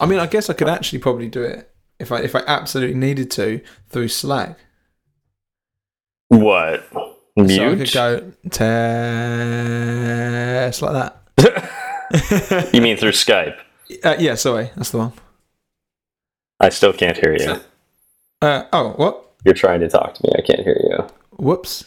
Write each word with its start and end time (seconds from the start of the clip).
I 0.00 0.06
mean, 0.06 0.18
I 0.18 0.26
guess 0.26 0.50
I 0.50 0.54
could 0.54 0.68
actually 0.68 0.98
probably 0.98 1.28
do 1.28 1.42
it 1.42 1.70
if 1.98 2.10
I 2.10 2.20
if 2.20 2.34
I 2.34 2.42
absolutely 2.46 2.96
needed 2.96 3.30
to 3.32 3.60
through 3.90 4.08
Slack. 4.08 4.58
What? 6.28 6.88
Mute? 7.36 7.50
So 7.50 7.70
I 7.70 7.76
could 7.76 7.92
go 7.92 8.32
test 8.50 8.72
like 10.82 11.12
that. 11.36 12.70
you 12.72 12.80
mean 12.80 12.96
through 12.96 13.12
Skype? 13.12 13.58
Uh, 14.02 14.16
yeah, 14.18 14.34
sorry, 14.36 14.70
that's 14.76 14.90
the 14.90 14.98
one. 14.98 15.12
I 16.58 16.70
still 16.70 16.92
can't 16.92 17.16
hear 17.16 17.36
you. 17.36 17.60
Uh, 18.42 18.64
oh, 18.72 18.90
what? 18.90 19.32
You're 19.44 19.54
trying 19.54 19.80
to 19.80 19.88
talk 19.88 20.14
to 20.14 20.22
me. 20.26 20.32
I 20.36 20.42
can't 20.42 20.60
hear 20.60 20.80
you. 20.82 21.06
Whoops. 21.36 21.84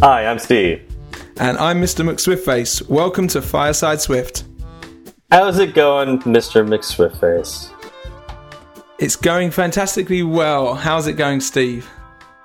Hi, 0.00 0.26
I'm 0.26 0.38
Steve. 0.38 0.82
And 1.38 1.56
I'm 1.56 1.80
Mr. 1.80 2.04
McSwiftface. 2.06 2.86
Welcome 2.86 3.28
to 3.28 3.40
Fireside 3.40 3.98
Swift. 3.98 4.44
How's 5.30 5.58
it 5.58 5.74
going, 5.74 6.18
Mr. 6.20 6.68
McSwiftface? 6.68 7.70
It's 8.98 9.16
going 9.16 9.50
fantastically 9.50 10.22
well. 10.22 10.74
How's 10.74 11.06
it 11.06 11.14
going, 11.14 11.40
Steve? 11.40 11.88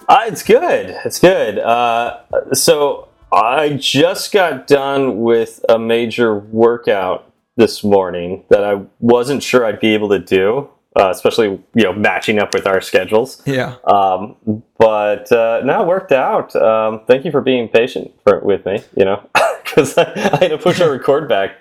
Uh, 0.07 0.21
it's 0.27 0.43
good. 0.43 0.97
It's 1.03 1.19
good. 1.19 1.59
Uh, 1.59 2.21
so 2.53 3.09
I 3.33 3.71
just 3.77 4.31
got 4.31 4.65
done 4.65 5.19
with 5.19 5.59
a 5.67 5.77
major 5.77 6.33
workout 6.39 7.33
this 7.57 7.83
morning 7.83 8.45
that 8.49 8.63
I 8.63 8.81
wasn't 9.01 9.43
sure 9.43 9.65
I'd 9.65 9.81
be 9.81 9.93
able 9.93 10.07
to 10.07 10.19
do, 10.19 10.69
uh, 10.95 11.09
especially 11.09 11.63
you 11.73 11.83
know 11.83 11.93
matching 11.93 12.39
up 12.39 12.53
with 12.53 12.67
our 12.67 12.81
schedules. 12.81 13.41
Yeah. 13.45 13.75
Um, 13.85 14.63
but 14.77 15.31
uh, 15.31 15.61
now 15.63 15.83
it 15.83 15.87
worked 15.87 16.11
out. 16.11 16.55
Um, 16.55 17.01
thank 17.07 17.25
you 17.25 17.31
for 17.31 17.41
being 17.41 17.69
patient 17.69 18.11
for, 18.23 18.39
with 18.39 18.65
me. 18.65 18.79
You 18.95 19.05
know, 19.05 19.29
because 19.63 19.97
I, 19.97 20.03
I, 20.13 20.37
had 20.37 20.49
to 20.49 20.57
push 20.57 20.81
our 20.81 20.91
record 20.91 21.29
back 21.29 21.51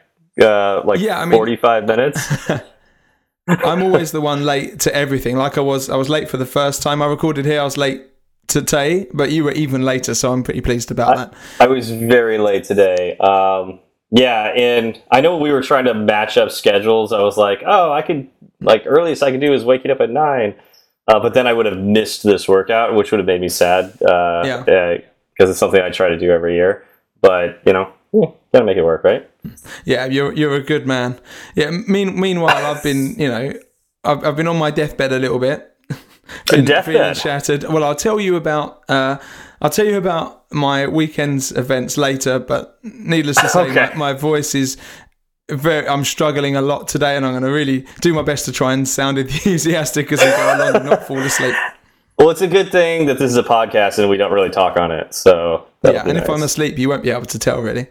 uh, 0.41 0.82
like 0.84 1.00
Yeah, 1.00 1.20
I 1.20 1.24
mean- 1.24 1.38
forty-five 1.38 1.86
minutes. 1.86 2.50
I'm 3.48 3.82
always 3.82 4.12
the 4.12 4.20
one 4.20 4.44
late 4.44 4.78
to 4.80 4.94
everything. 4.94 5.36
Like 5.36 5.58
I 5.58 5.60
was, 5.60 5.91
I 5.91 5.97
was 5.97 6.08
late 6.08 6.28
for 6.28 6.36
the 6.36 6.47
first 6.47 6.82
time 6.82 7.02
I 7.02 7.06
recorded 7.06 7.44
here. 7.47 7.60
I 7.60 7.64
was 7.64 7.76
late 7.76 8.02
today, 8.47 9.08
but 9.12 9.32
you 9.32 9.42
were 9.42 9.52
even 9.52 9.82
later, 9.82 10.14
so 10.14 10.32
I'm 10.32 10.44
pretty 10.44 10.60
pleased 10.60 10.92
about 10.92 11.16
that. 11.16 11.34
I 11.58 11.66
was 11.66 11.91
very 11.91 12.38
late 12.38 12.62
today. 12.62 13.16
Um, 13.16 13.80
yeah, 14.10 14.52
and 14.56 15.00
I 15.10 15.20
know 15.20 15.36
we 15.36 15.52
were 15.52 15.62
trying 15.62 15.84
to 15.84 15.94
match 15.94 16.36
up 16.36 16.50
schedules. 16.50 17.12
I 17.12 17.22
was 17.22 17.36
like, 17.36 17.62
oh, 17.64 17.92
I 17.92 18.02
could 18.02 18.28
like 18.61 18.83
earliest 18.86 19.22
I 19.22 19.30
could 19.30 19.41
do 19.41 19.53
is 19.53 19.64
waking 19.64 19.91
up 19.91 20.00
at 20.00 20.11
nine, 20.11 20.55
uh, 21.08 21.19
but 21.20 21.34
then 21.34 21.47
I 21.47 21.53
would 21.53 21.66
have 21.66 21.78
missed 21.78 22.22
this 22.22 22.47
workout, 22.48 22.94
which 22.94 23.11
would 23.11 23.19
have 23.19 23.27
made 23.27 23.41
me 23.41 23.48
sad. 23.48 24.00
Uh, 24.03 24.42
Yeah. 24.44 24.98
because 25.33 25.50
it's 25.50 25.58
something 25.58 25.80
I 25.80 25.91
try 25.91 26.08
to 26.08 26.19
do 26.19 26.30
every 26.30 26.55
year. 26.55 26.84
But 27.22 27.61
you 27.66 27.72
know, 27.72 27.92
gotta 28.53 28.64
make 28.64 28.77
it 28.77 28.84
work, 28.84 29.05
right? 29.05 29.28
Yeah, 29.84 30.06
you're 30.06 30.33
you're 30.33 30.55
a 30.55 30.62
good 30.62 30.86
man. 30.86 31.19
Yeah. 31.55 31.70
Mean, 31.70 32.19
meanwhile, 32.20 32.64
I've 32.66 32.83
been, 32.83 33.14
you 33.19 33.28
know, 33.28 33.53
I've, 34.05 34.25
I've 34.25 34.36
been 34.36 34.48
on 34.48 34.58
my 34.58 34.70
deathbed 34.70 35.12
a 35.12 35.19
little 35.19 35.38
bit. 35.38 35.66
Been 36.50 36.64
shattered. 37.14 37.64
Well, 37.64 37.83
I'll 37.83 37.97
tell 37.97 38.20
you 38.20 38.36
about. 38.36 38.88
Uh, 38.88 39.16
I'll 39.61 39.69
tell 39.70 39.84
you 39.86 39.97
about 39.98 40.44
my 40.53 40.86
weekend's 40.86 41.50
events 41.53 41.98
later. 41.98 42.38
But 42.38 42.78
needless 42.83 43.36
to 43.38 43.48
say, 43.48 43.61
Okay. 43.70 43.91
my, 43.94 44.12
my 44.12 44.12
voice 44.12 44.55
is 44.55 44.77
very. 45.50 45.86
I'm 45.88 46.04
struggling 46.04 46.56
a 46.56 46.62
lot 46.62 46.88
today, 46.88 47.16
and 47.16 47.24
I'm 47.24 47.32
going 47.32 47.44
to 47.44 47.50
really 47.50 47.86
do 48.00 48.14
my 48.14 48.22
best 48.22 48.44
to 48.46 48.52
try 48.52 48.72
and 48.72 48.88
sound 48.88 49.18
enthusiastic 49.24 50.10
as 50.12 50.20
we 50.20 50.26
go 50.26 50.56
along 50.56 50.76
and 50.76 50.84
not 50.84 51.06
fall 51.06 51.18
asleep. 51.18 51.54
Well, 52.18 52.28
it's 52.28 52.42
a 52.42 52.48
good 52.48 52.70
thing 52.70 53.06
that 53.06 53.18
this 53.18 53.30
is 53.30 53.38
a 53.38 53.42
podcast 53.42 53.98
and 53.98 54.10
we 54.10 54.18
don't 54.18 54.30
really 54.30 54.50
talk 54.50 54.76
on 54.76 54.92
it. 54.92 55.14
So 55.14 55.66
Yeah, 55.82 56.06
and 56.06 56.18
if. 56.18 56.28
I'm 56.28 56.42
asleep, 56.42 56.78
you 56.78 56.91
won't 56.91 57.02
be 57.02 57.08
able 57.08 57.25
to 57.25 57.38
tell, 57.38 57.62
really. 57.62 57.86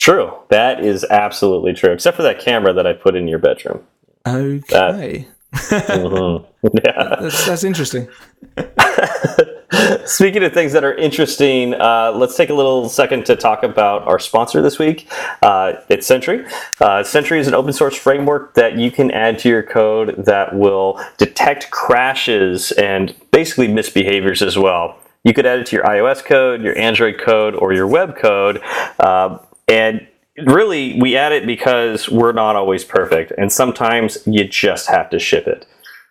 true, 0.00 0.32
that 0.48 0.84
is 0.84 1.04
absolutely 1.10 1.72
true. 1.72 1.92
Except 1.92 2.16
for 2.16 2.24
that 2.24 2.40
camera 2.40 2.72
that 2.72 2.88
I 2.88 2.92
put 2.92 3.14
in 3.14 3.28
your 3.28 3.38
bedroom. 3.38 3.86
Okay, 4.26 5.28
Mhm. 5.52 6.46
Yeah. 6.84 7.16
that's, 7.20 7.46
that's 7.46 7.64
interesting. 7.64 8.08
Speaking 10.04 10.44
of 10.44 10.52
things 10.52 10.72
that 10.72 10.84
are 10.84 10.94
interesting, 10.94 11.74
uh, 11.74 12.12
let's 12.14 12.36
take 12.36 12.50
a 12.50 12.54
little 12.54 12.88
second 12.88 13.26
to 13.26 13.34
talk 13.36 13.62
about 13.64 14.02
our 14.06 14.18
sponsor 14.20 14.62
this 14.62 14.78
week. 14.78 15.10
Uh, 15.42 15.72
it's 15.88 16.06
Sentry. 16.06 16.44
Uh, 16.80 17.02
Sentry 17.02 17.40
is 17.40 17.48
an 17.48 17.54
open 17.54 17.72
source 17.72 17.96
framework 17.96 18.54
that 18.54 18.76
you 18.78 18.90
can 18.92 19.10
add 19.10 19.38
to 19.40 19.48
your 19.48 19.62
code 19.62 20.24
that 20.24 20.54
will 20.54 21.00
detect 21.18 21.70
crashes 21.70 22.70
and 22.72 23.14
basically 23.32 23.66
misbehaviors 23.66 24.46
as 24.46 24.56
well. 24.56 24.98
You 25.24 25.34
could 25.34 25.46
add 25.46 25.58
it 25.60 25.66
to 25.66 25.76
your 25.76 25.84
iOS 25.84 26.24
code, 26.24 26.62
your 26.62 26.76
Android 26.78 27.18
code, 27.18 27.54
or 27.56 27.72
your 27.72 27.86
web 27.88 28.16
code. 28.16 28.60
Uh, 29.00 29.38
and 29.68 30.06
really, 30.38 31.00
we 31.00 31.16
add 31.16 31.32
it 31.32 31.46
because 31.46 32.08
we're 32.08 32.32
not 32.32 32.56
always 32.56 32.84
perfect, 32.84 33.32
and 33.38 33.52
sometimes 33.52 34.18
you 34.26 34.44
just 34.44 34.88
have 34.88 35.10
to 35.10 35.18
ship 35.18 35.46
it. 35.46 35.66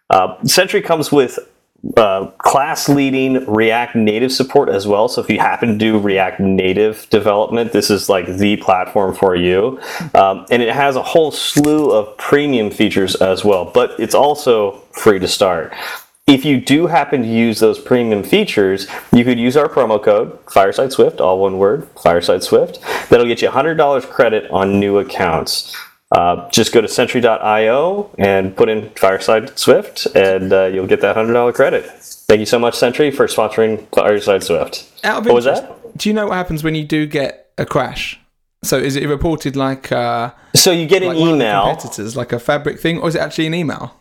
Uh, 0.09 0.41
Sentry 0.43 0.81
comes 0.81 1.11
with 1.11 1.39
uh, 1.97 2.27
class 2.37 2.87
leading 2.87 3.43
React 3.49 3.95
Native 3.95 4.31
support 4.31 4.69
as 4.69 4.85
well. 4.85 5.07
So 5.07 5.21
if 5.21 5.29
you 5.29 5.39
happen 5.39 5.69
to 5.69 5.77
do 5.77 5.97
React 5.97 6.41
Native 6.41 7.07
development, 7.09 7.71
this 7.71 7.89
is 7.89 8.07
like 8.07 8.27
the 8.27 8.57
platform 8.57 9.15
for 9.15 9.35
you. 9.35 9.79
Um, 10.13 10.45
and 10.51 10.61
it 10.61 10.73
has 10.73 10.95
a 10.95 11.01
whole 11.01 11.31
slew 11.31 11.91
of 11.91 12.15
premium 12.17 12.69
features 12.69 13.15
as 13.15 13.43
well, 13.43 13.65
but 13.65 13.99
it's 13.99 14.13
also 14.13 14.73
free 14.91 15.17
to 15.19 15.27
start. 15.27 15.73
If 16.27 16.45
you 16.45 16.61
do 16.61 16.87
happen 16.87 17.23
to 17.23 17.27
use 17.27 17.59
those 17.59 17.79
premium 17.79 18.23
features, 18.23 18.87
you 19.11 19.23
could 19.23 19.39
use 19.39 19.57
our 19.57 19.67
promo 19.67 20.01
code 20.01 20.37
Fireside 20.49 20.91
Swift, 20.93 21.19
all 21.19 21.39
one 21.39 21.57
word, 21.57 21.87
Fireside 22.01 22.43
Swift. 22.43 22.79
That'll 23.09 23.25
get 23.25 23.41
you 23.41 23.49
$100 23.49 24.03
credit 24.09 24.49
on 24.51 24.79
new 24.79 24.99
accounts. 24.99 25.75
Uh, 26.11 26.49
just 26.49 26.73
go 26.73 26.81
to 26.81 26.87
Sentry.io 26.87 28.13
and 28.17 28.55
put 28.55 28.69
in 28.69 28.89
Fireside 28.91 29.57
Swift, 29.57 30.05
and 30.15 30.51
uh, 30.53 30.65
you'll 30.65 30.85
get 30.87 30.99
that 31.01 31.15
hundred 31.15 31.31
dollar 31.33 31.53
credit. 31.53 31.85
Thank 31.85 32.41
you 32.41 32.45
so 32.45 32.59
much, 32.59 32.75
Sentry, 32.75 33.11
for 33.11 33.27
sponsoring 33.27 33.87
Fireside 33.95 34.43
Swift. 34.43 34.89
What 35.03 35.25
was 35.25 35.45
that? 35.45 35.97
Do 35.97 36.09
you 36.09 36.13
know 36.13 36.27
what 36.27 36.35
happens 36.35 36.63
when 36.65 36.75
you 36.75 36.83
do 36.83 37.05
get 37.05 37.51
a 37.57 37.65
crash? 37.65 38.19
So 38.63 38.77
is 38.77 38.97
it 38.97 39.07
reported 39.07 39.55
like 39.55 39.89
uh, 39.91 40.31
So 40.53 40.71
you 40.71 40.85
get 40.85 41.01
an 41.01 41.09
like 41.09 41.17
the 41.17 41.23
email. 41.29 41.69
competitors, 41.69 42.15
like 42.17 42.33
a 42.33 42.39
fabric 42.39 42.79
thing, 42.81 42.99
or 42.99 43.07
is 43.07 43.15
it 43.15 43.19
actually 43.21 43.47
an 43.47 43.53
email? 43.53 43.95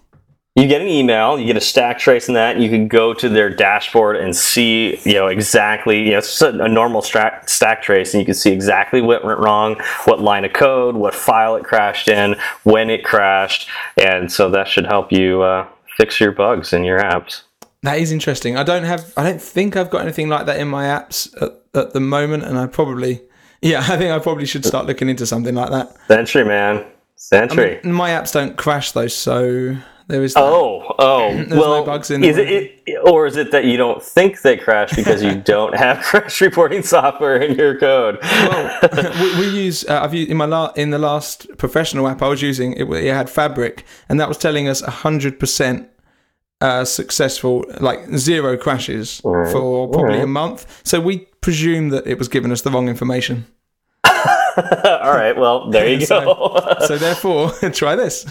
You 0.56 0.66
get 0.66 0.80
an 0.80 0.88
email. 0.88 1.38
You 1.38 1.46
get 1.46 1.56
a 1.56 1.60
stack 1.60 1.98
trace 1.98 2.26
in 2.28 2.34
that. 2.34 2.56
And 2.56 2.64
you 2.64 2.68
can 2.70 2.88
go 2.88 3.14
to 3.14 3.28
their 3.28 3.48
dashboard 3.48 4.16
and 4.16 4.34
see, 4.34 4.98
you 5.04 5.14
know, 5.14 5.28
exactly. 5.28 6.04
You 6.04 6.12
know, 6.12 6.18
it's 6.18 6.38
just 6.38 6.42
a, 6.42 6.64
a 6.64 6.68
normal 6.68 7.02
stack, 7.02 7.48
stack 7.48 7.82
trace, 7.82 8.12
and 8.12 8.20
you 8.20 8.24
can 8.24 8.34
see 8.34 8.50
exactly 8.50 9.00
what 9.00 9.24
went 9.24 9.38
wrong, 9.38 9.80
what 10.06 10.20
line 10.20 10.44
of 10.44 10.52
code, 10.52 10.96
what 10.96 11.14
file 11.14 11.54
it 11.54 11.64
crashed 11.64 12.08
in, 12.08 12.34
when 12.64 12.90
it 12.90 13.04
crashed, 13.04 13.68
and 13.96 14.30
so 14.30 14.50
that 14.50 14.66
should 14.66 14.86
help 14.86 15.12
you 15.12 15.42
uh, 15.42 15.66
fix 15.96 16.18
your 16.18 16.32
bugs 16.32 16.72
in 16.72 16.82
your 16.82 16.98
apps. 16.98 17.42
That 17.82 17.98
is 17.98 18.10
interesting. 18.12 18.56
I 18.56 18.62
don't 18.64 18.84
have. 18.84 19.12
I 19.16 19.22
don't 19.22 19.40
think 19.40 19.76
I've 19.76 19.88
got 19.88 20.02
anything 20.02 20.28
like 20.28 20.46
that 20.46 20.58
in 20.58 20.68
my 20.68 20.84
apps 20.84 21.32
at, 21.40 21.52
at 21.74 21.92
the 21.92 22.00
moment, 22.00 22.42
and 22.44 22.58
I 22.58 22.66
probably. 22.66 23.22
Yeah, 23.62 23.78
I 23.88 23.96
think 23.96 24.10
I 24.10 24.18
probably 24.18 24.46
should 24.46 24.64
start 24.64 24.86
looking 24.86 25.08
into 25.08 25.26
something 25.26 25.54
like 25.54 25.70
that. 25.70 25.96
Sentry, 26.08 26.44
man, 26.44 26.78
I 26.78 26.84
Sentry. 27.14 27.80
mean, 27.84 27.92
my 27.92 28.10
apps 28.10 28.32
don't 28.32 28.56
crash 28.56 28.92
though, 28.92 29.06
so 29.06 29.76
there 30.10 30.22
is. 30.22 30.34
That. 30.34 30.42
Oh, 30.42 30.94
oh. 30.98 31.44
well, 31.50 31.80
no 31.80 31.84
bugs 31.84 32.10
in 32.10 32.22
is 32.22 32.36
it, 32.36 32.82
it, 32.86 32.98
or 33.04 33.26
is 33.26 33.36
it 33.36 33.50
that 33.52 33.64
you 33.64 33.76
don't 33.76 34.02
think 34.02 34.42
they 34.42 34.56
crash 34.56 34.94
because 34.94 35.22
you 35.22 35.34
don't 35.54 35.74
have 35.74 36.02
crash 36.02 36.40
reporting 36.40 36.82
software 36.82 37.40
in 37.40 37.56
your 37.56 37.78
code? 37.78 38.18
we, 39.20 39.40
we 39.40 39.48
use. 39.48 39.84
Uh, 39.88 40.00
I've 40.02 40.14
used 40.14 40.30
in 40.30 40.36
my 40.36 40.46
la- 40.46 40.72
in 40.76 40.90
the 40.90 40.98
last 40.98 41.46
professional 41.58 42.08
app 42.08 42.22
I 42.22 42.28
was 42.28 42.42
using. 42.42 42.74
It, 42.74 42.84
it 42.84 43.14
had 43.14 43.30
Fabric, 43.30 43.84
and 44.08 44.20
that 44.20 44.28
was 44.28 44.38
telling 44.38 44.68
us 44.68 44.80
hundred 44.80 45.38
percent 45.40 45.88
uh, 46.60 46.84
successful, 46.84 47.64
like 47.80 48.06
zero 48.16 48.56
crashes 48.56 49.20
for 49.20 49.88
probably 49.88 50.20
a 50.20 50.26
month. 50.26 50.80
So 50.84 51.00
we 51.00 51.20
presume 51.40 51.88
that 51.90 52.06
it 52.06 52.18
was 52.18 52.28
giving 52.28 52.52
us 52.52 52.62
the 52.62 52.70
wrong 52.70 52.88
information. 52.88 53.46
All 54.04 55.12
right, 55.12 55.36
well, 55.36 55.70
there 55.70 55.88
you 55.88 56.06
go. 56.06 56.76
So 56.86 56.98
therefore, 56.98 57.52
try 57.70 57.96
this. 57.96 58.26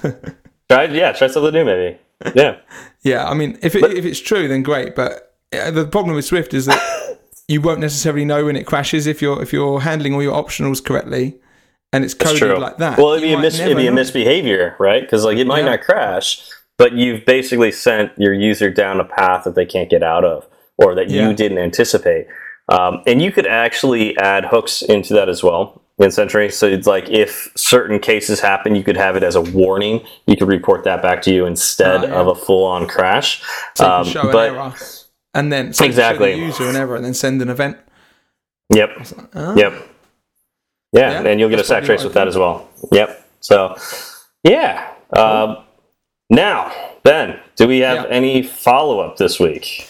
Try, 0.70 0.86
yeah, 0.86 1.12
try 1.14 1.28
something 1.28 1.54
new, 1.54 1.66
maybe. 1.66 1.98
Yeah. 2.36 2.58
yeah, 3.04 3.28
I 3.30 3.34
mean, 3.34 3.58
if 3.62 3.76
it, 3.76 3.84
if 3.94 4.06
it's 4.06 4.20
true, 4.20 4.48
then 4.48 4.64
great. 4.64 4.96
But 4.96 5.36
uh, 5.54 5.72
the 5.72 5.86
problem 5.86 6.16
with 6.16 6.26
Swift 6.26 6.54
is 6.54 6.66
that 6.66 7.18
you 7.48 7.62
won't 7.62 7.80
necessarily 7.80 8.26
know 8.26 8.46
when 8.46 8.56
it 8.56 8.66
crashes 8.66 9.08
if 9.08 9.22
you're 9.22 9.42
if 9.42 9.52
you're 9.54 9.82
handling 9.82 10.14
all 10.14 10.24
your 10.24 10.42
optionals 10.42 10.84
correctly, 10.84 11.38
and 11.94 12.04
it's 12.04 12.14
coded 12.14 12.60
like 12.60 12.78
that. 12.78 12.98
Well, 12.98 13.14
it'd 13.14 13.24
be, 13.24 13.34
a 13.34 13.40
mis- 13.40 13.60
it'd 13.60 13.78
be 13.78 13.88
a 13.88 13.92
misbehavior, 13.92 14.76
right? 14.80 15.02
Because 15.02 15.24
like 15.24 15.38
it 15.38 15.48
might 15.48 15.60
Yeah. 15.60 15.72
not 15.72 15.82
crash, 15.82 16.42
but 16.78 16.94
you've 16.94 17.26
basically 17.26 17.72
sent 17.72 18.12
your 18.18 18.34
user 18.34 18.70
down 18.70 19.00
a 19.00 19.06
path 19.06 19.46
that 19.46 19.56
they 19.56 19.66
can't 19.66 19.90
get 19.90 20.04
out 20.04 20.24
of, 20.26 20.48
or 20.78 20.94
that 20.96 21.10
Yeah. 21.10 21.28
you 21.30 21.36
didn't 21.36 21.58
anticipate. 21.58 22.28
Um, 22.68 23.02
and 23.08 23.20
you 23.20 23.32
could 23.32 23.48
actually 23.48 24.16
add 24.18 24.46
hooks 24.46 24.84
into 24.84 25.14
that 25.16 25.28
as 25.28 25.42
well. 25.44 25.79
In 26.00 26.12
Sentry. 26.12 26.50
So 26.50 26.66
it's 26.68 26.88
like 26.88 27.10
if 27.10 27.52
certain 27.56 28.00
cases 28.00 28.40
happen, 28.40 28.74
you 28.76 28.84
could 28.84 28.98
have 28.98 29.16
it 29.16 29.24
as 29.24 29.36
a 29.36 29.42
warning. 29.42 30.02
You 30.28 30.38
could 30.38 30.48
report 30.48 30.84
that 30.86 31.02
back 31.02 31.22
to 31.24 31.34
you 31.34 31.46
instead 31.46 32.04
Ah, 32.06 32.08
yeah. 32.08 32.14
of 32.22 32.28
a 32.28 32.36
full-on 32.36 32.88
crash. 32.88 33.42
So 33.76 33.86
Um, 33.90 34.06
show 34.06 34.32
but 34.32 34.50
an 34.50 34.56
error, 34.56 34.74
and 35.34 35.52
then 35.52 35.74
so 35.74 35.86
Exactly. 35.86 36.32
the 36.34 36.40
user 36.40 36.70
an 36.70 36.76
error, 36.76 36.96
and 36.96 37.04
then 37.06 37.14
send 37.14 37.42
an 37.42 37.50
event. 37.50 37.78
yep, 38.74 38.92
yep, 39.36 39.74
yeah, 40.94 41.12
Yeah, 41.12 41.22
and 41.26 41.40
you'll 41.40 41.50
get 41.50 41.60
a 41.60 41.64
stack 41.64 41.84
trace 41.84 42.04
with 42.04 42.14
that 42.14 42.28
as 42.28 42.38
well. 42.38 42.68
Yep. 42.92 43.26
So 43.42 43.76
yeah. 44.44 44.88
Um, 45.16 45.58
now, 46.30 46.72
Ben, 47.04 47.40
do 47.56 47.68
we 47.68 47.80
have 47.80 48.06
Yeah. 48.06 48.10
any 48.16 48.44
follow-up 48.44 49.18
this 49.18 49.40
week? 49.40 49.88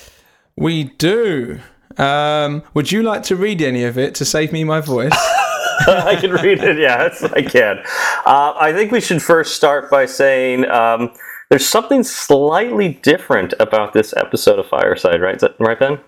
We 0.58 0.86
do. 0.86 1.60
Um, 1.98 2.64
would 2.74 2.92
you 2.92 3.04
like 3.04 3.24
to 3.24 3.36
read 3.36 3.62
any 3.62 3.84
of 3.84 3.98
it 3.98 4.16
to 4.16 4.26
save 4.26 4.52
me 4.54 4.64
my 4.64 4.80
voice? 4.82 5.12
I 5.88 6.16
can 6.16 6.32
read 6.32 6.64
it. 6.64 6.78
Yes, 6.78 7.24
I 7.24 7.42
can. 7.42 7.80
Uh, 8.26 8.54
I 8.60 8.74
think 8.74 8.92
we 8.92 9.02
should 9.02 9.22
first 9.22 9.56
start 9.56 9.90
by 9.90 10.06
saying 10.06 10.70
um, 10.70 11.12
there's 11.50 11.68
something 11.68 12.04
slightly 12.04 13.00
different 13.02 13.54
about 13.60 13.94
this 13.94 14.14
episode 14.18 14.60
of 14.60 14.68
Fireside, 14.68 15.22
right? 15.22 15.36
Is 15.36 15.42
that 15.42 15.56
right, 15.60 15.80
Ben? 15.80 16.00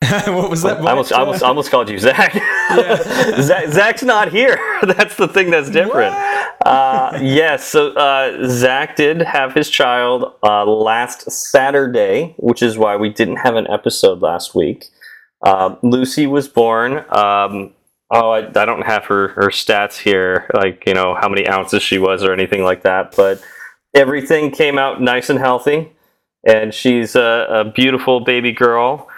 what 0.32 0.48
was 0.48 0.62
that? 0.62 0.80
I 0.80 0.90
almost, 0.90 1.12
I 1.12 1.20
almost, 1.20 1.42
almost 1.42 1.70
called 1.70 1.90
you 1.90 1.98
Zach. 1.98 2.32
Zach. 3.40 3.68
Zach's 3.68 4.02
not 4.04 4.30
here. 4.30 4.58
That's 4.82 5.16
the 5.16 5.26
thing 5.26 5.50
that's 5.50 5.70
different. 5.70 6.14
Uh, 6.64 7.18
yes, 7.20 7.66
so 7.66 7.90
uh, 7.94 8.46
Zach 8.48 8.94
did 8.94 9.22
have 9.22 9.54
his 9.54 9.68
child 9.68 10.34
uh, 10.44 10.64
last 10.64 11.30
Saturday, 11.30 12.34
which 12.38 12.62
is 12.62 12.78
why 12.78 12.94
we 12.96 13.08
didn't 13.08 13.36
have 13.36 13.56
an 13.56 13.66
episode 13.68 14.22
last 14.22 14.54
week. 14.54 14.86
Uh, 15.42 15.76
Lucy 15.82 16.26
was 16.26 16.48
born. 16.48 17.04
Um, 17.10 17.74
oh, 18.10 18.30
I, 18.30 18.38
I 18.48 18.64
don't 18.64 18.86
have 18.86 19.04
her, 19.06 19.28
her 19.28 19.48
stats 19.48 19.98
here, 19.98 20.50
like, 20.54 20.84
you 20.86 20.94
know, 20.94 21.14
how 21.20 21.28
many 21.28 21.46
ounces 21.48 21.82
she 21.82 21.98
was 21.98 22.24
or 22.24 22.32
anything 22.32 22.62
like 22.62 22.82
that, 22.82 23.14
but 23.16 23.42
everything 23.94 24.50
came 24.50 24.78
out 24.78 25.00
nice 25.00 25.30
and 25.30 25.38
healthy. 25.38 25.92
And 26.46 26.72
she's 26.72 27.16
a, 27.16 27.46
a 27.50 27.64
beautiful 27.64 28.20
baby 28.20 28.52
girl. 28.52 29.08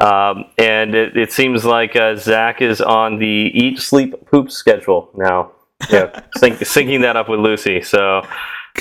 Um, 0.00 0.46
and 0.56 0.94
it, 0.94 1.16
it 1.16 1.30
seems 1.30 1.64
like 1.64 1.94
uh, 1.94 2.16
Zach 2.16 2.62
is 2.62 2.80
on 2.80 3.18
the 3.18 3.26
eat, 3.26 3.78
sleep, 3.78 4.14
poop 4.26 4.50
schedule 4.50 5.10
now. 5.14 5.52
Yeah, 5.90 6.20
sync, 6.36 6.58
syncing 6.58 7.02
that 7.02 7.16
up 7.16 7.28
with 7.28 7.40
Lucy. 7.40 7.82
So, 7.82 8.22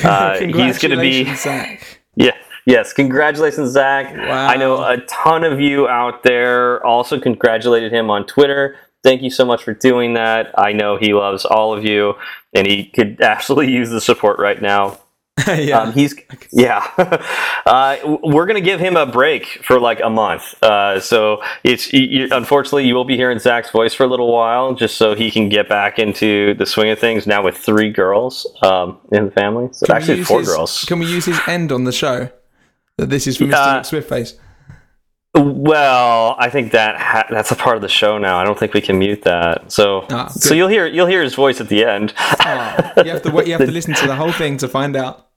uh, 0.04 0.40
he's 0.40 0.80
going 0.80 0.92
to 0.92 1.00
be. 1.00 1.34
Zach. 1.36 1.98
Yeah. 2.16 2.36
Yes. 2.66 2.92
Congratulations, 2.92 3.72
Zach. 3.72 4.14
Wow. 4.14 4.48
I 4.48 4.58
know 4.58 4.84
a 4.84 4.98
ton 5.08 5.46
of 5.46 5.62
you 5.62 5.88
out 5.88 6.24
there 6.24 6.86
also 6.86 7.18
congratulated 7.18 7.94
him 7.94 8.10
on 8.10 8.26
Twitter. 8.26 8.76
Thank 9.04 9.22
you 9.22 9.30
so 9.30 9.46
much 9.46 9.64
for 9.64 9.74
doing 9.74 10.14
that. 10.16 10.54
I 10.58 10.74
know 10.74 10.98
he 10.98 11.14
loves 11.14 11.46
all 11.46 11.74
of 11.74 11.86
you, 11.86 12.16
and 12.54 12.68
he 12.68 12.86
could 12.86 13.22
absolutely 13.22 13.72
use 13.74 13.90
the 13.90 14.02
support 14.02 14.40
right 14.40 14.62
now. 14.62 15.00
yeah. 15.48 15.80
Um, 15.80 15.94
he's 15.94 16.16
yeah. 16.52 16.86
uh, 17.66 17.98
we're 18.24 18.46
gonna 18.46 18.60
give 18.60 18.80
him 18.82 18.98
a 18.98 19.06
break 19.06 19.46
for 19.64 19.80
like 19.80 20.02
a 20.04 20.10
month. 20.10 20.62
Uh, 20.62 21.00
so 21.00 21.42
it's 21.64 21.94
you, 21.94 22.28
unfortunately 22.32 22.86
you 22.86 22.94
will 22.94 23.06
be 23.06 23.16
hearing 23.16 23.40
Zach's 23.40 23.72
voice 23.72 23.94
for 23.94 24.04
a 24.04 24.08
little 24.08 24.34
while, 24.34 24.74
just 24.74 24.98
so 24.98 25.16
he 25.16 25.32
can 25.32 25.48
get 25.48 25.70
back 25.70 25.98
into 25.98 26.56
the 26.56 26.66
swing 26.66 26.90
of 26.90 27.00
things. 27.00 27.26
Now 27.26 27.42
with 27.42 27.56
three 27.58 27.90
girls 27.90 28.46
um, 28.64 28.98
in 29.14 29.26
the 29.26 29.32
family, 29.32 29.70
so 29.72 29.86
Can 29.86 29.96
actually 29.96 30.24
four 30.26 30.40
his- 30.40 30.50
girls. 30.50 30.84
Can 30.86 31.00
we 31.00 31.06
use 31.06 31.26
his 31.26 31.40
end 31.48 31.72
on 31.72 31.86
the 31.86 31.94
show? 31.94 32.30
That 32.98 33.10
this 33.10 33.28
is 33.28 33.38
from 33.38 33.48
Mr. 33.48 33.54
Uh, 33.54 33.80
Swiftface. 33.82 34.34
Well, 35.36 36.36
I 36.40 36.50
think 36.50 36.72
that 36.72 36.98
ha- 36.98 37.28
that's 37.30 37.52
a 37.52 37.56
part 37.56 37.76
of 37.76 37.82
the 37.84 37.88
show 37.88 38.18
now. 38.18 38.40
I 38.40 38.44
don't 38.44 38.58
think 38.58 38.74
we 38.74 38.82
can 38.82 38.98
mute 38.98 39.22
that. 39.24 39.72
So 39.72 40.06
Ah, 40.10 40.28
so 40.28 40.54
you'll 40.56 40.70
hear 40.70 40.88
you'll 40.88 41.06
hear 41.08 41.22
his 41.22 41.36
voice 41.36 41.62
at 41.62 41.70
the 41.70 41.86
end. 41.86 42.14
Oh, 42.18 42.92
you 43.06 43.12
have 43.12 43.22
to 43.22 43.46
you 43.46 43.52
have 43.54 43.66
to 43.66 43.72
listen 43.72 43.94
to 43.94 44.08
the 44.08 44.16
whole 44.16 44.32
thing 44.32 44.58
to 44.58 44.68
find 44.68 44.96
out. 44.96 45.28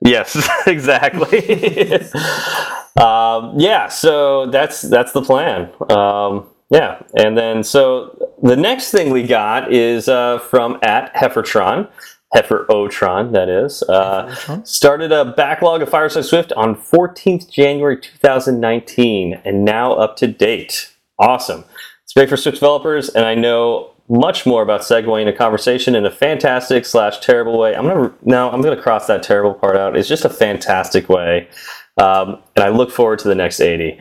Yes, 0.00 0.36
exactly. 0.66 1.92
um, 3.00 3.54
yeah, 3.58 3.88
so 3.88 4.46
that's 4.46 4.82
that's 4.82 5.12
the 5.12 5.22
plan. 5.22 5.70
Um, 5.90 6.46
yeah, 6.70 7.02
and 7.16 7.36
then 7.36 7.62
so 7.62 8.32
the 8.42 8.56
next 8.56 8.90
thing 8.90 9.10
we 9.10 9.22
got 9.22 9.70
is 9.72 10.08
uh, 10.08 10.38
from 10.38 10.78
at 10.82 11.14
Heifertron, 11.14 11.88
Heifer 12.36 12.66
Otron, 12.68 13.32
that 13.32 13.48
is. 13.48 13.82
Uh, 13.84 14.62
started 14.62 15.10
a 15.10 15.24
backlog 15.24 15.80
of 15.80 15.88
Fireside 15.88 16.26
Swift 16.26 16.52
on 16.52 16.74
14th 16.74 17.50
January 17.50 17.98
2019, 17.98 19.40
and 19.42 19.64
now 19.64 19.94
up 19.94 20.16
to 20.16 20.26
date. 20.26 20.92
Awesome. 21.18 21.64
It's 22.04 22.12
great 22.12 22.28
for 22.28 22.36
Swift 22.36 22.56
developers, 22.56 23.08
and 23.08 23.24
I 23.24 23.34
know 23.34 23.92
much 24.10 24.44
more 24.44 24.62
about 24.62 24.82
segueing 24.82 25.26
a 25.26 25.32
conversation 25.32 25.94
in 25.94 26.04
a 26.04 26.10
fantastic 26.10 26.84
slash 26.84 27.20
terrible 27.20 27.58
way. 27.58 27.74
I'm 27.74 27.86
gonna 27.86 28.12
no, 28.22 28.50
I'm 28.50 28.60
gonna 28.60 28.80
cross 28.80 29.06
that 29.06 29.22
terrible 29.22 29.54
part 29.54 29.74
out. 29.74 29.96
It's 29.96 30.06
just 30.06 30.26
a 30.26 30.30
fantastic 30.30 31.08
way, 31.08 31.48
um, 31.96 32.42
and 32.54 32.62
I 32.62 32.68
look 32.68 32.90
forward 32.90 33.18
to 33.20 33.28
the 33.28 33.34
next 33.34 33.60
80. 33.60 33.98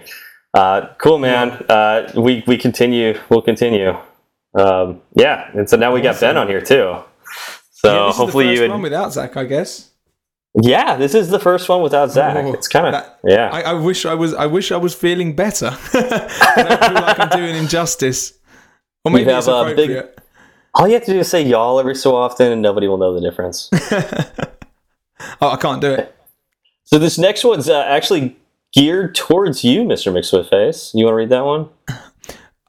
Uh, 0.53 0.89
cool, 0.97 1.19
man. 1.19 1.51
Uh, 1.69 2.11
we 2.17 2.43
we 2.45 2.57
continue. 2.57 3.17
We'll 3.29 3.41
continue. 3.41 3.97
Um, 4.59 5.01
yeah, 5.13 5.49
and 5.53 5.69
so 5.69 5.77
now 5.77 5.93
we 5.93 6.01
got 6.01 6.19
Ben 6.19 6.35
on 6.35 6.49
here 6.49 6.61
too. 6.61 6.97
So 7.85 7.93
Yeah, 7.93 8.07
this 8.07 8.17
hopefully 8.17 8.45
is 8.45 8.49
the 8.49 8.55
first 8.55 8.67
you. 8.67 8.71
one 8.71 8.81
without 8.81 9.13
Zach, 9.13 9.37
I 9.37 9.43
guess. 9.45 9.89
Yeah, 10.61 10.95
this 10.95 11.13
is 11.13 11.29
the 11.29 11.39
first 11.39 11.67
one 11.67 11.81
without 11.81 12.11
Zach. 12.11 12.35
Oh, 12.37 12.53
it's 12.53 12.67
kind 12.69 12.95
of 12.95 13.03
yeah. 13.25 13.49
I, 13.51 13.61
I 13.61 13.73
wish 13.73 14.05
I 14.05 14.13
was. 14.13 14.33
I 14.33 14.45
wish 14.45 14.71
I 14.71 14.77
was 14.77 14.95
feeling 14.95 15.35
better. 15.35 15.77
I 15.93 16.63
don't 16.69 16.83
feel 16.83 16.93
like 16.93 17.19
I'm 17.19 17.29
doing 17.29 17.55
injustice, 17.55 18.33
or 19.03 19.11
maybe 19.11 19.29
have 19.31 19.39
it's 19.39 19.47
a 19.47 19.73
big- 19.75 20.05
All 20.73 20.87
you 20.87 20.93
have 20.93 21.03
to 21.05 21.11
do 21.13 21.19
is 21.19 21.27
say 21.29 21.41
y'all 21.43 21.77
every 21.79 21.95
so 21.95 22.15
often, 22.15 22.51
and 22.53 22.61
nobody 22.61 22.87
will 22.87 22.97
know 22.97 23.13
the 23.13 23.21
difference. 23.21 23.69
Oh, 25.41 25.49
I 25.51 25.55
can't 25.57 25.81
do 25.81 25.91
it. 25.93 26.13
so 26.83 26.99
this 26.99 27.17
next 27.17 27.43
one's 27.43 27.69
uh, 27.69 27.81
actually 27.87 28.35
geared 28.73 29.15
towards 29.15 29.63
you, 29.63 29.81
Mr. 29.83 30.11
McSwiftface. 30.11 30.93
You 30.93 31.05
want 31.05 31.13
to 31.13 31.17
read 31.17 31.29
that 31.29 31.45
one? 31.45 31.69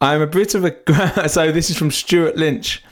I'm 0.01 0.23
a 0.23 0.27
bit 0.27 0.55
of 0.55 0.65
a. 0.65 1.29
So 1.29 1.51
this 1.53 1.71
is 1.71 1.77
from 1.77 1.91
Stuart 1.91 2.37
Lynch. 2.37 2.83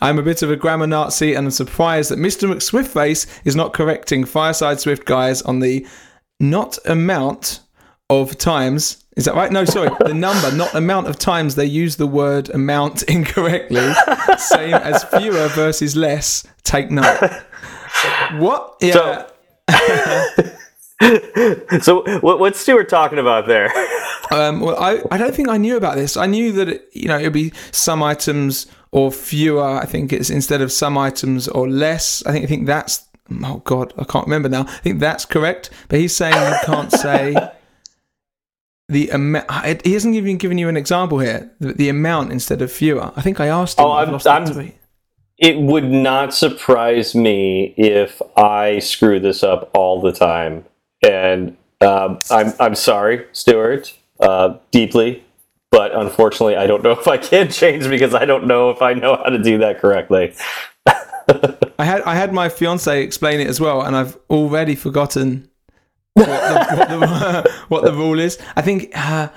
I'm 0.00 0.18
a 0.18 0.22
bit 0.22 0.42
of 0.42 0.50
a 0.50 0.56
grammar 0.56 0.86
Nazi 0.86 1.34
and 1.34 1.46
I'm 1.46 1.50
surprised 1.50 2.10
that 2.10 2.18
Mr. 2.18 2.52
McSwiftface 2.52 3.26
is 3.44 3.56
not 3.56 3.72
correcting 3.72 4.24
Fireside 4.24 4.80
Swift 4.80 5.04
guys 5.04 5.42
on 5.42 5.60
the 5.60 5.86
not 6.40 6.78
amount 6.86 7.60
of 8.10 8.38
times. 8.38 9.04
Is 9.16 9.24
that 9.24 9.34
right? 9.34 9.50
No, 9.50 9.64
sorry. 9.64 9.90
The 10.00 10.14
number, 10.14 10.52
not 10.52 10.74
amount 10.74 11.08
of 11.08 11.18
times 11.18 11.56
they 11.56 11.64
use 11.66 11.96
the 11.96 12.06
word 12.06 12.48
amount 12.50 13.02
incorrectly. 13.08 13.92
Same 14.38 14.74
as 14.74 15.04
fewer 15.04 15.48
versus 15.48 15.96
less. 15.96 16.46
Take 16.62 16.90
note. 16.90 17.18
What? 18.34 18.76
Yeah. 18.80 18.92
So- 18.92 19.26
So 21.80 22.02
what, 22.20 22.40
what's 22.40 22.58
Stuart 22.58 22.88
talking 22.88 23.18
about 23.20 23.46
there? 23.46 23.70
Um, 24.32 24.58
well, 24.60 24.76
I, 24.82 25.00
I 25.12 25.16
don't 25.16 25.32
think 25.32 25.48
I 25.48 25.56
knew 25.56 25.76
about 25.76 25.94
this. 25.94 26.16
I 26.16 26.26
knew 26.26 26.50
that 26.52 26.68
it, 26.68 26.88
you 26.92 27.06
know 27.06 27.16
it 27.16 27.22
would 27.22 27.32
be 27.32 27.52
some 27.70 28.02
items 28.02 28.66
or 28.92 29.10
fewer. 29.12 29.64
I 29.64 29.84
think 29.84 30.12
it's 30.12 30.30
instead 30.30 30.60
of 30.60 30.72
some 30.72 30.96
items 30.98 31.48
or 31.48 31.68
less. 31.68 32.22
I 32.26 32.32
think 32.32 32.44
I 32.44 32.48
think 32.48 32.66
that's 32.66 33.06
oh 33.44 33.62
god, 33.64 33.92
I 33.98 34.04
can't 34.04 34.26
remember 34.26 34.48
now. 34.48 34.62
I 34.62 34.78
think 34.78 35.00
that's 35.00 35.24
correct. 35.24 35.70
But 35.88 35.98
he's 36.00 36.16
saying 36.16 36.34
you 36.34 36.58
can't 36.64 36.90
say 37.06 37.36
the 38.88 39.10
amount. 39.10 39.50
He 39.84 39.92
hasn't 39.92 40.14
even 40.14 40.36
given 40.38 40.58
you 40.58 40.68
an 40.68 40.76
example 40.76 41.18
here. 41.18 41.50
The, 41.60 41.72
the 41.74 41.88
amount 41.88 42.32
instead 42.32 42.62
of 42.62 42.72
fewer. 42.72 43.12
I 43.16 43.22
think 43.22 43.40
I 43.40 43.48
asked 43.48 43.78
him. 43.78 43.84
Oh, 43.86 43.92
I've 43.92 44.26
I'm- 44.26 44.46
I'm-. 44.58 44.72
It 45.38 45.56
would 45.60 45.84
not 45.88 46.34
surprise 46.34 47.14
me 47.14 47.72
if 47.76 48.20
I 48.36 48.80
screw 48.80 49.20
this 49.20 49.44
up 49.44 49.70
all 49.72 50.00
the 50.00 50.10
time. 50.10 50.64
And 51.00 51.56
um, 51.80 52.18
I'm 52.28 52.52
I'm 52.58 52.74
sorry, 52.74 53.24
Stuart, 53.30 53.94
uh, 54.18 54.56
deeply, 54.72 55.22
but 55.70 55.94
unfortunately, 55.94 56.56
I 56.56 56.66
don't 56.66 56.82
know 56.82 56.92
if 56.98 57.06
I 57.08 57.18
can 57.18 57.50
change 57.50 57.88
because 57.88 58.14
I 58.14 58.24
don't 58.24 58.46
know 58.46 58.70
if 58.70 58.82
I 58.82 58.94
know 58.94 59.16
how 59.16 59.30
to 59.30 59.38
do 59.38 59.58
that 59.58 59.80
correctly. 59.80 60.34
I 61.78 61.84
had 61.84 62.02
I 62.02 62.14
had 62.14 62.32
my 62.32 62.48
fiance 62.48 63.02
explain 63.02 63.40
it 63.40 63.46
as 63.48 63.60
well, 63.60 63.82
and 63.82 63.94
I've 63.94 64.16
already 64.30 64.74
forgotten 64.74 65.48
what 66.14 66.26
the, 66.26 66.32
what 66.76 66.88
the, 66.88 67.52
what 67.68 67.84
the 67.84 67.92
rule 67.92 68.18
is. 68.18 68.38
I 68.56 68.62
think 68.62 68.90
uh, 68.94 69.28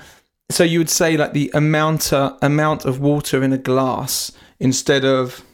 so. 0.50 0.64
You 0.64 0.78
would 0.80 0.90
say 0.90 1.16
like 1.16 1.34
the 1.34 1.50
amount 1.54 2.12
uh, 2.12 2.36
amount 2.40 2.86
of 2.86 3.00
water 3.00 3.42
in 3.42 3.52
a 3.52 3.58
glass 3.58 4.32
instead 4.58 5.04
of 5.04 5.44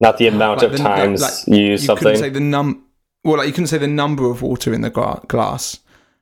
Not 0.00 0.18
the 0.18 0.28
amount 0.28 0.62
like 0.62 0.66
of 0.70 0.72
the- 0.72 0.78
times 0.78 1.20
like, 1.20 1.32
you 1.46 1.56
use 1.66 1.82
you 1.82 1.86
something. 1.86 2.04
couldn't 2.04 2.20
say 2.20 2.28
the 2.30 2.40
num. 2.40 2.84
Well, 3.24 3.38
like 3.38 3.46
you 3.48 3.52
couldn't 3.52 3.66
say 3.68 3.78
the 3.78 3.88
number 3.88 4.30
of 4.30 4.40
water 4.40 4.72
in 4.72 4.82
the 4.82 4.90
glass. 4.90 5.80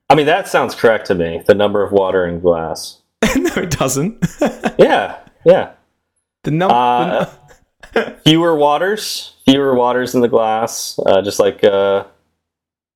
I 0.09 0.15
mean, 0.15 0.27
that 0.27 0.49
sounds 0.49 0.75
correct 0.75 1.07
to 1.09 1.15
me. 1.15 1.43
The 1.47 1.55
number 1.55 1.83
of 1.83 1.93
water 1.93 2.27
in 2.27 2.41
glass. 2.41 3.02
no, 3.37 3.63
it 3.63 3.71
doesn't. 3.71 4.25
Yeah, 4.79 5.19
yeah. 5.45 5.73
the 6.45 6.51
number. 6.51 6.75
Uh, 6.75 8.13
fewer 8.25 8.57
waters, 8.57 9.35
fewer 9.45 9.75
waters 9.75 10.15
in 10.15 10.21
the 10.23 10.29
glass. 10.29 10.99
Uh, 11.05 11.21
just 11.23 11.39
like 11.39 11.63
uh, 11.63 12.05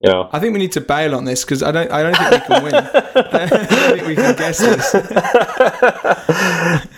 you 0.01 0.11
know. 0.11 0.29
I 0.33 0.39
think 0.41 0.53
we 0.53 0.59
need 0.59 0.73
to 0.73 0.81
bail 0.81 1.15
on 1.15 1.25
this 1.27 1.45
because 1.45 1.63
I 1.63 1.71
don't. 1.71 1.91
I 1.91 2.03
don't 2.03 2.17
think 2.17 2.33
we 2.33 2.55
can 2.55 2.65
win. 2.65 2.75
I 2.75 3.47
don't 3.47 3.69
think 3.69 4.07
we 4.07 4.15
can 4.17 4.37
guess 4.37 4.59
this. 4.59 4.95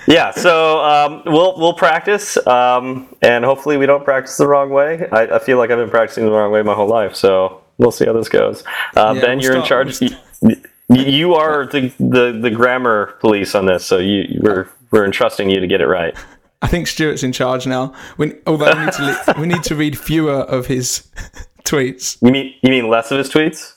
yeah, 0.06 0.30
so 0.30 0.80
um, 0.80 1.22
we'll 1.26 1.58
we'll 1.58 1.74
practice, 1.74 2.36
um, 2.46 3.08
and 3.20 3.44
hopefully 3.44 3.76
we 3.76 3.86
don't 3.86 4.04
practice 4.04 4.36
the 4.36 4.46
wrong 4.46 4.70
way. 4.70 5.08
I, 5.10 5.22
I, 5.36 5.38
feel 5.38 5.58
like 5.58 5.70
I've 5.70 5.78
been 5.78 5.90
practicing 5.90 6.24
the 6.24 6.30
wrong 6.30 6.50
way 6.52 6.62
my 6.62 6.74
whole 6.74 6.88
life, 6.88 7.14
so 7.14 7.60
we'll 7.78 7.90
see 7.90 8.06
how 8.06 8.12
this 8.12 8.28
goes. 8.28 8.62
Uh, 8.96 9.12
Yeah, 9.16 9.20
ben, 9.20 9.38
we'll 9.38 9.44
you're 9.44 9.56
in 9.56 9.64
start- 9.64 9.88
charge. 9.90 10.02
You, 10.42 10.56
you 10.90 11.34
are 11.34 11.66
the, 11.66 11.92
the 11.98 12.38
the 12.40 12.50
grammar 12.50 13.16
police 13.20 13.54
on 13.54 13.66
this, 13.66 13.84
so 13.84 13.98
you 13.98 14.38
we're 14.40 14.68
we're 14.90 15.04
entrusting 15.04 15.50
you 15.50 15.60
to 15.60 15.66
get 15.66 15.80
it 15.80 15.86
right. 15.86 16.16
I 16.62 16.66
think 16.66 16.86
Stuart's 16.88 17.22
in 17.22 17.30
charge 17.32 17.66
now. 17.66 17.94
We, 18.16 18.34
although 18.46 18.74
we 18.74 18.84
need 18.84 18.92
to 18.94 19.02
li- 19.06 19.34
we 19.40 19.46
need 19.46 19.62
to 19.64 19.74
read 19.76 19.98
fewer 19.98 20.32
of 20.42 20.66
his 20.66 21.08
tweets 21.64 22.16
You 22.22 22.32
mean 22.32 22.54
you 22.62 22.70
mean 22.70 22.88
less 22.88 23.10
of 23.10 23.18
his 23.18 23.28
tweets? 23.30 23.74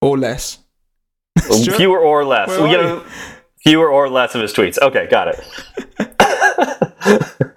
or 0.00 0.16
less. 0.18 0.58
Stuart? 1.38 1.76
Fewer 1.76 1.98
or 1.98 2.24
less. 2.24 2.48
Where 2.48 2.62
We 2.62 2.70
get 2.70 2.80
a- 2.84 3.02
fewer 3.62 3.88
or 3.88 4.08
less 4.08 4.34
of 4.34 4.40
his 4.42 4.52
tweets. 4.52 4.78
Okay, 4.80 5.06
got 5.10 5.28
it. 5.28 5.44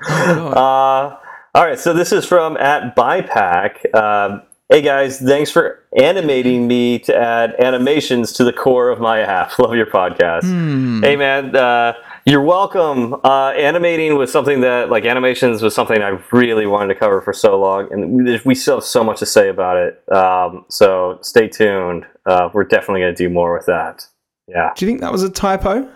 God. 0.07 0.53
Uh, 0.57 1.17
all 1.53 1.65
right, 1.65 1.77
so 1.79 1.93
this 1.93 2.11
is 2.11 2.25
from 2.25 2.57
at 2.57 2.95
BiPack. 2.95 3.93
Um, 3.95 4.41
hey 4.71 4.81
guys, 4.81 5.19
thanks 5.19 5.51
for 5.51 5.83
animating 5.97 6.65
me 6.65 6.97
to 6.97 7.13
add 7.13 7.53
animations 7.59 8.31
to 8.31 8.45
the 8.45 8.53
core 8.53 8.87
of 8.87 9.01
my 9.01 9.19
app. 9.19 9.59
Love 9.59 9.75
your 9.75 9.85
podcast. 9.85 10.43
Hmm. 10.43 11.03
Hey 11.03 11.17
man, 11.17 11.53
uh, 11.53 11.93
you're 12.25 12.41
welcome. 12.41 13.15
Uh, 13.25 13.49
animating 13.49 14.15
was 14.15 14.31
something 14.31 14.61
that, 14.61 14.89
like, 14.89 15.03
animations 15.03 15.61
was 15.61 15.75
something 15.75 16.01
I 16.01 16.19
really 16.31 16.67
wanted 16.67 16.93
to 16.93 16.99
cover 16.99 17.21
for 17.21 17.33
so 17.33 17.59
long, 17.59 17.91
and 17.91 18.11
we, 18.11 18.39
we 18.45 18.55
still 18.55 18.75
have 18.75 18.85
so 18.85 19.03
much 19.03 19.19
to 19.19 19.25
say 19.25 19.49
about 19.49 19.75
it. 19.75 20.09
Um, 20.09 20.63
so 20.69 21.19
stay 21.21 21.49
tuned. 21.49 22.05
Uh, 22.25 22.49
we're 22.53 22.63
definitely 22.63 23.01
going 23.01 23.13
to 23.13 23.23
do 23.23 23.29
more 23.29 23.53
with 23.53 23.65
that. 23.65 24.07
Yeah. 24.47 24.71
Do 24.75 24.85
you 24.85 24.89
think 24.89 25.01
that 25.01 25.11
was 25.11 25.23
a 25.23 25.29
typo? 25.29 25.91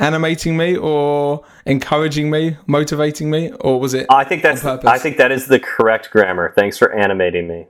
Animating 0.00 0.56
me 0.56 0.76
or 0.76 1.44
encouraging 1.66 2.30
me, 2.30 2.56
motivating 2.66 3.30
me, 3.30 3.52
or 3.60 3.78
was 3.78 3.94
it 3.94 4.06
I 4.10 4.24
think 4.24 4.42
that's. 4.42 4.64
On 4.64 4.78
purpose. 4.78 4.90
I 4.90 4.98
think 4.98 5.18
that 5.18 5.30
is 5.30 5.46
the 5.46 5.60
correct 5.60 6.10
grammar. 6.10 6.52
Thanks 6.56 6.78
for 6.78 6.92
animating 6.92 7.46
me. 7.46 7.66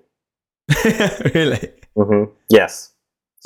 really? 1.35 1.71
hmm 1.97 2.25
Yes. 2.49 2.90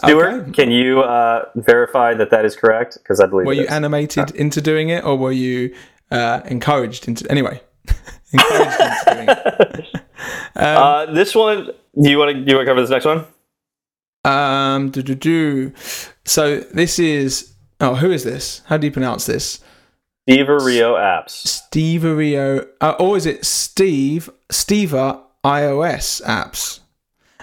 Stuart, 0.04 0.42
Okay. 0.42 0.52
can 0.52 0.70
you 0.70 1.00
uh, 1.00 1.46
verify 1.56 2.14
that 2.14 2.30
that 2.30 2.44
is 2.44 2.54
correct? 2.54 2.98
Because 3.02 3.18
I 3.18 3.26
believe 3.26 3.46
Were 3.46 3.52
you 3.52 3.66
animated 3.66 4.30
into 4.36 4.60
doing 4.60 4.90
it, 4.90 5.04
or 5.04 5.16
were 5.16 5.32
you 5.32 5.74
uh, 6.12 6.40
encouraged 6.44 7.08
into? 7.08 7.28
Anyway, 7.28 7.60
encouraged 8.32 8.80
into 8.80 9.04
doing 9.06 9.28
it. 9.28 10.02
uh, 10.56 11.06
this 11.12 11.34
one. 11.34 11.70
Do 12.00 12.10
you 12.10 12.16
want 12.16 12.30
to? 12.30 12.44
Do 12.44 12.48
you 12.48 12.56
want 12.56 12.66
to 12.66 12.70
cover 12.70 12.80
this 12.80 12.90
next 12.90 13.06
one? 13.06 13.24
Um, 14.24 14.90
do 14.90 15.02
do 15.02 15.16
do. 15.16 15.72
So 16.24 16.60
this 16.60 17.00
is. 17.00 17.54
Oh, 17.80 17.96
who 17.96 18.12
is 18.12 18.22
this? 18.22 18.62
How 18.66 18.76
do 18.76 18.86
you 18.86 18.92
pronounce 18.92 19.26
this? 19.26 19.60
Steve 20.28 20.48
Rio 20.48 20.94
apps. 20.94 21.30
Steve 21.30 22.04
Rio, 22.04 22.66
uh, 22.80 22.94
or 23.00 23.16
is 23.16 23.26
it 23.26 23.44
Steve 23.44 24.30
Steva 24.50 25.22
iOS 25.44 26.22
apps? 26.24 26.80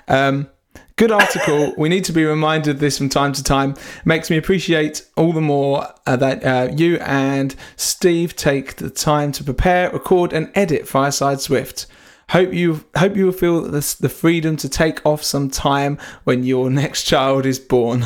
Um, 0.08 0.50
good 0.96 1.12
article. 1.12 1.74
we 1.78 1.90
need 1.90 2.04
to 2.06 2.14
be 2.14 2.24
reminded 2.26 2.76
of 2.76 2.80
this 2.80 2.98
from 2.98 3.10
time 3.10 3.34
to 3.34 3.44
time. 3.44 3.76
Makes 4.06 4.30
me 4.30 4.38
appreciate 4.38 5.06
all 5.16 5.34
the 5.34 5.42
more 5.42 5.88
uh, 6.06 6.16
that 6.18 6.44
uh, 6.44 6.72
you 6.76 6.98
and 6.98 7.56
Steve 7.76 8.36
take 8.36 8.76
the 8.78 8.90
time 8.90 9.32
to 9.34 9.44
prepare, 9.44 9.90
record, 9.92 10.34
and 10.34 10.52
edit 10.56 10.88
Fireside 10.88 11.42
Swift. 11.42 11.88
Hope 12.30 12.54
you 12.54 12.84
hope 12.98 13.16
you 13.16 13.26
will 13.26 13.32
feel 13.32 13.62
this, 13.62 13.94
the 13.94 14.10
freedom 14.10 14.58
to 14.58 14.68
take 14.68 15.06
off 15.06 15.22
some 15.22 15.50
time 15.50 16.00
when 16.24 16.44
your 16.44 16.72
next 16.72 17.04
child 17.04 17.46
is 17.46 17.60
born. 17.60 18.02
And 18.04 18.06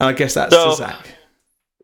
I 0.08 0.12
guess 0.12 0.34
that's 0.34 0.54
So- 0.54 0.70
to 0.70 0.76
Zach. 0.76 1.14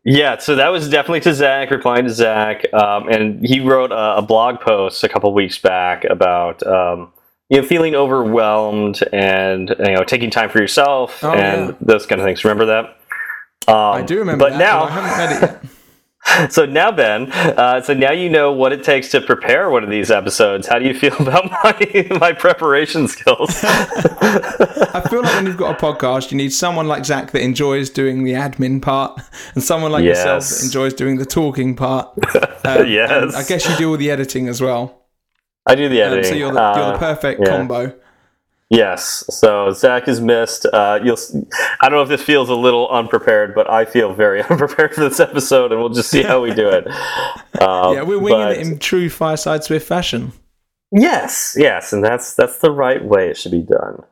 Yeah, 0.09 0.37
so 0.37 0.55
that 0.55 0.69
was 0.69 0.87
definitely 0.87 1.19
to 1.21 1.33
Zach, 1.33 1.69
replying 1.69 2.05
to 2.05 2.13
Zach, 2.13 2.63
um, 2.73 3.09
and 3.09 3.45
he 3.45 3.59
wrote 3.59 3.91
a, 3.91 4.15
a 4.15 4.21
blog 4.21 4.61
post 4.61 5.03
a 5.03 5.09
couple 5.09 5.33
weeks 5.33 5.57
back 5.59 6.05
about 6.05 6.65
um, 6.65 7.11
you 7.49 7.61
know 7.61 7.67
feeling 7.67 7.95
overwhelmed 7.95 8.99
and 9.13 9.69
you 9.79 9.91
know 9.93 10.03
taking 10.03 10.29
time 10.29 10.49
for 10.49 10.59
yourself 10.59 11.23
Oh, 11.23 11.31
and 11.31 11.69
yeah. 11.69 11.75
those 11.81 12.05
kind 12.05 12.19
of 12.21 12.25
things. 12.25 12.43
Remember 12.43 12.65
that? 12.65 12.85
Um, 13.69 13.75
I 13.75 14.01
do 14.01 14.19
remember 14.19 14.45
but 14.45 14.51
that, 14.51 14.59
now 14.59 14.81
but 14.85 14.91
I 14.91 15.07
haven't 15.07 15.41
read 15.41 15.43
it 15.43 15.59
yet. 15.63 15.71
So 16.51 16.65
now, 16.65 16.91
Ben, 16.91 17.31
uh, 17.31 17.79
so 17.81 17.93
now 17.93 18.11
you 18.11 18.29
know 18.29 18.51
what 18.51 18.73
it 18.73 18.83
takes 18.83 19.09
to 19.11 19.21
prepare 19.21 19.69
one 19.69 19.81
of 19.85 19.89
these 19.89 20.11
episodes. 20.11 20.67
How 20.67 20.77
do 20.77 20.83
you 20.85 20.93
feel 20.93 21.15
about 21.21 21.49
my 21.63 22.07
my 22.19 22.33
preparation 22.33 23.07
skills? 23.07 23.63
I 23.63 25.05
feel 25.09 25.21
like 25.23 25.33
when 25.35 25.45
you've 25.45 25.55
got 25.55 25.81
a 25.81 25.85
podcast, 25.85 26.31
you 26.31 26.37
need 26.37 26.51
someone 26.51 26.85
like 26.85 27.05
Zach 27.05 27.31
that 27.31 27.41
enjoys 27.41 27.89
doing 27.89 28.25
the 28.25 28.33
admin 28.33 28.81
part, 28.81 29.21
and 29.55 29.63
someone 29.63 29.91
like 29.93 30.03
yourself 30.03 30.47
that 30.49 30.63
enjoys 30.65 30.93
doing 30.93 31.15
the 31.17 31.25
talking 31.25 31.75
part. 31.77 32.09
Um, 32.65 32.87
Yes. 32.87 33.33
I 33.33 33.43
guess 33.47 33.67
you 33.69 33.77
do 33.77 33.89
all 33.91 33.97
the 33.97 34.11
editing 34.11 34.49
as 34.49 34.59
well. 34.61 35.05
I 35.67 35.75
do 35.75 35.89
the 35.89 36.01
Um, 36.01 36.11
editing. 36.13 36.31
so 36.31 36.35
you're 36.35 36.51
the, 36.51 36.73
you're 36.75 36.85
the 36.85 36.93
Uh, 36.95 36.97
perfect 36.97 37.41
yeah. 37.43 37.49
combo. 37.57 37.93
yes. 38.69 39.23
So 39.29 39.71
Zach 39.71 40.07
is 40.07 40.19
missed. 40.21 40.65
Uh, 40.65 40.99
you'll. 41.03 41.17
I 41.81 41.89
don't 41.89 41.97
know 41.97 42.01
if 42.03 42.09
this 42.09 42.21
feels 42.23 42.49
a 42.49 42.55
little 42.55 42.87
unprepared, 42.89 43.53
but 43.55 43.69
I 43.69 43.85
feel 43.85 44.13
very 44.13 44.41
unprepared 44.49 44.93
for 44.93 45.01
this 45.09 45.19
episode, 45.19 45.71
and 45.71 45.79
we'll 45.79 45.89
just 45.89 46.09
see 46.09 46.23
how 46.23 46.41
we 46.41 46.53
do 46.53 46.69
it. 46.69 46.87
Um, 47.59 47.95
Yeah, 47.95 48.03
we're 48.03 48.19
winging 48.19 48.39
but- 48.39 48.57
it 48.57 48.67
in 48.67 48.77
true 48.77 49.09
Fireside 49.09 49.63
Swift 49.63 49.87
fashion. 49.87 50.31
Yes, 50.91 51.55
yes, 51.59 51.91
and 51.91 52.03
that's 52.03 52.35
that's 52.35 52.59
the 52.59 52.69
right 52.71 53.03
way 53.03 53.29
it 53.29 53.37
should 53.37 53.51
be 53.51 53.63
done. 53.63 54.03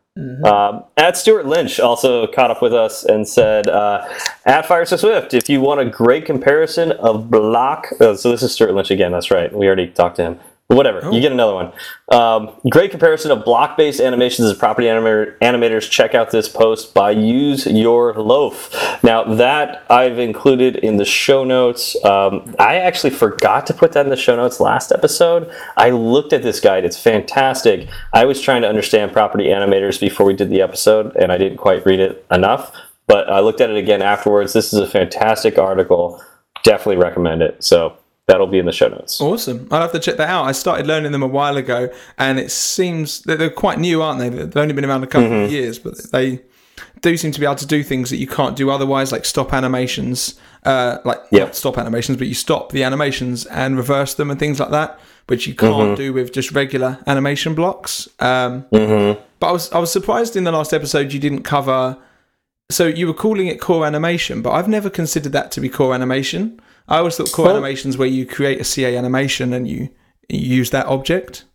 Um, 0.45 0.83
at 0.97 1.15
Stuart 1.17 1.45
Lynch 1.45 1.79
also 1.79 2.25
caught 2.27 2.49
up 2.49 2.61
with 2.61 2.73
us 2.73 3.03
and 3.05 3.27
said, 3.27 3.67
uh, 3.67 4.07
"At 4.45 4.65
Fire 4.65 4.85
So 4.85 4.95
Swift, 4.97 5.33
if 5.33 5.47
you 5.49 5.61
want 5.61 5.79
a 5.81 5.85
great 5.85 6.25
comparison 6.25 6.91
of 6.93 7.29
block, 7.29 7.87
oh, 7.99 8.15
so 8.15 8.31
this 8.31 8.41
is 8.41 8.51
Stuart 8.53 8.73
Lynch 8.73 8.89
again. 8.91 9.11
That's 9.11 9.29
right. 9.29 9.53
We 9.53 9.67
already 9.67 9.87
talked 9.87 10.15
to 10.15 10.23
him. 10.23 10.39
Whatever, 10.67 11.11
you 11.11 11.21
get 11.21 11.31
another 11.31 11.53
one. 11.53 11.71
Um, 12.09 12.55
great 12.71 12.89
comparison 12.89 13.29
of 13.29 13.45
block-based 13.45 14.01
animations 14.01 14.49
as 14.49 14.57
property 14.57 14.87
animator, 14.87 15.37
animators. 15.37 15.87
Check 15.87 16.15
out 16.15 16.31
this 16.31 16.49
post 16.49 16.91
by 16.91 17.11
Use 17.11 17.67
Your 17.67 18.13
Loaf. 18.15 18.73
Now 19.03 19.23
that 19.35 19.85
I've 19.91 20.17
included 20.17 20.77
in 20.77 20.97
the 20.97 21.05
show 21.05 21.43
notes. 21.43 21.95
Um, 22.03 22.55
I 22.57 22.77
actually 22.77 23.11
forgot 23.11 23.67
to 23.67 23.75
put 23.75 23.91
that 23.91 24.07
in 24.07 24.09
the 24.09 24.17
show 24.17 24.35
notes 24.35 24.59
last 24.59 24.91
episode. 24.91 25.51
I 25.77 25.91
looked 25.91 26.33
at 26.33 26.41
this 26.41 26.59
guide; 26.59 26.83
it's 26.83 26.99
fantastic. 26.99 27.87
I 28.11 28.25
was 28.25 28.41
trying 28.41 28.63
to 28.63 28.67
understand 28.67 29.13
property 29.13 29.45
animators 29.45 29.99
before 29.99 30.25
we 30.25 30.33
did 30.33 30.49
the 30.49 30.61
episode, 30.61 31.15
and 31.15 31.31
I 31.31 31.37
didn't 31.37 31.57
quite 31.57 31.85
read 31.85 31.99
it 31.99 32.25
enough. 32.31 32.75
But 33.05 33.29
I 33.29 33.39
looked 33.39 33.61
at 33.61 33.69
it 33.69 33.77
again 33.77 34.01
afterwards. 34.01 34.53
This 34.53 34.73
is 34.73 34.79
a 34.79 34.87
fantastic 34.87 35.59
article. 35.59 36.23
Definitely 36.63 37.03
recommend 37.03 37.43
it. 37.43 37.63
So 37.63 37.97
that'll 38.27 38.47
be 38.47 38.59
in 38.59 38.65
the 38.65 38.71
show 38.71 38.87
notes. 38.87 39.21
Awesome. 39.21 39.67
I'll 39.71 39.81
have 39.81 39.91
to 39.91 39.99
check 39.99 40.17
that 40.17 40.29
out. 40.29 40.45
I 40.45 40.51
started 40.51 40.87
learning 40.87 41.11
them 41.11 41.23
a 41.23 41.27
while 41.27 41.57
ago, 41.57 41.89
and 42.17 42.39
it 42.39 42.51
seems 42.51 43.21
that 43.23 43.39
they're 43.39 43.49
quite 43.49 43.79
new, 43.79 44.01
aren't 44.01 44.19
they? 44.19 44.29
They've 44.29 44.57
only 44.57 44.73
been 44.73 44.85
around 44.85 45.03
a 45.03 45.07
couple 45.07 45.29
Mm-hmm. 45.29 45.45
of 45.45 45.51
years, 45.51 45.79
but 45.79 45.97
they 46.11 46.41
do 47.01 47.15
seem 47.17 47.31
to 47.31 47.39
be 47.39 47.45
able 47.45 47.55
to 47.55 47.67
do 47.67 47.83
things 47.83 48.09
that 48.09 48.17
you 48.17 48.27
can't 48.27 48.55
do 48.55 48.69
otherwise, 48.69 49.11
like 49.11 49.25
stop 49.25 49.53
animations, 49.53 50.39
uh, 50.63 50.97
like 51.05 51.19
Yep. 51.31 51.53
stop 51.55 51.77
animations, 51.77 52.17
but 52.17 52.27
you 52.27 52.33
stop 52.33 52.71
the 52.71 52.83
animations 52.83 53.45
and 53.45 53.77
reverse 53.77 54.15
them 54.15 54.31
and 54.31 54.39
things 54.39 54.59
like 54.59 54.71
that, 54.71 54.99
which 55.27 55.45
you 55.47 55.53
can't 55.53 55.73
Mm-hmm. 55.75 55.95
do 55.95 56.13
with 56.13 56.33
just 56.33 56.51
regular 56.51 56.99
animation 57.07 57.53
blocks. 57.55 58.07
Um, 58.19 58.65
Mm-hmm. 58.73 59.21
But 59.39 59.47
I 59.47 59.51
was 59.51 59.71
I 59.73 59.79
was 59.79 59.91
surprised 59.91 60.35
in 60.35 60.45
the 60.45 60.51
last 60.51 60.73
episode 60.73 61.13
you 61.13 61.19
didn't 61.19 61.43
cover. 61.43 61.97
So 62.71 62.87
you 62.87 63.05
were 63.05 63.13
calling 63.13 63.45
it 63.47 63.61
core 63.61 63.85
animation, 63.85 64.41
but 64.41 64.51
I've 64.51 64.67
never 64.69 64.89
considered 64.89 65.33
that 65.33 65.51
to 65.51 65.61
be 65.61 65.69
core 65.69 65.93
animation. 65.93 66.59
I 66.87 66.97
always 66.99 67.15
thought 67.17 67.31
core 67.31 67.45
Well- 67.45 67.55
animations 67.57 67.97
where 67.97 68.07
you 68.07 68.25
create 68.25 68.59
a 68.61 68.63
CA 68.63 68.95
animation 68.95 69.53
and 69.53 69.67
you, 69.67 69.89
you 70.29 70.39
use 70.57 70.69
that 70.71 70.85
object. 70.87 71.45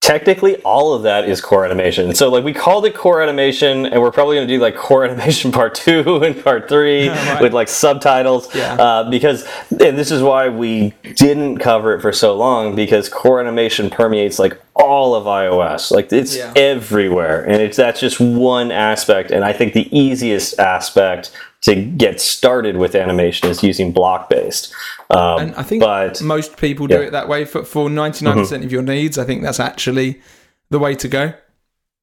technically 0.00 0.56
all 0.62 0.94
of 0.94 1.02
that 1.02 1.28
is 1.28 1.40
core 1.40 1.64
animation 1.66 2.14
so 2.14 2.30
like 2.30 2.44
we 2.44 2.52
called 2.54 2.86
it 2.86 2.94
core 2.94 3.20
animation 3.20 3.84
and 3.84 4.00
we're 4.00 4.12
probably 4.12 4.36
going 4.36 4.46
to 4.46 4.54
do 4.54 4.60
like 4.60 4.76
core 4.76 5.04
animation 5.08 5.50
part 5.50 5.74
two 5.74 6.16
and 6.24 6.42
part 6.42 6.68
three 6.68 7.08
Right. 7.28 7.42
with 7.42 7.52
like 7.52 7.68
subtitles 7.68 8.54
Yeah. 8.54 8.74
uh, 8.74 9.10
because 9.10 9.44
and 9.70 9.98
this 9.98 10.10
is 10.12 10.22
why 10.22 10.48
we 10.48 10.94
didn't 11.16 11.58
cover 11.58 11.94
it 11.94 12.00
for 12.00 12.12
so 12.12 12.34
long 12.36 12.76
because 12.76 13.08
core 13.08 13.40
animation 13.40 13.90
permeates 13.90 14.38
like 14.38 14.58
all 14.76 15.14
of 15.16 15.24
ios 15.24 15.90
like 15.90 16.10
it's 16.12 16.36
Yeah. 16.36 16.52
everywhere 16.54 17.42
and 17.42 17.60
it's 17.60 17.76
that's 17.76 17.98
just 18.00 18.20
one 18.20 18.70
aspect 18.70 19.30
and 19.32 19.44
i 19.44 19.52
think 19.52 19.72
the 19.74 19.88
easiest 19.94 20.58
aspect 20.60 21.32
to 21.62 21.74
get 21.74 22.20
started 22.20 22.76
with 22.76 22.94
animation 22.94 23.48
is 23.48 23.62
using 23.62 23.92
block 23.92 24.28
based 24.30 24.72
um, 25.10 25.40
And 25.40 25.54
I 25.56 25.62
think 25.62 25.82
but 25.82 26.22
most 26.22 26.56
people 26.56 26.86
do 26.86 26.94
Yeah. 26.94 26.98
Mm-hmm. 27.00 27.08
it 27.08 27.10
that 27.12 27.28
way 27.28 27.44
for, 27.44 27.64
for 27.64 27.88
99% 27.88 28.64
of 28.64 28.70
your 28.72 28.82
needs. 28.82 29.18
I 29.18 29.24
think 29.24 29.42
that's 29.42 29.58
actually 29.60 30.20
the 30.70 30.78
way 30.78 30.94
to 30.94 31.08
go. 31.08 31.32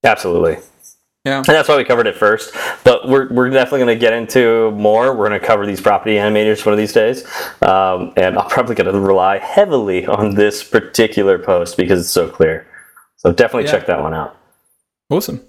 absolutely 0.03 0.57
Yeah. 1.23 1.37
And 1.37 1.45
that's 1.45 1.67
why 1.69 1.77
we 1.77 1.83
covered 1.85 2.05
it 2.07 2.15
first. 2.15 2.53
But 2.83 3.07
we're, 3.07 3.27
we're 3.33 3.49
definitely 3.49 3.79
going 3.85 3.95
to 3.97 3.99
get 3.99 4.13
into 4.13 4.69
more. 4.71 5.15
We're 5.15 5.27
going 5.29 5.39
to 5.39 5.45
cover 5.45 5.65
these 5.65 5.81
property 5.81 6.15
animators 6.17 6.63
one 6.65 6.73
of 6.73 6.77
these 6.77 6.93
days. 6.93 7.25
Um, 7.63 8.13
and 8.17 8.37
I'm 8.37 8.47
probably 8.49 8.75
going 8.75 8.91
to 8.91 8.99
rely 8.99 9.37
heavily 9.39 10.05
on 10.05 10.35
this 10.35 10.63
particular 10.63 11.39
post 11.39 11.77
because 11.77 11.99
it's 12.01 12.09
so 12.11 12.27
clear. 12.29 12.67
So 13.17 13.31
definitely 13.31 13.65
Yeah. 13.65 13.71
check 13.71 13.85
that 13.87 14.01
one 14.01 14.13
out. 14.13 14.37
Awesome. 15.09 15.41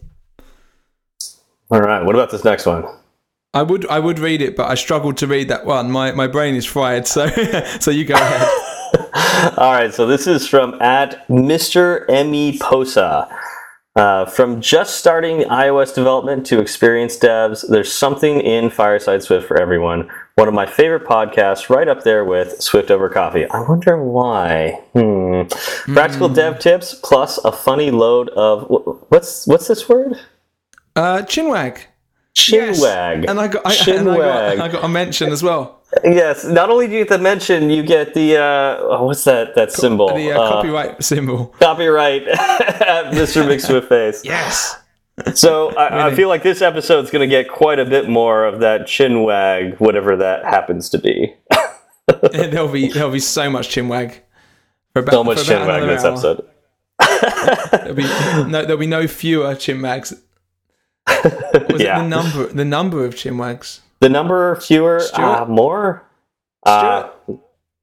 All 1.71 1.81
right. 1.81 2.03
What 2.05 2.15
about 2.15 2.31
this 2.31 2.45
next 2.45 2.65
one? 2.67 2.85
I 3.57 3.63
would 3.63 3.87
I 3.87 3.99
would 3.99 4.19
read 4.19 4.43
it, 4.43 4.55
but 4.55 4.71
I 4.71 4.75
struggled 4.75 5.17
to 5.19 5.27
read 5.27 5.49
that 5.49 5.65
one. 5.65 5.91
My 5.91 6.13
my 6.13 6.27
brain 6.27 6.55
is 6.55 6.67
fried. 6.67 7.09
So 7.09 7.27
so 7.81 7.91
you 7.91 8.05
go 8.05 8.15
ahead. 8.15 8.49
All 9.57 9.73
right. 9.73 9.95
So 9.95 10.07
this 10.07 10.27
is 10.27 10.47
from 10.47 10.75
at 10.83 11.27
Mr. 11.29 12.05
Emmy 12.11 12.59
Posa. 12.59 13.27
Uh, 13.97 14.27
from 14.27 14.61
just 14.61 14.99
starting 14.99 15.41
iOS 15.45 15.95
development 15.95 16.45
to 16.45 16.61
experienced 16.61 17.23
devs, 17.23 17.67
there's 17.67 17.91
something 17.91 18.43
in 18.43 18.69
Fireside 18.69 19.23
Swift 19.23 19.49
for 19.49 19.59
everyone. 19.59 20.11
One 20.35 20.49
of 20.49 20.53
my 20.53 20.67
favorite 20.67 21.05
podcasts, 21.05 21.71
right 21.71 21.89
up 21.89 22.03
there 22.03 22.23
with 22.23 22.61
Swift 22.61 22.91
Over 22.91 23.09
Coffee. 23.09 23.47
I 23.47 23.63
wonder 23.63 24.05
why. 24.05 24.83
Hmm. 24.93 25.45
Practical 25.95 26.29
dev 26.29 26.59
tips 26.59 26.95
plus 27.03 27.39
a 27.39 27.51
funny 27.51 27.91
load 27.91 28.29
of 28.31 28.67
what's 29.09 29.47
what's 29.47 29.67
this 29.67 29.89
word? 29.89 30.21
Uh, 30.95 31.23
Chinwag. 31.23 31.87
Chinwag. 32.37 33.29
And 33.29 33.41
I 33.41 33.49
got 33.49 33.65
I, 33.67 33.75
Chinwag. 33.75 33.99
and 33.99 34.11
I 34.11 34.57
got 34.57 34.59
I 34.61 34.69
got 34.73 34.85
a 34.85 34.89
mention 34.89 35.31
as 35.33 35.43
well. 35.43 35.83
Yes, 36.05 36.45
not 36.45 36.69
only 36.69 36.87
do 36.87 36.93
you 36.95 37.01
get 37.05 37.09
the 37.09 37.19
mention, 37.19 37.71
you 37.71 37.83
get 37.83 38.13
the 38.13 38.37
uh, 38.37 38.77
oh, 38.81 39.05
what's 39.07 39.25
that 39.25 39.55
that 39.55 39.73
symbol? 39.73 40.09
The 40.15 40.33
uh, 40.33 40.41
Uh, 40.41 40.51
copyright 40.53 41.03
symbol. 41.03 41.47
copyright 41.61 42.29
at 42.29 43.13
Mr. 43.15 43.47
McSwiftface. 43.47 44.25
Yes. 44.25 44.77
So 45.35 45.75
I, 45.77 46.09
I 46.09 46.15
feel 46.15 46.29
like 46.29 46.43
this 46.43 46.61
episode's 46.61 47.11
going 47.11 47.27
to 47.27 47.27
get 47.27 47.49
quite 47.51 47.79
a 47.79 47.87
bit 47.87 48.07
more 48.09 48.45
of 48.45 48.61
that 48.61 48.87
chin 48.87 49.23
wag, 49.23 49.77
whatever 49.79 50.15
that 50.17 50.45
happens 50.45 50.91
to 50.91 50.99
be. 50.99 51.35
there'll 52.33 52.69
be 52.69 52.89
there'll 52.89 53.11
be 53.11 53.19
so 53.21 53.49
much 53.49 53.69
chinwag. 53.75 54.19
For 54.93 55.01
about, 55.01 55.13
So 55.13 55.25
much 55.25 55.39
for 55.39 55.45
chin 55.45 55.67
wag 55.67 55.83
in 55.85 55.89
this 55.89 56.05
hour. 56.05 56.13
episode. 56.13 56.47
There'll 57.73 57.95
be 57.95 58.03
no 58.51 58.63
there'll 58.63 58.77
be 58.77 58.87
no 58.87 59.07
fewer 59.07 59.55
chinwags. 59.55 60.13
Was 61.07 61.81
Yeah. 61.83 61.99
it 61.99 62.03
the 62.03 62.09
number 62.09 62.47
the 62.47 62.65
number 62.65 63.05
of 63.05 63.15
chinwags? 63.15 63.81
The 64.01 64.09
number 64.09 64.57
fewer, 64.57 65.01
uh, 65.15 65.47
more. 65.49 66.05
Uh, 66.65 67.09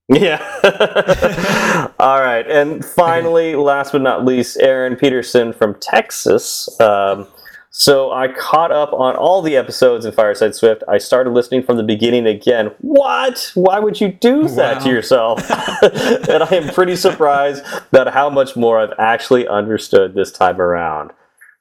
yeah. 0.10 0.42
All 2.00 2.22
right, 2.22 2.46
and 2.50 2.84
finally, 2.86 3.56
last 3.72 3.94
but 3.94 4.02
not 4.02 4.26
least, 4.26 4.58
Aaron 4.60 4.96
Peterson 4.96 5.54
from 5.54 5.76
Texas. 5.80 6.70
Um, 6.80 7.28
so 7.76 8.12
I 8.12 8.28
caught 8.28 8.72
up 8.72 8.94
on 8.94 9.16
all 9.16 9.42
the 9.42 9.58
episodes 9.58 10.06
in 10.06 10.12
Fireside 10.12 10.54
Swift. 10.54 10.84
I 10.88 11.00
started 11.00 11.32
listening 11.32 11.64
from 11.64 11.78
the 11.78 11.84
beginning 11.84 12.28
again. 12.28 12.70
What? 12.82 13.50
Why 13.56 13.80
would 13.80 14.00
you 14.00 14.10
do 14.10 14.48
that 14.50 14.84
to 14.84 14.90
yourself? 14.90 15.40
and 16.30 16.44
I 16.44 16.50
am 16.56 16.72
pretty 16.72 16.96
surprised 16.96 17.64
at 17.92 18.14
how 18.14 18.30
much 18.30 18.56
more 18.56 18.80
I've 18.80 18.94
actually 19.00 19.48
understood 19.48 20.14
this 20.14 20.32
time 20.32 20.62
around. 20.62 21.12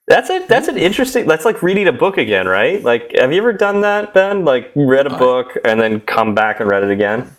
That's 0.09 0.31
a 0.31 0.45
that's 0.49 0.69
an 0.69 0.77
interesting. 0.77 1.27
That's 1.27 1.45
like 1.45 1.63
reading 1.63 1.87
a 1.87 1.93
book 1.93 2.19
again, 2.19 2.47
right? 2.47 2.83
Like, 2.83 3.13
have 3.15 3.33
you 3.33 3.39
ever 3.39 3.53
done 3.53 3.83
that, 3.83 4.13
Ben? 4.13 4.45
Like, 4.45 4.73
read 4.75 5.07
a 5.07 5.17
book 5.17 5.57
and 5.65 5.81
then 5.81 6.01
come 6.01 6.35
back 6.35 6.61
and 6.61 6.69
read 6.69 6.83
it 6.83 6.91
again? 6.91 7.37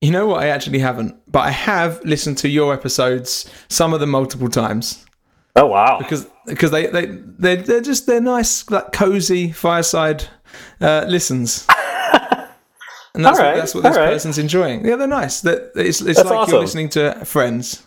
You 0.00 0.10
know 0.10 0.26
what? 0.26 0.42
I 0.42 0.48
actually 0.48 0.78
haven't, 0.78 1.16
but 1.30 1.40
I 1.40 1.50
have 1.50 2.04
listened 2.04 2.38
to 2.38 2.48
your 2.48 2.72
episodes, 2.72 3.50
some 3.68 3.92
of 3.92 4.00
them 4.00 4.10
multiple 4.10 4.48
times, 4.48 5.04
Oh 5.56 5.66
wow! 5.66 5.98
because 5.98 6.28
because 6.46 6.70
they 6.70 6.86
they 6.86 7.06
they 7.06 7.56
they're 7.56 7.80
just 7.80 8.06
they're 8.06 8.20
nice, 8.20 8.68
like 8.70 8.92
cozy 8.92 9.50
fireside 9.50 10.24
uh, 10.80 11.04
listens. 11.08 11.66
And 13.14 13.24
that's, 13.24 13.38
right, 13.38 13.52
what, 13.52 13.56
that's 13.56 13.74
what 13.76 13.84
this 13.84 13.96
right. 13.96 14.10
person's 14.10 14.38
enjoying. 14.38 14.84
Yeah, 14.84 14.96
they're 14.96 15.06
nice. 15.06 15.40
That 15.42 15.70
it's 15.76 16.00
it's 16.00 16.16
That's 16.16 16.28
like 16.28 16.36
awesome. 16.36 16.52
you're 16.54 16.62
listening 16.62 16.88
to 16.90 17.24
friends. 17.24 17.86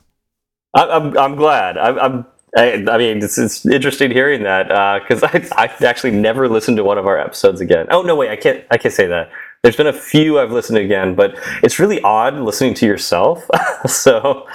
I, 0.74 0.88
I'm 0.88 1.18
I'm 1.18 1.36
glad. 1.36 1.78
I'm. 1.78 2.00
I'm 2.00 2.26
I, 2.56 2.86
I 2.90 2.98
mean, 2.98 3.18
it's, 3.18 3.38
it's 3.38 3.66
interesting 3.66 4.12
hearing 4.12 4.44
that 4.44 4.72
uh, 4.72 5.00
because 5.00 5.24
I 5.24 5.46
I 5.64 5.86
actually 5.86 6.12
never 6.12 6.48
listened 6.48 6.78
to 6.78 6.84
one 6.84 6.98
of 6.98 7.06
our 7.06 7.18
episodes 7.18 7.60
again. 7.62 7.88
Oh 7.90 8.02
no, 8.02 8.16
wait, 8.16 8.30
I 8.30 8.36
can't 8.36 8.64
I 8.72 8.78
can't 8.78 8.94
say 8.94 9.08
that. 9.08 9.30
There's 9.64 9.76
been 9.76 9.88
a 9.88 9.94
few 9.94 10.40
I've 10.40 10.52
listened 10.52 10.78
to 10.78 10.84
again, 10.84 11.16
but 11.16 11.36
it's 11.64 11.80
really 11.80 12.02
odd 12.04 12.36
listening 12.36 12.74
to 12.76 12.86
yourself. 12.86 13.50
so 13.88 14.46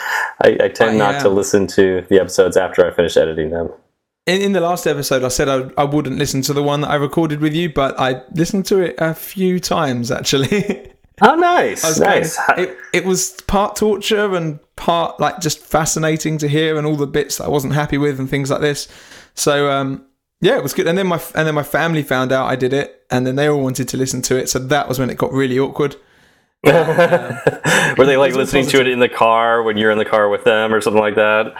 I, 0.42 0.56
I 0.60 0.68
tend 0.68 0.94
Oh, 0.94 0.98
not 0.98 1.20
to 1.22 1.28
listen 1.28 1.66
to 1.68 2.06
the 2.08 2.20
episodes 2.20 2.56
after 2.56 2.86
I 2.86 2.94
finish 2.94 3.16
editing 3.16 3.50
them. 3.50 3.70
In, 4.26 4.40
in 4.40 4.52
the 4.52 4.60
last 4.60 4.86
episode, 4.86 5.24
I 5.24 5.28
said 5.28 5.48
I, 5.48 5.70
I 5.76 5.84
wouldn't 5.84 6.16
listen 6.16 6.40
to 6.42 6.52
the 6.52 6.62
one 6.62 6.82
that 6.82 6.90
I 6.90 6.94
recorded 6.94 7.40
with 7.40 7.52
you, 7.52 7.72
but 7.72 7.98
I 7.98 8.22
listened 8.32 8.64
to 8.66 8.78
it 8.80 8.94
a 8.98 9.12
few 9.12 9.58
times 9.60 10.10
actually. 10.10 10.92
Oh, 11.22 11.34
nice, 11.34 11.84
nice. 11.98 12.38
It, 12.56 12.76
it 12.92 13.04
was 13.04 13.40
part 13.42 13.76
torture 13.76 14.34
and 14.34 14.58
part 14.76 15.20
like 15.20 15.40
just 15.40 15.58
fascinating 15.58 16.38
to 16.38 16.48
hear, 16.48 16.76
and 16.78 16.86
all 16.86 16.96
the 16.96 17.06
bits 17.06 17.36
that 17.36 17.44
I 17.44 17.48
wasn't 17.48 17.74
happy 17.74 17.98
with 17.98 18.18
and 18.18 18.28
things 18.28 18.50
like 18.50 18.60
this. 18.60 18.88
So 19.34 19.70
um, 19.70 20.06
yeah, 20.40 20.56
it 20.56 20.62
was 20.62 20.72
good. 20.74 20.88
And 20.88 20.96
then 20.96 21.06
my 21.06 21.20
and 21.34 21.46
then 21.46 21.54
my 21.54 21.62
family 21.62 22.02
found 22.02 22.32
out 22.32 22.46
I 22.46 22.56
did 22.56 22.72
it, 22.72 23.04
and 23.10 23.26
then 23.26 23.36
they 23.36 23.46
all 23.46 23.62
wanted 23.62 23.88
to 23.88 23.96
listen 23.96 24.22
to 24.22 24.36
it. 24.36 24.48
So 24.48 24.58
that 24.58 24.88
was 24.88 24.98
when 24.98 25.10
it 25.10 25.16
got 25.18 25.32
really 25.32 25.58
awkward. 25.58 25.96
Were 26.64 28.06
they 28.06 28.16
like 28.16 28.34
listening 28.34 28.66
to 28.68 28.80
it 28.80 28.86
in 28.86 29.00
the 29.00 29.08
car 29.08 29.62
when 29.62 29.76
you're 29.76 29.90
in 29.90 29.98
the 29.98 30.04
car 30.04 30.28
with 30.28 30.44
them 30.44 30.72
or 30.72 30.80
something 30.80 31.02
like 31.02 31.16
that? 31.16 31.54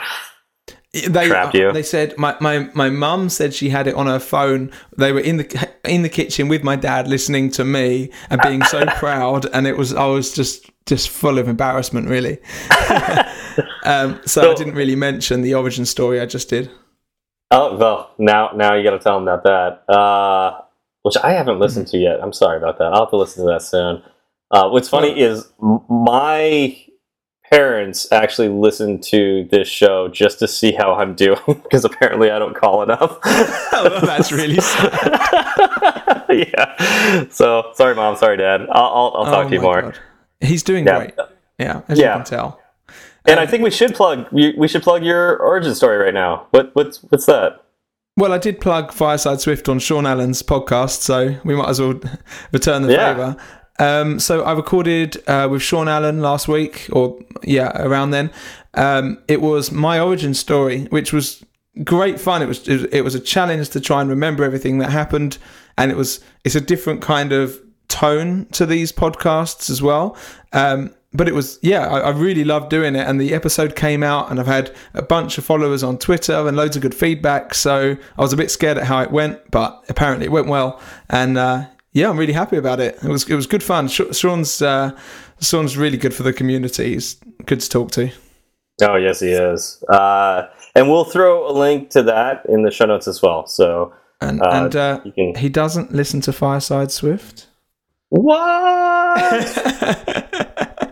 They 0.93 1.29
Trapped 1.29 1.55
you. 1.55 1.73
They 1.73 1.83
said 1.83 2.19
my 2.19 2.37
my 2.39 2.71
my 2.75 2.91
mum 2.91 3.31
said 3.31 3.55
she 3.55 3.71
had 3.71 3.87
it 3.87 3.95
on 3.95 4.07
her 4.07 4.19
phone. 4.19 4.71
They 4.99 5.13
were 5.13 5.21
in 5.21 5.39
the 5.39 5.71
in 5.85 6.03
the 6.03 6.11
kitchen 6.11 6.49
with 6.49 6.63
my 6.63 6.77
dad 6.77 7.09
listening 7.09 7.51
to 7.53 7.65
me 7.65 8.11
and 8.29 8.39
being 8.43 8.63
so 8.65 8.85
proud, 8.97 9.47
and 9.55 9.67
it 9.67 9.79
was 9.79 9.95
I 9.95 10.05
was 10.05 10.35
just 10.35 10.71
just 10.85 11.09
full 11.09 11.39
of 11.39 11.49
embarrassment 11.49 12.09
really. 12.09 12.41
um, 13.85 14.21
so, 14.27 14.51
I 14.51 14.55
didn't 14.55 14.75
really 14.75 14.97
mention 14.97 15.41
the 15.41 15.55
origin 15.55 15.87
story. 15.87 16.21
I 16.21 16.27
just 16.27 16.51
did. 16.51 16.71
Oh 17.51 17.75
well, 17.79 18.15
now 18.19 18.51
now 18.55 18.75
you 18.75 18.85
got 18.85 18.91
to 18.91 18.99
tell 18.99 19.19
them 19.19 19.29
about 19.29 19.45
that, 19.45 19.91
uh, 19.91 20.61
which 21.05 21.17
I 21.17 21.33
haven't 21.33 21.59
listened 21.59 21.87
to 21.89 21.97
yet. 21.97 22.23
I'm 22.23 22.35
sorry 22.35 22.59
about 22.59 22.77
that. 22.79 22.93
I'll 22.93 23.05
have 23.05 23.11
to 23.11 23.17
listen 23.17 23.47
to 23.47 23.53
that 23.53 23.63
soon. 23.63 24.03
Uh, 24.51 24.69
what's 24.69 24.91
funny 24.91 25.19
is 25.19 25.51
my 25.89 26.77
parents 27.53 28.11
actually 28.11 28.49
listen 28.49 28.99
to 28.99 29.47
this 29.51 29.69
show 29.69 30.09
just 30.09 30.39
to 30.39 30.49
see 30.49 30.73
how 30.73 30.95
I'm 30.95 31.15
doing 31.15 31.39
because 31.47 31.85
apparently 31.85 32.31
I 32.31 32.39
don't 32.39 32.55
call 32.57 32.83
enough. 32.83 33.19
Oh, 33.75 34.01
that's 34.07 34.31
really 34.31 34.61
sad. 34.61 36.25
yeah. 36.31 37.25
So 37.31 37.73
sorry, 37.75 37.95
mom. 37.97 38.17
Sorry, 38.17 38.37
dad. 38.37 38.61
I'll 38.71 38.85
I'll, 38.85 39.13
I'll 39.17 39.25
talk 39.25 39.47
Oh 39.47 39.49
to 39.49 39.55
you 39.55 39.61
more. 39.61 39.83
God. 39.83 39.99
He's 40.41 40.63
doing 40.63 40.87
Yeah. 40.87 40.99
great. 40.99 41.15
Yeah, 41.59 41.81
as 41.89 41.99
Yeah. 41.99 42.13
you 42.13 42.19
can 42.19 42.25
tell. 42.25 42.61
And 43.27 43.41
I 43.41 43.45
um, 43.45 43.49
think 43.49 43.65
we 43.65 43.71
should 43.71 43.95
plug 43.95 44.27
we, 44.31 44.69
should 44.69 44.83
plug 44.83 45.03
your 45.05 45.37
origin 45.39 45.75
story 45.75 45.97
right 45.97 46.15
now. 46.15 46.47
What 46.51 46.71
what's 46.75 47.03
what's 47.05 47.27
that? 47.27 47.65
Well, 48.17 48.33
I 48.33 48.39
did 48.39 48.61
plug 48.61 48.93
Fireside 48.93 49.41
Swift 49.41 49.69
on 49.69 49.79
Sean 49.81 50.07
Allen's 50.07 50.43
podcast, 50.43 51.01
so 51.01 51.37
we 51.45 51.55
might 51.57 51.69
as 51.71 51.81
well 51.81 51.99
return 52.53 52.83
the 52.83 52.93
Yeah. 52.93 53.15
favour. 53.15 53.37
Um, 53.83 54.21
so 54.21 54.45
I 54.45 54.53
recorded 54.53 55.21
uh, 55.29 55.49
with 55.51 55.61
Sean 55.61 55.89
Allen 55.89 56.21
last 56.21 56.47
week, 56.47 56.89
or 56.93 57.19
yeah, 57.43 57.73
around 57.83 58.13
then. 58.13 58.31
Um, 58.75 59.19
it 59.27 59.43
was 59.43 59.73
my 59.73 59.99
origin 59.99 60.35
story, 60.35 60.85
which 60.91 61.13
was 61.13 61.45
great 61.83 62.21
fun. 62.21 62.43
It 62.43 62.47
was 62.47 62.69
it 62.69 63.03
was 63.03 63.17
a 63.17 63.21
challenge 63.21 63.71
to 63.71 63.81
try 63.81 64.01
and 64.01 64.09
remember 64.09 64.45
everything 64.45 64.79
that 64.79 64.91
happened, 64.91 65.39
and 65.77 65.91
it 65.91 65.97
was 65.97 66.21
it's 66.45 66.55
a 66.55 66.61
different 66.61 67.03
kind 67.03 67.33
of 67.33 67.61
tone 67.89 68.47
to 68.53 68.67
these 68.67 68.93
podcasts 68.93 69.69
as 69.69 69.83
well. 69.83 70.17
Um, 70.53 70.95
but 71.13 71.27
it 71.27 71.35
was 71.35 71.59
yeah, 71.61 71.89
I, 71.89 71.99
I 72.01 72.11
really 72.11 72.45
loved 72.45 72.71
doing 72.71 72.95
it, 72.95 73.09
and 73.09 73.21
the 73.21 73.35
episode 73.35 73.75
came 73.75 74.05
out, 74.05 74.31
and 74.31 74.39
I've 74.39 74.47
had 74.47 74.73
a 74.95 75.03
bunch 75.03 75.39
of 75.39 75.45
followers 75.45 75.83
on 75.83 75.99
Twitter 75.99 76.47
and 76.47 76.57
loads 76.57 76.77
of 76.77 76.83
good 76.83 76.95
feedback. 76.95 77.53
So 77.53 77.97
I 78.17 78.21
was 78.23 78.33
a 78.33 78.37
bit 78.37 78.53
scared 78.53 78.79
at 78.79 78.85
how 78.85 79.03
it 79.03 79.11
went, 79.11 79.51
but 79.51 79.85
apparently 79.89 80.27
it 80.27 80.31
went 80.31 80.47
well, 80.47 80.81
and 81.11 81.37
uh, 81.37 81.67
yeah, 81.93 82.09
I'm 82.09 82.17
really 82.19 82.33
happy 82.33 82.57
about 82.57 82.81
it. 82.81 82.97
It 83.03 83.09
was 83.09 83.29
it 83.29 83.35
was 83.35 83.47
good 83.47 83.63
fun. 83.63 83.89
Sean's 83.89 84.63
uh, 84.63 84.93
Sean's 85.41 85.77
really 85.77 85.99
good 85.99 86.15
for 86.15 86.23
the 86.23 86.33
community. 86.33 86.95
He's 86.95 87.15
good 87.47 87.61
to 87.61 87.69
talk 87.69 87.91
to. 87.93 88.11
Oh 88.81 88.97
yes, 88.97 89.21
he 89.21 89.29
is. 89.31 89.83
Uh, 89.89 90.47
and 90.75 90.89
we'll 90.91 91.05
throw 91.05 91.49
a 91.49 91.53
link 91.53 91.91
to 91.91 92.03
that 92.05 92.43
in 92.49 92.63
the 92.63 92.71
show 92.71 92.87
notes 92.87 93.07
as 93.07 93.21
well. 93.23 93.47
So 93.47 93.93
And 94.21 94.41
Uh, 94.43 94.51
and 94.51 94.77
uh, 94.77 95.01
can. 95.15 95.35
he 95.37 95.49
doesn't 95.49 95.93
listen 95.93 96.21
to 96.23 96.33
Fireside 96.33 96.91
Swift. 96.91 97.49
What? 98.09 99.59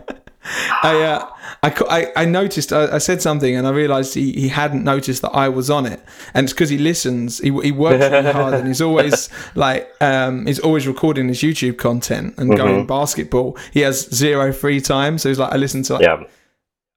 I, 0.43 1.01
uh, 1.03 1.27
I, 1.63 1.73
I, 1.89 2.23
I 2.23 2.25
noticed, 2.25 2.73
I, 2.73 2.95
I 2.95 2.97
said 2.97 3.21
something 3.21 3.55
and 3.55 3.67
I 3.67 3.69
realised 3.69 4.15
he, 4.15 4.31
he 4.33 4.47
hadn't 4.47 4.83
noticed 4.83 5.21
that 5.21 5.31
I 5.31 5.49
was 5.49 5.69
on 5.69 5.85
it. 5.85 6.01
And 6.33 6.45
it's 6.45 6.53
because 6.53 6.69
he 6.69 6.77
listens, 6.77 7.39
he, 7.39 7.51
he 7.61 7.71
works 7.71 8.03
really 8.11 8.31
hard 8.31 8.53
and 8.55 8.67
he's 8.67 8.81
always 8.81 9.29
like, 9.55 9.91
um, 10.01 10.45
he's 10.45 10.59
always 10.59 10.87
recording 10.87 11.27
his 11.27 11.41
YouTube 11.41 11.77
content 11.77 12.35
and 12.37 12.55
going 12.55 12.87
basketball. 12.87 13.57
He 13.71 13.81
has 13.81 14.09
zero 14.09 14.51
free 14.51 14.81
time. 14.81 15.17
So 15.17 15.29
he's 15.29 15.39
like, 15.39 15.53
I 15.53 15.57
listen 15.57 15.83
to 15.83 15.93
like, 15.93 16.03
yeah. 16.03 16.23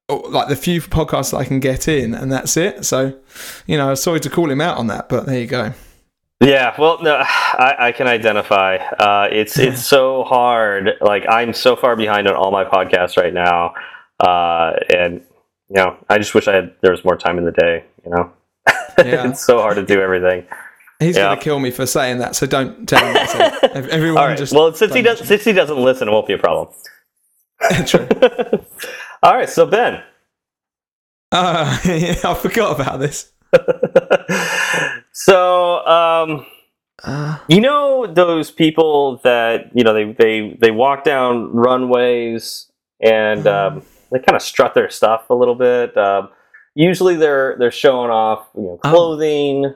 oh, 0.09 0.16
like 0.28 0.48
the 0.48 0.57
few 0.57 0.80
podcasts 0.80 1.33
that 1.33 1.38
I 1.38 1.44
can 1.44 1.61
get 1.61 1.87
in 1.87 2.14
and 2.14 2.33
that's 2.33 2.57
it. 2.57 2.85
So, 2.87 3.18
you 3.66 3.76
know, 3.76 3.94
sorry 3.94 4.20
to 4.20 4.30
call 4.30 4.50
him 4.50 4.61
out 4.61 4.78
on 4.78 4.87
that, 4.87 5.09
but 5.09 5.26
there 5.26 5.40
you 5.40 5.46
go. 5.46 5.74
Yeah, 6.44 6.74
well, 6.78 7.02
no, 7.02 7.16
I, 7.24 7.76
I 7.88 7.92
can 7.92 8.07
identify. 8.07 8.76
Uh, 8.76 9.28
it's 9.30 9.59
it's 9.59 9.85
so 9.94 10.24
hard. 10.24 10.90
Like 11.00 11.24
I'm 11.28 11.52
so 11.52 11.74
far 11.76 11.96
behind 11.96 12.28
on 12.28 12.35
all 12.37 12.50
my 12.50 12.64
podcasts 12.64 13.16
right 13.16 13.33
now, 13.35 13.74
uh, 14.20 14.72
and 14.94 15.22
you 15.70 15.76
know, 15.76 15.96
I 16.09 16.18
just 16.18 16.35
wish 16.35 16.46
I 16.48 16.54
had 16.54 16.74
there 16.83 16.90
was 16.90 17.04
more 17.04 17.16
time 17.16 17.38
in 17.38 17.44
the 17.44 17.52
day. 17.52 17.85
You 18.04 18.11
know, 18.11 18.33
Yeah. 18.98 19.28
it's 19.30 19.44
so 19.44 19.61
hard 19.61 19.76
to 19.76 19.85
do 19.85 20.00
everything. 20.00 20.46
He's 21.00 21.16
Yeah. 21.16 21.24
going 21.26 21.38
to 21.38 21.42
kill 21.44 21.59
me 21.59 21.70
for 21.70 21.87
saying 21.87 22.18
that, 22.18 22.37
so 22.37 22.46
don't 22.46 22.87
tell 22.88 23.04
him. 23.04 23.14
that. 23.14 23.30
So 23.61 23.68
everyone 23.90 24.18
All 24.22 24.28
right. 24.28 24.38
just 24.38 24.52
well, 24.52 24.72
since 24.74 24.94
he 24.94 25.02
does, 25.02 25.26
since 25.26 25.42
he 25.44 25.52
doesn't 25.52 25.78
listen, 25.78 26.09
it 26.09 26.11
won't 26.12 26.26
be 26.26 26.35
a 26.35 26.38
problem. 26.38 26.68
True. 27.87 28.07
All 29.22 29.35
right. 29.35 29.48
So 29.48 29.66
Ben, 29.66 30.02
Uh, 31.33 31.78
yeah, 31.85 32.14
I 32.24 32.35
forgot 32.35 32.78
about 32.80 33.00
this. 33.00 33.33
so 35.12 35.87
um, 35.87 36.46
Uh, 37.04 37.38
you 37.48 37.61
know 37.61 38.07
those 38.07 38.50
people 38.50 39.20
that 39.24 39.70
you 39.74 39.85
know 39.85 39.92
they 39.92 40.12
they 40.12 40.57
they 40.61 40.70
walk 40.70 41.04
down 41.04 41.52
runways 41.52 42.70
and 43.00 43.46
um, 43.46 43.83
they 44.11 44.18
kind 44.20 44.37
of 44.37 44.42
strut 44.42 44.74
their 44.74 44.88
stuff 44.90 45.28
a 45.28 45.35
little 45.35 45.54
bit. 45.57 45.96
Um, 45.96 46.28
usually 46.74 47.16
they're 47.16 47.57
they're 47.59 47.70
showing 47.70 48.11
off 48.11 48.46
you 48.54 48.62
know 48.62 48.78
Oh. 48.85 48.90
clothing 48.90 49.74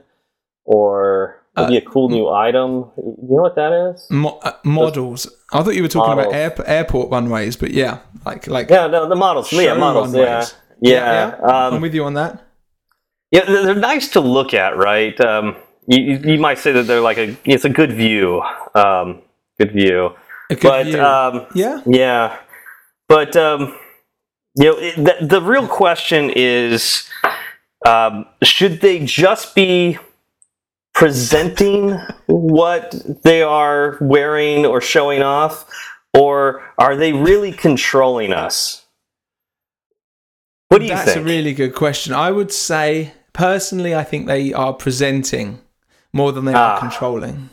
or 0.64 1.42
maybe 1.56 1.76
a 1.76 1.80
cool 1.82 2.08
new 2.08 2.28
item. 2.28 2.90
You 2.96 3.36
know 3.36 3.42
what 3.42 3.56
that 3.56 3.72
is? 3.72 4.06
mo- 4.10 4.38
uh, 4.42 4.52
models. 4.64 5.26
I 5.52 5.62
thought 5.62 5.74
you 5.74 5.82
were 5.82 5.88
talking 5.88 6.16
Models. 6.16 6.26
about 6.34 6.58
air- 6.60 6.68
airport 6.78 7.10
runways, 7.10 7.56
but 7.56 7.72
yeah, 7.72 7.98
like 8.24 8.46
like 8.46 8.70
Yeah, 8.70 8.86
no, 8.86 9.08
the 9.08 9.16
models. 9.16 9.52
Yeah, 9.52 9.74
models. 9.74 10.14
Yeah, 10.14 10.24
runways. 10.24 10.54
yeah. 10.80 11.36
I'm 11.42 11.74
Um, 11.74 11.80
with 11.82 11.94
you 11.94 12.04
on 12.04 12.14
that. 12.14 12.40
Yeah, 13.30 13.44
they're 13.44 13.74
nice 13.74 14.08
to 14.10 14.20
look 14.20 14.54
at, 14.54 14.76
right? 14.76 15.18
Um, 15.20 15.56
you, 15.86 16.18
you 16.24 16.38
might 16.38 16.58
say 16.58 16.72
that 16.72 16.84
they're 16.86 17.00
like 17.00 17.18
a 17.18 17.36
it's 17.44 17.64
a 17.64 17.68
good 17.70 17.92
view, 17.92 18.42
um, 18.74 19.22
good 19.58 19.72
view. 19.72 20.14
A 20.50 20.56
good 20.56 20.62
But 20.62 20.84
view. 20.84 21.00
um, 21.00 21.46
yeah, 21.54 21.80
yeah, 21.86 22.38
but 23.08 23.36
um, 23.36 23.76
you 24.56 24.64
know, 24.64 24.78
it, 24.78 24.96
the, 24.96 25.26
the 25.26 25.42
real 25.42 25.68
question 25.68 26.30
is, 26.34 27.08
um, 27.86 28.26
should 28.42 28.80
they 28.80 29.04
just 29.04 29.54
be 29.54 29.98
presenting 30.94 31.98
what 32.26 32.94
they 33.24 33.42
are 33.42 33.98
wearing 34.00 34.66
or 34.66 34.80
showing 34.80 35.22
off, 35.22 35.66
or 36.14 36.62
are 36.78 36.96
they 36.96 37.12
really 37.12 37.52
controlling 37.52 38.32
us? 38.32 38.86
What 40.68 40.78
do 40.80 40.84
you 40.86 40.90
that's 40.90 41.04
think? 41.04 41.16
That's 41.16 41.30
a 41.30 41.34
really 41.34 41.54
good 41.54 41.74
question. 41.74 42.14
I 42.14 42.30
would 42.30 42.52
say 42.52 43.12
personally, 43.38 43.94
I 43.94 44.04
think 44.04 44.26
they 44.26 44.52
are 44.52 44.72
presenting 44.72 45.60
more 46.12 46.32
than 46.32 46.44
they 46.44 46.54
Ah. 46.54 46.74
are 46.74 46.80
controlling. 46.80 47.48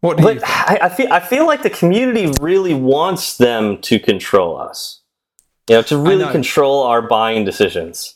What 0.00 0.16
do 0.16 0.22
you 0.22 0.28
think? 0.30 0.42
I, 0.44 0.78
I 0.82 0.88
feel 0.88 1.12
I 1.12 1.20
feel 1.20 1.46
like 1.46 1.62
the 1.62 1.70
community 1.70 2.26
really 2.40 2.74
wants 2.74 3.36
them 3.36 3.78
to 3.88 3.98
control 3.98 4.56
us. 4.68 5.02
You 5.68 5.76
know, 5.76 5.82
to 5.82 5.96
really 5.98 6.30
control 6.32 6.82
our 6.84 7.02
buying 7.02 7.44
decisions. 7.44 8.14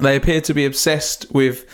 They 0.00 0.16
appear 0.16 0.40
to 0.42 0.54
be 0.54 0.64
obsessed 0.64 1.26
with 1.32 1.66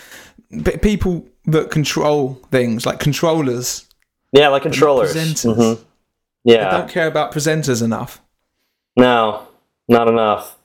people 0.83 1.27
that 1.47 1.71
control 1.71 2.41
things, 2.51 2.85
like 2.87 2.99
controllers. 3.01 3.87
Yeah, 4.33 4.49
like 4.49 4.63
controllers. 4.63 5.15
presenters. 5.15 5.57
Mhm. 5.57 5.79
They 6.45 6.55
Yeah. 6.55 6.71
don't 6.71 6.89
care 6.91 7.07
about 7.07 7.33
presenters 7.33 7.83
enough. 7.83 8.21
No, 8.97 9.43
not 9.89 10.09
enough. 10.09 10.57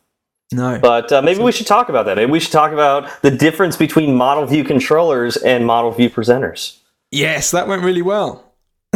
No. 0.52 0.80
But 0.80 1.12
uh, 1.12 1.22
maybe 1.22 1.42
we 1.42 1.52
should 1.52 1.68
talk 1.68 1.90
about 1.90 2.06
that. 2.06 2.16
Maybe 2.18 2.32
we 2.32 2.40
should 2.40 2.52
talk 2.52 2.72
about 2.72 3.22
the 3.22 3.32
difference 3.32 3.76
between 3.78 4.16
model 4.16 4.46
view 4.46 4.64
controllers 4.64 5.38
and 5.38 5.66
model 5.66 5.92
view 5.92 6.10
presenters. 6.10 6.78
yes, 7.12 7.52
that 7.52 7.68
went 7.68 7.82
really 7.84 8.02
well. 8.04 8.44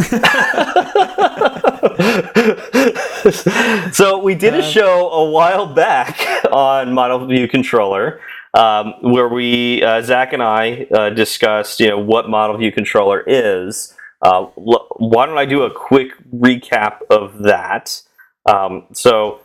so 3.92 4.18
we 4.22 4.34
did 4.34 4.54
a 4.54 4.62
show 4.62 5.10
a 5.10 5.30
while 5.30 5.66
back 5.66 6.18
on 6.50 6.92
model 6.92 7.26
view 7.26 7.46
controller 7.48 8.20
um, 8.54 8.94
where 9.02 9.28
we 9.28 9.82
uh, 9.82 10.00
zach 10.02 10.32
and 10.32 10.42
i 10.42 10.86
uh, 10.94 11.10
discussed 11.10 11.80
you 11.80 11.88
know 11.88 11.98
what 11.98 12.28
model 12.28 12.56
view 12.56 12.72
controller 12.72 13.22
is 13.26 13.94
uh, 14.22 14.46
l- 14.56 14.86
why 14.96 15.26
don't 15.26 15.38
i 15.38 15.44
do 15.44 15.62
a 15.62 15.70
quick 15.70 16.12
recap 16.34 16.98
of 17.10 17.38
that 17.40 18.00
um, 18.46 18.86
so 18.92 19.40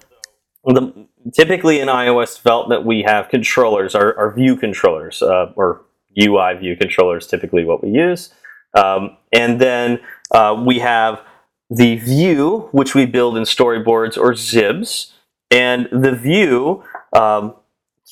the, 0.65 1.08
typically 1.33 1.79
in 1.79 1.88
ios 1.88 2.38
development 2.38 2.85
we 2.85 3.01
have 3.01 3.29
controllers 3.29 3.95
our, 3.95 4.17
our 4.17 4.33
view 4.33 4.55
controllers 4.55 5.21
uh, 5.21 5.51
or 5.55 5.85
ui 6.21 6.57
view 6.59 6.75
controllers 6.75 7.27
typically 7.27 7.65
what 7.65 7.83
we 7.83 7.89
use. 7.89 8.33
Um, 8.73 9.17
and 9.31 9.59
then 9.59 9.99
uh, 10.31 10.61
we 10.65 10.79
have 10.79 11.21
the 11.69 11.95
view, 11.95 12.69
which 12.71 12.93
we 12.93 13.05
build 13.05 13.38
in 13.38 13.43
storyboards 13.43 14.17
or 14.17 14.33
xibs, 14.33 15.13
and 15.49 15.88
the 15.91 16.15
view 16.15 16.83
um, 17.13 17.55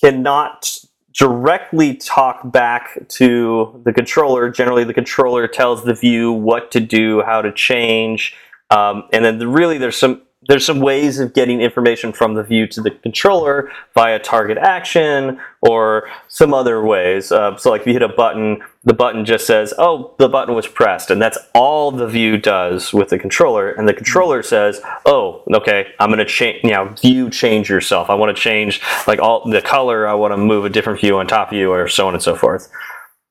cannot 0.01 0.79
directly 1.13 1.95
talk 1.95 2.51
back 2.51 2.97
to 3.07 3.81
the 3.85 3.93
controller. 3.93 4.49
Generally, 4.49 4.85
the 4.85 4.93
controller 4.93 5.47
tells 5.47 5.83
the 5.83 5.93
view 5.93 6.31
what 6.31 6.71
to 6.71 6.79
do, 6.79 7.21
how 7.21 7.41
to 7.41 7.51
change, 7.51 8.35
um, 8.69 9.03
and 9.13 9.23
then 9.23 9.37
the, 9.37 9.47
really 9.47 9.77
there's 9.77 9.97
some 9.97 10.23
there's 10.47 10.65
some 10.65 10.79
ways 10.79 11.19
of 11.19 11.33
getting 11.33 11.61
information 11.61 12.11
from 12.11 12.33
the 12.33 12.43
view 12.43 12.67
to 12.67 12.81
the 12.81 12.91
controller 12.91 13.71
via 13.93 14.19
target 14.19 14.57
action 14.57 15.39
or 15.61 16.09
some 16.27 16.53
other 16.53 16.83
ways. 16.83 17.31
Uh, 17.31 17.55
so, 17.57 17.71
like 17.71 17.81
if 17.81 17.87
you 17.87 17.93
hit 17.93 18.01
a 18.01 18.09
button, 18.09 18.61
the 18.83 18.93
button 18.93 19.25
just 19.25 19.47
says, 19.47 19.73
"Oh, 19.77 20.15
the 20.19 20.29
button 20.29 20.55
was 20.55 20.67
pressed," 20.67 21.09
and 21.09 21.21
that's 21.21 21.37
all 21.53 21.91
the 21.91 22.07
view 22.07 22.37
does 22.37 22.93
with 22.93 23.09
the 23.09 23.19
controller. 23.19 23.69
And 23.69 23.87
the 23.87 23.93
controller 23.93 24.43
says, 24.43 24.81
"Oh, 25.05 25.43
okay, 25.53 25.87
I'm 25.99 26.09
going 26.09 26.19
to 26.19 26.25
change. 26.25 26.63
You 26.63 26.71
know, 26.71 26.89
view 27.01 27.29
change 27.29 27.69
yourself. 27.69 28.09
I 28.09 28.15
want 28.15 28.35
to 28.35 28.41
change 28.41 28.81
like 29.07 29.19
all 29.19 29.49
the 29.49 29.61
color. 29.61 30.07
I 30.07 30.13
want 30.13 30.33
to 30.33 30.37
move 30.37 30.65
a 30.65 30.69
different 30.69 30.99
view 30.99 31.17
on 31.17 31.27
top 31.27 31.51
of 31.51 31.57
you, 31.57 31.71
or 31.71 31.87
so 31.87 32.07
on 32.07 32.13
and 32.13 32.23
so 32.23 32.35
forth." 32.35 32.69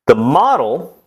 The 0.07 0.15
model 0.15 1.02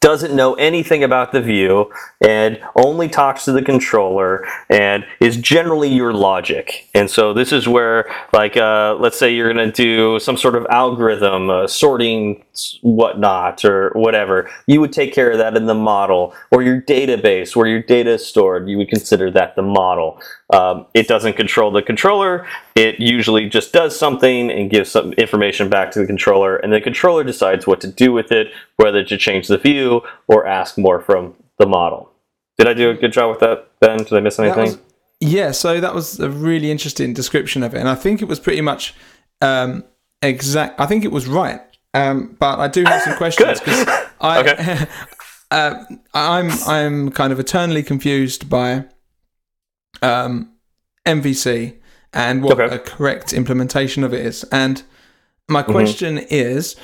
doesn't 0.00 0.34
know 0.34 0.54
anything 0.54 1.04
about 1.04 1.30
the 1.32 1.42
view 1.42 1.92
and 2.22 2.58
only 2.74 3.06
talks 3.06 3.44
to 3.44 3.52
the 3.52 3.62
controller 3.62 4.46
and 4.70 5.04
is 5.20 5.36
generally 5.36 5.90
your 5.90 6.12
logic. 6.12 6.88
And 6.94 7.10
so 7.10 7.34
this 7.34 7.52
is 7.52 7.68
where, 7.68 8.10
like, 8.32 8.56
uh, 8.56 8.96
let's 8.98 9.18
say 9.18 9.32
you're 9.34 9.52
going 9.52 9.70
to 9.70 9.72
do 9.72 10.18
some 10.18 10.38
sort 10.38 10.54
of 10.54 10.66
algorithm, 10.70 11.50
uh, 11.50 11.66
sorting 11.66 12.42
whatnot 12.80 13.64
or 13.64 13.90
whatever. 13.90 14.50
You 14.66 14.80
would 14.80 14.92
take 14.92 15.12
care 15.12 15.30
of 15.30 15.38
that 15.38 15.54
in 15.54 15.66
the 15.66 15.74
model 15.74 16.34
or 16.50 16.62
your 16.62 16.80
database 16.80 17.54
where 17.54 17.66
your 17.66 17.82
data 17.82 18.12
is 18.12 18.26
stored. 18.26 18.68
You 18.68 18.78
would 18.78 18.88
consider 18.88 19.30
that 19.32 19.54
the 19.54 19.62
model. 19.62 20.20
Um, 20.52 20.86
it 20.94 21.06
doesn't 21.06 21.34
control 21.34 21.70
the 21.70 21.82
controller. 21.82 22.46
It 22.74 22.98
usually 22.98 23.48
just 23.48 23.72
does 23.72 23.96
something 23.96 24.50
and 24.50 24.68
gives 24.68 24.90
some 24.90 25.12
information 25.12 25.68
back 25.68 25.92
to 25.92 26.00
the 26.00 26.06
controller, 26.06 26.56
and 26.56 26.72
the 26.72 26.80
controller 26.80 27.22
decides 27.24 27.66
what 27.66 27.80
to 27.82 27.86
do 27.86 28.12
with 28.12 28.32
it, 28.32 28.48
whether 28.76 29.04
to 29.04 29.16
change 29.16 29.48
the 29.48 29.58
view 29.58 30.02
or 30.26 30.46
ask 30.46 30.76
more 30.76 31.00
from 31.00 31.34
the 31.58 31.66
model. 31.66 32.10
Did 32.58 32.66
I 32.66 32.74
do 32.74 32.90
a 32.90 32.94
good 32.94 33.12
job 33.12 33.30
with 33.30 33.40
that, 33.40 33.68
Ben? 33.80 33.98
Did 33.98 34.12
I 34.12 34.20
miss 34.20 34.38
anything? 34.38 34.64
was, 34.64 34.78
yeah, 35.20 35.52
so 35.52 35.80
that 35.80 35.94
was 35.94 36.18
a 36.18 36.28
really 36.28 36.70
interesting 36.70 37.14
description 37.14 37.62
of 37.62 37.74
it, 37.74 37.78
and 37.78 37.88
I 37.88 37.94
think 37.94 38.20
it 38.20 38.26
was 38.26 38.40
pretty 38.40 38.60
much 38.60 38.94
um, 39.40 39.84
exact. 40.20 40.80
I 40.80 40.86
think 40.86 41.04
it 41.04 41.12
was 41.12 41.28
right, 41.28 41.60
um, 41.94 42.36
but 42.40 42.58
I 42.58 42.68
do 42.68 42.84
have 42.84 43.02
some 43.02 43.16
questions 43.18 43.60
because 43.60 43.86
I, 44.20 44.40
Okay. 44.40 44.86
uh, 45.50 45.84
I'm 46.12 46.50
I'm 46.66 47.10
kind 47.12 47.32
of 47.32 47.38
eternally 47.38 47.82
confused 47.82 48.48
by 48.48 48.86
um, 50.02 50.50
MVC 51.06 51.74
and 52.12 52.42
what 52.42 52.60
Okay. 52.60 52.74
a 52.74 52.78
correct 52.78 53.32
implementation 53.32 54.04
of 54.04 54.12
it 54.12 54.24
is. 54.24 54.44
And 54.50 54.82
my 55.48 55.62
Mm-hmm. 55.62 55.72
question 55.72 56.18
is, 56.18 56.76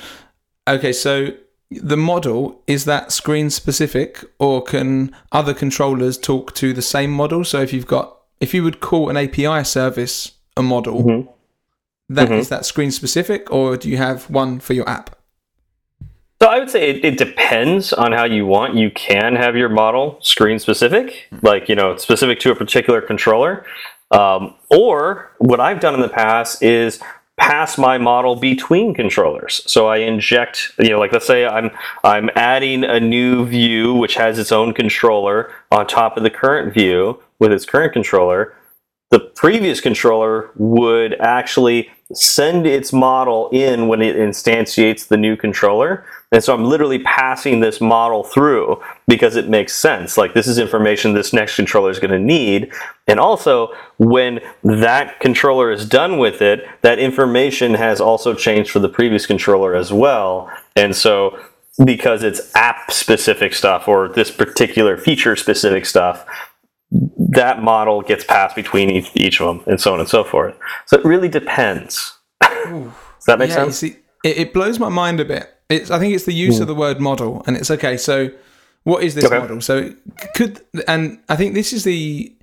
okay, 0.67 0.93
so 0.93 1.31
the 1.69 1.97
model 1.97 2.61
is 2.67 2.85
that 2.85 3.11
screen 3.11 3.49
specific, 3.49 4.23
or 4.39 4.61
can 4.63 5.13
other 5.31 5.53
controllers 5.53 6.17
talk 6.17 6.53
to 6.55 6.71
the 6.73 6.81
same 6.81 7.11
model? 7.11 7.43
So 7.43 7.61
if 7.61 7.73
you've 7.73 7.87
got, 7.87 8.17
if 8.39 8.53
you 8.53 8.63
would 8.63 8.79
call 8.79 9.09
an 9.09 9.17
API 9.17 9.63
service 9.63 10.31
a 10.55 10.61
model, 10.61 11.03
Mhm. 11.03 11.27
that 12.09 12.31
is 12.31 12.45
Mhm. 12.47 12.49
that 12.49 12.65
screen 12.65 12.91
specific, 12.91 13.51
or 13.51 13.75
do 13.75 13.89
you 13.89 13.97
have 13.97 14.29
one 14.29 14.59
for 14.59 14.73
your 14.73 14.87
app? 14.89 15.16
So 16.41 16.47
I 16.47 16.59
would 16.59 16.69
say 16.69 16.89
it, 16.89 17.03
it 17.03 17.17
depends 17.17 17.93
on 17.93 18.11
how 18.11 18.25
you 18.25 18.45
want. 18.45 18.75
You 18.75 18.91
can 18.91 19.35
have 19.35 19.55
your 19.55 19.69
model 19.69 20.19
screen 20.21 20.59
specific, 20.59 21.27
like 21.41 21.67
you 21.67 21.75
know, 21.75 21.97
specific 21.97 22.39
to 22.41 22.51
a 22.51 22.55
particular 22.55 23.01
controller. 23.01 23.65
Um, 24.11 24.55
or 24.69 25.31
what 25.39 25.59
I've 25.59 25.79
done 25.79 25.95
in 25.95 26.01
the 26.01 26.09
past 26.09 26.61
is 26.61 27.01
pass 27.37 27.77
my 27.77 27.97
model 27.97 28.35
between 28.35 28.93
controllers. 28.93 29.61
So 29.69 29.87
I 29.87 29.97
inject, 29.97 30.71
you 30.79 30.89
know, 30.89 30.99
like 30.99 31.11
let's 31.11 31.27
say 31.27 31.45
I'm 31.45 31.71
I'm 32.03 32.29
adding 32.35 32.83
a 32.83 32.99
new 32.99 33.45
view 33.45 33.93
which 33.93 34.15
has 34.15 34.37
its 34.37 34.51
own 34.51 34.73
controller 34.73 35.51
on 35.71 35.87
top 35.87 36.17
of 36.17 36.23
the 36.23 36.29
current 36.29 36.73
view 36.73 37.21
with 37.39 37.51
its 37.51 37.65
current 37.65 37.93
controller. 37.93 38.53
The 39.09 39.19
previous 39.19 39.79
controller 39.79 40.51
would 40.57 41.13
actually 41.21 41.89
send 42.13 42.65
its 42.65 42.91
model 42.91 43.49
in 43.51 43.87
when 43.87 44.01
it 44.01 44.15
instantiates 44.15 45.07
the 45.07 45.17
new 45.17 45.35
controller. 45.35 46.05
And 46.31 46.43
so 46.43 46.53
I'm 46.53 46.65
literally 46.65 46.99
passing 46.99 47.59
this 47.59 47.79
model 47.79 48.23
through 48.23 48.81
because 49.07 49.35
it 49.35 49.47
makes 49.47 49.75
sense. 49.75 50.17
Like 50.17 50.33
this 50.33 50.47
is 50.47 50.57
information 50.57 51.13
this 51.13 51.31
next 51.31 51.55
controller 51.55 51.89
is 51.89 51.99
going 51.99 52.11
to 52.11 52.19
need. 52.19 52.71
And 53.07 53.19
also, 53.19 53.73
when 53.97 54.41
that 54.63 55.19
controller 55.21 55.71
is 55.71 55.87
done 55.87 56.17
with 56.17 56.41
it, 56.41 56.67
that 56.81 56.99
information 56.99 57.73
has 57.75 58.01
also 58.01 58.33
changed 58.33 58.71
for 58.71 58.79
the 58.79 58.89
previous 58.89 59.25
controller 59.25 59.73
as 59.73 59.91
well. 59.93 60.49
And 60.75 60.95
so 60.95 61.39
because 61.83 62.23
it's 62.23 62.53
app 62.55 62.91
specific 62.91 63.53
stuff 63.53 63.87
or 63.87 64.07
this 64.09 64.31
particular 64.31 64.97
feature 64.97 65.35
specific 65.35 65.85
stuff, 65.85 66.25
that 66.91 67.61
model 67.61 68.01
gets 68.01 68.23
passed 68.23 68.55
between 68.55 68.89
each, 68.89 69.11
each 69.15 69.41
of 69.41 69.47
them 69.47 69.63
and 69.67 69.79
so 69.79 69.93
on 69.93 69.99
and 69.99 70.07
so 70.07 70.23
forth. 70.23 70.55
So 70.85 70.97
it 70.97 71.05
really 71.05 71.29
depends. 71.29 72.17
Does 72.41 73.25
that 73.25 73.39
make 73.39 73.49
yeah, 73.49 73.55
sense? 73.55 73.79
See, 73.79 73.97
it, 74.23 74.37
it 74.37 74.53
blows 74.53 74.79
my 74.79 74.89
mind 74.89 75.19
a 75.19 75.25
bit. 75.25 75.53
It's, 75.69 75.91
I 75.91 75.99
think 75.99 76.15
it's 76.15 76.25
the 76.25 76.33
use 76.33 76.57
hmm. 76.57 76.61
of 76.61 76.67
the 76.67 76.75
word 76.75 76.99
model, 76.99 77.43
and 77.45 77.57
it's 77.57 77.69
okay. 77.71 77.97
So, 77.97 78.29
what 78.83 79.03
is 79.03 79.15
this 79.15 79.25
Okay. 79.25 79.37
model? 79.37 79.59
So, 79.59 79.93
could 80.33 80.61
and 80.87 81.19
I 81.27 81.35
think 81.35 81.53
this 81.53 81.73
is 81.73 81.83
the 81.83 82.33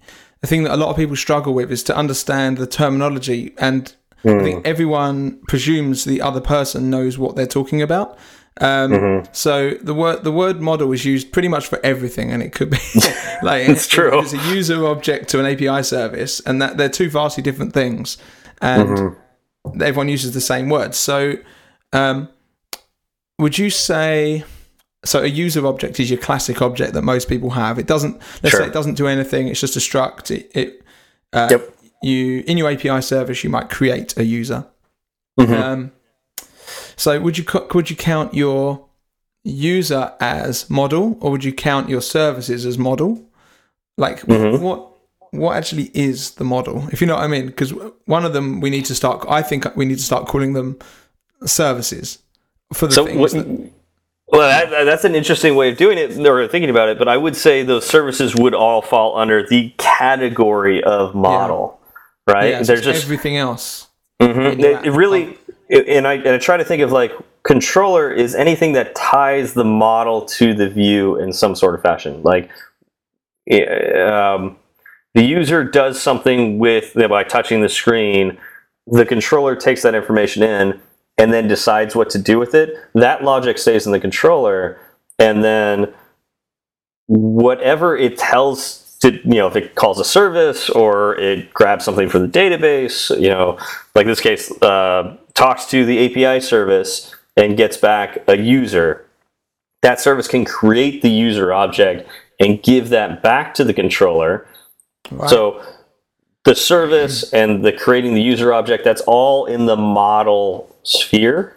the 0.42 0.46
thing 0.46 0.64
that 0.64 0.74
a 0.74 0.76
lot 0.76 0.90
of 0.90 0.96
people 0.96 1.16
struggle 1.16 1.54
with 1.54 1.72
is 1.72 1.82
to 1.84 1.96
understand 1.96 2.58
the 2.58 2.66
terminology, 2.66 3.54
and 3.56 3.94
I 4.26 4.40
think 4.40 4.60
hmm. 4.60 4.66
everyone 4.66 5.40
presumes 5.48 6.04
the 6.04 6.20
other 6.20 6.40
person 6.40 6.90
knows 6.90 7.16
what 7.16 7.34
they're 7.34 7.46
talking 7.46 7.80
about. 7.80 8.18
Um, 8.60 9.24
So 9.32 9.70
the 9.82 9.94
word 9.94 10.22
the 10.24 10.32
word 10.32 10.60
model 10.60 10.92
is 10.92 11.04
used 11.04 11.32
pretty 11.32 11.48
much 11.48 11.66
for 11.66 11.80
everything, 11.84 12.30
and 12.30 12.42
it 12.42 12.52
could 12.52 12.70
be 12.70 12.78
like 13.42 13.68
It's 13.68 13.86
true. 13.88 14.20
It's 14.20 14.32
a 14.32 14.54
user 14.54 14.86
object 14.86 15.28
to 15.30 15.40
an 15.40 15.46
API 15.46 15.82
service, 15.82 16.40
and 16.40 16.62
that 16.62 16.76
they're 16.76 16.88
two 16.88 17.10
vastly 17.10 17.42
different 17.42 17.72
things, 17.72 18.16
and 18.62 19.16
everyone 19.80 20.08
uses 20.08 20.34
the 20.34 20.40
same 20.40 20.68
words. 20.68 20.96
So, 20.96 21.34
um, 21.92 22.28
would 23.38 23.58
you 23.58 23.70
say? 23.70 24.44
So 25.04 25.22
a 25.22 25.26
user 25.26 25.66
object 25.66 26.00
is 26.00 26.08
your 26.10 26.18
classic 26.18 26.62
object 26.62 26.94
that 26.94 27.02
most 27.02 27.28
people 27.28 27.50
have. 27.50 27.78
It 27.78 27.86
doesn't. 27.86 28.18
Let's 28.42 28.50
Sure. 28.52 28.60
say 28.60 28.66
it 28.68 28.72
doesn't 28.72 28.94
do 28.94 29.06
anything. 29.06 29.48
It's 29.48 29.60
just 29.60 29.76
a 29.76 29.80
struct. 29.80 30.30
It. 30.30 30.50
it 30.54 30.82
uh, 31.32 31.48
Yep. 31.50 31.70
You 32.02 32.44
in 32.46 32.56
your 32.58 32.70
API 32.70 33.00
service, 33.00 33.42
you 33.44 33.50
might 33.50 33.68
create 33.70 34.16
a 34.18 34.24
user. 34.24 34.66
Um, 35.38 35.92
so 36.96 37.18
would 37.20 37.38
you 37.38 37.44
would 37.74 37.90
you 37.90 37.96
count 37.96 38.34
your 38.34 38.84
user 39.44 40.12
as 40.20 40.68
model, 40.70 41.16
or 41.20 41.30
would 41.30 41.44
you 41.44 41.52
count 41.52 41.88
your 41.88 42.00
services 42.00 42.64
as 42.66 42.78
model? 42.78 43.22
Like 43.98 44.20
what 44.22 44.88
what 45.30 45.56
actually 45.56 45.90
is 45.94 46.32
the 46.32 46.44
model? 46.44 46.88
If 46.92 47.00
you 47.00 47.06
know 47.06 47.14
what 47.16 47.24
I 47.24 47.28
mean, 47.28 47.46
because 47.46 47.72
one 48.06 48.24
of 48.24 48.32
them 48.32 48.60
we 48.60 48.70
need 48.70 48.84
to 48.86 48.94
start. 48.94 49.24
I 49.28 49.42
think 49.42 49.64
we 49.76 49.84
need 49.84 49.98
to 49.98 50.04
start 50.04 50.26
calling 50.28 50.52
them 50.52 50.78
services 51.46 52.18
for 52.72 52.86
the 52.86 52.94
So 52.94 53.06
things 53.06 53.18
what, 53.18 53.32
that, 53.32 53.70
well, 54.28 54.48
that, 54.48 54.70
that- 54.70 54.84
that's 54.84 55.04
an 55.04 55.14
interesting 55.14 55.54
way 55.54 55.70
of 55.70 55.76
doing 55.76 55.98
it 55.98 56.16
or 56.26 56.48
thinking 56.48 56.70
about 56.70 56.88
it. 56.88 56.98
But 56.98 57.08
I 57.08 57.16
would 57.16 57.36
say 57.36 57.62
those 57.62 57.86
services 57.86 58.34
would 58.34 58.54
all 58.54 58.82
fall 58.82 59.16
under 59.16 59.46
the 59.46 59.72
category 59.76 60.82
of 60.82 61.14
model, 61.14 61.78
right? 62.26 62.50
yeah, 62.50 62.62
There's 62.62 62.82
just 62.82 63.04
everything 63.04 63.36
else. 63.36 63.88
Mhm. 64.20 64.58
It, 64.60 64.86
it 64.86 64.90
really, 64.92 65.36
and 65.70 66.06
I, 66.06 66.14
and 66.14 66.28
I 66.28 66.38
try 66.38 66.56
to 66.56 66.64
think 66.64 66.82
of 66.82 66.92
like 66.92 67.12
controller 67.42 68.10
is 68.10 68.34
anything 68.34 68.72
that 68.72 68.94
ties 68.94 69.54
the 69.54 69.64
model 69.64 70.24
to 70.24 70.54
the 70.54 70.68
view 70.68 71.18
in 71.18 71.32
some 71.32 71.54
sort 71.54 71.74
of 71.74 71.82
fashion. 71.82 72.22
Like, 72.22 72.50
eh, 73.50 74.02
um, 74.02 74.56
the 75.14 75.22
user 75.22 75.62
does 75.62 76.00
something 76.00 76.58
with 76.58 76.94
by 76.94 77.22
touching 77.22 77.60
the 77.60 77.68
screen, 77.68 78.38
the 78.86 79.06
controller 79.06 79.56
takes 79.56 79.82
that 79.82 79.94
information 79.94 80.42
in 80.42 80.80
and 81.16 81.32
then 81.32 81.46
decides 81.46 81.94
what 81.94 82.10
to 82.10 82.18
do 82.18 82.38
with 82.38 82.54
it. 82.54 82.74
That 82.94 83.22
logic 83.22 83.58
stays 83.58 83.86
in 83.86 83.92
the 83.92 84.00
controller, 84.00 84.78
and 85.18 85.44
then 85.44 85.94
whatever 87.06 87.96
it 87.96 88.18
tells 88.18 88.96
to 89.00 89.12
you 89.24 89.34
know 89.34 89.46
if 89.46 89.56
it 89.56 89.74
calls 89.74 90.00
a 90.00 90.04
service 90.04 90.70
or 90.70 91.18
it 91.20 91.52
grabs 91.52 91.84
something 91.84 92.08
from 92.08 92.22
the 92.22 92.28
database 92.28 93.10
you 93.20 93.28
know 93.28 93.58
like 93.94 94.06
this 94.06 94.20
case 94.20 94.50
uh, 94.62 95.14
talks 95.34 95.66
to 95.66 95.84
the 95.84 96.06
api 96.06 96.40
service 96.40 97.14
and 97.36 97.56
gets 97.56 97.76
back 97.76 98.18
a 98.28 98.36
user 98.36 99.04
that 99.84 100.00
service 100.00 100.26
can 100.26 100.46
create 100.46 101.02
the 101.02 101.10
user 101.10 101.52
object 101.52 102.08
and 102.40 102.62
give 102.62 102.88
that 102.88 103.22
back 103.22 103.54
to 103.54 103.64
the 103.64 103.74
controller. 103.74 104.46
Right. 105.10 105.28
so 105.28 105.62
the 106.44 106.54
service 106.54 107.30
and 107.34 107.62
the 107.62 107.72
creating 107.72 108.14
the 108.14 108.22
user 108.22 108.52
object 108.52 108.82
that's 108.82 109.02
all 109.02 109.44
in 109.44 109.66
the 109.66 109.76
model 109.76 110.74
sphere. 110.82 111.54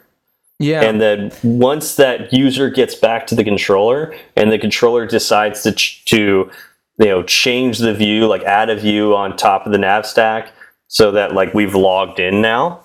Yeah, 0.60 0.82
and 0.82 1.00
then 1.00 1.32
once 1.44 1.96
that 1.96 2.34
user 2.34 2.70
gets 2.70 2.96
back 2.96 3.28
to 3.28 3.36
the 3.36 3.44
controller 3.44 4.14
and 4.36 4.52
the 4.52 4.58
controller 4.60 5.06
decides 5.06 5.62
to, 5.64 5.72
to 5.72 6.52
you 6.98 7.06
know 7.06 7.24
change 7.24 7.78
the 7.78 7.94
view 7.94 8.28
like 8.28 8.44
add 8.44 8.70
a 8.70 8.76
view 8.76 9.16
on 9.16 9.38
top 9.38 9.66
of 9.66 9.72
the 9.72 9.78
nav 9.78 10.06
stack 10.06 10.52
so 10.88 11.12
that 11.12 11.34
like 11.34 11.54
we've 11.54 11.76
logged 11.76 12.20
in 12.20 12.42
now 12.42 12.82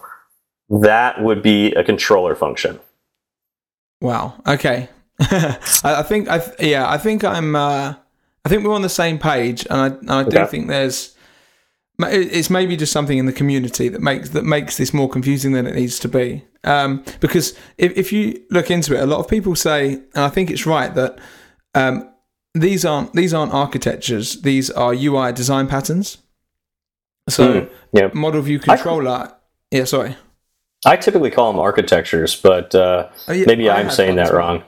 that 0.81 1.23
would 1.23 1.43
be 1.43 1.73
a 1.75 1.85
controller 1.85 2.35
function 2.35 2.81
Wow. 4.01 4.35
Okay. 4.49 4.89
I, 5.21 5.59
I 5.85 6.03
think 6.03 6.29
I 6.29 6.39
th- 6.41 6.57
yeah 6.59 6.91
I 6.91 6.99
think 6.99 7.23
I'm 7.23 7.55
uh, 7.55 7.95
I 8.45 8.49
think 8.49 8.65
we're 8.65 8.75
on 8.75 8.83
the 8.83 8.89
same 8.89 9.17
page, 9.19 9.65
and 9.71 9.81
I 9.81 9.87
and 9.87 10.11
I 10.11 10.23
do 10.25 10.39
Okay. 10.39 10.47
think 10.51 10.67
there's 10.69 11.15
it's 12.01 12.51
maybe 12.51 12.77
just 12.77 12.91
something 12.91 13.17
in 13.19 13.27
the 13.27 13.33
community 13.33 13.89
that 13.89 14.01
makes 14.01 14.31
that 14.31 14.45
makes 14.45 14.77
this 14.77 14.93
more 14.93 15.09
confusing 15.09 15.53
than 15.53 15.69
it 15.69 15.77
needs 15.77 16.01
to 16.01 16.09
be. 16.09 16.45
Um, 16.65 17.05
because 17.21 17.57
if 17.79 17.97
if 17.97 18.13
you 18.13 18.43
look 18.51 18.73
into 18.73 18.97
it, 18.97 19.01
a 19.01 19.07
lot 19.07 19.21
of 19.21 19.29
people 19.29 19.55
say, 19.55 19.93
and 19.93 20.25
I 20.25 20.29
think 20.29 20.51
it's 20.51 20.67
right 20.67 20.93
that 20.97 21.19
um, 21.77 22.09
these 22.55 22.85
aren't 22.85 23.13
these 23.13 23.33
aren't 23.33 23.53
architectures; 23.55 24.43
these 24.43 24.69
are 24.71 24.93
UI 24.93 25.33
design 25.33 25.69
patterns. 25.69 26.19
So 27.29 27.53
Mm, 27.53 27.71
yeah 27.93 28.11
model 28.15 28.43
view 28.43 28.59
controller. 28.59 29.33
yeah, 29.71 29.85
sorry. 29.85 30.17
I 30.85 30.97
typically 30.97 31.31
call 31.31 31.53
them 31.53 31.61
architectures 31.61 32.35
but 32.41 32.75
uh, 32.75 33.09
Oh, 33.29 33.33
yeah, 33.33 33.45
maybe 33.47 33.69
I 33.69 33.81
i'm 33.81 33.91
saying 33.91 34.17
that 34.17 34.31
well. 34.31 34.39
wrong 34.39 34.63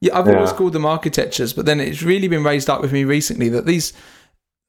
Yeah, 0.00 0.16
I've 0.16 0.28
always 0.28 0.52
called 0.52 0.72
them 0.74 0.86
architectures, 0.86 1.52
but 1.52 1.66
then 1.66 1.80
it's 1.80 2.02
really 2.02 2.28
been 2.28 2.44
raised 2.44 2.70
up 2.70 2.80
with 2.80 2.92
me 2.92 3.02
recently 3.02 3.48
that 3.48 3.66
these 3.66 3.92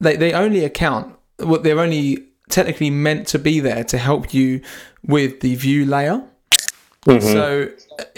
they, 0.00 0.16
they 0.16 0.32
only 0.32 0.64
account 0.64 1.14
what 1.38 1.62
they're 1.62 1.78
only 1.78 2.26
technically 2.48 2.90
meant 2.90 3.28
to 3.28 3.38
be 3.38 3.60
there 3.60 3.84
to 3.84 3.96
help 3.98 4.34
you 4.34 4.60
with 5.04 5.38
the 5.40 5.54
view 5.54 5.86
layer. 5.86 6.22
So 7.20 7.68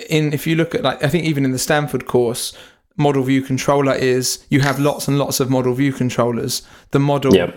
in 0.09 0.33
if 0.33 0.47
you 0.47 0.57
look 0.57 0.75
at 0.75 0.83
like 0.83 1.05
I 1.05 1.09
think 1.09 1.25
even 1.27 1.45
in 1.45 1.53
the 1.53 1.59
Stanford 1.59 2.07
course, 2.07 2.57
model 2.97 3.23
view 3.25 3.43
controller 3.43 3.95
is 3.95 4.45
you 4.49 4.61
have 4.61 4.79
lots 4.79 5.07
and 5.07 5.19
lots 5.19 5.39
of 5.39 5.51
model 5.51 5.75
view 5.75 5.93
controllers. 5.93 6.63
The 6.93 6.99
model 6.99 7.35
yep 7.35 7.55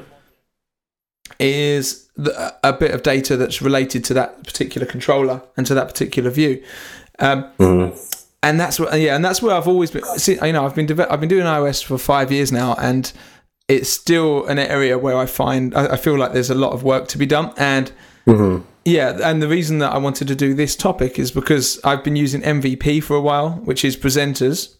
is 1.39 2.09
the, 2.15 2.55
a 2.63 2.73
bit 2.73 2.91
of 2.91 3.03
data 3.03 3.37
that's 3.37 3.61
related 3.61 4.03
to 4.05 4.13
that 4.13 4.43
particular 4.43 4.87
controller 4.87 5.41
and 5.57 5.65
to 5.67 5.73
that 5.73 5.87
particular 5.87 6.29
view. 6.29 6.63
Um, 7.19 7.43
mm-hmm. 7.59 7.97
And 8.43 8.59
that's 8.59 8.79
what, 8.79 8.99
yeah, 8.99 9.15
and 9.15 9.25
that's 9.25 9.41
where 9.41 9.55
I've 9.55 9.67
always 9.67 9.89
been. 9.89 10.03
See, 10.17 10.37
you 10.41 10.53
know, 10.53 10.65
I've 10.65 10.75
been 10.75 10.99
I've 10.99 11.19
been 11.19 11.29
doing 11.29 11.45
iOS 11.45 11.83
for 11.83 11.97
five 11.97 12.31
years 12.31 12.51
now, 12.51 12.75
and 12.75 13.11
it's 13.67 13.89
still 13.89 14.45
an 14.45 14.59
area 14.59 14.99
where 14.99 15.17
I 15.17 15.25
find 15.25 15.73
I, 15.75 15.93
I 15.93 15.97
feel 15.97 16.15
like 16.15 16.33
there's 16.33 16.51
a 16.51 16.55
lot 16.55 16.71
of 16.73 16.83
work 16.83 17.07
to 17.09 17.17
be 17.17 17.25
done. 17.25 17.53
And 17.57 17.91
mm-hmm. 18.27 18.63
yeah, 18.83 19.17
and 19.23 19.41
the 19.41 19.47
reason 19.47 19.79
that 19.79 19.93
I 19.93 19.97
wanted 19.97 20.27
to 20.27 20.35
do 20.35 20.53
this 20.53 20.75
topic 20.75 21.17
is 21.17 21.31
because 21.31 21.79
I've 21.83 22.03
been 22.03 22.15
using 22.15 22.41
MVP 22.41 23.01
for 23.01 23.15
a 23.15 23.21
while, 23.21 23.51
which 23.63 23.83
is 23.83 23.97
presenters, 23.97 24.75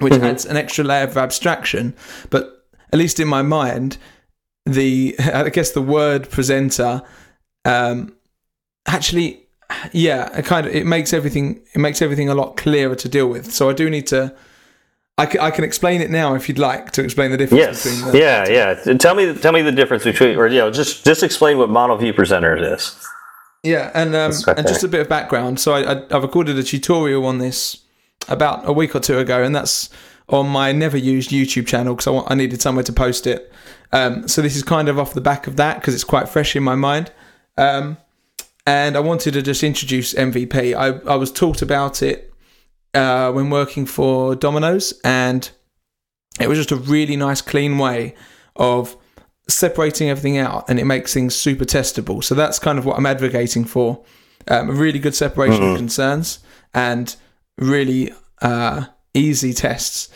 which 0.00 0.12
mm-hmm. 0.12 0.24
adds 0.24 0.44
an 0.44 0.58
extra 0.58 0.84
layer 0.84 1.04
of 1.04 1.16
abstraction. 1.16 1.96
But 2.28 2.66
at 2.92 2.98
least 2.98 3.18
in 3.18 3.28
my 3.28 3.40
mind, 3.40 3.96
the 4.66 5.16
I 5.20 5.48
guess 5.50 5.72
the 5.72 5.82
word 5.82 6.30
presenter 6.30 7.02
um, 7.64 8.14
actually 8.86 9.46
yeah 9.92 10.36
it 10.36 10.44
kind 10.44 10.66
of 10.66 10.74
it 10.74 10.86
makes 10.86 11.12
everything 11.12 11.60
it 11.74 11.78
makes 11.78 12.02
everything 12.02 12.28
a 12.28 12.34
lot 12.34 12.56
clearer 12.56 12.94
to 12.94 13.08
deal 13.08 13.28
with. 13.28 13.52
So 13.52 13.70
i 13.70 13.72
do 13.72 13.88
need 13.88 14.06
to 14.08 14.34
i 15.18 15.26
can, 15.26 15.40
I 15.40 15.50
can 15.50 15.64
explain 15.64 16.00
it 16.00 16.10
now 16.10 16.34
if 16.34 16.48
you'd 16.48 16.58
like 16.58 16.92
to 16.92 17.02
explain 17.02 17.30
the 17.30 17.36
difference 17.36 17.60
yes. 17.60 17.84
between 17.84 18.12
the, 18.12 18.18
yeah 18.18 18.48
yeah. 18.48 18.94
Tell 18.94 19.14
me 19.14 19.34
tell 19.34 19.52
me 19.52 19.62
the 19.62 19.72
difference 19.72 20.04
between 20.04 20.36
or 20.36 20.46
you 20.46 20.58
know 20.58 20.70
just 20.70 21.04
just 21.04 21.22
explain 21.22 21.58
what 21.58 21.70
model 21.70 21.96
view 21.96 22.12
presenter 22.12 22.56
is. 22.56 22.94
Yeah 23.62 23.90
and 23.94 24.14
um, 24.14 24.32
and 24.56 24.66
just 24.66 24.84
a 24.84 24.88
bit 24.88 25.00
of 25.00 25.08
background. 25.08 25.60
So 25.60 25.72
I, 25.72 25.92
I, 25.92 26.16
i've 26.16 26.22
recorded 26.22 26.58
a 26.58 26.62
tutorial 26.62 27.24
on 27.26 27.38
this 27.38 27.82
about 28.28 28.68
a 28.68 28.72
week 28.72 28.94
or 28.94 29.00
two 29.00 29.18
ago 29.18 29.42
and 29.42 29.54
that's 29.54 29.88
on 30.28 30.48
my 30.48 30.70
never 30.70 30.96
used 30.96 31.30
youtube 31.30 31.66
channel 31.66 31.94
because 31.94 32.06
I, 32.06 32.10
want- 32.10 32.30
I 32.30 32.34
needed 32.34 32.62
somewhere 32.62 32.84
to 32.84 32.92
post 32.92 33.26
it 33.26 33.52
um, 33.92 34.26
so 34.28 34.42
this 34.42 34.56
is 34.56 34.62
kind 34.62 34.88
of 34.88 34.98
off 34.98 35.14
the 35.14 35.20
back 35.20 35.46
of 35.46 35.56
that 35.56 35.80
because 35.80 35.94
it's 35.94 36.04
quite 36.04 36.28
fresh 36.28 36.56
in 36.56 36.62
my 36.62 36.74
mind 36.74 37.10
um, 37.56 37.96
and 38.66 38.96
I 38.96 39.00
wanted 39.00 39.32
to 39.32 39.42
just 39.42 39.62
introduce 39.62 40.14
MVP. 40.14 40.74
I, 40.74 41.10
I 41.10 41.16
was 41.16 41.32
taught 41.32 41.62
about 41.62 42.02
it 42.02 42.32
uh, 42.94 43.32
when 43.32 43.50
working 43.50 43.86
for 43.86 44.34
Domino's, 44.34 44.94
and 45.04 45.50
it 46.40 46.48
was 46.48 46.58
just 46.58 46.70
a 46.70 46.76
really 46.76 47.16
nice, 47.16 47.40
clean 47.40 47.78
way 47.78 48.14
of 48.56 48.96
separating 49.48 50.08
everything 50.08 50.38
out, 50.38 50.68
and 50.68 50.78
it 50.78 50.84
makes 50.84 51.12
things 51.12 51.34
super 51.34 51.64
testable. 51.64 52.22
So 52.22 52.34
that's 52.34 52.58
kind 52.58 52.78
of 52.78 52.84
what 52.84 52.96
I'm 52.96 53.06
advocating 53.06 53.64
for: 53.64 54.04
um, 54.48 54.70
a 54.70 54.72
really 54.72 55.00
good 55.00 55.14
separation 55.14 55.62
of 55.62 55.76
concerns 55.76 56.38
and 56.72 57.14
really 57.58 58.12
uh, 58.40 58.84
easy 59.12 59.52
tests. 59.52 60.08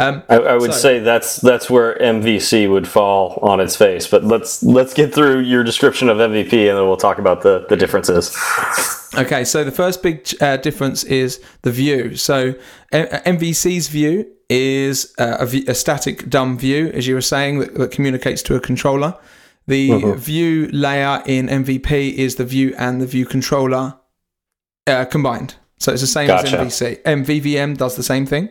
Um, 0.00 0.22
I, 0.28 0.36
I 0.36 0.56
would 0.56 0.72
So- 0.74 0.78
say 0.78 0.98
that's 1.00 1.36
that's 1.36 1.68
where 1.68 1.96
MVC 1.98 2.70
would 2.70 2.86
fall 2.86 3.38
on 3.42 3.58
its 3.60 3.74
face. 3.76 4.06
But 4.06 4.22
let's 4.24 4.62
let's 4.62 4.94
get 4.94 5.12
through 5.12 5.40
your 5.40 5.64
description 5.64 6.08
of 6.08 6.18
MVP, 6.18 6.52
and 6.68 6.78
then 6.78 6.86
we'll 6.86 6.96
talk 6.96 7.18
about 7.18 7.42
the 7.42 7.66
the 7.68 7.76
differences. 7.76 8.36
Okay, 9.16 9.44
so 9.44 9.64
the 9.64 9.72
first 9.72 10.02
big 10.02 10.28
uh, 10.40 10.56
difference 10.58 11.02
is 11.04 11.40
the 11.62 11.72
view. 11.72 12.14
So 12.16 12.54
M- 12.92 13.06
MVC's 13.38 13.88
view 13.88 14.26
is 14.50 15.14
uh, 15.18 15.38
a, 15.40 15.46
v- 15.46 15.64
a 15.66 15.74
static 15.74 16.28
dumb 16.30 16.58
view, 16.58 16.88
as 16.94 17.06
you 17.06 17.14
were 17.14 17.20
saying, 17.22 17.58
that, 17.58 17.74
that 17.74 17.90
communicates 17.90 18.42
to 18.42 18.54
a 18.54 18.60
controller. 18.60 19.14
The 19.66 20.14
view 20.16 20.68
layer 20.72 21.22
in 21.26 21.46
MVP 21.48 22.14
is 22.14 22.36
the 22.36 22.44
view 22.44 22.74
and 22.78 23.00
the 23.02 23.06
view 23.06 23.26
controller 23.26 23.96
uh, 24.86 25.04
combined. 25.06 25.56
So 25.78 25.92
it's 25.92 26.00
the 26.00 26.06
same 26.06 26.26
Gotcha. 26.28 26.58
as 26.60 26.80
MVC. 26.80 27.02
MVVM 27.02 27.76
does 27.76 27.96
the 27.96 28.02
same 28.02 28.24
thing. 28.26 28.48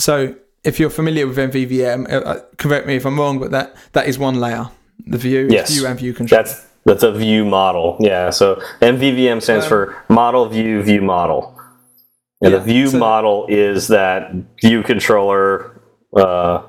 So 0.00 0.34
if 0.64 0.80
you're 0.80 0.90
familiar 0.90 1.26
with 1.26 1.36
MVVM, 1.38 2.10
uh, 2.10 2.16
uh, 2.16 2.40
correct 2.56 2.86
me 2.86 2.96
if 2.96 3.04
I'm 3.06 3.18
wrong, 3.18 3.38
but 3.38 3.50
that 3.50 3.74
that 3.92 4.06
is 4.08 4.18
one 4.18 4.40
layer. 4.40 4.68
The 5.06 5.18
view, 5.18 5.48
Yes. 5.50 5.70
view 5.72 5.86
and 5.86 5.98
view 5.98 6.12
controller. 6.14 6.42
That's 6.42 6.66
that's 6.84 7.02
a 7.02 7.12
view 7.12 7.44
model. 7.44 7.96
Yeah. 8.00 8.30
So 8.30 8.60
MVVM 8.80 9.40
stands 9.42 9.66
for 9.66 9.94
model 10.08 10.48
view 10.48 10.82
view 10.82 11.02
model, 11.02 11.54
and 12.42 12.52
Yeah, 12.52 12.58
the 12.58 12.64
view 12.64 12.86
so- 12.88 12.98
model 12.98 13.46
is 13.48 13.88
that 13.88 14.32
view 14.62 14.82
controller. 14.82 15.80
Uh, 16.16 16.62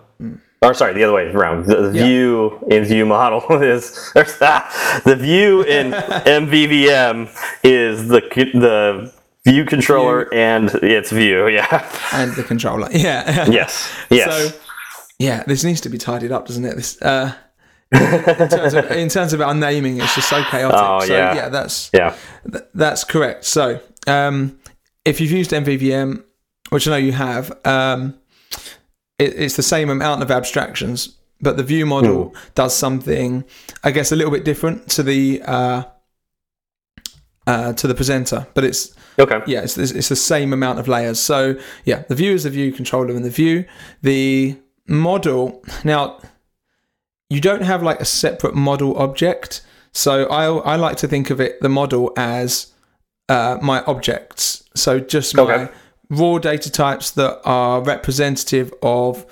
or 0.64 0.76
sorry, 0.76 0.94
the 0.94 1.04
other 1.04 1.14
way 1.14 1.26
around. 1.32 1.66
The, 1.66 1.90
the 1.90 1.98
Yeah. 1.98 2.06
view 2.06 2.60
in 2.70 2.84
view 2.86 3.06
model 3.06 3.42
is 3.74 4.12
there's 4.14 4.38
that. 4.40 4.64
The 5.06 5.16
view 5.16 5.64
in 5.64 5.92
MVVM 6.42 7.28
is 7.64 8.08
the 8.08 8.22
the 8.66 9.12
view 9.46 9.66
controller 9.66 10.32
and 10.34 10.70
its 10.76 11.12
view. 11.12 11.48
Yeah. 11.48 11.90
and 12.14 12.34
the 12.34 12.44
controller. 12.44 12.90
Yeah. 12.92 13.50
Yes. 13.50 13.92
Yes. 14.10 14.54
So, 14.54 14.60
yeah, 15.20 15.44
this 15.44 15.64
needs 15.64 15.82
to 15.82 15.90
be 15.90 15.98
tidied 15.98 16.32
up, 16.32 16.48
doesn't 16.48 16.66
it? 16.66 16.76
This, 16.76 17.02
uh, 17.02 17.34
in, 17.92 18.50
terms 18.50 18.74
of, 18.74 18.92
in 18.92 19.10
terms 19.10 19.34
of 19.34 19.42
our 19.42 19.54
naming, 19.54 20.00
it's 20.00 20.16
just 20.16 20.30
so 20.30 20.44
chaotic. 20.44 20.80
Oh, 20.80 21.00
so, 21.02 21.14
yeah. 21.14 21.36
yeah, 21.36 21.50
that's 21.50 21.90
yeah. 21.94 22.16
th- 22.50 22.64
that's 22.74 23.04
correct. 23.04 23.46
So, 23.46 23.80
um, 24.08 24.60
if 25.06 25.20
you've 25.20 25.32
used 25.32 25.52
MVVM, 25.52 26.24
which 26.70 26.88
I 26.88 26.92
know 26.92 26.98
you 26.98 27.12
have, 27.12 27.52
um, 27.66 28.16
it, 29.20 29.34
it's 29.36 29.56
the 29.56 29.64
same 29.64 29.90
amount 29.90 30.22
of 30.22 30.32
abstractions, 30.32 31.18
but 31.42 31.58
the 31.58 31.64
view 31.64 31.86
model 31.86 32.34
does 32.56 32.76
something, 32.76 33.44
I 33.84 33.92
guess, 33.92 34.12
a 34.12 34.16
little 34.16 34.32
bit 34.32 34.46
different 34.46 34.90
to 34.92 35.04
the 35.04 35.42
uh, 35.46 35.84
uh, 37.48 37.74
to 37.74 37.88
the 37.88 37.96
presenter. 37.96 38.48
But 38.54 38.64
it's 38.64 38.96
Okay. 39.20 39.42
yeah, 39.46 39.62
it's, 39.62 39.78
it's 39.78 39.92
it's 39.92 40.10
the 40.10 40.16
same 40.16 40.54
amount 40.54 40.80
of 40.80 40.88
layers. 40.88 41.20
So 41.20 41.56
yeah, 41.86 42.04
the 42.08 42.16
view 42.16 42.34
is 42.34 42.44
the 42.44 42.50
view 42.50 42.72
controller 42.72 43.14
and 43.16 43.26
the 43.26 43.30
view. 43.30 43.66
The 44.02 44.58
model 44.88 45.62
now, 45.84 46.20
you 47.30 47.42
don't 47.42 47.64
have 47.64 47.84
like 47.84 48.00
a 48.02 48.06
separate 48.06 48.56
model 48.56 48.98
object. 48.98 49.62
So 49.94 50.26
I 50.28 50.74
I 50.74 50.76
like 50.78 50.96
to 50.98 51.08
think 51.08 51.30
of 51.30 51.40
it 51.42 51.60
the 51.62 51.70
model 51.70 52.14
as 52.18 52.74
uh, 53.30 53.58
my 53.62 53.84
objects. 53.84 54.64
So 54.76 55.00
just 55.00 55.36
my 55.36 55.44
Okay. 55.44 55.72
raw 56.10 56.38
data 56.40 56.72
types 56.72 57.12
that 57.12 57.40
are 57.46 57.82
representative 57.82 58.74
of 58.82 59.26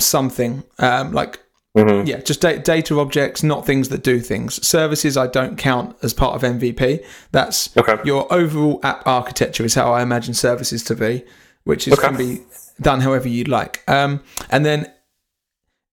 something 0.00 0.62
um, 0.78 1.12
like 1.12 1.40
hmm 1.82 2.06
yeah, 2.06 2.18
just 2.20 2.40
da- 2.40 2.58
data 2.58 2.98
objects, 2.98 3.42
not 3.42 3.66
things 3.66 3.88
that 3.90 4.02
do 4.02 4.20
things. 4.20 4.64
Services 4.66 5.16
I 5.16 5.26
don't 5.26 5.56
count 5.56 5.96
as 6.02 6.12
part 6.14 6.34
of 6.34 6.42
MVP. 6.42 7.04
That's 7.32 7.76
Okay. 7.76 7.96
your 8.04 8.32
overall 8.32 8.80
app 8.82 9.06
architecture 9.06 9.64
is 9.64 9.74
how 9.74 9.92
I 9.92 10.02
imagine 10.02 10.34
services 10.34 10.82
to 10.84 10.94
be, 10.94 11.24
which 11.64 11.86
is 11.86 11.94
Okay. 11.94 12.08
can 12.08 12.16
be 12.16 12.40
done 12.80 13.00
however 13.00 13.28
you'd 13.28 13.48
like. 13.48 13.82
Um, 13.88 14.20
and 14.50 14.64
then 14.64 14.90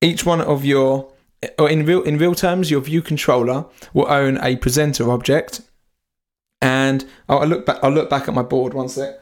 each 0.02 0.26
one 0.26 0.42
of 0.42 0.64
your 0.66 1.12
or 1.60 1.70
in 1.70 1.86
real 1.86 2.02
in 2.04 2.18
real 2.18 2.36
terms, 2.36 2.72
your 2.72 2.82
view 2.82 3.02
controller 3.02 3.66
will 3.94 4.10
own 4.10 4.38
a 4.42 4.56
presenter 4.56 5.12
object. 5.12 5.62
And 6.62 7.06
oh, 7.30 7.38
I 7.38 7.46
look 7.46 7.66
back. 7.66 7.78
I'll 7.84 7.92
look 7.92 8.10
back 8.10 8.28
at 8.28 8.34
my 8.34 8.42
board 8.42 8.74
one 8.74 8.90
sec. 8.90 9.20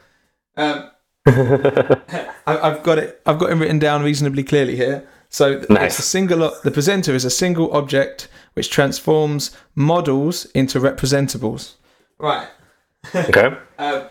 Um, 0.56 0.90
I, 1.26 2.26
I've 2.46 2.82
got 2.82 2.98
it. 2.98 3.20
I've 3.26 3.38
got 3.38 3.50
it 3.50 3.56
written 3.56 3.78
down 3.78 4.02
reasonably 4.02 4.42
clearly 4.44 4.76
here. 4.76 5.06
So 5.34 5.56
th- 5.58 5.68
Nice. 5.68 5.98
it's 5.98 5.98
a 5.98 6.02
single. 6.02 6.52
The 6.62 6.70
presenter 6.70 7.12
is 7.12 7.24
a 7.24 7.30
single 7.30 7.72
object 7.72 8.28
which 8.52 8.70
transforms 8.70 9.50
models 9.74 10.44
into 10.54 10.78
representables. 10.78 11.74
Right. 12.18 12.48
Okay. 13.14 13.48
Um, 13.78 14.02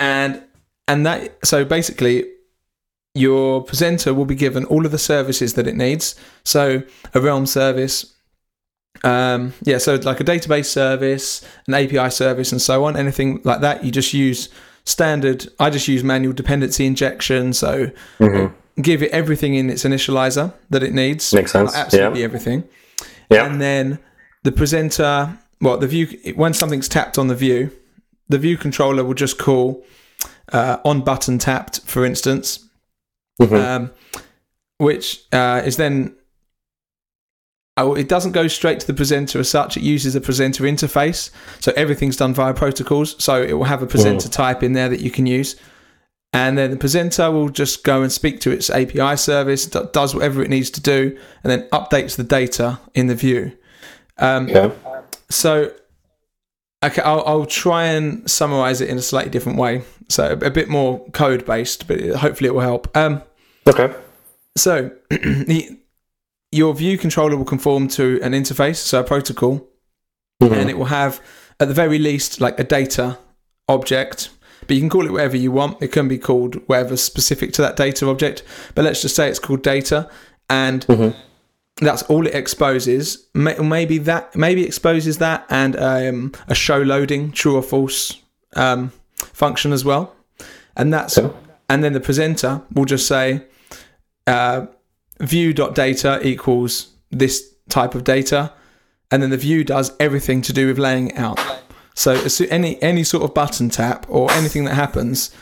and 0.00 0.42
and 0.88 1.04
that 1.06 1.44
so 1.44 1.64
basically 1.64 2.24
your 3.14 3.62
presenter 3.64 4.14
will 4.14 4.24
be 4.24 4.34
given 4.36 4.64
all 4.66 4.86
of 4.86 4.92
the 4.92 4.98
services 4.98 5.54
that 5.54 5.66
it 5.66 5.76
needs. 5.76 6.14
So 6.44 6.82
a 7.14 7.20
realm 7.20 7.44
service, 7.46 8.14
um, 9.04 9.52
yeah, 9.62 9.78
so 9.78 9.96
like 9.96 10.20
a 10.20 10.24
database 10.24 10.66
service, 10.66 11.44
an 11.66 11.74
API 11.74 12.10
service, 12.10 12.52
and 12.52 12.62
so 12.62 12.84
on. 12.84 12.96
Anything 12.96 13.40
like 13.44 13.60
that, 13.60 13.84
you 13.84 13.90
just 13.90 14.14
use 14.14 14.48
standard. 14.84 15.48
I 15.58 15.68
just 15.68 15.88
use 15.88 16.02
manual 16.04 16.32
dependency 16.32 16.86
injection. 16.86 17.52
So 17.52 17.90
Mm-hmm. 18.20 18.54
Give 18.80 19.02
it 19.02 19.10
everything 19.10 19.54
in 19.54 19.68
its 19.70 19.84
initializer 19.84 20.52
that 20.70 20.82
it 20.82 20.92
needs. 20.94 21.32
Makes 21.32 21.52
sense, 21.52 21.72
Like, 21.72 21.84
absolutely 21.84 22.22
everything. 22.24 22.64
Yeah. 23.30 23.44
And 23.46 23.60
then 23.60 23.98
the 24.44 24.52
presenter, 24.52 25.38
well, 25.60 25.78
the 25.78 25.86
view 25.86 26.06
when 26.34 26.54
something's 26.54 26.88
tapped 26.88 27.18
on 27.18 27.28
the 27.28 27.34
view, 27.36 27.70
the 28.28 28.38
view 28.38 28.56
controller 28.56 29.04
will 29.04 29.14
just 29.14 29.38
call 29.38 29.84
uh, 30.52 30.78
on 30.84 31.02
button 31.02 31.38
tapped, 31.38 31.80
for 31.80 32.04
instance, 32.04 32.68
Mhm. 33.40 33.64
um, 33.64 33.90
which 34.78 35.20
uh, 35.32 35.62
is 35.64 35.76
then. 35.76 36.14
Oh, 37.78 37.94
it 37.94 38.06
doesn't 38.06 38.32
go 38.32 38.48
straight 38.48 38.80
to 38.80 38.86
the 38.86 38.92
presenter 38.92 39.38
as 39.38 39.48
such. 39.48 39.78
It 39.78 39.82
uses 39.82 40.14
a 40.14 40.20
presenter 40.20 40.64
interface, 40.64 41.30
so 41.58 41.72
everything's 41.74 42.18
done 42.18 42.34
via 42.34 42.52
protocols. 42.52 43.16
So 43.22 43.40
it 43.42 43.54
will 43.54 43.64
have 43.64 43.82
a 43.82 43.86
presenter 43.86 44.28
type 44.28 44.62
in 44.62 44.74
there 44.74 44.90
that 44.90 45.00
you 45.00 45.10
can 45.10 45.24
use, 45.24 45.56
and 46.32 46.56
then 46.56 46.70
the 46.70 46.76
presenter 46.76 47.30
will 47.30 47.48
just 47.50 47.84
go 47.84 48.02
and 48.02 48.10
speak 48.10 48.40
to 48.40 48.50
its 48.50 48.70
API 48.70 49.16
service, 49.16 49.66
d- 49.66 49.80
does 49.92 50.14
whatever 50.14 50.42
it 50.42 50.48
needs 50.50 50.70
to 50.70 50.80
do, 50.80 51.16
and 51.42 51.50
then 51.50 51.68
updates 51.70 52.16
the 52.16 52.24
data 52.24 52.80
in 52.94 53.06
the 53.06 53.14
view. 53.14 53.52
Um, 54.18 54.48
Okay. 54.48 54.74
so, 55.30 55.72
okay, 56.84 57.02
I'll, 57.02 57.22
I'll 57.26 57.46
try 57.46 57.84
and 57.86 58.28
summarize 58.30 58.80
it 58.80 58.88
in 58.88 58.96
a 58.98 59.02
slightly 59.02 59.30
different 59.30 59.58
way. 59.58 59.82
So, 60.08 60.32
a 60.42 60.50
bit 60.50 60.68
more 60.68 61.04
code 61.10 61.44
based, 61.46 61.86
but 61.86 62.00
hopefully 62.16 62.48
it 62.48 62.54
will 62.54 62.60
help. 62.60 62.94
Um, 62.96 63.22
Okay. 63.66 63.94
so, 64.56 64.90
the, 65.10 65.78
your 66.50 66.74
view 66.74 66.98
controller 66.98 67.36
will 67.36 67.44
conform 67.44 67.88
to 67.88 68.18
an 68.22 68.32
interface, 68.32 68.76
so 68.76 69.00
a 69.00 69.04
protocol, 69.04 69.68
Mhm. 70.42 70.52
and 70.52 70.70
it 70.70 70.76
will 70.78 70.86
have, 70.86 71.20
at 71.60 71.68
the 71.68 71.74
very 71.74 71.98
least, 71.98 72.40
like 72.40 72.58
a 72.58 72.64
data 72.64 73.18
object. 73.68 74.30
But 74.66 74.74
you 74.74 74.80
can 74.80 74.88
call 74.90 75.06
it 75.06 75.12
whatever 75.12 75.36
you 75.36 75.50
want. 75.52 75.82
It 75.82 75.88
can 75.92 76.08
be 76.08 76.18
called 76.18 76.56
whatever 76.68 76.96
specific 76.96 77.52
to 77.54 77.62
that 77.62 77.76
data 77.76 78.08
object. 78.08 78.42
But 78.74 78.84
let's 78.84 79.02
just 79.02 79.16
say 79.16 79.28
it's 79.28 79.38
called 79.38 79.62
data, 79.62 80.08
and 80.48 80.86
Mhm. 80.86 81.14
that's 81.80 82.02
all 82.04 82.26
it 82.26 82.34
exposes. 82.34 83.26
Maybe 83.34 83.98
that 83.98 84.34
maybe 84.36 84.64
exposes 84.64 85.18
that 85.18 85.44
and 85.50 85.76
um, 85.76 86.32
a 86.48 86.54
show 86.54 86.78
loading 86.82 87.32
true 87.32 87.56
or 87.56 87.62
false 87.62 88.18
um, 88.54 88.92
function 89.32 89.72
as 89.72 89.84
well. 89.84 90.14
And 90.76 90.92
that's 90.92 91.18
Okay. 91.18 91.34
and 91.68 91.82
then 91.82 91.92
the 91.92 92.00
presenter 92.00 92.62
will 92.74 92.84
just 92.84 93.06
say 93.06 93.42
uh, 94.26 94.66
view.data 95.20 96.20
equals 96.26 96.88
this 97.10 97.42
type 97.68 97.94
of 97.94 98.04
data, 98.04 98.52
and 99.10 99.22
then 99.22 99.30
the 99.30 99.36
view 99.36 99.64
does 99.64 99.92
everything 99.98 100.42
to 100.42 100.52
do 100.52 100.66
with 100.68 100.78
laying 100.78 101.08
it 101.08 101.18
out. 101.18 101.38
So 101.94 102.12
any 102.50 102.80
any 102.82 103.04
sort 103.04 103.22
of 103.22 103.34
button 103.34 103.68
tap 103.68 104.06
or 104.08 104.30
anything 104.32 104.64
that 104.64 104.74
happens, 104.74 105.34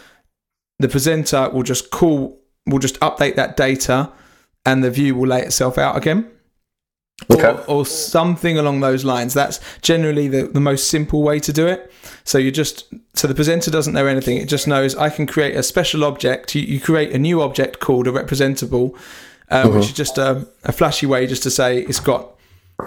the 0.79 0.89
presenter 0.89 1.49
will 1.51 1.63
just 1.63 1.91
call 1.91 2.41
will 2.67 2.79
just 2.79 2.99
update 3.01 3.37
that 3.37 3.57
data, 3.57 4.11
and 4.65 4.83
the 4.85 4.91
view 4.91 5.15
will 5.15 5.29
lay 5.29 5.43
itself 5.43 5.79
out 5.79 5.97
again. 5.97 6.31
Okay. 7.31 7.51
Or, 7.51 7.65
or 7.67 7.87
something 7.87 8.59
along 8.59 8.81
those 8.81 9.05
lines. 9.05 9.35
That's 9.35 9.61
generally 9.83 10.27
the, 10.27 10.45
the 10.45 10.61
most 10.61 10.89
simple 10.89 11.23
way 11.23 11.39
to 11.41 11.53
do 11.53 11.67
it. 11.67 11.93
So 12.25 12.39
you 12.39 12.51
just 12.51 12.93
so 13.15 13.29
the 13.29 13.35
presenter 13.35 13.71
doesn't 13.71 13.93
know 13.93 14.07
anything. 14.07 14.39
It 14.39 14.49
just 14.49 14.67
knows 14.67 14.97
I 14.97 15.11
can 15.11 15.27
create 15.27 15.55
a 15.55 15.63
special 15.63 16.05
object. 16.05 16.55
You, 16.55 16.63
you 16.63 16.81
create 16.81 17.13
a 17.13 17.19
new 17.19 17.43
object 17.43 17.79
called 17.79 18.07
a 18.07 18.13
representable, 18.13 18.97
uh, 19.51 19.69
which 19.69 19.87
is 19.87 19.93
just 19.93 20.17
a, 20.17 20.47
a 20.65 20.73
flashy 20.73 21.07
way 21.07 21.27
just 21.27 21.43
to 21.43 21.51
say 21.51 21.81
it's 21.81 22.01
got 22.01 22.31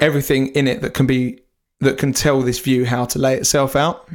everything 0.01 0.47
in 0.55 0.67
it 0.67 0.81
that 0.81 0.95
can 0.95 1.05
be 1.05 1.42
that 1.83 1.97
can 1.97 2.13
tell 2.13 2.41
this 2.41 2.59
view 2.59 2.85
how 2.85 3.05
to 3.05 3.19
lay 3.19 3.35
itself 3.35 3.75
out. 3.75 4.09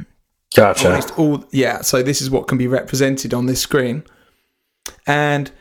Gotcha. 0.55 1.13
all 1.17 1.45
yeah. 1.51 1.81
So 1.81 2.01
this 2.01 2.21
is 2.21 2.29
what 2.29 2.47
can 2.47 2.57
be 2.57 2.67
represented 2.67 3.33
on 3.33 3.45
this 3.45 3.61
screen, 3.61 4.03
and 5.05 5.51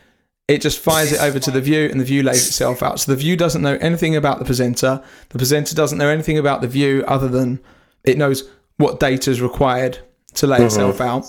it 0.49 0.63
just 0.63 0.79
fires 0.79 1.13
it 1.13 1.21
over 1.21 1.39
to 1.39 1.51
the 1.51 1.61
view, 1.61 1.89
and 1.91 2.01
the 2.01 2.05
view 2.05 2.23
lays 2.23 2.47
itself 2.47 2.83
out. 2.83 3.01
So 3.01 3.13
the 3.13 3.19
view 3.19 3.37
doesn't 3.37 3.61
know 3.61 3.77
anything 3.81 4.17
about 4.17 4.39
the 4.39 4.47
presenter. 4.47 5.03
The 5.29 5.39
presenter 5.39 5.75
doesn't 5.75 5.99
know 5.99 6.09
anything 6.09 6.39
about 6.39 6.63
the 6.63 6.69
view 6.69 7.05
other 7.07 7.29
than 7.29 7.61
it 8.05 8.17
knows 8.17 8.49
what 8.79 8.99
data 8.99 9.31
is 9.31 9.43
required 9.43 9.99
to 10.35 10.47
lay 10.47 10.65
itself 10.65 11.01
out. 11.01 11.27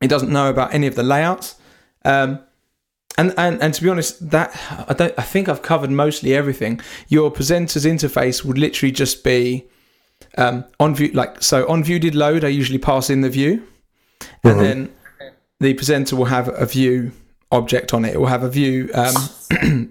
It 0.00 0.08
doesn't 0.08 0.30
know 0.30 0.48
about 0.48 0.72
any 0.72 0.86
of 0.86 0.94
the 0.94 1.02
layouts, 1.02 1.56
um, 2.04 2.38
and, 3.16 3.34
and 3.36 3.60
and 3.60 3.74
to 3.74 3.82
be 3.82 3.88
honest, 3.88 4.30
that 4.30 4.56
I 4.88 4.94
don't. 4.94 5.14
I 5.18 5.22
think 5.22 5.48
I've 5.48 5.62
covered 5.62 5.90
mostly 5.90 6.32
everything. 6.32 6.80
Your 7.08 7.32
presenter's 7.32 7.84
interface 7.84 8.44
would 8.44 8.56
literally 8.56 8.92
just 8.92 9.24
be 9.24 9.66
um, 10.36 10.64
on 10.80 10.94
view, 10.94 11.08
like 11.12 11.42
so. 11.42 11.66
On 11.68 11.82
view 11.82 11.98
did 11.98 12.14
load. 12.14 12.44
I 12.44 12.48
usually 12.48 12.78
pass 12.78 13.10
in 13.10 13.20
the 13.22 13.30
view, 13.30 13.62
and 14.44 14.56
Mhm. 14.56 14.60
then 14.60 14.88
the 15.60 15.74
presenter 15.74 16.16
will 16.16 16.26
have 16.26 16.48
a 16.48 16.66
view 16.66 17.12
object 17.50 17.92
on 17.94 18.04
it. 18.04 18.14
It 18.14 18.18
will 18.20 18.26
have 18.26 18.42
a 18.42 18.48
view 18.50 18.90
um, 18.94 19.14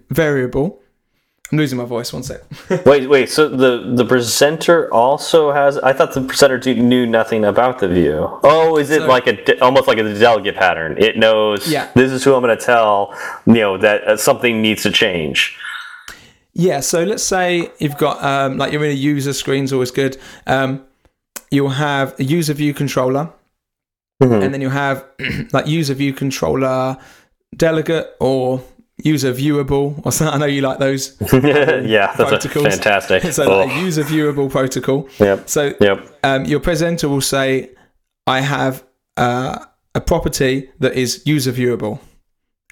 variable. 0.09 0.79
I'm 1.51 1.57
losing 1.57 1.77
my 1.77 1.85
voice. 1.85 2.11
One 2.11 2.23
sec. 2.23 2.41
Wait, 2.85 3.07
wait. 3.09 3.29
So 3.29 3.47
the 3.47 3.93
the 3.95 4.03
presenter 4.03 4.93
also 4.93 5.53
has? 5.53 5.77
I 5.77 5.93
thought 5.93 6.13
the 6.13 6.19
presenter 6.21 6.57
knew 6.75 7.05
nothing 7.05 7.45
about 7.45 7.79
the 7.79 7.87
view. 7.87 8.27
Oh, 8.43 8.75
is 8.77 8.89
it 8.91 8.99
So- 9.01 9.07
like 9.07 9.27
a 9.27 9.33
de- 9.45 9.59
almost 9.63 9.87
like 9.87 9.97
a 9.97 10.13
delegate 10.13 10.55
pattern? 10.57 10.97
It 10.97 11.15
knows. 11.17 11.71
Yeah. 11.71 11.87
This 11.95 12.11
is 12.11 12.23
who 12.25 12.35
I'm 12.35 12.41
going 12.43 12.57
to 12.57 12.61
tell. 12.65 13.13
You 13.45 13.53
know 13.53 13.77
that 13.77 14.03
uh, 14.03 14.17
something 14.17 14.61
needs 14.61 14.83
to 14.83 14.91
change. 14.91 15.57
Yeah, 16.59 16.79
so 16.79 17.03
let's 17.03 17.21
say 17.23 17.71
you've 17.79 17.97
got 17.97 18.23
um, 18.23 18.57
like 18.57 18.71
you're 18.71 18.83
in 18.83 18.89
a 18.91 18.93
user 18.93 19.31
screen. 19.33 19.67
screen's 19.67 19.73
always 19.73 19.91
good. 19.91 20.17
Um, 20.47 20.83
you'll 21.51 21.69
have 21.69 22.19
a 22.19 22.23
user 22.23 22.53
view 22.53 22.73
controller, 22.73 23.29
Mhm. 24.23 24.43
and 24.43 24.53
then 24.53 24.61
you'll 24.61 24.71
have 24.71 25.05
like 25.53 25.67
user 25.67 25.93
view 25.93 26.13
controller 26.13 26.97
delegate 27.55 28.07
or 28.19 28.61
user 29.03 29.31
viewable 29.31 30.01
or 30.03 30.11
something. 30.11 30.33
I 30.33 30.37
know 30.39 30.47
you 30.51 30.61
like 30.61 30.79
those. 30.79 31.15
yeah, 31.31 32.13
that's 32.17 32.29
protocols. 32.29 32.65
fantastic. 32.67 33.23
so 33.31 33.43
Oh, 33.43 33.59
like 33.65 33.77
a 33.77 33.79
user 33.79 34.03
viewable 34.03 34.49
protocol. 34.49 35.07
yep. 35.19 35.47
So 35.47 35.73
Yep. 35.79 36.07
um, 36.23 36.45
your 36.45 36.59
presenter 36.59 37.07
will 37.07 37.21
say, 37.21 37.69
"I 38.25 38.41
have 38.41 38.83
uh, 39.15 39.59
a 39.93 40.01
property 40.01 40.71
that 40.79 40.93
is 40.95 41.21
user 41.25 41.51
viewable," 41.51 41.99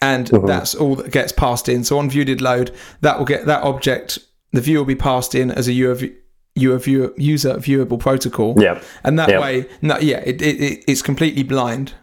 and 0.01 0.27
Mhm. 0.29 0.47
that's 0.47 0.75
all 0.75 0.95
that 0.95 1.11
gets 1.11 1.31
passed 1.31 1.69
in. 1.69 1.83
So 1.83 1.97
on 1.99 2.09
view 2.09 2.25
did 2.25 2.41
load, 2.41 2.71
that 3.01 3.17
will 3.17 3.25
get 3.25 3.45
that 3.45 3.63
object. 3.63 4.19
The 4.53 4.61
view 4.61 4.77
will 4.79 4.85
be 4.85 4.95
passed 4.95 5.35
in 5.35 5.51
as 5.51 5.67
a 5.67 5.73
UV, 5.73 6.11
user 6.55 6.77
view, 6.77 7.13
user 7.17 7.53
viewable 7.55 7.99
protocol, 7.99 8.55
Yeah. 8.57 8.79
and 9.03 9.17
that 9.19 9.29
Yep. 9.29 9.41
way, 9.41 9.65
no, 9.81 9.97
yeah, 9.99 10.21
it, 10.25 10.41
it, 10.41 10.61
it, 10.61 10.83
it's 10.87 11.01
completely 11.01 11.43
blind. 11.43 11.93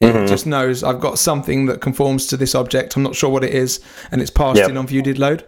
It 0.00 0.26
just 0.26 0.46
knows 0.48 0.82
I've 0.82 0.98
got 0.98 1.16
something 1.20 1.66
that 1.66 1.80
conforms 1.80 2.26
to 2.26 2.36
this 2.36 2.56
object. 2.56 2.96
I'm 2.96 3.04
not 3.04 3.14
sure 3.14 3.30
what 3.30 3.44
it 3.44 3.54
is, 3.54 3.78
and 4.10 4.20
it's 4.20 4.32
passed 4.32 4.58
Yep. 4.58 4.70
in 4.70 4.76
on 4.76 4.86
view 4.88 5.00
did 5.00 5.16
load. 5.16 5.44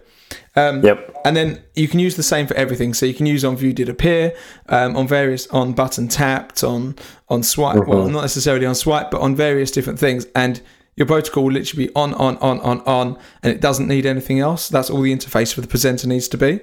Um, 0.55 0.81
Yep. 0.81 1.13
and 1.25 1.35
then 1.35 1.59
you 1.75 1.89
can 1.89 1.99
use 1.99 2.15
the 2.15 2.23
same 2.23 2.47
for 2.47 2.55
everything. 2.55 2.93
So 2.93 3.05
you 3.05 3.13
can 3.13 3.25
use 3.25 3.43
on 3.43 3.57
view 3.57 3.73
did 3.73 3.89
appear, 3.89 4.31
um, 4.69 4.95
on 4.95 5.07
various 5.09 5.45
on 5.47 5.73
button 5.73 6.07
tapped, 6.07 6.63
on 6.63 6.95
on 7.27 7.43
swipe. 7.43 7.85
Well, 7.85 8.07
not 8.07 8.21
necessarily 8.21 8.65
on 8.65 8.75
swipe, 8.75 9.11
but 9.11 9.19
on 9.19 9.35
various 9.35 9.71
different 9.71 9.99
things. 9.99 10.25
And 10.33 10.61
your 10.95 11.05
protocol 11.05 11.43
will 11.43 11.51
literally 11.51 11.87
be 11.87 11.95
on, 11.95 12.13
on, 12.13 12.37
on, 12.37 12.59
on, 12.61 12.81
on, 12.81 13.17
and 13.43 13.51
it 13.53 13.61
doesn't 13.61 13.87
need 13.87 14.05
anything 14.05 14.39
else. 14.39 14.69
That's 14.69 14.89
all 14.89 15.01
the 15.01 15.13
interface 15.13 15.53
for 15.53 15.61
the 15.61 15.67
presenter 15.67 16.07
needs 16.07 16.27
to 16.29 16.37
be. 16.37 16.61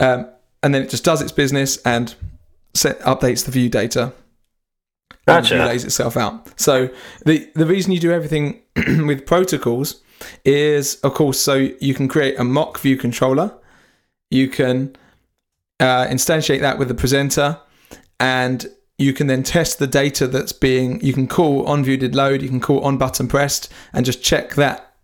Um, 0.00 0.28
and 0.62 0.74
then 0.74 0.82
it 0.82 0.90
just 0.90 1.04
does 1.04 1.20
its 1.20 1.32
business 1.32 1.76
and 1.84 2.14
set 2.74 2.98
updates 3.00 3.44
the 3.44 3.50
view 3.50 3.68
data. 3.68 4.12
and 5.26 5.44
Gotcha. 5.44 5.56
relays 5.56 5.84
itself 5.84 6.16
out. 6.16 6.58
So 6.58 6.88
the 7.24 7.50
the 7.54 7.66
reason 7.66 7.92
you 7.92 8.00
do 8.00 8.10
everything 8.10 8.62
with 9.06 9.26
protocols 9.26 10.02
is, 10.44 10.96
of 10.96 11.14
course, 11.14 11.38
so 11.38 11.54
you 11.80 11.94
can 11.94 12.08
create 12.08 12.38
a 12.38 12.44
mock 12.44 12.78
view 12.78 12.96
controller. 12.96 13.52
You 14.30 14.48
can 14.48 14.96
uh, 15.78 16.06
instantiate 16.06 16.60
that 16.60 16.78
with 16.78 16.88
the 16.88 16.94
presenter, 16.94 17.60
and 18.18 18.66
you 18.98 19.12
can 19.12 19.26
then 19.26 19.42
test 19.42 19.78
the 19.78 19.86
data 19.86 20.26
that's 20.26 20.52
being. 20.52 21.00
You 21.00 21.12
can 21.12 21.26
call 21.26 21.66
on 21.66 21.84
view 21.84 21.96
did 21.96 22.14
load. 22.14 22.42
You 22.42 22.48
can 22.48 22.60
call 22.60 22.80
on 22.80 22.98
button 22.98 23.28
pressed, 23.28 23.72
and 23.92 24.04
just 24.04 24.22
check 24.22 24.54
that 24.54 24.94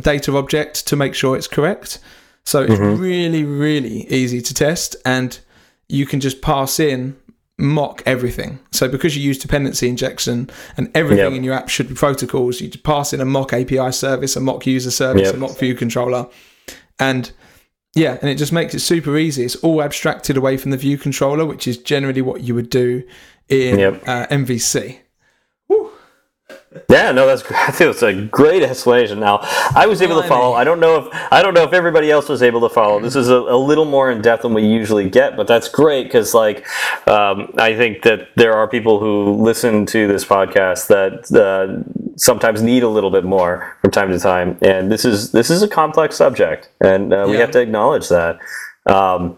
data 0.00 0.36
object 0.36 0.86
to 0.88 0.96
make 0.96 1.14
sure 1.14 1.36
it's 1.36 1.48
correct. 1.48 1.98
So 2.44 2.62
it's 2.62 2.74
mm-hmm. 2.74 3.00
really, 3.00 3.44
really 3.44 4.10
easy 4.10 4.40
to 4.40 4.54
test, 4.54 4.96
and 5.04 5.38
you 5.88 6.06
can 6.06 6.20
just 6.20 6.40
pass 6.40 6.80
in 6.80 7.16
mock 7.58 8.02
everything. 8.06 8.60
So 8.70 8.88
because 8.88 9.16
you 9.16 9.22
use 9.22 9.38
dependency 9.38 9.88
injection 9.88 10.48
and 10.76 10.90
everything 10.94 11.24
Yep. 11.24 11.32
in 11.32 11.44
your 11.44 11.54
app 11.54 11.68
should 11.68 11.88
be 11.88 11.94
protocols, 11.94 12.60
you 12.60 12.68
just 12.68 12.84
pass 12.84 13.12
in 13.12 13.20
a 13.20 13.24
mock 13.24 13.52
API 13.52 13.90
service, 13.90 14.36
a 14.36 14.40
mock 14.40 14.64
user 14.66 14.92
service, 14.92 15.24
Yep. 15.24 15.34
a 15.34 15.38
mock 15.38 15.58
view 15.58 15.74
controller, 15.74 16.28
and 17.00 17.32
yeah, 17.94 18.18
and 18.20 18.30
it 18.30 18.36
just 18.36 18.52
makes 18.52 18.74
it 18.74 18.80
super 18.80 19.16
easy. 19.16 19.44
It's 19.44 19.56
all 19.56 19.82
abstracted 19.82 20.36
away 20.36 20.56
from 20.56 20.70
the 20.70 20.76
view 20.76 20.98
controller, 20.98 21.44
which 21.46 21.66
is 21.66 21.78
generally 21.78 22.22
what 22.22 22.42
you 22.42 22.54
would 22.54 22.70
do 22.70 23.02
in 23.48 23.78
Yep. 23.78 24.02
uh, 24.06 24.26
MVC. 24.28 24.98
Yeah, 26.90 27.12
no, 27.12 27.26
that's 27.26 27.42
I 27.50 27.70
think 27.70 27.90
it's 27.92 28.02
a 28.02 28.12
great 28.26 28.62
explanation. 28.62 29.20
Now, 29.20 29.38
I 29.74 29.86
was 29.86 30.02
able 30.02 30.20
to 30.20 30.28
follow. 30.28 30.52
I 30.54 30.64
don't 30.64 30.80
know 30.80 30.96
if 30.98 31.08
I 31.32 31.40
don't 31.42 31.54
know 31.54 31.62
if 31.64 31.72
everybody 31.72 32.10
else 32.10 32.28
was 32.28 32.42
able 32.42 32.60
to 32.60 32.68
follow. 32.68 33.00
This 33.00 33.16
is 33.16 33.28
a, 33.30 33.36
a 33.36 33.56
little 33.56 33.84
more 33.86 34.10
in 34.10 34.20
depth 34.20 34.42
than 34.42 34.52
we 34.54 34.62
usually 34.64 35.08
get, 35.08 35.36
but 35.36 35.46
that's 35.46 35.68
great 35.68 36.04
because, 36.04 36.34
like, 36.34 36.66
um, 37.08 37.52
I 37.56 37.74
think 37.74 38.02
that 38.02 38.28
there 38.36 38.52
are 38.54 38.68
people 38.68 39.00
who 39.00 39.32
listen 39.42 39.86
to 39.86 40.06
this 40.06 40.24
podcast 40.24 40.88
that 40.88 41.30
uh, 41.34 41.82
sometimes 42.16 42.60
need 42.62 42.82
a 42.82 42.88
little 42.88 43.10
bit 43.10 43.24
more 43.24 43.76
from 43.80 43.90
time 43.90 44.10
to 44.10 44.18
time, 44.18 44.58
and 44.60 44.92
this 44.92 45.04
is 45.06 45.32
this 45.32 45.48
is 45.50 45.62
a 45.62 45.68
complex 45.68 46.16
subject, 46.16 46.68
and 46.82 47.12
uh, 47.14 47.24
we 47.26 47.34
Yeah. 47.34 47.40
have 47.40 47.50
to 47.52 47.60
acknowledge 47.60 48.08
that. 48.10 48.38
Um, 48.86 49.36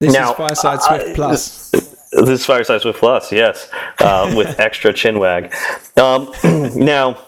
This 0.00 0.12
Now, 0.14 0.30
is 0.32 0.36
Fireside 0.36 0.82
Swift 0.82 1.14
Plus. 1.16 1.70
this 1.70 1.89
is 2.12 2.44
Fireside 2.44 2.80
Swift 2.80 2.98
Plus, 2.98 3.32
yes, 3.32 3.68
uh, 4.00 4.32
with 4.36 4.58
extra 4.60 4.92
chinwag. 4.92 5.52
Um, 5.98 6.32
now, 6.84 7.26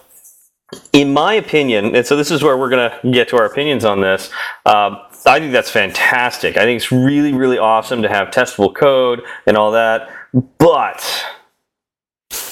in 0.92 1.12
my 1.12 1.34
opinion, 1.34 1.94
and 1.94 2.06
so 2.06 2.16
this 2.16 2.30
is 2.30 2.42
where 2.42 2.56
we're 2.56 2.70
going 2.70 2.90
to 2.90 3.10
get 3.10 3.28
to 3.28 3.36
our 3.36 3.44
opinions 3.44 3.84
on 3.84 4.00
this. 4.00 4.30
Um, 4.66 4.98
I 5.26 5.38
think 5.38 5.52
that's 5.52 5.70
fantastic. 5.70 6.56
I 6.56 6.64
think 6.64 6.78
it's 6.78 6.90
really, 6.90 7.32
really 7.32 7.58
awesome 7.58 8.02
to 8.02 8.08
have 8.08 8.28
testable 8.28 8.74
code 8.74 9.22
and 9.46 9.56
all 9.56 9.72
that. 9.72 10.10
But 10.58 11.24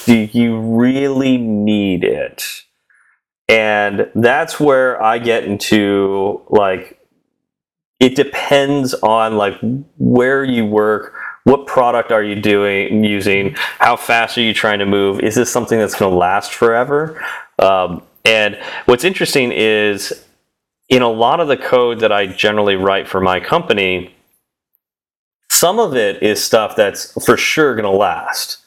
do 0.05 0.15
you 0.15 0.59
really 0.59 1.37
need 1.37 2.03
it? 2.03 2.63
And 3.49 4.09
that's 4.15 4.59
where 4.59 5.01
I 5.01 5.17
get 5.17 5.43
into 5.43 6.41
like 6.49 6.99
it 7.99 8.15
depends 8.15 8.93
on 8.95 9.37
like 9.37 9.55
where 9.97 10.43
you 10.43 10.65
work 10.65 11.13
what 11.43 11.65
product 11.65 12.11
are 12.11 12.23
you 12.23 12.35
doing 12.35 13.03
using? 13.03 13.55
How 13.79 13.95
fast 13.95 14.37
are 14.37 14.41
you 14.41 14.53
trying 14.53 14.79
to 14.79 14.85
move? 14.85 15.19
Is 15.21 15.35
this 15.35 15.51
something 15.51 15.79
that's 15.79 15.95
going 15.95 16.11
to 16.11 16.17
last 16.17 16.53
forever? 16.53 17.23
Um, 17.59 18.03
and 18.25 18.59
what's 18.85 19.03
interesting 19.03 19.51
is 19.51 20.25
in 20.89 21.01
a 21.01 21.09
lot 21.09 21.39
of 21.39 21.47
the 21.47 21.57
code 21.57 22.01
that 22.01 22.11
i 22.11 22.27
generally 22.27 22.75
write 22.75 23.07
for 23.07 23.19
my 23.19 23.39
company 23.39 24.13
some 25.61 25.79
of 25.79 25.95
it 25.95 26.23
is 26.23 26.43
stuff 26.43 26.75
that's 26.75 27.11
for 27.23 27.37
sure 27.37 27.75
going 27.75 27.83
to 27.83 27.91
last. 27.91 28.57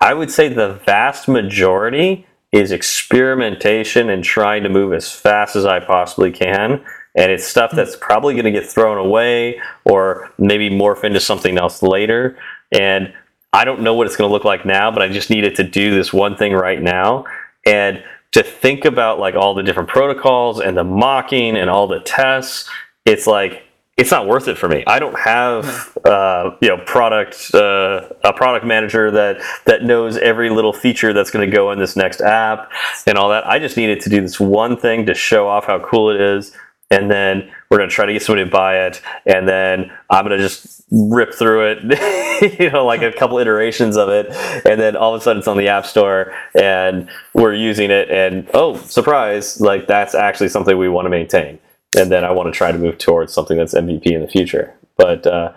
I 0.00 0.14
would 0.14 0.30
say 0.30 0.48
the 0.48 0.80
vast 0.86 1.28
majority 1.28 2.26
is 2.52 2.72
experimentation 2.72 4.08
and 4.08 4.24
trying 4.24 4.62
to 4.62 4.70
move 4.70 4.94
as 4.94 5.12
fast 5.12 5.56
as 5.56 5.66
i 5.66 5.78
possibly 5.78 6.32
can 6.32 6.82
and 7.16 7.32
it's 7.32 7.46
stuff 7.46 7.72
that's 7.72 7.96
probably 7.96 8.34
going 8.34 8.44
to 8.44 8.50
get 8.50 8.66
thrown 8.66 8.98
away 8.98 9.60
or 9.84 10.30
maybe 10.38 10.70
morph 10.70 11.02
into 11.02 11.18
something 11.18 11.58
else 11.58 11.82
later 11.82 12.38
and 12.72 13.12
i 13.52 13.64
don't 13.64 13.80
know 13.80 13.94
what 13.94 14.06
it's 14.06 14.16
going 14.16 14.28
to 14.28 14.32
look 14.32 14.44
like 14.44 14.64
now 14.64 14.90
but 14.90 15.02
i 15.02 15.08
just 15.08 15.30
needed 15.30 15.54
to 15.54 15.64
do 15.64 15.94
this 15.94 16.12
one 16.12 16.36
thing 16.36 16.52
right 16.52 16.82
now 16.82 17.24
and 17.66 18.02
to 18.32 18.42
think 18.42 18.84
about 18.84 19.18
like 19.18 19.34
all 19.34 19.54
the 19.54 19.62
different 19.62 19.88
protocols 19.88 20.60
and 20.60 20.76
the 20.76 20.84
mocking 20.84 21.56
and 21.56 21.70
all 21.70 21.86
the 21.86 22.00
tests 22.00 22.68
it's 23.04 23.26
like 23.26 23.66
it's 23.96 24.10
not 24.10 24.26
worth 24.26 24.46
it 24.46 24.58
for 24.58 24.68
me. 24.68 24.84
I 24.86 24.98
don't 24.98 25.18
have 25.18 25.96
uh, 26.04 26.50
you 26.60 26.68
know 26.68 26.78
product 26.84 27.50
uh, 27.54 28.08
a 28.22 28.32
product 28.32 28.66
manager 28.66 29.10
that 29.10 29.40
that 29.64 29.84
knows 29.84 30.18
every 30.18 30.50
little 30.50 30.72
feature 30.72 31.14
that's 31.14 31.30
going 31.30 31.48
to 31.48 31.54
go 31.56 31.72
in 31.72 31.78
this 31.78 31.96
next 31.96 32.20
app 32.20 32.70
and 33.06 33.16
all 33.16 33.30
that. 33.30 33.46
I 33.46 33.58
just 33.58 33.76
needed 33.76 34.00
to 34.02 34.10
do 34.10 34.20
this 34.20 34.38
one 34.38 34.76
thing 34.76 35.06
to 35.06 35.14
show 35.14 35.48
off 35.48 35.64
how 35.64 35.78
cool 35.78 36.10
it 36.10 36.20
is, 36.20 36.52
and 36.90 37.10
then 37.10 37.50
we're 37.70 37.78
going 37.78 37.88
to 37.90 37.94
try 37.94 38.06
to 38.06 38.12
get 38.12 38.22
somebody 38.22 38.44
to 38.44 38.50
buy 38.50 38.86
it, 38.86 39.02
and 39.26 39.48
then 39.48 39.92
I'm 40.10 40.24
going 40.24 40.38
to 40.38 40.42
just 40.42 40.84
rip 40.90 41.34
through 41.34 41.72
it, 41.72 42.58
you 42.60 42.70
know, 42.70 42.84
like 42.84 43.02
a 43.02 43.12
couple 43.12 43.38
iterations 43.38 43.96
of 43.96 44.08
it, 44.08 44.26
and 44.64 44.80
then 44.80 44.96
all 44.96 45.14
of 45.14 45.20
a 45.20 45.24
sudden 45.24 45.38
it's 45.38 45.48
on 45.48 45.56
the 45.56 45.68
App 45.68 45.86
Store, 45.86 46.32
and 46.54 47.08
we're 47.34 47.54
using 47.54 47.90
it, 47.90 48.10
and 48.10 48.48
oh 48.54 48.76
surprise, 48.76 49.60
like 49.60 49.86
that's 49.86 50.14
actually 50.14 50.48
something 50.48 50.78
we 50.78 50.88
want 50.88 51.06
to 51.06 51.10
maintain 51.10 51.58
and 51.96 52.12
then 52.12 52.24
I 52.24 52.30
want 52.30 52.52
to 52.52 52.56
try 52.56 52.70
to 52.70 52.78
move 52.78 52.98
towards 52.98 53.32
something 53.32 53.56
that's 53.56 53.74
MVP 53.74 54.06
in 54.06 54.20
the 54.20 54.28
future. 54.28 54.74
But 54.96 55.26
uh, 55.26 55.52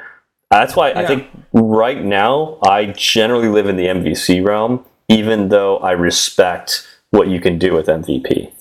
that's 0.49 0.75
why 0.75 0.91
I 0.91 1.05
think 1.05 1.27
right 1.53 2.03
now 2.03 2.57
I 2.63 2.87
generally 2.87 3.49
live 3.49 3.67
in 3.67 3.75
the 3.75 3.85
MVC 3.85 4.45
realm, 4.45 4.85
even 5.07 5.49
though 5.49 5.77
I 5.77 5.91
respect 5.91 6.87
what 7.11 7.27
you 7.27 7.39
can 7.39 7.59
do 7.59 7.73
with 7.73 7.87
MVP. 7.87 8.51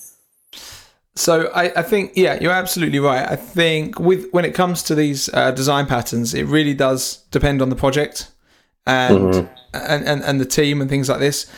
So 1.19 1.51
I, 1.53 1.63
I 1.75 1.81
think 1.81 2.13
yeah, 2.15 2.39
you're 2.39 2.53
absolutely 2.53 2.99
right. 2.99 3.29
I 3.29 3.35
think 3.35 3.99
with 3.99 4.31
when 4.31 4.45
it 4.45 4.53
comes 4.53 4.81
to 4.83 4.95
these 4.95 5.27
uh, 5.33 5.51
design 5.51 5.85
patterns, 5.85 6.33
it 6.33 6.45
really 6.45 6.73
does 6.73 7.17
depend 7.29 7.61
on 7.61 7.67
the 7.67 7.75
project 7.75 8.31
and 8.87 9.49
and, 9.73 10.07
and 10.07 10.23
and 10.23 10.39
the 10.39 10.45
team 10.45 10.79
and 10.79 10.89
things 10.89 11.09
like 11.09 11.19
this. 11.19 11.51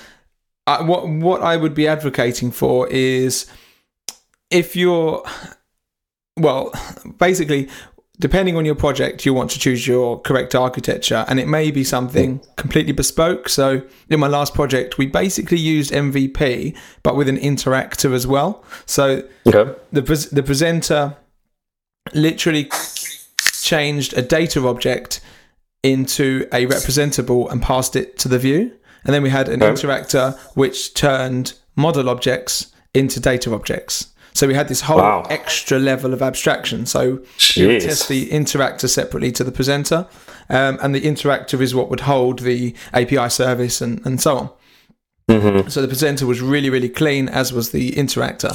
I, 0.66 0.82
what 0.82 1.07
what 1.07 1.43
I 1.43 1.57
would 1.57 1.76
be 1.76 1.88
advocating 1.88 2.49
for 2.49 2.88
is 2.88 3.45
if 4.49 4.76
you're 4.76 5.24
well, 6.39 6.74
basically, 7.20 7.70
depending 8.22 8.56
on 8.56 8.64
your 8.64 8.76
project, 8.76 9.26
you 9.26 9.34
want 9.34 9.50
to 9.50 9.60
choose 9.60 9.88
your 9.88 10.22
correct 10.22 10.54
architecture, 10.56 11.26
and 11.28 11.40
it 11.40 11.48
may 11.48 11.72
be 11.72 11.84
something 11.84 12.40
completely 12.56 12.94
bespoke. 12.94 13.50
So, 13.50 13.82
in 14.10 14.20
my 14.20 14.28
last 14.28 14.54
project, 14.54 14.98
we 14.98 15.08
basically 15.08 15.58
used 15.58 15.92
MVP, 15.92 16.76
but 17.04 17.16
with 17.18 17.28
an 17.28 17.38
interactor 17.38 18.14
as 18.14 18.26
well. 18.28 18.64
So, 18.86 19.24
Okay. 19.48 19.74
the 19.92 20.04
pres- 20.04 20.30
the 20.30 20.44
presenter 20.44 21.18
literally 22.14 22.70
changed 23.64 24.16
a 24.18 24.22
data 24.22 24.66
object 24.68 25.20
into 25.84 26.48
a 26.54 26.68
representable 26.68 27.50
and 27.50 27.60
passed 27.62 27.96
it 27.96 28.20
to 28.20 28.28
the 28.28 28.38
view, 28.38 28.72
and 29.04 29.14
then 29.16 29.24
we 29.24 29.32
had 29.32 29.50
an 29.50 29.64
Okay. 29.64 29.74
interactor 29.74 30.38
which 30.54 30.94
turned 30.94 31.54
model 31.76 32.08
objects 32.08 32.68
into 32.94 33.20
data 33.20 33.52
objects. 33.54 34.08
So 34.34 34.48
we 34.48 34.54
had 34.54 34.68
this 34.68 34.82
whole 34.82 34.98
Wow. 34.98 35.24
extra 35.30 35.78
level 35.80 36.14
of 36.14 36.22
abstraction. 36.22 36.86
So 36.86 37.20
we 37.58 37.68
would 37.68 37.82
test 37.82 38.08
the 38.08 38.30
interactor 38.30 38.90
separately 38.90 39.32
to 39.34 39.44
the 39.44 39.52
presenter, 39.52 40.08
um, 40.50 40.78
and 40.82 40.96
the 40.96 41.02
interactor 41.02 41.60
is 41.62 41.76
what 41.76 41.90
would 41.90 42.02
hold 42.02 42.40
the 42.40 42.74
API 42.94 43.30
service 43.30 43.82
and, 43.82 44.02
and 44.06 44.22
so 44.22 44.38
on. 44.38 44.50
Mm-hmm. 45.30 45.70
So 45.70 45.82
the 45.82 45.88
presenter 45.88 46.26
was 46.26 46.42
really, 46.42 46.70
really 46.70 46.90
clean, 46.90 47.30
as 47.30 47.54
was 47.54 47.72
the 47.72 47.92
interactor. 47.92 48.54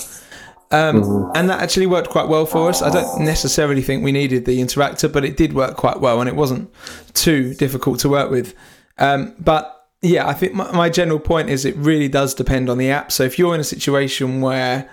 Um, 0.71 1.31
And 1.35 1.49
that 1.49 1.63
actually 1.63 1.87
worked 1.87 2.11
quite 2.11 2.29
well 2.29 2.45
for 2.45 2.69
us. 2.69 2.83
I 2.83 2.91
don't 2.91 3.21
necessarily 3.21 3.83
think 3.83 4.03
we 4.03 4.13
needed 4.13 4.47
the 4.47 4.61
interactor, 4.61 5.11
but 5.13 5.25
it 5.25 5.37
did 5.37 5.53
work 5.53 5.77
quite 5.77 6.01
well 6.01 6.21
and 6.21 6.29
it 6.29 6.35
wasn't 6.35 6.71
too 7.15 7.55
difficult 7.55 8.01
to 8.01 8.09
work 8.09 8.31
with. 8.31 8.53
Um, 8.99 9.35
but 9.39 9.89
yeah, 10.03 10.27
I 10.27 10.35
think 10.35 10.55
my, 10.55 10.71
my 10.73 10.91
general 10.91 11.21
point 11.21 11.51
is 11.51 11.65
it 11.65 11.77
really 11.77 12.09
does 12.09 12.35
depend 12.35 12.69
on 12.69 12.79
the 12.79 12.91
app. 12.91 13.13
So 13.13 13.23
if 13.23 13.39
you're 13.39 13.55
in 13.55 13.61
a 13.61 13.65
situation 13.65 14.41
where, 14.41 14.91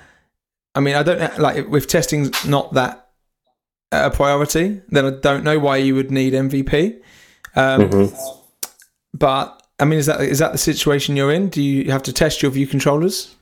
I 0.76 0.80
mean, 0.80 0.96
I 0.96 1.04
don't 1.04 1.20
know, 1.20 1.32
like 1.38 1.66
if 1.72 1.88
testing's 1.88 2.46
not 2.46 2.74
that 2.74 3.10
a 3.92 4.10
priority, 4.10 4.82
then 4.90 5.06
I 5.06 5.12
don't 5.12 5.44
know 5.44 5.60
why 5.60 5.78
you 5.78 5.96
would 5.96 6.12
need 6.12 6.34
MVP. 6.34 7.02
Um, 7.56 7.82
Mm-hmm. 7.82 8.40
But 9.14 9.62
I 9.80 9.86
mean, 9.86 10.00
is 10.00 10.08
that 10.08 10.22
is 10.22 10.40
that 10.40 10.52
the 10.52 10.58
situation 10.58 11.16
you're 11.16 11.32
in? 11.32 11.50
Do 11.50 11.62
you 11.62 11.92
have 11.92 12.04
to 12.04 12.14
test 12.14 12.42
your 12.42 12.52
view 12.52 12.66
controllers? 12.66 13.36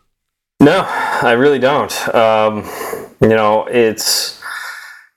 No, 0.60 0.84
I 0.88 1.32
really 1.32 1.60
don't. 1.60 2.14
Um, 2.14 2.70
you 3.22 3.30
know, 3.30 3.66
it's 3.68 4.42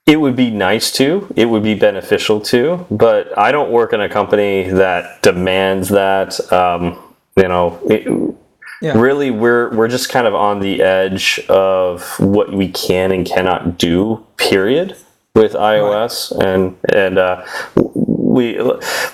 it 0.05 0.19
would 0.19 0.35
be 0.35 0.51
nice 0.51 0.91
to, 0.93 1.27
it 1.35 1.45
would 1.45 1.63
be 1.63 1.73
beneficial 1.73 2.39
to, 2.39 2.85
but 2.91 3.35
I 3.37 3.51
don't 3.51 3.71
work 3.71 3.91
in 3.91 4.01
a 4.01 4.09
company 4.09 4.69
that 4.69 5.21
demands 5.23 5.89
that. 5.89 6.39
Um, 6.53 6.97
you 7.35 7.47
know, 7.47 7.79
it, 7.89 8.35
Yeah. 8.81 8.97
really, 8.97 9.31
we're 9.31 9.73
we're 9.75 9.87
just 9.87 10.09
kind 10.09 10.27
of 10.27 10.35
on 10.35 10.59
the 10.59 10.81
edge 10.81 11.39
of 11.49 12.03
what 12.19 12.51
we 12.53 12.69
can 12.69 13.11
and 13.11 13.25
cannot 13.25 13.77
do. 13.77 14.25
Period. 14.37 14.97
With 15.33 15.51
iOS 15.51 16.31
and 16.31 16.77
and 16.93 17.17
uh, 17.17 17.45
we 17.75 18.57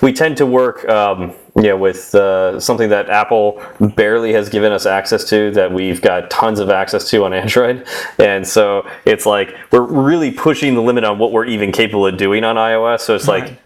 we 0.00 0.12
tend 0.12 0.36
to 0.36 0.46
work 0.46 0.88
um, 0.88 1.32
yeah 1.60 1.72
with 1.72 2.14
uh, 2.14 2.60
something 2.60 2.90
that 2.90 3.10
Apple 3.10 3.60
barely 3.96 4.32
has 4.32 4.48
given 4.48 4.70
us 4.70 4.86
access 4.86 5.24
to 5.30 5.50
that 5.50 5.72
we've 5.72 6.00
got 6.00 6.30
tons 6.30 6.60
of 6.60 6.70
access 6.70 7.10
to 7.10 7.24
on 7.24 7.32
Android, 7.34 7.84
and 8.20 8.46
so 8.46 8.86
it's 9.04 9.26
like 9.26 9.52
we're 9.72 9.80
really 9.80 10.30
pushing 10.30 10.74
the 10.76 10.82
limit 10.82 11.02
on 11.02 11.18
what 11.18 11.32
we're 11.32 11.46
even 11.46 11.72
capable 11.72 12.06
of 12.06 12.16
doing 12.16 12.44
on 12.44 12.54
iOS. 12.54 13.00
So 13.00 13.16
it's 13.16 13.26
like 13.26 13.42
Right. 13.42 13.58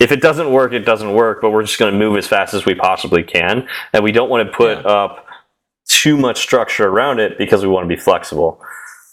if 0.00 0.10
it 0.10 0.20
doesn't 0.20 0.50
work, 0.50 0.72
it 0.72 0.80
doesn't 0.80 1.14
work, 1.14 1.40
but 1.40 1.50
we're 1.50 1.62
just 1.62 1.78
going 1.78 1.92
to 1.92 1.98
move 1.98 2.16
as 2.16 2.26
fast 2.26 2.54
as 2.54 2.66
we 2.66 2.74
possibly 2.74 3.22
can, 3.22 3.68
and 3.92 4.02
we 4.02 4.10
don't 4.10 4.28
want 4.28 4.50
to 4.50 4.52
put 4.56 4.78
Yeah. 4.78 4.90
up 4.90 5.26
too 5.90 6.16
much 6.16 6.38
structure 6.38 6.86
around 6.88 7.18
it 7.18 7.36
because 7.36 7.62
we 7.62 7.68
want 7.68 7.84
to 7.84 7.88
be 7.88 8.00
flexible. 8.00 8.60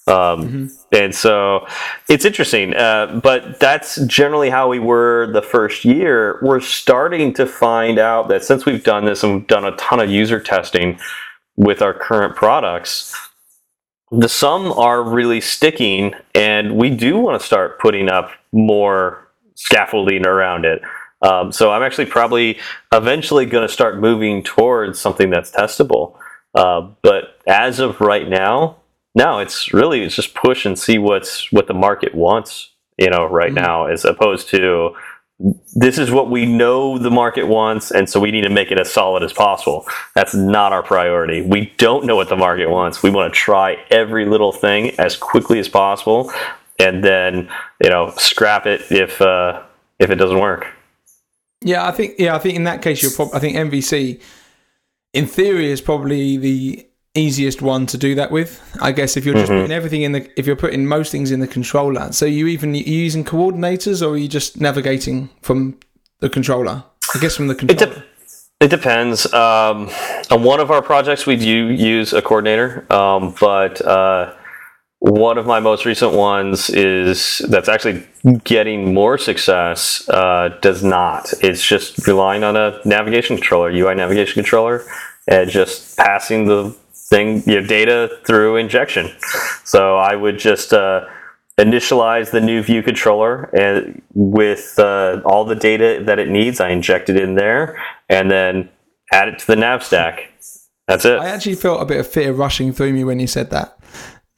Um, 0.05 0.69
And 0.91 1.13
so 1.13 1.67
it's 2.07 2.23
interesting, 2.23 2.73
uh, 2.73 3.19
but 3.21 3.59
that's 3.59 3.97
generally 4.05 4.49
how 4.49 4.69
we 4.69 4.79
were 4.79 5.29
the 5.33 5.41
first 5.41 5.83
year. 5.83 6.39
We're 6.41 6.61
starting 6.61 7.33
to 7.33 7.45
find 7.45 7.99
out 7.99 8.29
that 8.29 8.43
since 8.43 8.65
we've 8.65 8.83
done 8.83 9.05
this 9.05 9.23
and 9.23 9.33
we've 9.33 9.47
done 9.47 9.65
a 9.65 9.75
ton 9.75 9.99
of 9.99 10.09
user 10.09 10.39
testing 10.39 10.97
with 11.57 11.81
our 11.81 11.93
current 11.93 12.35
products, 12.37 13.13
the 14.11 14.29
some 14.29 14.71
are 14.73 15.03
really 15.03 15.41
sticking, 15.41 16.13
and 16.33 16.77
we 16.77 16.89
do 16.89 17.17
want 17.17 17.39
to 17.39 17.45
start 17.45 17.77
putting 17.79 18.07
up 18.07 18.31
more 18.53 19.27
scaffolding 19.55 20.25
around 20.25 20.63
it. 20.63 20.81
Um, 21.21 21.51
so 21.51 21.71
I'm 21.71 21.83
actually 21.83 22.05
probably 22.05 22.59
eventually 22.93 23.45
going 23.45 23.67
to 23.67 23.73
start 23.73 23.99
moving 23.99 24.43
towards 24.43 24.99
something 24.99 25.29
that's 25.29 25.51
testable. 25.51 26.15
Uh, 26.53 26.89
but 27.01 27.39
as 27.47 27.79
of 27.79 28.01
right 28.01 28.27
now, 28.27 28.77
no, 29.15 29.39
it's 29.39 29.73
really 29.73 30.01
it's 30.03 30.15
just 30.15 30.35
push 30.35 30.65
and 30.65 30.77
see 30.77 30.97
what's 30.97 31.51
what 31.51 31.67
the 31.67 31.73
market 31.73 32.13
wants. 32.13 32.69
You 32.97 33.09
know, 33.09 33.25
right 33.25 33.53
now, 33.53 33.85
as 33.85 34.05
opposed 34.05 34.49
to 34.49 34.95
this 35.75 35.99
is 35.99 36.09
what 36.09 36.31
we 36.31 36.45
know 36.45 36.97
the 36.97 37.11
market 37.11 37.45
wants, 37.47 37.91
and 37.91 38.09
so 38.09 38.19
we 38.19 38.31
need 38.31 38.41
to 38.41 38.49
make 38.49 38.71
it 38.71 38.79
as 38.79 38.91
solid 38.91 39.21
as 39.21 39.33
possible. 39.33 39.85
That's 40.15 40.33
not 40.33 40.73
our 40.73 40.81
priority. 40.81 41.41
We 41.41 41.73
don't 41.77 42.05
know 42.05 42.15
what 42.15 42.29
the 42.29 42.35
market 42.35 42.69
wants. 42.69 43.03
We 43.03 43.11
want 43.11 43.31
to 43.31 43.39
try 43.39 43.77
every 43.91 44.25
little 44.25 44.51
thing 44.51 44.99
as 44.99 45.15
quickly 45.15 45.59
as 45.59 45.69
possible, 45.69 46.31
and 46.79 47.03
then 47.03 47.49
you 47.83 47.89
know 47.89 48.13
scrap 48.17 48.65
it 48.65 48.91
if 48.91 49.21
uh, 49.21 49.61
if 49.99 50.09
it 50.09 50.15
doesn't 50.15 50.39
work. 50.39 50.67
Yeah, 51.61 51.87
I 51.87 51.91
think 51.91 52.15
yeah, 52.17 52.35
I 52.35 52.39
think 52.39 52.55
in 52.55 52.63
that 52.63 52.81
case 52.81 53.01
you're 53.03 53.11
prob- 53.11 53.33
I 53.33 53.39
think 53.39 53.55
MVC 53.55 54.19
in 55.17 55.25
theory 55.27 55.71
is 55.71 55.81
probably 55.81 56.37
the 56.37 56.87
easiest 57.15 57.61
one 57.61 57.85
to 57.87 57.97
do 57.97 58.13
that 58.15 58.29
with. 58.31 58.51
I 58.81 58.91
guess 58.91 59.17
if 59.17 59.25
you're 59.25 59.33
just 59.43 59.51
putting 59.51 59.71
everything 59.71 60.03
in 60.03 60.11
the 60.11 60.21
if 60.39 60.45
you're 60.45 60.55
putting 60.65 60.85
most 60.85 61.11
things 61.11 61.31
in 61.31 61.39
the 61.39 61.47
controller. 61.47 62.11
So 62.11 62.25
you 62.25 62.47
even 62.47 62.75
you 62.75 62.83
using 63.07 63.23
coordinators 63.25 64.01
or 64.05 64.09
are 64.13 64.17
you 64.17 64.27
just 64.27 64.61
navigating 64.61 65.29
from 65.41 65.77
the 66.19 66.29
controller? 66.29 66.83
I 67.15 67.19
guess 67.19 67.35
from 67.35 67.47
the 67.47 67.53
It, 67.55 67.59
controller. 67.59 67.93
de- 67.95 68.03
it 68.65 68.69
depends. 68.69 69.31
Um, 69.33 69.89
on 70.29 70.43
one 70.43 70.59
of 70.59 70.69
our 70.71 70.81
projects, 70.81 71.25
we 71.25 71.35
do 71.35 71.69
use 71.97 72.13
a 72.13 72.21
coordinator, 72.21 72.85
um, 72.93 73.33
but 73.39 73.81
uh, 73.81 74.33
one 75.09 75.37
of 75.37 75.45
my 75.45 75.59
most 75.59 75.85
recent 75.85 76.13
ones 76.13 76.69
is 76.69 77.41
that's 77.49 77.69
actually 77.69 78.05
getting 78.43 78.93
more 78.93 79.17
success. 79.17 80.07
Uh, 80.09 80.49
does 80.61 80.83
not. 80.83 81.33
It's 81.41 81.65
just 81.65 82.07
relying 82.07 82.43
on 82.43 82.55
a 82.55 82.79
navigation 82.85 83.37
controller, 83.37 83.71
UI 83.71 83.95
navigation 83.95 84.33
controller, 84.33 84.83
and 85.27 85.49
just 85.49 85.97
passing 85.97 86.47
the 86.47 86.75
thing, 86.93 87.41
your 87.49 87.61
data 87.61 88.17
through 88.25 88.57
injection. 88.57 89.11
So 89.63 89.97
I 89.97 90.15
would 90.15 90.39
just. 90.39 90.73
Uh, 90.73 91.05
initialize 91.59 92.29
the 92.29 92.39
new 92.39 92.61
view 92.61 92.83
controller 92.83 93.45
and 93.45 93.99
with 94.13 94.75
uh, 94.77 95.19
all 95.25 95.43
the 95.43 95.55
data 95.55 96.03
that 96.05 96.19
it 96.19 96.29
needs 96.29 96.61
i 96.61 96.69
inject 96.69 97.09
it 97.09 97.17
in 97.17 97.33
there 97.33 97.75
and 98.09 98.29
then 98.29 98.69
add 99.11 99.27
it 99.27 99.39
to 99.39 99.47
the 99.47 99.55
nav 99.55 99.83
stack 99.83 100.31
that's 100.87 101.03
it 101.03 101.19
I 101.19 101.29
actually 101.29 101.55
felt 101.55 101.81
a 101.81 101.85
bit 101.85 101.99
of 101.99 102.07
fear 102.07 102.31
rushing 102.31 102.71
through 102.71 102.93
me 102.93 103.03
when 103.03 103.19
you 103.19 103.27
said 103.27 103.49
that. 103.49 103.76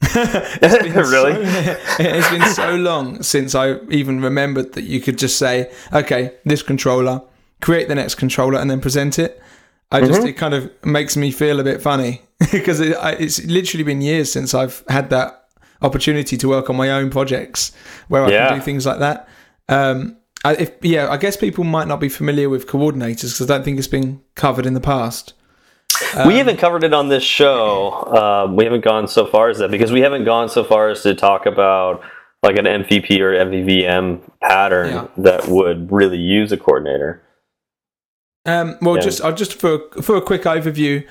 really 0.02 1.44
So- 1.44 1.76
it's 1.98 2.30
been 2.30 2.46
so 2.54 2.74
long 2.76 3.22
since 3.22 3.54
I 3.54 3.76
even 3.90 4.20
remembered 4.20 4.72
that 4.74 4.84
you 4.84 5.00
could 5.00 5.18
just 5.18 5.38
say, 5.38 5.70
okay, 5.92 6.32
this 6.44 6.62
controller, 6.62 7.22
create 7.60 7.88
the 7.88 7.94
next 7.94 8.14
controller, 8.16 8.58
and 8.58 8.70
then 8.70 8.80
present 8.80 9.18
it. 9.18 9.40
I 9.92 10.00
just, 10.06 10.24
it 10.24 10.34
kind 10.34 10.54
of 10.54 10.70
makes 10.84 11.16
me 11.16 11.32
feel 11.32 11.58
a 11.58 11.64
bit 11.64 11.82
funny 11.82 12.22
because 12.52 12.78
it, 12.80 12.96
I, 12.96 13.12
it's 13.12 13.44
literally 13.44 13.82
been 13.84 14.00
years 14.00 14.30
since 14.32 14.54
I've 14.54 14.84
had 14.88 15.10
that 15.10 15.48
opportunity 15.82 16.36
to 16.36 16.48
work 16.48 16.70
on 16.70 16.76
my 16.76 16.90
own 16.90 17.10
projects 17.10 17.72
where 18.08 18.24
I 18.24 18.30
Yeah. 18.30 18.48
can 18.50 18.58
do 18.58 18.64
things 18.64 18.86
like 18.86 19.00
that. 19.00 19.28
Um, 19.68 20.16
I, 20.44 20.54
if, 20.54 20.72
yeah, 20.82 21.10
I 21.10 21.16
guess 21.16 21.36
people 21.36 21.64
might 21.64 21.88
not 21.88 21.98
be 22.00 22.08
familiar 22.08 22.48
with 22.48 22.66
coordinators 22.68 23.32
because 23.32 23.42
I 23.42 23.46
don't 23.46 23.64
think 23.64 23.78
it's 23.78 23.88
been 23.88 24.20
covered 24.36 24.64
in 24.64 24.74
the 24.74 24.80
past. 24.80 25.34
We 26.26 26.36
haven't 26.38 26.58
covered 26.58 26.84
it 26.84 26.92
on 26.92 27.08
this 27.08 27.22
show 27.24 27.92
um, 28.16 28.56
we 28.56 28.64
haven't 28.64 28.84
gone 28.84 29.06
so 29.08 29.26
far 29.26 29.48
as 29.48 29.58
that 29.58 29.70
because 29.70 29.90
we 29.92 30.00
haven't 30.00 30.24
gone 30.24 30.48
so 30.48 30.62
far 30.64 30.88
as 30.88 31.02
to 31.02 31.14
talk 31.14 31.46
about 31.46 32.00
like 32.42 32.56
an 32.56 32.64
mvp 32.64 33.18
or 33.20 33.32
mvvm 33.32 34.20
pattern 34.42 34.90
Yeah. 34.90 35.06
that 35.18 35.48
would 35.48 35.90
really 35.92 36.18
use 36.18 36.52
a 36.52 36.56
coordinator 36.56 37.22
Um, 38.46 38.78
well, 38.80 38.96
Yeah. 38.96 39.02
just 39.02 39.20
uh, 39.22 39.32
just 39.32 39.54
for 39.60 39.80
for 40.02 40.16
a 40.16 40.22
quick 40.22 40.42
overview, 40.44 41.04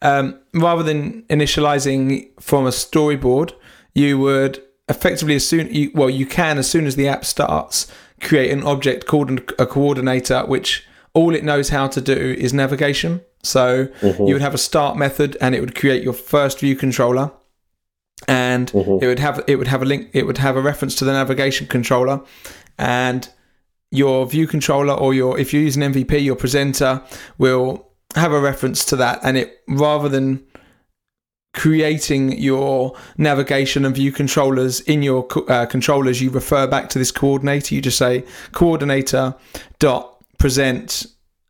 um, 0.00 0.38
rather 0.54 0.82
than 0.82 1.24
initializing 1.28 2.28
from 2.40 2.66
a 2.66 2.70
storyboard, 2.70 3.52
you 3.94 4.18
would 4.18 4.62
effectively 4.88 5.34
as 5.36 5.46
soon 5.46 5.68
you, 5.74 5.90
well 5.94 6.08
you 6.10 6.24
can 6.26 6.56
as 6.58 6.68
soon 6.70 6.86
as 6.86 6.96
the 6.96 7.06
app 7.06 7.24
starts 7.24 7.86
create 8.22 8.50
an 8.50 8.62
object 8.64 9.06
called 9.06 9.28
a 9.58 9.66
coordinator, 9.66 10.40
which 10.46 10.86
all 11.12 11.34
it 11.34 11.44
knows 11.44 11.68
how 11.68 11.86
to 11.88 12.00
do 12.00 12.34
is 12.38 12.52
navigation. 12.54 13.20
So 13.42 13.88
you 14.02 14.34
would 14.34 14.42
have 14.42 14.54
a 14.54 14.58
start 14.58 14.96
method, 14.96 15.36
and 15.40 15.54
it 15.54 15.60
would 15.60 15.74
create 15.74 16.02
your 16.02 16.12
first 16.12 16.60
view 16.60 16.76
controller, 16.76 17.32
and 18.28 18.70
it 19.02 19.06
would 19.06 19.18
have 19.18 19.42
it 19.46 19.56
would 19.56 19.68
have 19.68 19.82
a 19.82 19.86
link. 19.86 20.10
It 20.12 20.26
would 20.26 20.38
have 20.38 20.56
a 20.56 20.60
reference 20.60 20.94
to 20.96 21.04
the 21.04 21.12
navigation 21.12 21.66
controller, 21.66 22.20
and 22.78 23.28
your 23.90 24.26
view 24.26 24.46
controller 24.46 24.94
or 24.94 25.14
your 25.14 25.38
if 25.38 25.52
you 25.52 25.60
use 25.60 25.76
an 25.76 25.82
MVP, 25.92 26.22
your 26.22 26.36
presenter 26.36 27.02
will 27.38 27.88
have 28.14 28.32
a 28.32 28.40
reference 28.40 28.84
to 28.86 28.96
that, 28.96 29.20
and 29.22 29.36
it 29.36 29.60
rather 29.68 30.08
than 30.08 30.44
creating 31.52 32.38
your 32.38 32.96
navigation 33.18 33.84
and 33.84 33.94
view 33.94 34.12
controllers 34.12 34.80
in 34.82 35.02
your 35.02 35.26
uh, 35.50 35.66
controllers, 35.66 36.20
you 36.20 36.30
refer 36.30 36.66
back 36.66 36.88
to 36.90 36.98
this 36.98 37.10
coordinator. 37.10 37.74
You 37.74 37.80
just 37.80 37.98
say 37.98 38.24
coordinator 38.52 39.34
dot 39.78 40.24
present. 40.38 41.06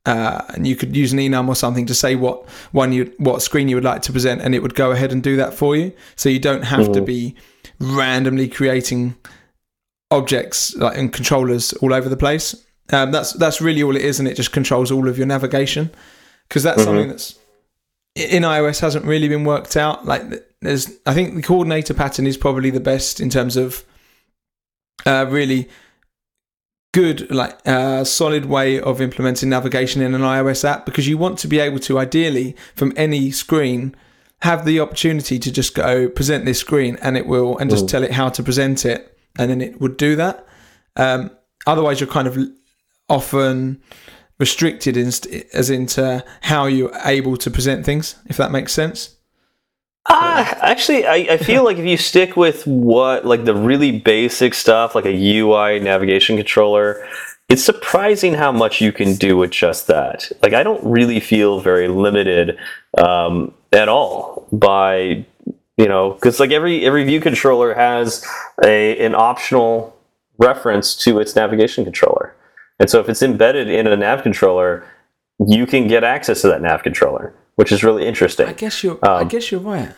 Uh, 0.07 0.43
and 0.55 0.67
you 0.67 0.75
could 0.77 0.97
use 0.97 1.13
an 1.13 1.19
enum 1.19 1.47
or 1.49 1.55
something 1.55 1.85
to 1.85 1.95
say 1.95 2.15
what 2.17 2.49
one 2.73 2.91
you 2.91 3.13
what 3.19 3.43
screen 3.43 3.69
you 3.69 3.77
would 3.77 3.85
like 3.85 4.03
to 4.03 4.13
present, 4.13 4.41
and 4.41 4.55
it 4.55 4.61
would 4.61 4.75
go 4.75 4.93
ahead 4.93 5.13
and 5.13 5.23
do 5.23 5.37
that 5.37 5.53
for 5.53 5.77
you. 5.77 5.93
So 6.17 6.29
you 6.29 6.39
don't 6.39 6.63
have 6.63 6.81
mm-hmm. 6.81 6.93
to 6.95 7.03
be 7.03 7.35
randomly 7.79 8.49
creating 8.49 9.17
objects 10.11 10.75
like 10.77 10.97
and 10.97 11.13
controllers 11.13 11.73
all 11.75 11.93
over 11.93 12.09
the 12.09 12.17
place. 12.17 12.55
Um, 12.93 13.13
that's 13.13 13.33
that's 13.35 13.61
really 13.61 13.83
all 13.83 13.95
it 13.95 14.03
is, 14.03 14.19
and 14.19 14.27
it 14.27 14.37
just 14.37 14.53
controls 14.53 14.91
all 14.91 15.07
of 15.07 15.19
your 15.19 15.27
navigation 15.27 15.91
because 16.49 16.63
that's 16.63 16.81
mm-hmm. 16.81 16.89
something 16.89 17.09
that's 17.09 17.39
in 18.17 18.43
iOS 18.43 18.81
hasn't 18.81 19.05
really 19.05 19.29
been 19.29 19.45
worked 19.45 19.77
out. 19.77 20.05
Like 20.05 20.23
there's, 20.61 20.91
I 21.07 21.15
think 21.15 21.35
the 21.35 21.43
coordinator 21.43 21.95
pattern 21.95 22.27
is 22.27 22.37
probably 22.37 22.71
the 22.71 22.81
best 22.81 23.21
in 23.21 23.31
terms 23.31 23.57
of 23.57 23.85
uh, 25.07 25.27
really 25.29 25.69
good, 26.93 27.31
like 27.31 27.59
uh, 27.67 28.05
solid 28.05 28.47
way 28.47 28.81
of 28.81 29.01
implementing 29.01 29.49
navigation 29.49 30.03
in 30.03 30.15
an 30.15 30.23
iOS 30.23 30.65
app 30.65 30.85
because 30.85 31.07
you 31.07 31.17
want 31.17 31.39
to 31.39 31.49
be 31.49 31.59
able 31.59 31.79
to 31.81 31.99
ideally 31.99 32.57
from 32.75 32.93
any 32.97 33.31
screen 33.31 33.95
have 34.43 34.65
the 34.65 34.81
opportunity 34.81 35.39
to 35.39 35.53
just 35.53 35.75
go 35.75 36.09
present 36.09 36.45
this 36.45 36.59
screen 36.59 36.97
and 37.03 37.17
it 37.17 37.27
will 37.27 37.59
and 37.59 37.71
just 37.71 37.85
mm. 37.85 37.89
tell 37.89 38.03
it 38.03 38.13
how 38.13 38.29
to 38.29 38.43
present 38.43 38.85
it 38.85 39.19
and 39.39 39.51
then 39.51 39.61
it 39.61 39.81
would 39.81 39.97
do 39.97 40.17
that. 40.17 40.47
Um, 40.97 41.31
otherwise, 41.67 42.01
you're 42.01 42.09
kind 42.09 42.27
of 42.27 42.39
often 43.09 43.83
restricted 44.39 44.97
in, 44.97 45.09
as 45.53 45.71
into 45.71 46.25
how 46.41 46.67
you're 46.67 46.93
able 47.05 47.37
to 47.37 47.51
present 47.51 47.85
things, 47.85 48.17
if 48.27 48.37
that 48.39 48.51
makes 48.51 48.73
sense. 48.73 49.17
Uh, 50.13 50.43
actually, 50.61 51.07
I, 51.07 51.15
I 51.15 51.37
feel 51.37 51.63
like 51.63 51.79
if 51.79 51.87
you 51.87 51.97
stick 51.97 52.37
with 52.37 52.67
what, 52.67 53.25
like 53.25 53.45
the 53.45 53.55
really 53.55 54.01
basic 54.01 54.55
stuff, 54.55 54.97
like 54.97 55.07
a 55.07 55.39
UI 55.39 55.79
navigation 55.79 56.37
controller, 56.37 57.07
it's 57.49 57.63
surprising 57.63 58.35
how 58.35 58.51
much 58.51 58.81
you 58.81 58.91
can 58.91 59.15
do 59.15 59.37
with 59.37 59.53
just 59.53 59.87
that. 59.87 60.31
Like, 60.43 60.53
I 60.53 60.65
don't 60.65 60.83
really 60.83 61.21
feel 61.21 61.61
very 61.61 61.87
limited 61.87 62.59
um, 62.99 63.55
at 63.73 63.89
all 63.89 64.49
by, 64.51 65.25
you 65.77 65.87
know, 65.87 66.15
because 66.15 66.41
like 66.41 66.51
every 66.51 66.85
every 66.85 67.05
view 67.05 67.21
controller 67.21 67.73
has 67.75 68.27
a 68.65 68.99
an 68.99 69.15
optional 69.15 69.97
reference 70.39 70.97
to 71.05 71.21
its 71.21 71.37
navigation 71.37 71.85
controller. 71.85 72.35
And 72.81 72.91
so 72.91 72.99
if 72.99 73.09
it's 73.09 73.23
embedded 73.23 73.69
in 73.69 73.87
a 73.87 73.97
nav 73.97 74.25
controller, 74.25 74.85
you 75.47 75.67
can 75.67 75.87
get 75.87 76.03
access 76.03 76.41
to 76.43 76.49
that 76.49 76.63
nav 76.63 76.83
controller, 76.83 77.33
which 77.61 77.73
is 77.73 77.85
really 77.85 78.07
interesting. 78.07 78.47
I 78.47 78.55
guess 78.55 78.83
you're. 78.83 78.95
Um, 79.03 79.13
I 79.13 79.25
guess 79.25 79.51
you're 79.51 79.61
right. 79.61 79.93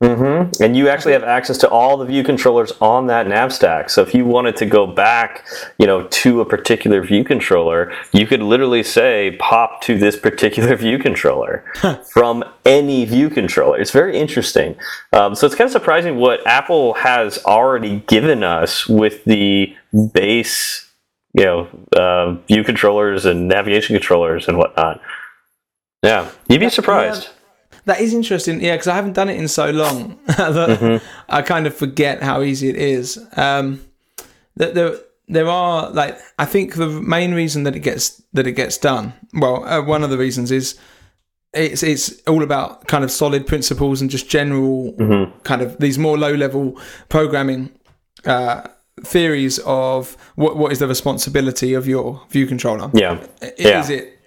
Mm-hmm. 0.00 0.62
And 0.62 0.76
you 0.76 0.88
actually 0.88 1.12
have 1.12 1.24
access 1.24 1.58
to 1.58 1.68
all 1.68 1.96
the 1.96 2.04
view 2.04 2.22
controllers 2.22 2.72
on 2.80 3.08
that 3.08 3.26
nav 3.26 3.52
stack. 3.52 3.90
So 3.90 4.00
if 4.00 4.14
you 4.14 4.24
wanted 4.24 4.54
to 4.56 4.64
go 4.64 4.86
back, 4.86 5.44
you 5.76 5.88
know, 5.88 6.06
to 6.06 6.40
a 6.40 6.44
particular 6.46 7.02
view 7.02 7.24
controller, 7.24 7.92
you 8.12 8.28
could 8.28 8.40
literally 8.42 8.84
say 8.84 9.36
pop 9.40 9.82
to 9.82 9.98
this 9.98 10.16
particular 10.16 10.76
view 10.84 10.98
controller 11.00 11.64
from 12.12 12.44
any 12.64 13.04
view 13.06 13.28
controller. 13.28 13.80
It's 13.80 13.90
very 13.90 14.16
interesting. 14.16 14.76
Um, 15.12 15.34
so 15.34 15.46
it's 15.46 15.56
kind 15.56 15.66
of 15.66 15.72
surprising 15.72 16.16
what 16.16 16.46
Apple 16.46 16.94
has 16.94 17.44
already 17.44 18.04
given 18.06 18.44
us 18.44 18.86
with 18.86 19.24
the 19.24 19.74
base 20.14 20.86
you 21.32 21.44
know 21.44 21.68
uh, 21.96 22.32
view 22.46 22.64
controllers 22.64 23.24
and 23.24 23.48
navigation 23.48 23.94
controllers 23.94 24.48
and 24.48 24.58
whatnot. 24.58 25.00
Yeah, 26.02 26.30
you'd 26.48 26.60
be 26.60 26.70
surprised. 26.70 27.24
Yeah, 27.24 27.80
that 27.86 28.00
is 28.00 28.14
interesting. 28.14 28.60
Yeah, 28.62 28.74
because 28.74 28.88
I 28.88 28.94
haven't 28.94 29.14
done 29.14 29.28
it 29.28 29.36
in 29.36 29.48
so 29.48 29.70
long 29.70 30.18
that 30.26 30.80
mm-hmm. 30.80 31.04
I 31.28 31.42
kind 31.42 31.66
of 31.66 31.74
forget 31.74 32.22
how 32.22 32.42
easy 32.42 32.68
it 32.68 32.76
is. 32.76 33.18
Um, 33.36 33.84
that 34.56 34.74
there, 34.74 34.96
there 35.28 35.48
are 35.48 35.90
like 35.90 36.18
I 36.38 36.44
think 36.44 36.74
the 36.74 36.88
main 36.88 37.34
reason 37.34 37.64
that 37.64 37.76
it 37.76 37.80
gets 37.80 38.22
that 38.32 38.46
it 38.46 38.52
gets 38.52 38.78
done. 38.78 39.12
Well, 39.34 39.64
uh, 39.64 39.82
one 39.82 40.02
of 40.02 40.10
the 40.10 40.18
reasons 40.18 40.50
is 40.50 40.78
it's 41.52 41.82
it's 41.82 42.22
all 42.26 42.42
about 42.42 42.86
kind 42.86 43.04
of 43.04 43.10
solid 43.10 43.46
principles 43.46 44.00
and 44.00 44.10
just 44.10 44.28
general 44.28 44.92
mm-hmm. 44.92 45.38
kind 45.40 45.62
of 45.62 45.78
these 45.78 45.98
more 45.98 46.18
low 46.18 46.34
level 46.34 46.78
programming. 47.08 47.72
Uh, 48.24 48.66
theories 49.02 49.58
of 49.60 50.14
what 50.34 50.58
what 50.58 50.72
is 50.72 50.78
the 50.78 50.86
responsibility 50.86 51.72
of 51.72 51.86
your 51.88 52.20
view 52.28 52.46
controller. 52.46 52.90
Yeah. 52.92 53.24
Is 53.40 53.88
yeah. 53.90 53.96
it 53.96 54.19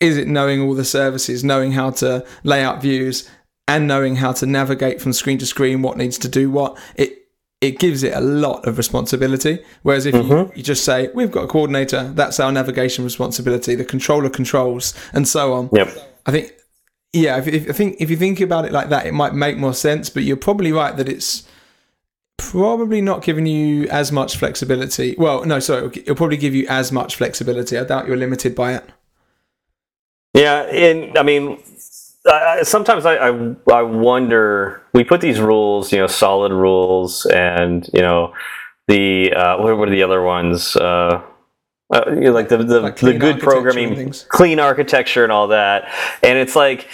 is 0.00 0.16
it 0.16 0.26
knowing 0.26 0.60
all 0.60 0.74
the 0.74 0.84
services, 0.84 1.44
knowing 1.44 1.72
how 1.72 1.90
to 1.90 2.26
lay 2.42 2.62
out 2.64 2.80
views, 2.80 3.28
and 3.68 3.86
knowing 3.86 4.16
how 4.16 4.32
to 4.32 4.46
navigate 4.46 5.00
from 5.00 5.12
screen 5.12 5.38
to 5.38 5.46
screen, 5.46 5.80
what 5.82 5.96
needs 5.96 6.18
to 6.18 6.28
do 6.28 6.50
what? 6.50 6.76
It 6.96 7.20
it 7.60 7.78
gives 7.78 8.02
it 8.02 8.14
a 8.14 8.20
lot 8.20 8.66
of 8.66 8.78
responsibility. 8.78 9.58
Whereas 9.82 10.06
if 10.06 10.14
mm-hmm. 10.14 10.32
you, 10.32 10.52
you, 10.54 10.62
just 10.62 10.82
say, 10.82 11.10
we've 11.14 11.30
got 11.30 11.44
a 11.44 11.46
coordinator, 11.46 12.10
that's 12.14 12.40
our 12.40 12.50
navigation 12.50 13.04
responsibility, 13.04 13.74
the 13.74 13.84
controller 13.84 14.30
controls, 14.30 14.94
and 15.12 15.28
so 15.28 15.52
on. 15.52 15.68
Yep. 15.70 15.88
I 16.24 16.30
think, 16.30 16.54
yeah, 17.12 17.36
if, 17.36 17.46
if, 17.46 17.68
I 17.68 17.72
think 17.72 17.96
if 18.00 18.08
you 18.08 18.16
think 18.16 18.40
about 18.40 18.64
it 18.64 18.72
like 18.72 18.88
that, 18.88 19.04
it 19.04 19.12
might 19.12 19.34
make 19.34 19.58
more 19.58 19.74
sense, 19.74 20.08
but 20.08 20.22
you're 20.22 20.38
probably 20.38 20.72
right 20.72 20.96
that 20.96 21.06
it's 21.06 21.46
probably 22.38 23.02
not 23.02 23.22
giving 23.22 23.44
you 23.44 23.86
as 23.88 24.10
much 24.10 24.38
flexibility. 24.38 25.14
Well, 25.18 25.44
no, 25.44 25.60
sorry, 25.60 25.88
it'll 25.94 26.14
probably 26.14 26.38
give 26.38 26.54
you 26.54 26.66
as 26.66 26.90
much 26.90 27.16
flexibility. 27.16 27.76
I 27.76 27.84
doubt 27.84 28.06
you're 28.06 28.16
limited 28.16 28.54
by 28.54 28.74
it. 28.74 28.88
Yeah, 30.34 30.62
and 30.62 31.16
I 31.18 31.22
mean, 31.22 31.62
I, 32.26 32.62
sometimes 32.62 33.04
I, 33.06 33.16
I, 33.16 33.54
I 33.72 33.82
wonder. 33.82 34.82
We 34.92 35.04
put 35.04 35.20
these 35.20 35.40
rules, 35.40 35.92
you 35.92 35.98
know, 35.98 36.06
solid 36.06 36.52
rules, 36.52 37.26
and 37.26 37.88
you 37.92 38.00
know, 38.00 38.34
the 38.88 39.32
uh, 39.32 39.58
what 39.58 39.76
were 39.76 39.90
the 39.90 40.02
other 40.02 40.22
ones? 40.22 40.76
Uh, 40.76 41.22
uh, 41.92 42.02
you 42.08 42.20
know, 42.20 42.32
like 42.32 42.48
the 42.48 42.58
the, 42.58 42.80
like 42.80 42.96
the 42.96 43.14
good 43.14 43.40
programming, 43.40 44.12
clean 44.28 44.60
architecture, 44.60 45.24
and 45.24 45.32
all 45.32 45.48
that. 45.48 45.90
And 46.22 46.38
it's 46.38 46.54
like 46.54 46.88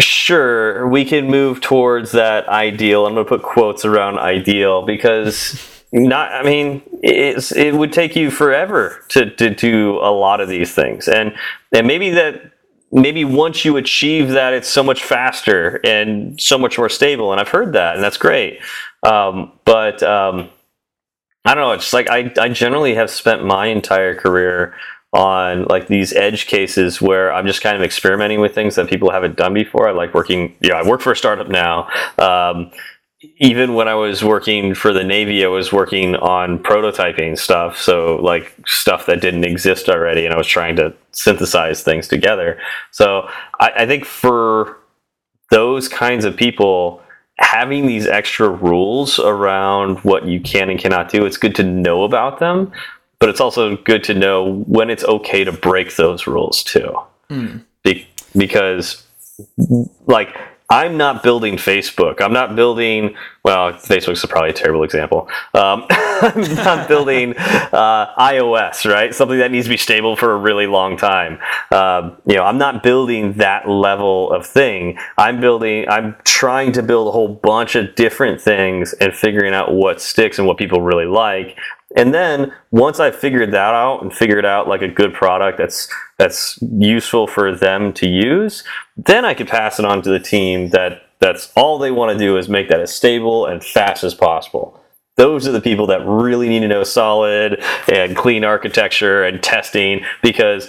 sure 0.00 0.86
we 0.88 1.04
can 1.04 1.26
move 1.26 1.60
towards 1.60 2.12
that 2.12 2.46
ideal 2.48 3.06
i'm 3.06 3.14
going 3.14 3.24
to 3.24 3.28
put 3.28 3.42
quotes 3.42 3.84
around 3.84 4.18
ideal 4.18 4.84
because 4.84 5.75
not 5.92 6.32
i 6.32 6.42
mean 6.42 6.82
it's, 7.02 7.52
it 7.52 7.74
would 7.74 7.92
take 7.92 8.16
you 8.16 8.30
forever 8.30 9.04
to, 9.08 9.30
to 9.36 9.50
do 9.50 9.98
a 9.98 10.10
lot 10.10 10.40
of 10.40 10.48
these 10.48 10.74
things 10.74 11.08
and 11.08 11.34
and 11.72 11.86
maybe 11.86 12.10
that 12.10 12.52
maybe 12.92 13.24
once 13.24 13.64
you 13.64 13.76
achieve 13.76 14.30
that 14.30 14.52
it's 14.52 14.68
so 14.68 14.82
much 14.82 15.02
faster 15.04 15.80
and 15.84 16.40
so 16.40 16.58
much 16.58 16.78
more 16.78 16.88
stable 16.88 17.32
and 17.32 17.40
i've 17.40 17.48
heard 17.48 17.72
that 17.72 17.94
and 17.94 18.04
that's 18.04 18.16
great 18.16 18.60
um, 19.02 19.52
but 19.64 20.02
um, 20.02 20.48
i 21.44 21.54
don't 21.54 21.62
know 21.64 21.72
it's 21.72 21.92
like 21.92 22.08
I, 22.10 22.32
I 22.38 22.48
generally 22.48 22.94
have 22.94 23.10
spent 23.10 23.44
my 23.44 23.66
entire 23.66 24.14
career 24.14 24.74
on 25.12 25.64
like 25.64 25.86
these 25.86 26.12
edge 26.12 26.46
cases 26.46 27.00
where 27.00 27.32
I'm 27.32 27.46
just 27.46 27.62
kind 27.62 27.76
of 27.76 27.82
experimenting 27.82 28.40
with 28.40 28.54
things 28.54 28.74
that 28.74 28.88
people 28.88 29.10
haven't 29.10 29.36
done 29.36 29.54
before. 29.54 29.88
I 29.88 29.92
like 29.92 30.12
working, 30.12 30.54
yeah, 30.60 30.74
I 30.74 30.86
work 30.86 31.00
for 31.00 31.12
a 31.12 31.16
startup 31.16 31.48
now. 31.48 31.88
Um, 32.18 32.70
even 33.38 33.74
when 33.74 33.88
I 33.88 33.94
was 33.94 34.22
working 34.24 34.74
for 34.74 34.92
the 34.92 35.04
Navy, 35.04 35.44
I 35.44 35.48
was 35.48 35.72
working 35.72 36.16
on 36.16 36.58
prototyping 36.58 37.38
stuff. 37.38 37.78
So, 37.78 38.16
like 38.16 38.54
stuff 38.66 39.06
that 39.06 39.20
didn't 39.20 39.44
exist 39.44 39.88
already, 39.88 40.24
and 40.24 40.34
I 40.34 40.38
was 40.38 40.46
trying 40.46 40.76
to 40.76 40.94
synthesize 41.12 41.82
things 41.82 42.08
together. 42.08 42.58
So, 42.90 43.28
I, 43.60 43.70
I 43.76 43.86
think 43.86 44.04
for 44.04 44.78
those 45.50 45.88
kinds 45.88 46.24
of 46.24 46.36
people, 46.36 47.02
having 47.38 47.86
these 47.86 48.06
extra 48.06 48.48
rules 48.48 49.18
around 49.18 49.98
what 49.98 50.26
you 50.26 50.40
can 50.40 50.70
and 50.70 50.78
cannot 50.78 51.10
do, 51.10 51.24
it's 51.26 51.36
good 51.36 51.54
to 51.56 51.62
know 51.62 52.04
about 52.04 52.38
them 52.38 52.72
but 53.18 53.28
it's 53.28 53.40
also 53.40 53.76
good 53.78 54.04
to 54.04 54.14
know 54.14 54.62
when 54.66 54.90
it's 54.90 55.04
okay 55.04 55.44
to 55.44 55.52
break 55.52 55.96
those 55.96 56.26
rules 56.26 56.62
too. 56.62 56.94
Mm. 57.30 57.64
Be- 57.82 58.06
because, 58.36 59.06
like, 60.06 60.36
I'm 60.68 60.96
not 60.96 61.22
building 61.22 61.56
Facebook. 61.56 62.20
I'm 62.20 62.32
not 62.32 62.56
building, 62.56 63.14
well, 63.44 63.72
Facebook's 63.72 64.24
probably 64.26 64.50
a 64.50 64.52
terrible 64.52 64.82
example. 64.82 65.28
Um, 65.54 65.86
I'm 65.90 66.54
not 66.54 66.88
building 66.88 67.34
uh, 67.38 68.14
iOS, 68.16 68.90
right? 68.90 69.14
Something 69.14 69.38
that 69.38 69.52
needs 69.52 69.66
to 69.66 69.70
be 69.70 69.76
stable 69.76 70.16
for 70.16 70.32
a 70.32 70.36
really 70.36 70.66
long 70.66 70.96
time. 70.96 71.38
Um, 71.70 72.16
you 72.26 72.36
know, 72.36 72.42
I'm 72.42 72.58
not 72.58 72.82
building 72.82 73.34
that 73.34 73.68
level 73.68 74.32
of 74.32 74.44
thing. 74.44 74.98
I'm 75.16 75.40
building, 75.40 75.88
I'm 75.88 76.16
trying 76.24 76.72
to 76.72 76.82
build 76.82 77.08
a 77.08 77.12
whole 77.12 77.28
bunch 77.28 77.76
of 77.76 77.94
different 77.94 78.40
things 78.40 78.92
and 78.94 79.14
figuring 79.14 79.54
out 79.54 79.72
what 79.72 80.00
sticks 80.00 80.38
and 80.38 80.48
what 80.48 80.58
people 80.58 80.80
really 80.80 81.06
like 81.06 81.56
and 81.96 82.12
then 82.12 82.52
once 82.70 83.00
I 83.00 83.10
figured 83.10 83.52
that 83.52 83.74
out 83.74 84.02
and 84.02 84.12
figured 84.12 84.44
out 84.44 84.68
like 84.68 84.82
a 84.82 84.88
good 84.88 85.14
product 85.14 85.58
that's 85.58 85.88
that's 86.18 86.58
useful 86.62 87.26
for 87.26 87.54
them 87.54 87.92
to 87.94 88.08
use, 88.08 88.64
then 88.96 89.24
I 89.24 89.34
could 89.34 89.48
pass 89.48 89.78
it 89.78 89.84
on 89.84 90.02
to 90.02 90.10
the 90.10 90.20
team 90.20 90.70
that 90.70 91.02
that's 91.18 91.52
all 91.56 91.78
they 91.78 91.90
want 91.90 92.12
to 92.12 92.18
do 92.18 92.36
is 92.36 92.48
make 92.48 92.68
that 92.68 92.80
as 92.80 92.94
stable 92.94 93.46
and 93.46 93.62
fast 93.62 94.04
as 94.04 94.14
possible. 94.14 94.80
Those 95.16 95.48
are 95.48 95.52
the 95.52 95.62
people 95.62 95.86
that 95.86 96.04
really 96.06 96.48
need 96.48 96.60
to 96.60 96.68
know 96.68 96.84
solid 96.84 97.62
and 97.88 98.14
clean 98.14 98.44
architecture 98.44 99.24
and 99.24 99.42
testing 99.42 100.04
because 100.22 100.68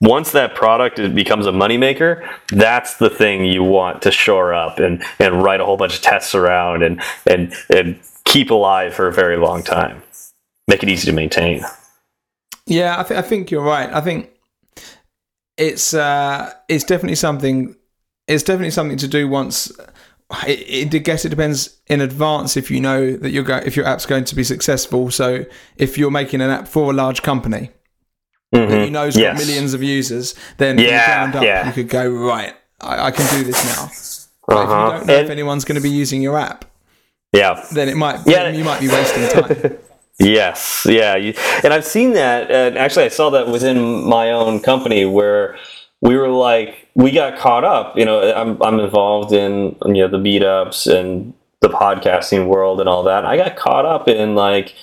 once 0.00 0.30
that 0.32 0.54
product 0.54 0.96
becomes 1.14 1.46
a 1.46 1.50
moneymaker, 1.50 2.24
that's 2.52 2.96
the 2.98 3.10
thing 3.10 3.44
you 3.44 3.64
want 3.64 4.02
to 4.02 4.12
shore 4.12 4.54
up 4.54 4.78
and, 4.78 5.02
and 5.18 5.42
write 5.42 5.60
a 5.60 5.64
whole 5.64 5.76
bunch 5.76 5.96
of 5.96 6.02
tests 6.02 6.36
around 6.36 6.84
and, 6.84 7.02
and, 7.26 7.52
and 7.74 7.98
keep 8.24 8.50
alive 8.50 8.94
for 8.94 9.08
a 9.08 9.12
very 9.12 9.36
long 9.36 9.64
time. 9.64 10.00
Make 10.68 10.84
it 10.84 10.88
easy 10.88 11.06
to 11.06 11.12
maintain. 11.12 11.62
Yeah, 12.66 13.00
I, 13.00 13.02
th- 13.02 13.18
I 13.18 13.22
think 13.22 13.50
you're 13.50 13.62
right. 13.62 13.90
I 13.92 14.00
think 14.00 14.30
it's 15.58 15.92
uh, 15.92 16.52
it's 16.68 16.84
definitely 16.84 17.16
something. 17.16 17.76
It's 18.26 18.42
definitely 18.42 18.70
something 18.70 18.96
to 18.98 19.08
do 19.08 19.28
once. 19.28 19.70
It, 20.46 20.92
it, 20.92 20.94
I 20.94 20.98
guess 20.98 21.24
it 21.24 21.30
depends 21.30 21.78
in 21.86 22.00
advance 22.02 22.56
if 22.56 22.70
you 22.70 22.80
know 22.80 23.16
that 23.16 23.30
you're 23.30 23.44
going 23.44 23.64
if 23.66 23.76
your 23.76 23.86
app's 23.86 24.06
going 24.06 24.24
to 24.24 24.34
be 24.34 24.44
successful. 24.44 25.10
So 25.10 25.44
if 25.76 25.98
you're 25.98 26.10
making 26.10 26.40
an 26.40 26.50
app 26.50 26.68
for 26.68 26.90
a 26.90 26.94
large 26.94 27.22
company 27.22 27.70
Mm-hmm. 28.54 28.70
that 28.70 28.84
you 28.86 28.90
know 28.90 29.04
has 29.04 29.14
Yes. 29.16 29.38
got 29.38 29.46
millions 29.46 29.74
of 29.74 29.82
users, 29.82 30.34
then 30.56 30.78
Yeah, 30.78 31.30
up, 31.34 31.42
yeah. 31.44 31.66
you 31.66 31.72
could 31.74 31.88
go 31.90 32.08
right. 32.08 32.54
I, 32.80 33.06
I 33.06 33.10
can 33.10 33.26
do 33.36 33.44
this 33.44 33.62
now. 33.76 33.88
But 34.46 34.62
if 34.64 34.68
Uh-huh. 34.70 34.84
you 34.86 34.92
don't 34.98 35.06
know 35.06 35.14
if 35.16 35.28
anyone's 35.30 35.64
going 35.66 35.76
to 35.76 35.82
be 35.82 35.90
using 35.90 36.22
your 36.22 36.38
app, 36.38 36.64
Yeah. 37.34 37.62
then 37.72 37.90
it 37.90 37.96
might 37.98 38.20
Yeah. 38.26 38.48
you 38.48 38.64
might 38.64 38.80
be 38.80 38.88
wasting 38.88 39.28
time. 39.28 39.78
Yes, 40.20 40.84
yeah, 40.88 41.14
and 41.62 41.72
I've 41.72 41.84
seen 41.84 42.14
that. 42.14 42.50
And 42.50 42.76
actually, 42.76 43.04
I 43.04 43.08
saw 43.08 43.30
that 43.30 43.46
within 43.48 44.04
my 44.04 44.32
own 44.32 44.58
company 44.58 45.04
where 45.04 45.56
we 46.00 46.16
were 46.16 46.28
like, 46.28 46.88
we 46.96 47.12
got 47.12 47.38
caught 47.38 47.62
up. 47.62 47.96
You 47.96 48.04
know, 48.04 48.32
I'm 48.34 48.60
I'm 48.60 48.80
involved 48.80 49.32
in 49.32 49.76
you 49.86 50.02
know 50.02 50.08
the 50.08 50.18
meetups 50.18 50.92
and 50.92 51.34
the 51.60 51.68
podcasting 51.68 52.48
world 52.48 52.80
and 52.80 52.88
all 52.88 53.04
that. 53.04 53.24
I 53.24 53.36
got 53.36 53.54
caught 53.56 53.86
up 53.86 54.08
in 54.08 54.34
like, 54.34 54.74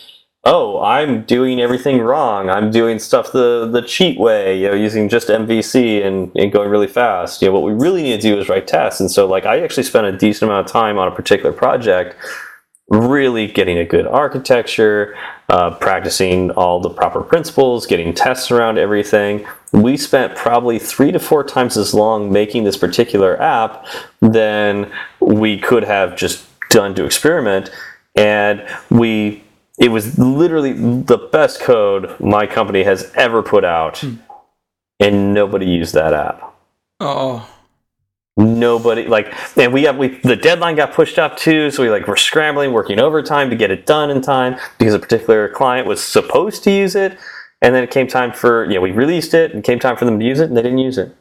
oh, 0.46 0.82
I'm 0.82 1.24
doing 1.24 1.60
everything 1.60 2.00
wrong. 2.00 2.50
I'm 2.50 2.72
doing 2.72 2.98
stuff 2.98 3.34
the 3.34 3.68
the 3.70 3.82
cheat 3.82 4.18
way. 4.18 4.58
You 4.58 4.70
know, 4.70 4.74
using 4.74 5.10
just 5.10 5.28
MVC 5.28 6.06
and, 6.06 6.32
and 6.36 6.50
going 6.50 6.70
really 6.70 6.88
fast. 6.88 7.42
You 7.42 7.50
know, 7.50 7.54
what 7.54 7.64
we 7.64 7.74
really 7.74 8.04
need 8.04 8.22
to 8.22 8.22
do 8.22 8.40
is 8.40 8.48
write 8.48 8.68
tests. 8.68 9.02
And 9.02 9.12
so, 9.12 9.28
like, 9.28 9.46
I 9.46 9.60
actually 9.62 9.84
spent 9.84 10.08
a 10.08 10.18
decent 10.18 10.50
amount 10.50 10.66
of 10.68 10.72
time 10.72 10.98
on 10.98 11.10
a 11.10 11.12
particular 11.16 11.52
project 11.52 12.16
really 12.90 13.48
getting 13.48 13.78
a 13.78 13.86
good 13.86 14.06
architecture, 14.06 15.18
uh, 15.50 15.72
practicing 15.72 16.52
all 16.52 16.80
the 16.80 16.90
proper 16.90 17.22
principles, 17.22 17.86
getting 17.86 18.14
tests 18.14 18.52
around 18.52 18.78
everything. 18.78 19.46
We 19.72 19.98
spent 19.98 20.36
probably 20.36 20.78
three 20.80 21.12
to 21.12 21.20
four 21.20 21.44
times 21.44 21.78
as 21.78 21.94
long 21.94 22.32
making 22.32 22.64
this 22.64 22.78
particular 22.78 23.42
app 23.42 23.86
than 24.22 24.92
we 25.20 25.58
could 25.60 25.84
have 25.84 26.16
just 26.16 26.46
done 26.70 26.94
to 26.96 27.06
experiment. 27.06 27.72
And 28.16 28.66
we, 28.90 29.44
it 29.80 29.90
was 29.90 30.18
literally 30.18 30.74
the 30.74 31.18
best 31.18 31.60
code 31.60 32.18
my 32.20 32.46
company 32.46 32.84
has 32.84 33.12
ever 33.16 33.42
put 33.42 33.66
out, 33.66 34.04
and 35.00 35.34
nobody 35.34 35.66
used 35.66 35.94
that 35.96 36.14
app 36.14 36.56
Oh, 37.00 37.48
nobody 38.38 39.08
like 39.08 39.34
and 39.58 39.72
we 39.72 39.84
have 39.84 39.98
we 39.98 40.10
the 40.20 40.36
deadline 40.36 40.76
got 40.76 40.92
pushed 40.94 41.18
up 41.18 41.38
too 41.38 41.72
so 41.72 41.82
we 41.82 41.90
like 41.90 42.06
we're 42.06 42.18
scrambling 42.18 42.74
working 42.74 43.00
overtime 43.00 43.50
to 43.50 43.56
get 43.56 43.72
it 43.72 43.86
done 43.86 44.12
in 44.12 44.22
time 44.22 44.60
because 44.78 44.94
a 44.94 45.00
particular 45.00 45.48
client 45.48 45.88
was 45.88 46.04
supposed 46.04 46.62
to 46.62 46.70
use 46.70 46.96
it 46.96 47.18
and 47.62 47.74
then 47.74 47.82
it 47.82 47.90
came 47.92 48.08
time 48.08 48.34
for 48.34 48.66
you 48.66 48.76
know 48.76 48.82
we 48.82 48.92
released 48.92 49.34
it 49.34 49.52
and 49.52 49.60
it 49.60 49.64
came 49.66 49.80
time 49.80 49.96
for 49.96 50.04
them 50.04 50.20
to 50.20 50.26
use 50.26 50.42
it 50.42 50.50
and 50.50 50.58
they 50.58 50.62
didn't 50.62 50.80
use 50.80 50.98
it 50.98 51.16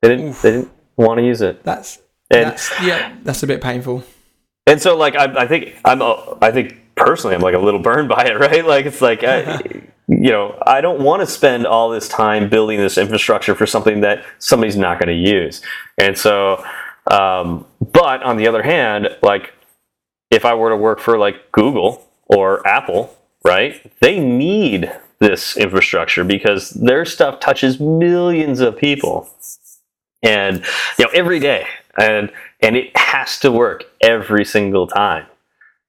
they 0.00 0.08
didn't 0.08 0.28
Oof. 0.28 0.40
they 0.40 0.52
didn't 0.52 0.70
want 0.96 1.18
to 1.18 1.24
use 1.24 1.42
it 1.42 1.62
that's 1.64 1.98
and 2.30 2.50
that's 2.50 2.70
yeah, 2.82 3.14
that's 3.22 3.42
a 3.42 3.46
bit 3.46 3.60
painful. 3.60 4.04
and 4.66 4.80
so 4.80 4.96
like 4.96 5.16
I, 5.16 5.44
I 5.44 5.46
think 5.46 5.76
I'm 5.84 6.02
uh, 6.02 6.34
I 6.42 6.50
think 6.50 6.80
personally 6.98 7.36
I'm 7.36 7.42
like 7.42 7.54
a 7.54 7.58
little 7.58 7.80
burned 7.80 8.08
by 8.08 8.24
it 8.24 8.34
right? 8.38 8.64
Like 8.64 8.86
it's 8.86 9.00
like 9.00 9.24
I, 9.24 9.60
you 10.08 10.30
know 10.30 10.60
I 10.66 10.80
don't 10.80 11.00
want 11.00 11.20
to 11.20 11.26
spend 11.26 11.66
all 11.66 11.90
this 11.90 12.08
time 12.08 12.48
building 12.48 12.78
this 12.78 12.98
infrastructure 12.98 13.54
for 13.54 13.66
something 13.66 14.00
that 14.02 14.24
somebody's 14.38 14.76
not 14.76 14.98
going 14.98 15.08
to 15.08 15.30
use. 15.30 15.62
And 15.98 16.16
so 16.16 16.64
um, 17.10 17.66
but 17.92 18.22
on 18.22 18.36
the 18.36 18.46
other 18.46 18.62
hand 18.62 19.08
like 19.22 19.54
if 20.30 20.44
I 20.44 20.54
were 20.54 20.70
to 20.70 20.76
work 20.76 21.00
for 21.00 21.18
like 21.18 21.52
Google 21.52 22.06
or 22.26 22.66
Apple 22.66 23.16
right 23.44 23.92
they 24.00 24.20
need 24.20 24.92
this 25.20 25.56
infrastructure 25.56 26.24
because 26.24 26.70
their 26.70 27.04
stuff 27.04 27.40
touches 27.40 27.80
millions 27.80 28.60
of 28.60 28.76
people. 28.76 29.28
And 30.22 30.64
you 30.98 31.04
know 31.04 31.10
every 31.14 31.40
day. 31.40 31.66
And 31.98 32.30
and 32.60 32.76
it 32.76 32.96
has 32.96 33.38
to 33.40 33.50
work 33.52 33.84
every 34.00 34.44
single 34.44 34.86
time 34.86 35.26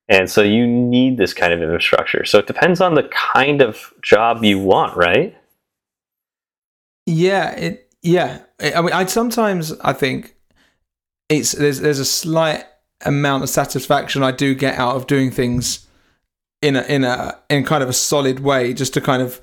and 0.09 0.29
so 0.29 0.41
you 0.41 0.65
need 0.67 1.17
this 1.17 1.33
kind 1.33 1.53
of 1.53 1.61
infrastructure 1.61 2.25
so 2.25 2.39
it 2.39 2.47
depends 2.47 2.81
on 2.81 2.95
the 2.95 3.03
kind 3.03 3.61
of 3.61 3.93
job 4.01 4.43
you 4.43 4.59
want 4.59 4.95
right 4.97 5.35
Yeah, 7.05 7.51
it 7.55 7.87
yeah. 8.03 8.39
I 8.61 8.81
mean, 8.81 8.93
I 8.93 9.05
sometimes 9.05 9.73
I 9.81 9.93
think 9.93 10.35
it's 11.27 11.53
there's 11.53 11.79
there's 11.81 11.99
a 11.99 12.05
slight 12.05 12.65
amount 13.05 13.43
of 13.43 13.49
satisfaction 13.49 14.23
I 14.23 14.31
do 14.31 14.53
get 14.55 14.77
out 14.77 14.95
of 14.95 15.07
doing 15.07 15.31
things 15.31 15.87
in 16.61 16.75
a 16.75 16.81
in 16.83 17.03
a 17.03 17.37
in 17.49 17.63
kind 17.65 17.81
of 17.83 17.89
a 17.89 17.93
solid 17.93 18.39
way, 18.41 18.73
just 18.73 18.93
to 18.93 19.01
kind 19.01 19.21
of 19.23 19.41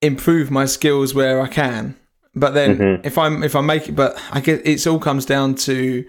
improve 0.00 0.50
my 0.50 0.64
skills 0.66 1.14
where 1.14 1.40
I 1.40 1.48
can. 1.48 1.96
But 2.34 2.54
then 2.54 2.78
Mhm. 2.78 3.06
if 3.06 3.18
I'm 3.18 3.42
if 3.42 3.54
I 3.54 3.60
make 3.60 3.88
it, 3.88 3.92
but 3.96 4.16
I 4.32 4.40
get 4.40 4.62
it's 4.66 4.86
all 4.86 4.98
comes 4.98 5.26
down 5.26 5.54
to 5.66 6.04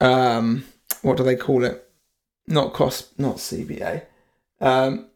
um 0.00 0.64
what 1.02 1.16
do 1.16 1.24
they 1.24 1.36
call 1.36 1.64
it? 1.64 1.88
Not 2.52 2.72
cost, 2.74 3.18
not 3.18 3.36
CBA. 3.36 4.02
Um, 4.60 5.06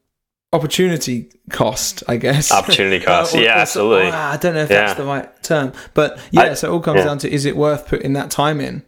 opportunity 0.53 1.30
cost, 1.51 2.03
I 2.09 2.16
guess. 2.16 2.51
Opportunity 2.51 3.05
cost, 3.05 3.34
Uh, 3.34 3.39
or- 3.39 3.43
yeah, 3.43 3.57
or 3.57 3.61
absolutely. 3.61 4.11
ah, 4.12 4.32
I 4.32 4.37
don't 4.39 4.55
know 4.55 4.62
if 4.62 4.70
Yeah. 4.70 4.87
that's 4.87 4.99
the 4.99 5.05
right 5.05 5.43
term, 5.43 5.72
but 5.95 6.18
yeah. 6.30 6.43
I- 6.43 6.55
so 6.55 6.68
it 6.68 6.72
all 6.72 6.80
comes 6.80 6.99
yeah. 6.99 7.05
down 7.05 7.18
to 7.18 7.30
is 7.32 7.45
it 7.45 7.57
worth 7.57 7.87
putting 7.89 8.14
that 8.14 8.30
time 8.30 8.61
in 8.61 8.82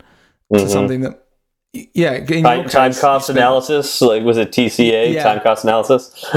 to 0.55 0.61
Mhm. 0.61 0.69
something 0.69 1.01
that, 1.03 1.23
yeah, 1.75 2.15
in 2.15 2.27
your 2.27 2.43
time, 2.43 2.69
time 2.69 2.95
cost 2.95 3.29
analysis 3.29 4.01
like 4.01 4.23
was 4.25 4.39
it 4.39 4.51
tca 4.51 5.13
Yeah. 5.13 5.23
time 5.23 5.41
cost 5.41 5.65
analysis 5.65 6.25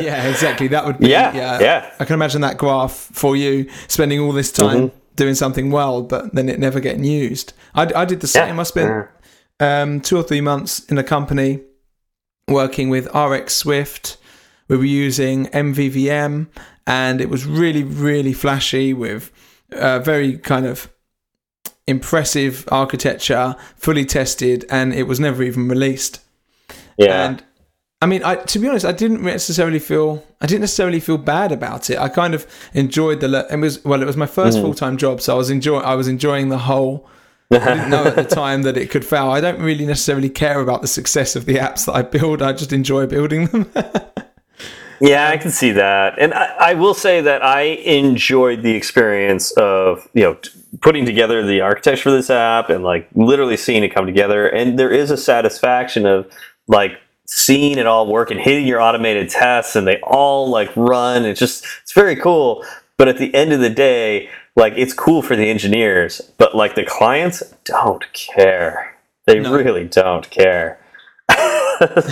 Yeah, 0.00 0.28
exactly. 0.28 0.68
That 0.68 0.84
would 0.84 0.98
be 0.98 1.08
Yeah, 1.08 1.32
yeah, 1.34 1.58
yeah. 1.60 1.90
I 1.98 2.04
can 2.04 2.14
imagine 2.14 2.42
that 2.42 2.58
graph 2.58 2.92
for 3.12 3.34
you 3.36 3.66
spending 3.88 4.20
all 4.20 4.32
this 4.32 4.52
time 4.52 4.76
Mm-hmm. 4.88 4.96
doing 5.16 5.34
something 5.34 5.70
well, 5.70 6.02
but 6.02 6.34
then 6.34 6.48
it 6.50 6.58
never 6.58 6.80
getting 6.80 7.04
used. 7.04 7.52
I, 7.74 7.82
I 7.94 8.04
did 8.04 8.20
the 8.20 8.26
same. 8.26 8.58
I 8.60 8.64
spent 8.64 9.08
um, 9.60 10.00
two 10.00 10.16
or 10.16 10.22
three 10.22 10.40
months 10.40 10.80
in 10.86 10.98
a 10.98 11.04
company 11.04 11.60
working 12.48 12.88
with 12.88 13.06
RX 13.14 13.54
Swift. 13.54 14.16
We 14.68 14.76
were 14.76 14.84
using 14.84 15.46
MVVM, 15.46 16.46
and 16.86 17.20
it 17.20 17.28
was 17.28 17.44
really, 17.44 17.82
really 17.82 18.32
flashy 18.32 18.92
with 18.92 19.30
uh, 19.72 19.98
very 20.00 20.38
kind 20.38 20.66
of 20.66 20.90
impressive 21.86 22.68
architecture, 22.70 23.56
fully 23.76 24.04
tested, 24.04 24.64
and 24.70 24.94
it 24.94 25.04
was 25.04 25.18
never 25.20 25.42
even 25.42 25.68
released. 25.68 26.20
yeah 26.96 27.26
And 27.28 27.42
I 28.02 28.06
mean, 28.06 28.22
I 28.24 28.36
to 28.36 28.58
be 28.58 28.68
honest, 28.68 28.86
I 28.86 28.92
didn't 28.92 29.22
necessarily 29.22 29.78
feel 29.78 30.24
I 30.40 30.46
didn't 30.46 30.62
necessarily 30.62 31.00
feel 31.00 31.18
bad 31.18 31.52
about 31.52 31.90
it. 31.90 31.98
I 31.98 32.08
kind 32.08 32.34
of 32.34 32.46
enjoyed 32.72 33.20
the. 33.20 33.46
It 33.50 33.56
was 33.56 33.84
well, 33.84 34.00
it 34.02 34.06
was 34.06 34.16
my 34.16 34.26
first 34.26 34.58
Mm. 34.58 34.62
full 34.62 34.74
time 34.74 34.96
job, 34.96 35.20
so 35.20 35.34
I 35.34 35.36
was 35.36 35.50
enjoy 35.50 35.78
I 35.80 35.94
was 35.94 36.08
enjoying 36.08 36.48
the 36.48 36.58
whole. 36.58 37.06
I 37.52 37.58
didn't 37.58 37.90
know 37.90 38.04
at 38.04 38.16
the 38.16 38.24
time 38.24 38.62
that 38.62 38.76
it 38.76 38.90
could 38.90 39.04
fail. 39.04 39.30
I 39.30 39.40
don't 39.40 39.60
really 39.60 39.84
necessarily 39.84 40.30
care 40.30 40.60
about 40.60 40.82
the 40.82 40.88
success 40.88 41.34
of 41.34 41.46
the 41.46 41.56
apps 41.56 41.86
that 41.86 41.94
I 41.94 42.02
build. 42.02 42.42
I 42.42 42.52
just 42.52 42.72
enjoy 42.72 43.06
building 43.06 43.46
them. 43.46 43.70
Yeah, 45.00 45.30
I 45.30 45.38
can 45.38 45.50
see 45.50 45.72
that, 45.72 46.18
and 46.18 46.34
I, 46.34 46.54
I 46.58 46.74
will 46.74 46.92
say 46.92 47.22
that 47.22 47.42
I 47.42 47.62
enjoyed 47.62 48.62
the 48.62 48.72
experience 48.72 49.50
of 49.52 50.06
you 50.12 50.22
know 50.22 50.36
putting 50.82 51.06
together 51.06 51.42
the 51.42 51.62
architecture 51.62 52.02
for 52.02 52.10
this 52.10 52.28
app 52.28 52.68
and 52.68 52.84
like 52.84 53.08
literally 53.14 53.56
seeing 53.56 53.82
it 53.82 53.94
come 53.94 54.04
together. 54.04 54.46
And 54.46 54.78
there 54.78 54.90
is 54.90 55.10
a 55.10 55.16
satisfaction 55.16 56.04
of 56.04 56.30
like 56.68 57.00
seeing 57.26 57.78
it 57.78 57.86
all 57.86 58.12
work 58.12 58.30
and 58.30 58.38
hitting 58.38 58.66
your 58.66 58.82
automated 58.82 59.30
tests, 59.30 59.74
and 59.74 59.86
they 59.86 59.98
all 60.02 60.50
like 60.50 60.70
run. 60.76 61.24
It's 61.24 61.40
just 61.40 61.64
it's 61.82 61.92
very 61.92 62.16
cool. 62.16 62.62
But 62.98 63.08
at 63.08 63.16
the 63.16 63.34
end 63.34 63.54
of 63.54 63.60
the 63.60 63.70
day, 63.70 64.28
like 64.56 64.74
it's 64.76 64.92
cool 64.92 65.22
for 65.22 65.36
the 65.36 65.48
engineers, 65.48 66.20
but 66.38 66.54
like 66.54 66.74
the 66.74 66.84
clients 66.84 67.42
don't 67.64 68.04
care. 68.12 68.96
They 69.26 69.38
No. 69.40 69.52
really 69.54 69.84
don't 69.84 70.28
care. 70.30 70.78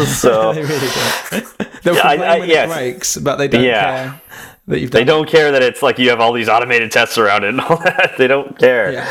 so 0.07 0.53
they 0.55 0.63
really 0.63 0.89
don't. 0.89 1.59
They'll 1.83 1.95
Yeah, 1.97 2.03
I- 2.09 2.15
I- 2.15 2.39
when 2.41 2.51
it 2.51 2.69
breaks, 2.69 3.17
but 3.17 3.37
they 3.37 3.49
don't 3.49 3.63
Yeah. 3.65 3.83
care 4.11 4.21
that 4.69 4.81
you've 4.81 4.91
done. 4.91 5.01
They 5.01 5.05
don't 5.05 5.29
care 5.29 5.51
that 5.53 5.63
it's 5.63 5.83
like 5.83 5.99
you 5.99 6.11
have 6.11 6.21
all 6.21 6.33
these 6.33 6.49
automated 6.49 6.91
tests 6.93 7.19
around 7.19 7.45
it 7.45 7.49
and 7.51 7.61
all 7.61 7.77
that. 7.79 8.15
They 8.19 8.27
don't 8.27 8.59
care. 8.59 8.93
Yeah. 8.93 9.07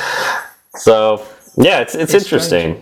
So 0.75 1.25
yeah, 1.57 1.79
it's 1.81 1.95
it's, 1.95 2.13
It's 2.13 2.23
interesting. 2.23 2.81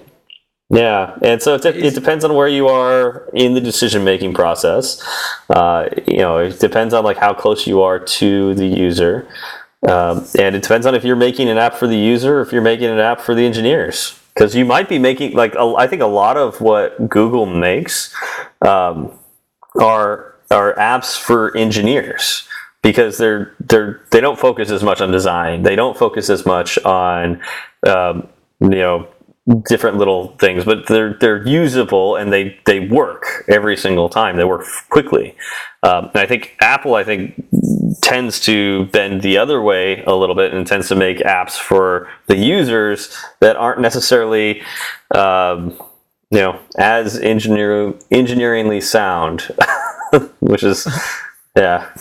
Yeah, 0.72 1.16
and 1.22 1.42
so 1.44 1.54
it, 1.56 1.64
it 1.66 1.94
depends 1.94 2.26
on 2.26 2.34
where 2.34 2.48
you 2.48 2.68
are 2.68 3.30
in 3.34 3.54
the 3.54 3.62
decision 3.62 4.04
making 4.04 4.34
process. 4.34 5.00
Uh, 5.48 5.86
you 6.08 6.18
know, 6.18 6.40
it 6.40 6.60
depends 6.60 6.92
on 6.94 7.04
like 7.04 7.18
how 7.18 7.36
close 7.36 7.68
you 7.68 7.84
are 7.84 8.00
to 8.00 8.56
the 8.56 8.66
user, 8.66 9.28
um, 9.88 10.26
and 10.38 10.56
it 10.56 10.62
depends 10.62 10.86
on 10.86 10.96
if 10.96 11.04
you're 11.04 11.16
making 11.16 11.50
an 11.50 11.58
app 11.58 11.76
for 11.76 11.88
the 11.88 11.98
user 11.98 12.42
if 12.42 12.52
you're 12.52 12.62
making 12.62 12.90
an 12.90 13.00
app 13.00 13.22
for 13.22 13.36
the 13.36 13.46
engineers. 13.46 14.20
Because 14.34 14.54
you 14.54 14.66
might 14.66 14.90
be 14.90 15.00
making 15.00 15.34
like 15.34 15.56
a, 15.56 15.76
I 15.78 15.88
think 15.88 16.02
a 16.02 16.08
lot 16.08 16.36
of 16.36 16.60
what 16.60 17.10
Google 17.10 17.46
makes 17.46 18.14
um, 18.62 19.18
are 19.80 20.36
are 20.52 20.76
apps 20.76 21.18
for 21.18 21.56
engineers 21.56 22.48
because 22.82 23.18
they're 23.18 23.56
they're 23.60 24.02
they 24.12 24.20
don't 24.20 24.38
focus 24.38 24.70
as 24.72 24.84
much 24.84 25.02
on 25.02 25.12
design. 25.12 25.64
They 25.64 25.76
don't 25.76 25.98
focus 25.98 26.30
as 26.30 26.46
much 26.46 26.78
on 26.80 27.42
um, 27.88 28.28
you 28.60 28.70
know 28.70 29.08
different 29.68 29.98
little 29.98 30.30
things, 30.38 30.66
but 30.66 30.88
they're 30.88 31.14
they're 31.14 31.46
usable 31.48 32.16
and 32.16 32.34
they 32.34 32.58
they 32.66 32.80
work 32.80 33.46
every 33.48 33.78
single 33.78 34.10
time. 34.10 34.38
They 34.38 34.44
work 34.44 34.66
quickly. 34.90 35.36
Um, 35.84 36.06
and 36.06 36.18
I 36.18 36.26
think 36.26 36.56
Apple, 36.62 36.96
I 36.96 37.04
think, 37.04 37.44
tends 38.02 38.40
to 38.42 38.86
bend 38.88 39.22
the 39.22 39.38
other 39.38 39.62
way 39.62 40.04
a 40.06 40.16
little 40.16 40.36
bit 40.36 40.54
and 40.54 40.66
tends 40.66 40.88
to 40.88 40.96
make 40.96 41.18
apps 41.20 41.60
for 41.60 42.10
the 42.26 42.38
users 42.38 43.16
that 43.40 43.56
aren't 43.56 43.82
necessarily. 43.82 44.62
Um, 45.14 45.78
you 46.32 46.40
know, 46.40 46.60
as 46.80 47.20
engineer 47.20 47.94
engineeringly 48.12 48.82
sound, 48.82 49.42
which 50.40 50.64
is, 50.64 50.88
yeah, 51.56 51.92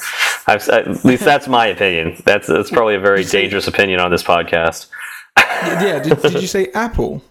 I've, 0.47 0.66
at 0.70 1.05
least 1.05 1.24
that's 1.24 1.47
my 1.47 1.66
opinion. 1.66 2.20
That's 2.24 2.47
that's 2.47 2.70
probably 2.70 2.95
a 2.95 3.01
very 3.01 3.22
dangerous 3.22 3.68
opinion 3.68 4.01
on 4.01 4.11
this 4.11 4.22
podcast. 4.22 4.86
yeah, 5.38 6.03
did, 6.03 6.20
did 6.22 6.40
you 6.40 6.49
say 6.49 6.68
Apple? 6.72 7.22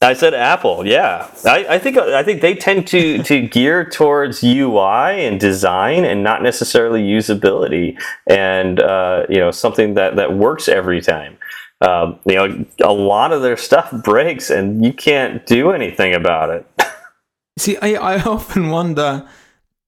I 0.00 0.12
said 0.12 0.32
Apple. 0.32 0.86
Yeah, 0.86 1.28
I, 1.44 1.66
I, 1.70 1.78
think 1.78 1.98
I 1.98 2.22
think 2.22 2.40
they 2.40 2.54
tend 2.54 2.86
to 2.88 3.22
to 3.24 3.48
gear 3.48 3.84
towards 3.84 4.44
UI 4.44 5.26
and 5.26 5.40
design, 5.40 6.04
and 6.04 6.22
not 6.22 6.42
necessarily 6.42 7.02
usability, 7.02 8.00
and 8.26 8.80
uh, 8.80 9.26
you 9.28 9.38
know 9.38 9.50
something 9.50 9.94
that 9.94 10.16
that 10.16 10.34
works 10.34 10.68
every 10.68 11.00
time. 11.00 11.36
Um, 11.80 12.18
you 12.26 12.34
know, 12.34 12.64
a 12.82 12.92
lot 12.92 13.32
of 13.32 13.42
their 13.42 13.56
stuff 13.56 13.90
breaks, 14.04 14.50
and 14.50 14.84
you 14.84 14.92
can't 14.92 15.44
do 15.46 15.72
anything 15.72 16.14
about 16.14 16.50
it. 16.50 16.66
See, 17.58 17.76
I, 17.78 17.94
I 17.94 18.22
often 18.22 18.70
wonder. 18.70 19.28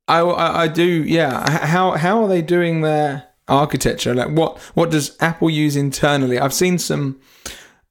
I, 0.09 0.19
I, 0.19 0.63
I 0.63 0.69
do. 0.69 0.85
Yeah, 0.85 1.49
how 1.67 1.93
how 1.93 2.25
are 2.25 2.29
they 2.29 2.43
doing 2.43 2.81
their 2.81 3.29
architecture? 3.47 4.13
Like, 4.13 4.31
what 4.31 4.59
what 4.75 4.91
does 4.91 5.17
Apple 5.21 5.51
use 5.51 5.77
internally? 5.77 6.37
I've 6.37 6.55
seen 6.55 6.79
some 6.79 7.21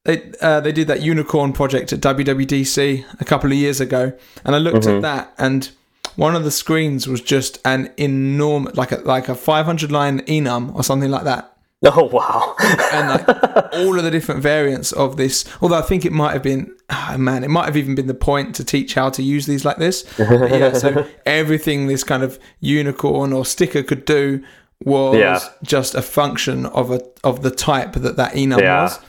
they 0.09 0.31
uh, 0.41 0.59
they 0.59 0.71
did 0.71 0.87
that 0.87 1.01
unicorn 1.03 1.53
project 1.53 1.93
at 1.93 1.99
WWDC 1.99 3.05
a 3.19 3.25
couple 3.25 3.51
of 3.51 3.57
years 3.57 3.79
ago, 3.79 4.11
and 4.43 4.55
I 4.55 4.57
looked 4.57 4.87
mm-hmm. 4.87 4.97
at 4.97 5.01
that, 5.03 5.33
and 5.37 5.69
one 6.15 6.35
of 6.35 6.43
the 6.43 6.51
screens 6.51 7.07
was 7.07 7.21
just 7.21 7.59
an 7.63 7.93
enormous, 7.95 8.75
like 8.75 8.91
a 8.91 8.97
like 8.97 9.29
a 9.29 9.35
500 9.35 9.91
line 9.91 10.21
enum 10.21 10.73
or 10.73 10.83
something 10.83 11.11
like 11.11 11.23
that. 11.23 11.45
Oh 11.81 12.03
wow! 12.07 12.55
and 12.91 13.07
like 13.07 13.73
all 13.73 13.97
of 13.97 14.03
the 14.03 14.11
different 14.11 14.41
variants 14.41 14.91
of 14.91 15.15
this. 15.15 15.45
Although 15.61 15.77
I 15.77 15.81
think 15.81 16.03
it 16.05 16.11
might 16.11 16.33
have 16.33 16.43
been, 16.43 16.75
oh 16.89 17.17
man, 17.17 17.41
it 17.45 17.49
might 17.49 17.65
have 17.65 17.77
even 17.77 17.95
been 17.95 18.07
the 18.07 18.13
point 18.13 18.53
to 18.55 18.65
teach 18.65 18.95
how 18.95 19.09
to 19.11 19.23
use 19.23 19.45
these 19.45 19.63
like 19.63 19.77
this. 19.77 20.03
But 20.17 20.51
yeah, 20.51 20.73
so 20.73 21.07
everything 21.25 21.87
this 21.87 22.03
kind 22.03 22.21
of 22.21 22.37
unicorn 22.59 23.31
or 23.31 23.45
sticker 23.45 23.81
could 23.81 24.03
do 24.03 24.43
was 24.83 25.15
yeah. 25.15 25.39
just 25.63 25.95
a 25.95 26.01
function 26.01 26.65
of 26.65 26.91
a 26.91 26.99
of 27.23 27.43
the 27.43 27.51
type 27.51 27.93
that 27.93 28.17
that 28.17 28.33
enum 28.33 28.59
yeah. 28.59 28.83
was 28.83 28.99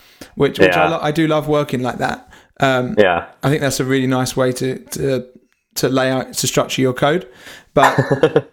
which 0.40 0.58
which 0.58 0.72
yeah. 0.74 0.84
I, 0.84 0.88
lo- 0.88 1.00
I 1.02 1.10
do 1.10 1.26
love 1.26 1.48
working 1.48 1.82
like 1.82 1.98
that. 1.98 2.32
Um, 2.60 2.94
yeah, 2.96 3.28
I 3.42 3.50
think 3.50 3.60
that's 3.60 3.78
a 3.78 3.84
really 3.84 4.06
nice 4.06 4.34
way 4.34 4.52
to 4.52 4.78
to 4.78 5.26
to 5.74 5.88
lay 5.90 6.10
out 6.10 6.32
to 6.32 6.46
structure 6.46 6.80
your 6.80 6.94
code. 6.94 7.28
But 7.74 7.98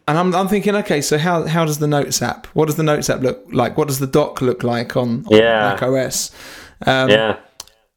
and 0.07 0.17
I'm 0.17 0.35
I'm 0.35 0.49
thinking, 0.49 0.75
okay, 0.75 0.99
so 0.99 1.17
how 1.17 1.47
how 1.47 1.63
does 1.63 1.79
the 1.79 1.87
Notes 1.87 2.21
app? 2.21 2.47
What 2.47 2.65
does 2.65 2.75
the 2.75 2.83
Notes 2.83 3.09
app 3.09 3.21
look 3.21 3.41
like? 3.53 3.77
What 3.77 3.87
does 3.87 3.99
the 3.99 4.07
doc 4.07 4.41
look 4.41 4.63
like 4.63 4.97
on, 4.97 5.25
on 5.27 5.37
yeah. 5.37 5.77
Mac 5.79 5.81
OS? 5.81 6.31
Um, 6.85 7.09
yeah, 7.09 7.37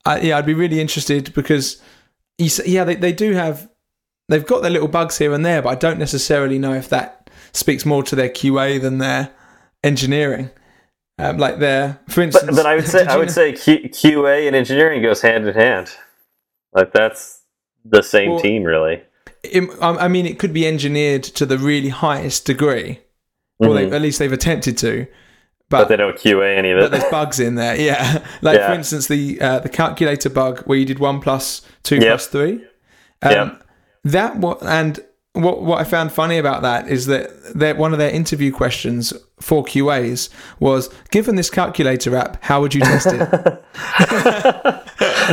I, 0.04 0.20
yeah, 0.20 0.38
I'd 0.38 0.46
be 0.46 0.54
really 0.54 0.78
interested 0.78 1.34
because 1.34 1.82
you, 2.38 2.48
yeah, 2.64 2.84
they 2.84 2.94
they 2.94 3.12
do 3.12 3.32
have 3.32 3.68
they've 4.28 4.46
got 4.46 4.62
their 4.62 4.70
little 4.70 4.88
bugs 4.88 5.18
here 5.18 5.34
and 5.34 5.44
there, 5.44 5.62
but 5.62 5.70
I 5.70 5.74
don't 5.74 5.98
necessarily 5.98 6.60
know 6.60 6.74
if 6.74 6.88
that 6.90 7.28
speaks 7.52 7.84
more 7.84 8.04
to 8.04 8.14
their 8.14 8.28
QA 8.28 8.80
than 8.80 8.98
their 8.98 9.30
engineering 9.82 10.50
um, 11.20 11.38
like 11.38 11.58
there, 11.58 12.00
for 12.08 12.22
instance. 12.22 12.46
But, 12.46 12.56
but 12.56 12.66
I 12.66 12.74
would 12.76 12.86
say 12.88 13.06
I 13.06 13.16
would 13.16 13.28
know? 13.28 13.32
say 13.32 13.52
Q, 13.52 13.88
QA 13.88 14.46
and 14.46 14.56
engineering 14.56 15.02
goes 15.02 15.20
hand 15.20 15.46
in 15.46 15.54
hand. 15.54 15.90
Like 16.72 16.92
that's 16.92 17.42
the 17.84 18.02
same 18.02 18.32
well, 18.32 18.40
team, 18.40 18.64
really. 18.64 19.02
It, 19.42 19.70
I 19.80 20.08
mean, 20.08 20.26
it 20.26 20.38
could 20.38 20.52
be 20.52 20.66
engineered 20.66 21.22
to 21.24 21.46
the 21.46 21.56
really 21.56 21.88
highest 21.88 22.44
degree, 22.44 23.00
or 23.58 23.68
mm-hmm. 23.68 23.94
at 23.94 24.02
least 24.02 24.18
they've 24.18 24.32
attempted 24.32 24.76
to. 24.78 25.06
But, 25.70 25.82
but, 25.82 25.88
they 25.88 25.96
don't 25.96 26.16
QA 26.16 26.58
any 26.58 26.72
of 26.72 26.78
it. 26.78 26.80
But 26.82 26.90
there's 26.90 27.10
bugs 27.10 27.38
in 27.38 27.54
there, 27.54 27.80
yeah. 27.80 28.26
Like 28.42 28.58
yeah. 28.58 28.66
for 28.66 28.74
instance, 28.74 29.06
the 29.06 29.40
uh, 29.40 29.60
the 29.60 29.68
calculator 29.68 30.28
bug 30.28 30.60
where 30.64 30.76
you 30.76 30.84
did 30.84 30.98
one 30.98 31.20
plus 31.20 31.62
two 31.82 31.96
yep. 31.96 32.08
plus 32.08 32.26
three. 32.26 32.64
Um, 33.22 33.32
yep. 33.32 33.64
That 34.04 34.36
what 34.36 34.62
and 34.62 34.98
what 35.32 35.62
what 35.62 35.80
I 35.80 35.84
found 35.84 36.12
funny 36.12 36.36
about 36.38 36.62
that 36.62 36.88
is 36.88 37.06
that 37.06 37.30
their, 37.54 37.76
one 37.76 37.92
of 37.92 37.98
their 37.98 38.10
interview 38.10 38.52
questions 38.52 39.12
for 39.38 39.64
QAs 39.64 40.28
was, 40.58 40.90
given 41.10 41.36
this 41.36 41.50
calculator 41.50 42.16
app, 42.16 42.42
how 42.42 42.60
would 42.60 42.74
you 42.74 42.80
test 42.80 43.06
it? 43.10 43.18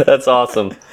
That's 0.06 0.28
awesome. 0.28 0.74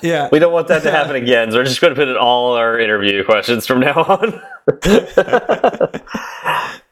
Yeah, 0.00 0.30
we 0.32 0.38
don't 0.38 0.54
want 0.54 0.68
that 0.68 0.82
to 0.84 0.90
happen 0.90 1.16
again. 1.16 1.50
So 1.50 1.58
we're 1.58 1.64
just 1.64 1.82
going 1.82 1.94
to 1.94 2.00
put 2.00 2.08
in 2.08 2.16
all 2.16 2.54
our 2.54 2.80
interview 2.80 3.22
questions 3.24 3.66
from 3.66 3.80
now 3.80 3.92
on. 3.92 4.40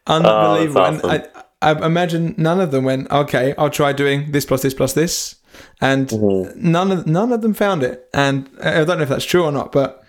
Unbelievable. 0.07 0.81
Oh, 0.81 0.85
awesome. 0.85 1.11
I, 1.11 1.27
I 1.63 1.87
imagine 1.87 2.35
none 2.37 2.61
of 2.61 2.73
them 2.73 2.85
went, 2.85 3.11
okay, 3.11 3.55
I'll 3.57 3.71
try 3.71 3.95
doing 3.95 4.33
this 4.33 4.45
plus 4.45 4.61
this 4.61 4.75
plus 4.75 4.93
this, 4.93 5.37
and 5.81 6.09
mm-hmm. 6.09 6.71
none 6.71 6.93
of 6.93 7.07
none 7.07 7.33
of 7.33 7.41
them 7.41 7.55
found 7.55 7.83
it. 7.83 8.07
And 8.13 8.51
I 8.63 8.85
don't 8.85 8.99
know 8.99 9.05
if 9.05 9.09
that's 9.09 9.25
true 9.25 9.45
or 9.45 9.53
not, 9.53 9.73
but 9.73 10.04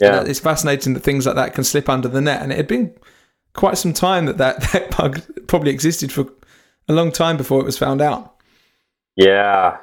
yeah. 0.00 0.22
it's 0.22 0.40
fascinating 0.40 0.94
that 0.94 1.02
things 1.02 1.26
like 1.26 1.36
that 1.36 1.54
can 1.54 1.64
slip 1.64 1.88
under 1.88 2.08
the 2.08 2.20
net. 2.20 2.42
And 2.42 2.52
it 2.52 2.56
had 2.56 2.68
been 2.68 2.94
quite 3.54 3.78
some 3.78 3.92
time 3.92 4.26
that 4.26 4.38
that, 4.38 4.60
that 4.72 4.96
bug 4.96 5.20
probably 5.46 5.70
existed 5.70 6.12
for 6.12 6.32
a 6.88 6.92
long 6.92 7.12
time 7.12 7.36
before 7.36 7.60
it 7.60 7.66
was 7.66 7.78
found 7.78 8.00
out. 8.00 8.36
Yeah. 9.16 9.78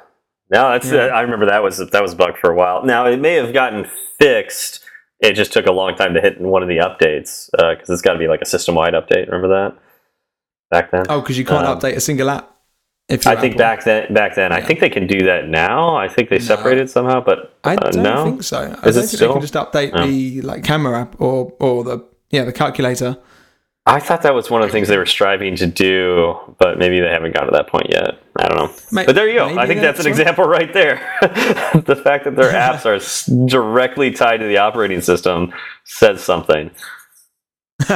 No, 0.50 0.70
that's 0.70 0.90
yeah. 0.90 1.06
I 1.06 1.20
remember 1.20 1.46
that 1.46 1.62
was 1.62 1.78
that 1.78 2.02
was 2.02 2.14
bugged 2.14 2.38
for 2.38 2.50
a 2.50 2.54
while. 2.54 2.84
Now 2.84 3.06
it 3.06 3.20
may 3.20 3.34
have 3.34 3.52
gotten 3.52 3.86
fixed. 4.18 4.80
It 5.20 5.34
just 5.34 5.52
took 5.52 5.66
a 5.66 5.72
long 5.72 5.94
time 5.96 6.14
to 6.14 6.20
hit 6.20 6.38
in 6.38 6.48
one 6.48 6.62
of 6.62 6.68
the 6.68 6.78
updates 6.78 7.50
because 7.50 7.90
uh, 7.90 7.92
it's 7.92 8.02
got 8.02 8.14
to 8.14 8.18
be 8.18 8.28
like 8.28 8.40
a 8.40 8.46
system 8.46 8.74
wide 8.74 8.94
update. 8.94 9.26
Remember 9.26 9.48
that 9.48 9.78
back 10.70 10.90
then? 10.90 11.06
Oh, 11.08 11.20
because 11.20 11.36
you 11.36 11.44
can't 11.44 11.66
um, 11.66 11.78
update 11.78 11.96
a 11.96 12.00
single 12.00 12.30
app. 12.30 12.57
I 13.10 13.36
think 13.36 13.56
back 13.56 13.84
then, 13.84 14.12
back 14.12 14.34
then, 14.34 14.50
yeah. 14.50 14.58
I 14.58 14.60
think 14.60 14.80
they 14.80 14.90
can 14.90 15.06
do 15.06 15.22
that 15.24 15.48
now. 15.48 15.96
I 15.96 16.08
think 16.08 16.28
they 16.28 16.38
no. 16.38 16.44
separated 16.44 16.90
somehow, 16.90 17.22
but 17.22 17.56
uh, 17.64 17.70
I 17.70 17.76
don't 17.76 18.02
no? 18.02 18.24
think 18.24 18.42
so. 18.42 18.58
I 18.58 18.88
Is 18.88 18.94
don't 18.94 18.94
think 18.94 19.06
still? 19.08 19.28
they 19.28 19.32
can 19.32 19.40
just 19.40 19.54
update 19.54 19.92
oh. 19.94 20.06
the 20.06 20.42
like 20.42 20.62
camera 20.62 21.00
app 21.00 21.18
or 21.18 21.54
or 21.58 21.84
the 21.84 22.04
yeah 22.30 22.44
the 22.44 22.52
calculator. 22.52 23.16
I 23.86 24.00
thought 24.00 24.20
that 24.20 24.34
was 24.34 24.50
one 24.50 24.60
of 24.60 24.68
the 24.68 24.72
things 24.72 24.88
they 24.88 24.98
were 24.98 25.06
striving 25.06 25.56
to 25.56 25.66
do, 25.66 26.36
but 26.58 26.76
maybe 26.78 27.00
they 27.00 27.08
haven't 27.08 27.32
got 27.32 27.44
to 27.44 27.50
that 27.52 27.68
point 27.68 27.86
yet. 27.88 28.22
I 28.36 28.46
don't 28.46 28.58
know. 28.58 28.74
Maybe, 28.92 29.06
but 29.06 29.14
there 29.14 29.26
you 29.26 29.38
go. 29.38 29.58
I 29.58 29.66
think 29.66 29.80
that's, 29.80 29.96
that's 29.96 30.06
an 30.06 30.12
example 30.12 30.44
right 30.44 30.70
there. 30.74 30.96
the 31.22 31.98
fact 32.04 32.24
that 32.24 32.36
their 32.36 32.52
apps 32.52 32.84
are 32.84 33.46
directly 33.46 34.10
tied 34.10 34.40
to 34.40 34.46
the 34.46 34.58
operating 34.58 35.00
system 35.00 35.54
says 35.84 36.22
something. 36.22 36.70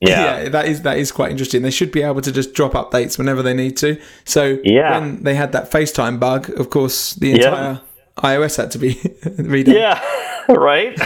Yeah. 0.00 0.42
yeah, 0.42 0.48
that 0.50 0.66
is 0.66 0.82
that 0.82 0.96
is 0.98 1.10
quite 1.10 1.32
interesting. 1.32 1.62
They 1.62 1.72
should 1.72 1.90
be 1.90 2.02
able 2.02 2.20
to 2.20 2.30
just 2.30 2.54
drop 2.54 2.72
updates 2.72 3.18
whenever 3.18 3.42
they 3.42 3.54
need 3.54 3.76
to. 3.78 4.00
So 4.24 4.58
yeah. 4.62 4.98
when 4.98 5.24
they 5.24 5.34
had 5.34 5.52
that 5.52 5.70
FaceTime 5.70 6.20
bug, 6.20 6.50
of 6.50 6.70
course, 6.70 7.14
the 7.14 7.32
entire 7.32 7.72
yep. 7.72 7.82
iOS 8.18 8.56
had 8.56 8.70
to 8.72 8.78
be 8.78 8.94
redone. 9.24 9.74
Yeah, 9.74 10.00
right. 10.48 10.96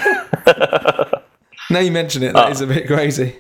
now 1.71 1.79
you 1.79 1.91
mention 1.91 2.23
it, 2.23 2.35
that 2.35 2.49
oh. 2.49 2.51
is 2.51 2.61
a 2.61 2.67
bit 2.67 2.87
crazy. 2.87 3.37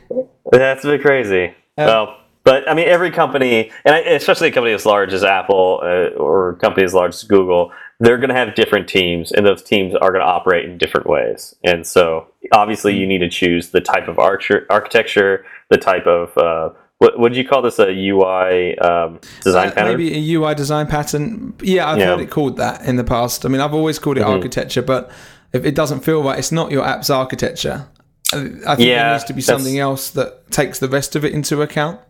That's 0.50 0.84
a 0.84 0.88
bit 0.88 1.02
crazy. 1.02 1.48
Um, 1.76 1.86
well, 1.86 2.18
but 2.44 2.68
I 2.68 2.74
mean, 2.74 2.88
every 2.88 3.10
company, 3.10 3.70
and 3.84 3.94
especially 4.06 4.48
a 4.48 4.52
company 4.52 4.74
as 4.74 4.86
large 4.86 5.12
as 5.12 5.22
Apple 5.22 5.80
uh, 5.82 6.18
or 6.18 6.50
a 6.50 6.56
company 6.56 6.84
as 6.84 6.94
large 6.94 7.14
as 7.14 7.24
Google, 7.24 7.72
they're 8.02 8.18
going 8.18 8.30
to 8.30 8.34
have 8.34 8.56
different 8.56 8.88
teams, 8.88 9.30
and 9.30 9.46
those 9.46 9.62
teams 9.62 9.94
are 9.94 10.10
going 10.10 10.20
to 10.20 10.26
operate 10.26 10.68
in 10.68 10.76
different 10.76 11.06
ways. 11.06 11.54
And 11.62 11.86
so, 11.86 12.26
obviously, 12.50 12.96
you 12.96 13.06
need 13.06 13.18
to 13.18 13.30
choose 13.30 13.70
the 13.70 13.80
type 13.80 14.08
of 14.08 14.18
architecture, 14.18 15.46
the 15.70 15.78
type 15.78 16.04
of 16.06 16.36
uh, 16.36 16.70
what 16.98 17.16
would 17.20 17.36
you 17.36 17.46
call 17.46 17.62
this 17.62 17.78
a 17.78 17.90
UI 17.92 18.76
um, 18.78 19.20
design 19.44 19.68
uh, 19.68 19.72
pattern? 19.72 19.96
Maybe 19.96 20.14
a 20.16 20.34
UI 20.34 20.56
design 20.56 20.88
pattern. 20.88 21.54
Yeah, 21.62 21.88
I've 21.88 21.98
yeah. 21.98 22.06
heard 22.06 22.20
it 22.20 22.30
called 22.30 22.56
that 22.56 22.84
in 22.84 22.96
the 22.96 23.04
past. 23.04 23.46
I 23.46 23.48
mean, 23.48 23.60
I've 23.60 23.74
always 23.74 24.00
called 24.00 24.18
it 24.18 24.22
mm-hmm. 24.22 24.30
architecture, 24.30 24.82
but 24.82 25.08
if 25.52 25.64
it 25.64 25.76
doesn't 25.76 26.00
feel 26.00 26.24
right, 26.24 26.40
it's 26.40 26.52
not 26.52 26.72
your 26.72 26.84
app's 26.84 27.08
architecture. 27.08 27.88
I 28.32 28.36
think 28.36 28.80
yeah, 28.80 29.04
there 29.04 29.12
needs 29.12 29.24
to 29.24 29.34
be 29.34 29.42
something 29.42 29.78
else 29.78 30.10
that 30.10 30.50
takes 30.50 30.80
the 30.80 30.88
rest 30.88 31.14
of 31.14 31.24
it 31.24 31.32
into 31.32 31.62
account. 31.62 32.00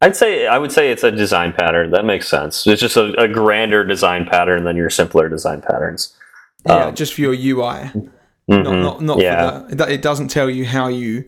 I'd 0.00 0.16
say 0.16 0.46
I 0.46 0.58
would 0.58 0.70
say 0.70 0.90
it's 0.90 1.02
a 1.02 1.10
design 1.10 1.52
pattern. 1.52 1.90
That 1.90 2.04
makes 2.04 2.28
sense. 2.28 2.66
It's 2.66 2.80
just 2.80 2.96
a, 2.96 3.12
a 3.20 3.26
grander 3.26 3.84
design 3.84 4.26
pattern 4.26 4.64
than 4.64 4.76
your 4.76 4.90
simpler 4.90 5.28
design 5.28 5.60
patterns. 5.60 6.16
Yeah, 6.66 6.86
um, 6.86 6.94
just 6.94 7.14
for 7.14 7.22
your 7.22 7.32
UI, 7.32 7.90
mm-hmm. 7.90 8.62
not 8.62 8.72
not 8.72 9.02
not 9.02 9.18
yeah. 9.20 9.66
for 9.68 9.74
the, 9.74 9.92
it 9.92 10.02
doesn't 10.02 10.28
tell 10.28 10.48
you 10.48 10.64
how 10.66 10.88
you. 10.88 11.24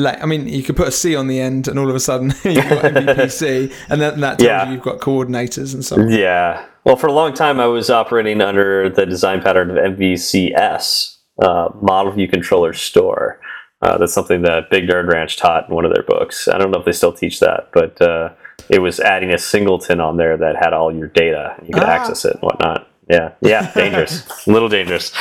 Like, 0.00 0.22
I 0.22 0.26
mean, 0.26 0.46
you 0.46 0.62
could 0.62 0.76
put 0.76 0.86
a 0.86 0.92
C 0.92 1.16
on 1.16 1.26
the 1.26 1.40
end, 1.40 1.66
and 1.66 1.76
all 1.76 1.90
of 1.90 1.96
a 1.96 2.00
sudden 2.00 2.28
you've 2.44 2.68
got 2.68 2.84
MVPC, 2.84 3.72
and 3.88 4.00
then 4.00 4.20
that 4.20 4.38
tells 4.38 4.46
yeah. 4.46 4.66
you 4.66 4.74
you've 4.74 4.82
got 4.82 4.98
coordinators 4.98 5.74
and 5.74 5.84
so 5.84 6.00
on. 6.00 6.10
Yeah. 6.10 6.64
Well, 6.84 6.96
for 6.96 7.08
a 7.08 7.12
long 7.12 7.34
time, 7.34 7.58
I 7.58 7.66
was 7.66 7.90
operating 7.90 8.40
under 8.40 8.88
the 8.88 9.04
design 9.04 9.42
pattern 9.42 9.70
of 9.70 9.76
MVCS, 9.76 11.16
uh, 11.42 11.70
Model 11.82 12.12
View 12.12 12.28
Controller 12.28 12.72
Store, 12.72 13.40
Uh, 13.80 13.96
that's 13.98 14.12
something 14.12 14.42
that 14.42 14.70
Big 14.70 14.88
Nerd 14.88 15.06
Ranch 15.12 15.36
taught 15.36 15.68
in 15.68 15.74
one 15.74 15.84
of 15.84 15.92
their 15.94 16.02
books. 16.02 16.48
I 16.48 16.58
don't 16.58 16.70
know 16.72 16.80
if 16.80 16.84
they 16.84 16.92
still 16.92 17.12
teach 17.12 17.38
that, 17.40 17.68
but 17.72 18.00
uh, 18.02 18.30
it 18.68 18.80
was 18.80 18.98
adding 18.98 19.30
a 19.32 19.38
singleton 19.38 20.00
on 20.00 20.16
there 20.16 20.36
that 20.36 20.56
had 20.56 20.72
all 20.72 20.92
your 20.94 21.06
data. 21.08 21.54
You 21.64 21.74
could 21.74 21.84
Ah. 21.84 21.90
access 21.90 22.24
it 22.24 22.32
and 22.34 22.42
whatnot. 22.42 22.88
Yeah, 23.08 23.32
yeah, 23.40 23.72
dangerous, 23.74 24.46
a 24.46 24.50
little 24.52 24.68
dangerous. 24.68 25.12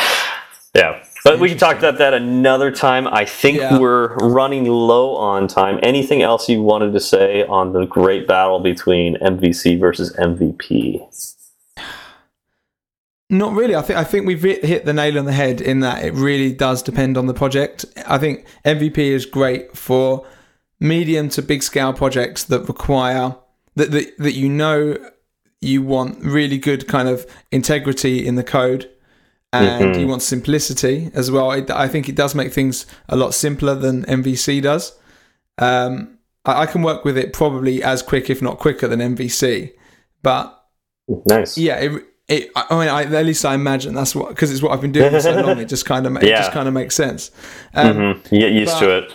Yeah, 0.76 0.99
but 1.24 1.39
we 1.39 1.49
can 1.49 1.58
talk 1.60 1.78
about 1.78 1.99
that 1.99 2.14
another 2.16 2.72
time. 2.72 3.08
I 3.08 3.26
think 3.26 3.60
Yeah. 3.60 3.78
we're 3.78 4.16
running 4.16 4.66
low 4.66 5.16
on 5.16 5.47
time. 5.47 5.80
Anything 5.84 6.22
else 6.24 6.49
you 6.49 6.62
wanted 6.64 6.93
to 6.93 6.99
say 6.99 7.43
on 7.45 7.74
the 7.74 7.86
great 7.86 8.28
battle 8.28 8.60
between 8.60 9.18
MVC 9.22 9.80
versus 9.80 10.14
MVP? 10.18 10.99
Not 13.30 13.53
really. 13.53 13.75
I 13.75 13.82
think 13.82 13.99
I 13.99 14.03
think 14.05 14.25
we've 14.25 14.41
hit, 14.41 14.86
the 14.86 14.93
nail 14.93 15.19
on 15.19 15.25
the 15.25 15.34
head 15.34 15.59
in 15.59 15.82
that 15.82 16.03
it 16.03 16.13
really 16.13 16.53
does 16.53 16.82
depend 16.82 17.17
on 17.17 17.25
the 17.28 17.34
project. 17.34 17.86
I 18.07 18.17
think 18.17 18.45
MVP 18.63 18.97
is 18.97 19.25
great 19.25 19.75
for 19.78 20.25
medium 20.80 21.28
to 21.30 21.41
big 21.41 21.61
scale 21.63 21.91
projects 21.91 22.45
that 22.45 22.61
require 22.69 23.36
that 23.75 23.91
that, 23.91 24.17
that 24.19 24.34
you 24.34 24.47
know 24.47 24.97
you 25.59 25.82
want 25.82 26.23
really 26.23 26.57
good 26.57 26.88
kind 26.88 27.09
of 27.09 27.25
integrity 27.51 28.25
in 28.25 28.36
the 28.36 28.43
code 28.43 28.89
and 29.51 29.95
Mhm. 29.95 29.99
you 29.99 30.07
want 30.07 30.21
simplicity 30.21 31.09
as 31.13 31.30
well. 31.32 31.51
It, 31.51 31.69
I 31.71 31.88
think 31.88 32.07
it 32.07 32.15
does 32.15 32.34
make 32.36 32.53
things 32.53 32.86
a 33.09 33.15
lot 33.17 33.34
simpler 33.34 33.75
than 33.75 34.03
MVC 34.05 34.61
does. 34.61 34.93
Um, 35.57 36.17
I, 36.45 36.61
I 36.61 36.65
can 36.65 36.82
work 36.84 37.03
with 37.03 37.17
it 37.17 37.34
probably 37.34 37.82
as 37.84 38.01
quick, 38.03 38.30
if 38.30 38.41
not 38.41 38.59
quicker, 38.59 38.88
than 38.88 38.99
MVC. 38.99 39.73
But 40.21 40.53
Nice. 41.25 41.57
yeah, 41.57 41.75
it, 41.78 42.03
it, 42.28 42.49
I 42.55 42.65
I 42.69 42.80
mean, 42.80 42.89
I, 42.89 43.03
at 43.19 43.25
least 43.25 43.45
I 43.45 43.53
imagine 43.55 43.93
that's 43.93 44.13
what 44.15 44.30
because 44.30 44.51
it's 44.51 44.61
what 44.61 44.71
I've 44.73 44.82
been 44.82 44.91
doing 44.91 45.11
for 45.11 45.19
so 45.21 45.39
long. 45.41 45.59
It 45.59 45.65
just 45.75 45.86
kind 45.86 46.05
of 46.05 46.15
it 46.17 46.23
Yeah. 46.23 46.38
just 46.39 46.51
kind 46.51 46.67
of 46.67 46.73
makes 46.73 46.95
sense. 46.95 47.32
Um, 47.73 47.93
hmm 48.15 48.36
You 48.36 48.41
get 48.41 48.51
used 48.53 48.73
but- 48.73 48.80
to 48.82 48.97
it. 48.97 49.13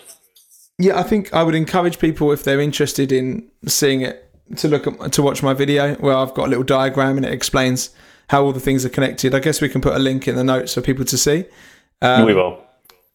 Yeah, 0.78 0.98
I 0.98 1.02
think 1.04 1.32
I 1.32 1.42
would 1.42 1.54
encourage 1.54 1.98
people 1.98 2.32
if 2.32 2.42
they're 2.44 2.60
interested 2.60 3.12
in 3.12 3.48
seeing 3.66 4.00
it 4.00 4.28
to 4.56 4.68
look 4.68 4.86
at 4.86 5.12
to 5.12 5.22
watch 5.22 5.42
my 5.42 5.52
video 5.54 5.94
where 5.96 6.16
I've 6.16 6.34
got 6.34 6.46
a 6.46 6.50
little 6.50 6.64
diagram 6.64 7.16
and 7.18 7.26
it 7.26 7.32
explains 7.32 7.90
how 8.30 8.42
all 8.42 8.52
the 8.52 8.58
things 8.60 8.84
are 8.84 8.88
connected. 8.88 9.34
I 9.34 9.38
guess 9.40 9.60
we 9.60 9.68
can 9.68 9.80
put 9.80 9.94
a 9.94 9.98
link 9.98 10.26
in 10.26 10.34
the 10.34 10.42
notes 10.42 10.74
for 10.74 10.80
people 10.80 11.04
to 11.04 11.18
see. 11.18 11.44
Um, 12.00 12.24
we 12.24 12.34
will. 12.34 12.58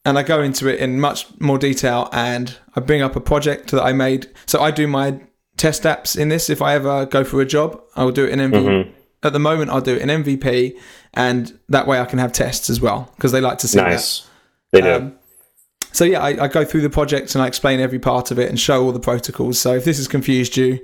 and 0.05 0.17
I 0.17 0.23
go 0.23 0.41
into 0.41 0.67
it 0.69 0.79
in 0.79 1.01
much 1.01 1.25
more 1.39 1.57
detail 1.57 2.07
and 2.13 2.55
I 2.75 2.79
bring 2.79 3.01
up 3.01 3.15
a 3.15 3.19
project 3.19 3.71
that 3.71 3.83
I 3.83 3.91
made. 3.91 4.29
So 4.45 4.61
I 4.61 4.71
do 4.71 4.87
my 4.87 5.19
test 5.57 5.83
apps 5.83 6.15
in 6.17 6.29
this. 6.29 6.49
If 6.49 6.61
I 6.61 6.75
ever 6.75 7.05
go 7.07 7.23
for 7.23 7.41
a 7.41 7.45
job, 7.45 7.81
I 7.95 8.03
will 8.05 8.11
do 8.13 8.23
it 8.25 8.29
in 8.29 8.39
MVP. 8.39 8.51
Mm-hmm. 8.63 8.91
At 9.27 9.33
the 9.33 9.39
moment, 9.39 9.69
I'll 9.69 9.81
do 9.81 9.95
it 9.95 10.01
in 10.01 10.09
MVP, 10.09 10.77
and 11.13 11.57
that 11.69 11.87
way 11.87 11.99
I 11.99 12.05
can 12.05 12.19
have 12.19 12.31
tests 12.31 12.69
as 12.69 12.81
well 12.81 13.11
because 13.15 13.31
they 13.31 13.41
like 13.41 13.59
to 13.59 13.67
see 13.67 13.77
Nice. 13.77 14.27
They 14.71 14.81
do. 14.81 14.93
Um, 14.93 15.15
so 15.91 16.03
yeah, 16.05 16.21
I, 16.21 16.45
I 16.45 16.47
go 16.47 16.63
through 16.65 16.81
the 16.81 16.89
project 16.89 17.33
and 17.35 17.41
I 17.41 17.47
explain 17.47 17.79
every 17.79 17.99
part 17.99 18.31
of 18.31 18.39
it 18.39 18.49
and 18.49 18.59
show 18.59 18.83
all 18.83 18.91
the 18.91 18.99
protocols. 18.99 19.59
So 19.59 19.75
if 19.75 19.85
this 19.85 19.97
has 19.97 20.07
confused 20.07 20.57
you, 20.57 20.79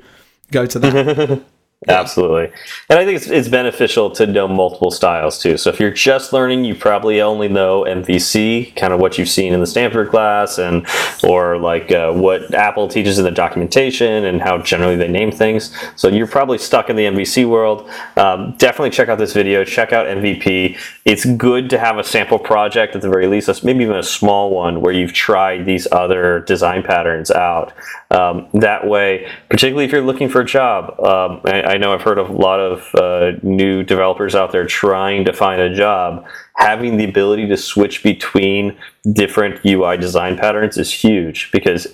go 0.51 0.65
to 0.65 0.79
that. 0.79 1.43
Absolutely. 1.87 2.51
And 2.89 2.99
I 2.99 3.05
think 3.05 3.17
it's, 3.17 3.27
it's 3.27 3.47
beneficial 3.47 4.09
to 4.11 4.25
know 4.25 4.47
multiple 4.47 4.91
styles 4.91 5.39
too. 5.39 5.57
So 5.57 5.69
if 5.69 5.79
you're 5.79 5.91
just 5.91 6.33
learning, 6.33 6.63
you 6.65 6.75
probably 6.75 7.21
only 7.21 7.47
know 7.47 7.83
MVC, 7.83 8.75
kind 8.75 8.93
of 8.93 8.99
what 8.99 9.17
you've 9.17 9.29
seen 9.29 9.53
in 9.53 9.59
the 9.59 9.67
Stanford 9.67 10.09
class, 10.09 10.57
and 10.57 10.85
or 11.23 11.57
like 11.57 11.91
uh, 11.91 12.11
what 12.13 12.53
Apple 12.53 12.87
teaches 12.87 13.17
in 13.17 13.25
the 13.25 13.31
documentation 13.31 14.25
and 14.25 14.41
how 14.41 14.57
generally 14.59 14.95
they 14.95 15.07
name 15.07 15.31
things. 15.31 15.75
So 15.95 16.07
you're 16.07 16.27
probably 16.27 16.57
stuck 16.57 16.89
in 16.89 16.95
the 16.95 17.05
MVC 17.05 17.47
world. 17.47 17.89
Um, 18.17 18.55
definitely 18.57 18.91
check 18.91 19.09
out 19.09 19.17
this 19.17 19.33
video. 19.33 19.63
Check 19.63 19.93
out 19.93 20.07
MVP. 20.07 20.77
It's 21.05 21.25
good 21.25 21.69
to 21.71 21.79
have 21.79 21.97
a 21.97 22.03
sample 22.03 22.39
project 22.39 22.95
at 22.95 23.01
the 23.01 23.09
very 23.09 23.27
least, 23.27 23.63
maybe 23.63 23.83
even 23.83 23.97
a 23.97 24.03
small 24.03 24.51
one 24.51 24.81
where 24.81 24.93
you've 24.93 25.13
tried 25.13 25.65
these 25.65 25.87
other 25.91 26.39
design 26.41 26.83
patterns 26.83 27.29
out. 27.31 27.73
Um, 28.13 28.47
that 28.53 28.87
way, 28.87 29.27
particularly 29.49 29.85
if 29.85 29.91
you're 29.91 30.01
looking 30.01 30.29
for 30.29 30.41
a 30.41 30.45
job, 30.45 30.99
um, 30.99 31.41
I, 31.45 31.63
I 31.63 31.77
know 31.77 31.93
I've 31.93 32.03
heard 32.03 32.19
of 32.19 32.29
a 32.29 32.33
lot 32.33 32.59
of 32.59 32.93
uh, 32.93 33.39
new 33.41 33.83
developers 33.83 34.35
out 34.35 34.51
there 34.51 34.67
trying 34.67 35.25
to 35.25 35.33
find 35.33 35.59
a 35.59 35.73
job. 35.73 36.23
Having 36.57 36.97
the 36.97 37.05
ability 37.05 37.47
to 37.47 37.57
switch 37.57 38.03
between 38.03 38.77
different 39.13 39.65
UI 39.65 39.97
design 39.97 40.37
patterns 40.37 40.77
is 40.77 40.93
huge 40.93 41.51
because 41.51 41.87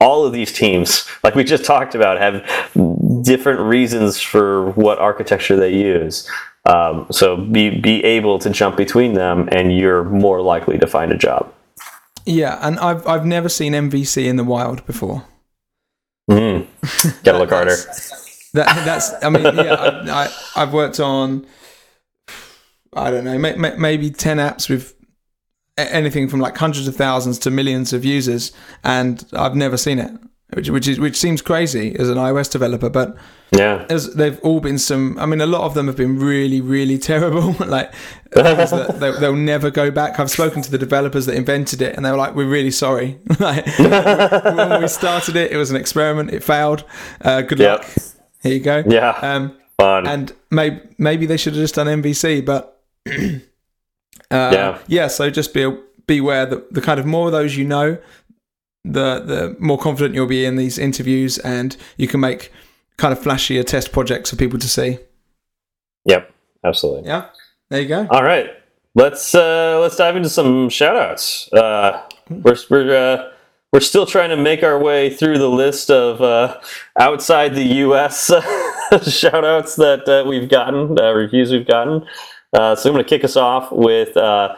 all 0.00 0.24
of 0.24 0.32
these 0.32 0.50
teams, 0.50 1.06
like 1.22 1.34
we 1.34 1.44
just 1.44 1.64
talked 1.64 1.94
about, 1.94 2.18
have 2.18 2.42
different 3.22 3.60
reasons 3.60 4.18
for 4.20 4.70
what 4.72 4.98
architecture 4.98 5.56
they 5.56 5.74
use. 5.74 6.28
Um, 6.64 7.06
so 7.10 7.36
be 7.36 7.78
be 7.78 8.02
able 8.02 8.38
to 8.40 8.50
jump 8.50 8.76
between 8.76 9.12
them, 9.12 9.48
and 9.52 9.76
you're 9.76 10.04
more 10.04 10.40
likely 10.40 10.78
to 10.78 10.86
find 10.86 11.12
a 11.12 11.16
job. 11.16 11.52
yeah, 12.24 12.58
and 12.62 12.78
I've 12.78 13.06
I've 13.06 13.26
never 13.26 13.48
seen 13.48 13.72
MVC 13.72 14.24
in 14.24 14.36
the 14.36 14.42
wild 14.42 14.84
before. 14.86 15.24
Mm. 16.30 16.66
Gotta 17.22 17.38
look 17.38 17.50
harder. 17.50 17.76
That 18.54 18.86
that's 18.86 19.12
I 19.22 19.28
mean 19.28 19.44
yeah 19.44 19.74
I, 20.08 20.32
I've 20.62 20.72
worked 20.72 20.98
on 20.98 21.46
I 22.94 23.10
don't 23.10 23.24
know 23.24 23.36
may, 23.36 23.54
may, 23.54 23.76
maybe 23.76 24.08
ten 24.08 24.38
apps 24.38 24.70
with 24.70 24.94
anything 25.76 26.28
from 26.28 26.40
like 26.40 26.56
hundreds 26.56 26.88
of 26.88 26.96
thousands 26.96 27.38
to 27.40 27.50
millions 27.50 27.92
of 27.92 28.04
users, 28.04 28.52
and 28.82 29.24
I've 29.32 29.54
never 29.54 29.76
seen 29.76 29.98
it, 29.98 30.10
which 30.54 30.70
which 30.70 30.86
is 30.88 30.98
which 31.00 31.16
seems 31.16 31.42
crazy 31.42 31.96
as 31.98 32.08
an 32.08 32.16
iOS 32.18 32.50
developer, 32.50 32.88
but 32.88 33.16
Yeah. 33.52 33.84
as 33.90 34.14
they've 34.14 34.38
all 34.40 34.60
been 34.60 34.78
some. 34.78 35.18
I 35.18 35.26
mean, 35.26 35.40
a 35.40 35.46
lot 35.46 35.62
of 35.62 35.74
them 35.74 35.86
have 35.88 35.96
been 35.96 36.18
really 36.18 36.60
really 36.60 36.98
terrible. 37.10 37.52
like 37.66 37.92
they, 38.32 39.12
they'll 39.20 39.34
never 39.34 39.70
go 39.70 39.90
back. 39.90 40.20
I've 40.20 40.30
spoken 40.30 40.62
to 40.62 40.70
the 40.70 40.78
developers 40.78 41.26
that 41.26 41.34
invented 41.34 41.82
it, 41.82 41.96
and 41.96 42.04
they 42.04 42.10
were 42.10 42.16
like, 42.16 42.34
"We're 42.36 42.48
really 42.48 42.70
sorry. 42.70 43.18
like, 43.40 43.66
when 43.78 44.82
we 44.82 44.88
started 44.88 45.34
it, 45.36 45.50
it 45.50 45.56
was 45.56 45.70
an 45.70 45.76
experiment. 45.76 46.32
It 46.32 46.44
failed. 46.44 46.84
Uh, 47.20 47.42
good 47.42 47.58
Yep. 47.58 47.78
luck. 47.80 47.88
Here 48.42 48.52
you 48.54 48.60
go." 48.60 48.82
Yeah. 48.86 49.10
Um, 49.22 49.56
Fun. 49.80 50.06
and 50.06 50.32
maybe 50.50 50.80
maybe 50.96 51.26
they 51.26 51.36
should 51.36 51.54
have 51.54 51.62
just 51.62 51.74
done 51.74 51.86
MVC, 51.88 52.44
but 52.44 52.80
uh, 53.06 53.10
Yeah. 54.30 54.78
yeah. 54.86 55.08
So 55.08 55.28
just 55.30 55.52
be 55.54 55.76
beware 56.06 56.46
that 56.46 56.72
the 56.72 56.80
kind 56.80 57.00
of 57.00 57.06
more 57.06 57.26
of 57.26 57.32
those 57.32 57.56
you 57.56 57.64
know, 57.64 57.98
the 58.92 59.20
the 59.20 59.56
more 59.58 59.78
confident 59.78 60.14
you'll 60.14 60.26
be 60.26 60.44
in 60.44 60.56
these 60.56 60.78
interviews, 60.78 61.38
and 61.38 61.76
you 61.96 62.08
can 62.08 62.20
make 62.20 62.52
kind 62.96 63.12
of 63.12 63.20
flashier 63.20 63.64
test 63.64 63.92
projects 63.92 64.30
for 64.30 64.36
people 64.36 64.58
to 64.58 64.68
see. 64.68 64.98
yep. 66.04 66.32
Absolutely. 66.64 67.08
Yeah, 67.08 67.28
there 67.68 67.80
you 67.80 67.88
go. 67.88 68.08
All 68.10 68.24
right. 68.24 68.50
Let's 68.94 69.34
uh, 69.34 69.78
let's 69.80 69.96
dive 69.96 70.16
into 70.16 70.28
some 70.28 70.68
shout 70.68 70.96
outs. 70.96 71.52
Uh, 71.52 72.02
we're 72.28 72.56
we're 72.70 72.96
uh, 72.96 73.30
we're 73.72 73.80
still 73.80 74.06
trying 74.06 74.30
to 74.30 74.36
make 74.36 74.62
our 74.62 74.78
way 74.78 75.10
through 75.10 75.38
the 75.38 75.50
list 75.50 75.90
of 75.90 76.22
uh, 76.22 76.58
outside 76.98 77.54
the 77.54 77.64
U.S. 77.84 78.26
shout 79.06 79.44
outs 79.44 79.76
that 79.76 80.08
uh, 80.08 80.26
we've 80.26 80.48
gotten, 80.48 80.98
uh, 80.98 81.12
reviews 81.12 81.52
we've 81.52 81.66
gotten. 81.66 82.06
Uh, 82.52 82.74
so 82.74 82.88
I'm 82.88 82.94
going 82.94 83.04
to 83.04 83.08
kick 83.08 83.22
us 83.22 83.36
off 83.36 83.70
with 83.70 84.16
uh, 84.16 84.56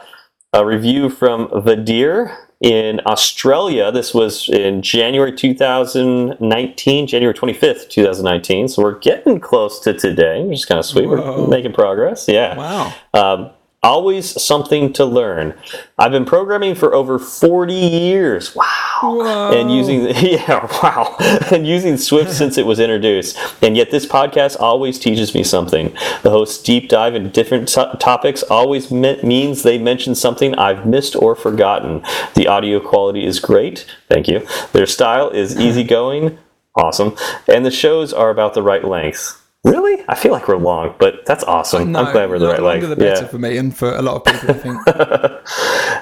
a 0.52 0.64
review 0.64 1.10
from 1.10 1.48
Vadir 1.48 2.34
in 2.60 3.00
Australia. 3.06 3.92
This 3.92 4.12
was 4.12 4.48
in 4.48 4.82
January 4.82 5.32
2019, 5.32 7.06
January 7.06 7.34
25th, 7.34 7.88
2019. 7.88 8.68
So 8.68 8.82
we're 8.82 8.98
getting 8.98 9.38
close 9.38 9.78
to 9.80 9.94
today, 9.94 10.42
which 10.44 10.58
is 10.60 10.64
kind 10.64 10.78
of 10.78 10.84
sweet. 10.84 11.06
Whoa. 11.06 11.42
We're 11.42 11.48
making 11.48 11.72
progress. 11.72 12.26
Yeah. 12.28 12.56
Wow. 12.56 12.94
Um, 13.14 13.50
always 13.82 14.40
something 14.42 14.92
to 14.94 15.04
learn. 15.04 15.54
I've 15.98 16.10
been 16.10 16.24
programming 16.24 16.74
for 16.74 16.94
over 16.94 17.18
40 17.18 17.72
years. 17.74 18.54
Wow. 18.54 18.64
Whoa. 19.00 19.52
And 19.52 19.72
using 19.72 20.06
yeah, 20.24 20.66
wow. 20.82 21.16
And 21.52 21.66
using 21.66 21.96
Swift 21.96 22.32
since 22.32 22.58
it 22.58 22.66
was 22.66 22.80
introduced. 22.80 23.38
And 23.62 23.76
yet 23.76 23.90
this 23.90 24.06
podcast 24.06 24.58
always 24.60 24.98
teaches 24.98 25.34
me 25.34 25.44
something. 25.44 25.94
The 26.22 26.30
host's 26.30 26.62
deep 26.62 26.88
dive 26.88 27.14
into 27.14 27.30
different 27.30 27.68
to- 27.68 27.96
topics 28.00 28.42
always 28.44 28.90
me- 28.90 29.20
means 29.22 29.62
they 29.62 29.78
mention 29.78 30.14
something 30.14 30.54
I've 30.56 30.84
missed 30.86 31.14
or 31.16 31.36
forgotten. 31.36 32.02
The 32.34 32.48
audio 32.48 32.80
quality 32.80 33.24
is 33.24 33.38
great. 33.40 33.86
Thank 34.08 34.26
you. 34.28 34.46
Their 34.72 34.86
style 34.86 35.30
is 35.30 35.58
easygoing. 35.58 36.38
Awesome. 36.74 37.16
And 37.46 37.64
the 37.64 37.70
shows 37.70 38.12
are 38.12 38.30
about 38.30 38.54
the 38.54 38.62
right 38.62 38.84
length. 38.84 39.40
Really? 39.64 40.04
I 40.08 40.14
feel 40.14 40.32
like 40.32 40.46
we're 40.48 40.56
long, 40.56 40.94
but 40.98 41.26
that's 41.26 41.42
awesome. 41.44 41.92
No, 41.92 42.00
I'm 42.04 42.12
glad 42.12 42.30
we're 42.30 42.38
the 42.38 42.48
right 42.48 42.62
length. 42.62 42.88
the 42.88 42.96
better 42.96 43.22
Yeah. 43.22 43.28
for 43.28 43.38
me 43.38 43.56
and 43.58 43.76
for 43.76 43.92
a 43.94 44.00
lot 44.02 44.16
of 44.16 44.24
people. 44.24 44.50
I 44.50 44.52
think. 44.54 44.78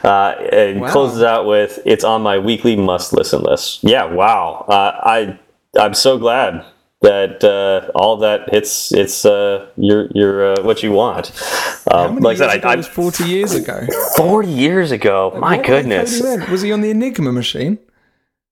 Uh, 0.04 0.34
and 0.52 0.80
Wow. 0.82 0.92
closes 0.92 1.22
out 1.22 1.46
with 1.46 1.80
it's 1.84 2.04
on 2.04 2.22
my 2.22 2.38
weekly 2.38 2.76
must 2.76 3.12
listen 3.12 3.42
list. 3.42 3.82
Yeah, 3.82 4.04
wow. 4.04 4.64
Uh, 4.68 4.92
I 5.02 5.38
I'm 5.80 5.94
so 5.94 6.16
glad 6.18 6.64
that 7.02 7.42
uh, 7.42 7.90
all 7.94 8.16
that 8.18 8.48
hits 8.50 8.92
it's 8.92 9.24
uh, 9.24 9.66
your 9.76 10.08
your 10.14 10.52
uh, 10.52 10.62
what 10.62 10.82
you 10.84 10.92
want. 10.92 11.32
Um, 11.90 12.18
like 12.18 12.38
I 12.40 12.44
years 12.44 12.52
said, 12.52 12.58
ago 12.58 12.68
I, 12.68 12.72
I, 12.72 12.76
was 12.76 12.86
forty 12.86 13.24
years 13.24 13.54
ago? 13.54 13.86
40 14.16 14.48
years 14.48 14.92
ago. 14.92 15.34
My 15.40 15.58
goodness. 15.60 16.20
Was 16.50 16.62
he 16.62 16.70
on 16.72 16.82
the 16.82 16.90
Enigma 16.90 17.32
machine? 17.32 17.78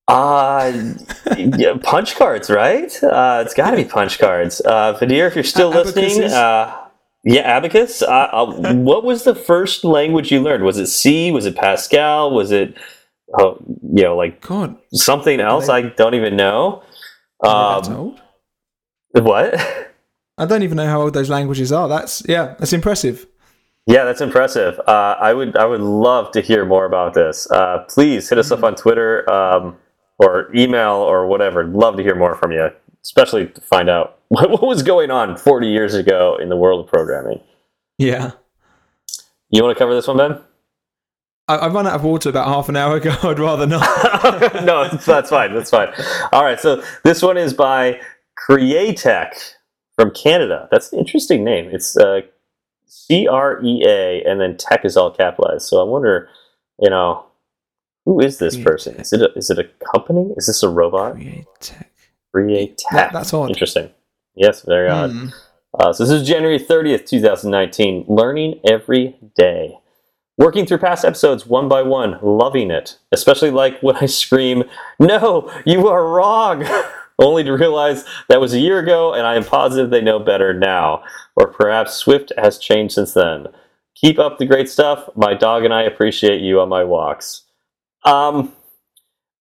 Uh, 0.06 0.92
yeah, 1.36 1.74
punch 1.82 2.16
cards, 2.16 2.50
right? 2.50 2.92
Uh, 3.02 3.42
it's 3.44 3.54
got 3.54 3.70
to 3.70 3.76
be 3.76 3.84
punch 3.84 4.18
cards. 4.18 4.60
Uh, 4.60 4.94
Vadir, 5.00 5.26
if 5.28 5.34
you're 5.34 5.44
still 5.44 5.72
Uh, 5.72 5.82
listening, 5.82 6.24
uh, 6.30 6.76
yeah, 7.24 7.40
abacus. 7.42 8.02
Uh, 8.02 8.28
uh, 8.32 8.74
what 8.74 9.04
was 9.04 9.24
the 9.24 9.34
first 9.34 9.82
language 9.84 10.30
you 10.30 10.40
learned? 10.40 10.62
Was 10.64 10.78
it 10.78 10.88
C? 10.88 11.30
Was 11.30 11.46
it 11.46 11.56
Pascal? 11.56 12.30
Was 12.32 12.50
it 12.50 12.74
oh, 13.38 13.56
you 13.94 14.02
know, 14.02 14.14
like 14.16 14.40
God, 14.42 14.76
something 14.92 15.40
else 15.40 15.68
I 15.70 15.82
don't 15.82 16.14
even 16.14 16.36
know. 16.36 16.82
are 17.40 17.80
they 17.82 17.88
that 17.88 17.96
Um, 17.96 19.24
what? 19.24 19.54
I 20.36 20.46
don't 20.46 20.62
even 20.62 20.76
know 20.76 20.86
how 20.86 21.00
old 21.02 21.14
those 21.14 21.30
languages 21.30 21.72
are. 21.72 21.88
That's 21.88 22.22
yeah, 22.28 22.56
that's 22.58 22.72
impressive. 22.74 23.26
Yeah, 23.86 24.04
that's 24.04 24.20
impressive. 24.20 24.78
Uh, 24.86 25.16
I 25.20 25.32
would 25.32 25.56
I 25.56 25.64
would 25.64 25.80
love 25.80 26.30
to 26.32 26.40
hear 26.42 26.64
more 26.66 26.84
about 26.84 27.14
this. 27.14 27.50
Uh, 27.50 27.84
please 27.88 28.28
hit 28.28 28.38
us 28.38 28.50
up 28.50 28.62
on 28.64 28.74
Twitter 28.74 29.30
um, 29.30 29.76
or 30.18 30.50
email 30.54 30.94
or 30.94 31.26
whatever. 31.26 31.64
Love 31.64 31.96
to 31.96 32.02
hear 32.02 32.14
more 32.14 32.34
from 32.34 32.52
you, 32.52 32.70
especially 33.02 33.48
to 33.48 33.60
find 33.60 33.88
out 33.88 34.18
what, 34.28 34.50
what 34.50 34.62
was 34.62 34.82
going 34.82 35.10
on 35.10 35.36
40 35.36 35.68
years 35.68 35.94
ago 35.94 36.36
in 36.40 36.48
the 36.48 36.56
world 36.56 36.84
of 36.84 36.90
programming. 36.90 37.40
Yeah. 37.98 38.32
You 39.50 39.62
want 39.62 39.76
to 39.76 39.78
cover 39.78 39.94
this 39.94 40.08
one, 40.08 40.16
Ben? 40.16 40.40
I, 41.46 41.56
I 41.56 41.68
ran 41.68 41.86
out 41.86 41.94
of 41.94 42.04
water 42.04 42.30
about 42.30 42.48
half 42.48 42.68
an 42.68 42.76
hour 42.76 42.96
ago. 42.96 43.14
I'd 43.22 43.38
rather 43.38 43.66
not. 43.66 44.64
no, 44.64 44.88
that's 44.88 45.30
fine. 45.30 45.54
That's 45.54 45.70
fine. 45.70 45.92
All 46.32 46.44
right. 46.44 46.58
So 46.58 46.82
this 47.04 47.22
one 47.22 47.36
is 47.36 47.52
by 47.52 48.00
Createch 48.48 49.54
from 49.96 50.10
Canada. 50.10 50.68
That's 50.70 50.92
an 50.92 50.98
interesting 50.98 51.44
name. 51.44 51.68
It's 51.70 51.96
uh, 51.96 52.22
C 52.86 53.28
R 53.28 53.62
E 53.62 53.84
A, 53.86 54.22
and 54.24 54.40
then 54.40 54.56
tech 54.56 54.84
is 54.84 54.96
all 54.96 55.10
capitalized. 55.10 55.62
So 55.66 55.80
I 55.80 55.84
wonder, 55.84 56.28
you 56.80 56.90
know, 56.90 57.24
who 58.04 58.20
is 58.20 58.38
this 58.38 58.56
person? 58.56 58.96
Is 58.96 59.12
it 59.12 59.20
a, 59.22 59.32
is 59.36 59.50
it 59.50 59.58
a 59.58 59.64
company? 59.92 60.32
Is 60.36 60.46
this 60.46 60.62
a 60.62 60.68
robot? 60.68 61.14
Create 61.14 61.46
tech. 61.60 61.90
Createch. 62.34 62.76
That- 62.92 63.12
that's 63.12 63.32
odd. 63.32 63.50
Interesting. 63.50 63.90
Yes, 64.34 64.62
very 64.62 64.88
odd. 64.88 65.10
Hmm. 65.10 65.28
Uh, 65.78 65.92
so 65.92 66.04
this 66.04 66.12
is 66.12 66.26
January 66.26 66.58
30th, 66.58 67.06
2019. 67.06 68.04
Learning 68.08 68.60
every 68.68 69.16
day. 69.36 69.78
Working 70.36 70.66
through 70.66 70.78
past 70.78 71.04
episodes 71.04 71.46
one 71.46 71.68
by 71.68 71.82
one, 71.82 72.18
loving 72.20 72.70
it. 72.70 72.98
Especially 73.12 73.50
like 73.52 73.80
when 73.80 73.96
I 73.96 74.06
scream, 74.06 74.64
No, 74.98 75.50
you 75.64 75.86
are 75.88 76.06
wrong! 76.08 76.64
Only 77.20 77.44
to 77.44 77.52
realize 77.52 78.04
that 78.28 78.40
was 78.40 78.52
a 78.52 78.58
year 78.58 78.80
ago 78.80 79.14
and 79.14 79.24
I 79.24 79.36
am 79.36 79.44
positive 79.44 79.90
they 79.90 80.00
know 80.00 80.18
better 80.18 80.52
now. 80.52 81.04
Or 81.36 81.46
perhaps 81.46 81.94
Swift 81.94 82.32
has 82.36 82.58
changed 82.58 82.94
since 82.94 83.14
then. 83.14 83.46
Keep 83.94 84.18
up 84.18 84.38
the 84.38 84.46
great 84.46 84.68
stuff. 84.68 85.08
My 85.14 85.34
dog 85.34 85.64
and 85.64 85.72
I 85.72 85.82
appreciate 85.82 86.40
you 86.40 86.58
on 86.60 86.68
my 86.68 86.82
walks. 86.82 87.43
Um, 88.04 88.52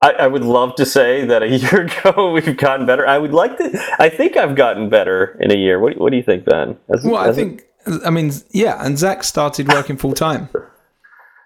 I, 0.01 0.11
I 0.11 0.27
would 0.27 0.43
love 0.43 0.75
to 0.75 0.85
say 0.85 1.25
that 1.25 1.43
a 1.43 1.47
year 1.57 1.81
ago 1.87 2.31
we've 2.31 2.57
gotten 2.57 2.85
better. 2.85 3.07
I 3.07 3.17
would 3.17 3.33
like 3.33 3.57
to. 3.57 3.95
I 3.99 4.09
think 4.09 4.35
I've 4.37 4.55
gotten 4.55 4.89
better 4.89 5.37
in 5.39 5.51
a 5.51 5.55
year. 5.55 5.79
What, 5.79 5.97
what 5.97 6.11
do 6.11 6.17
you 6.17 6.23
think, 6.23 6.45
Ben? 6.45 6.77
Has- 6.91 7.03
Well, 7.03 7.17
I 7.17 7.27
has 7.27 7.37
it- 7.37 7.41
think. 7.41 7.63
I 8.05 8.09
mean, 8.11 8.31
yeah, 8.51 8.83
and 8.85 8.97
Zach 8.97 9.23
started 9.25 9.67
working 9.67 9.97
full 9.97 10.13
time. 10.13 10.47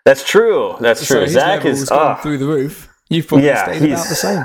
that's 0.06 0.24
true. 0.24 0.76
That's 0.80 1.06
So 1.08 1.16
true. 1.16 1.24
his 1.24 1.34
Zach 1.34 1.66
is. 1.66 1.90
gone 1.90 2.00
ah, 2.00 2.16
through 2.16 2.38
the 2.38 2.46
roof. 2.46 2.94
You've 3.10 3.28
probably 3.28 3.48
Yeah, 3.48 3.64
stayed 3.64 3.92
about 3.92 4.08
the 4.08 4.16
same. 4.16 4.44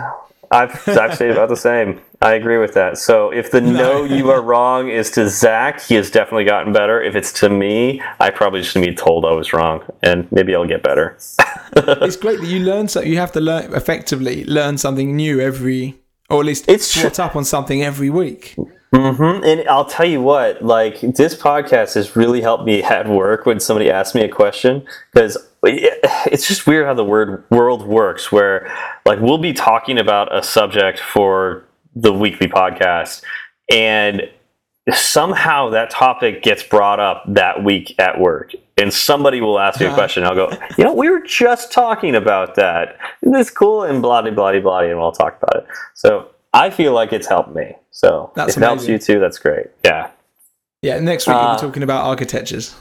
I've 0.50 0.88
I've 0.88 1.14
stayed 1.14 1.30
about 1.32 1.48
the 1.50 1.56
same. 1.56 2.00
I 2.22 2.34
agree 2.34 2.58
with 2.58 2.74
that. 2.74 2.98
So 2.98 3.30
if 3.32 3.50
the 3.50 3.60
no. 3.82 4.04
you 4.04 4.30
are 4.30 4.40
wrong 4.40 4.88
is 4.88 5.10
to 5.12 5.28
Zach, 5.28 5.82
he 5.82 5.96
has 5.96 6.10
definitely 6.10 6.44
gotten 6.44 6.72
better. 6.72 7.02
If 7.02 7.16
it's 7.16 7.32
to 7.40 7.48
me, 7.48 8.00
I 8.20 8.30
probably 8.30 8.60
just 8.62 8.76
need 8.76 8.84
to 8.84 8.90
be 8.92 8.96
told 8.96 9.24
I 9.24 9.32
was 9.32 9.52
wrong, 9.52 9.82
and 10.02 10.30
maybe 10.30 10.54
I'll 10.54 10.66
get 10.66 10.82
better. 10.82 11.16
It's 11.74 12.16
great 12.16 12.38
that 12.40 12.46
you 12.48 12.60
learn 12.60 12.88
so 12.88 13.00
you 13.00 13.16
have 13.16 13.32
to 13.32 13.40
learn 13.40 13.72
effectively 13.72 14.44
learn 14.44 14.76
something 14.76 15.16
new 15.16 15.40
every, 15.40 15.94
or 16.28 16.40
at 16.40 16.46
least 16.46 16.68
It's 16.68 16.86
swat 16.86 17.18
up 17.18 17.34
on 17.34 17.44
something 17.44 17.82
every 17.82 18.10
week. 18.10 18.56
hmm 18.94 19.40
And 19.42 19.66
I'll 19.66 19.86
tell 19.86 20.04
you 20.06 20.20
what, 20.20 20.62
like 20.62 21.00
this 21.00 21.34
podcast 21.34 21.94
has 21.94 22.14
really 22.14 22.42
helped 22.42 22.64
me 22.66 22.82
at 22.82 23.08
work 23.08 23.46
when 23.46 23.58
somebody 23.58 23.90
asks 23.90 24.14
me 24.14 24.20
a 24.20 24.28
question 24.28 24.84
because 25.12 25.38
it's 25.62 26.46
just 26.46 26.66
weird 26.66 26.84
how 26.86 26.92
the 26.94 27.04
word 27.04 27.44
world 27.50 27.86
works. 27.86 28.30
Where 28.30 28.70
like 29.06 29.18
we'll 29.20 29.38
be 29.38 29.54
talking 29.54 29.98
about 29.98 30.34
a 30.36 30.42
subject 30.42 30.98
for 31.00 31.64
the 31.94 32.12
weekly 32.12 32.48
podcast, 32.48 33.22
and 33.70 34.22
somehow 34.92 35.70
that 35.70 35.90
topic 35.90 36.42
gets 36.42 36.62
brought 36.62 36.98
up 36.98 37.22
that 37.28 37.62
week 37.62 37.94
at 37.98 38.18
work. 38.18 38.52
And 38.78 38.92
somebody 38.92 39.40
will 39.40 39.60
ask 39.60 39.78
me 39.78 39.86
a 39.86 39.94
question. 39.94 40.24
I'll 40.24 40.34
go, 40.34 40.50
you 40.76 40.82
know, 40.82 40.94
we 40.94 41.08
were 41.08 41.20
just 41.20 41.70
talking 41.70 42.16
about 42.16 42.54
that. 42.56 42.96
Isn't 43.20 43.32
this 43.32 43.50
cool? 43.50 43.84
And 43.84 44.02
blah, 44.02 44.22
blah, 44.22 44.30
blah, 44.32 44.58
blah, 44.60 44.78
and 44.80 44.98
we'll 44.98 45.12
talk 45.12 45.40
about 45.40 45.62
it. 45.62 45.68
So 45.94 46.30
I 46.52 46.70
feel 46.70 46.92
like 46.92 47.12
it's 47.12 47.28
helped 47.28 47.54
me. 47.54 47.76
So 47.90 48.32
That's 48.34 48.56
if 48.56 48.62
it 48.62 48.66
helps 48.66 48.88
you 48.88 48.98
too, 48.98 49.20
that's 49.20 49.38
great. 49.38 49.66
Yeah. 49.84 50.10
Yeah, 50.80 50.98
next 50.98 51.28
week 51.28 51.36
we'll 51.36 51.44
Uh, 51.44 51.54
be 51.54 51.60
talking 51.60 51.82
about 51.84 52.04
architectures. 52.06 52.74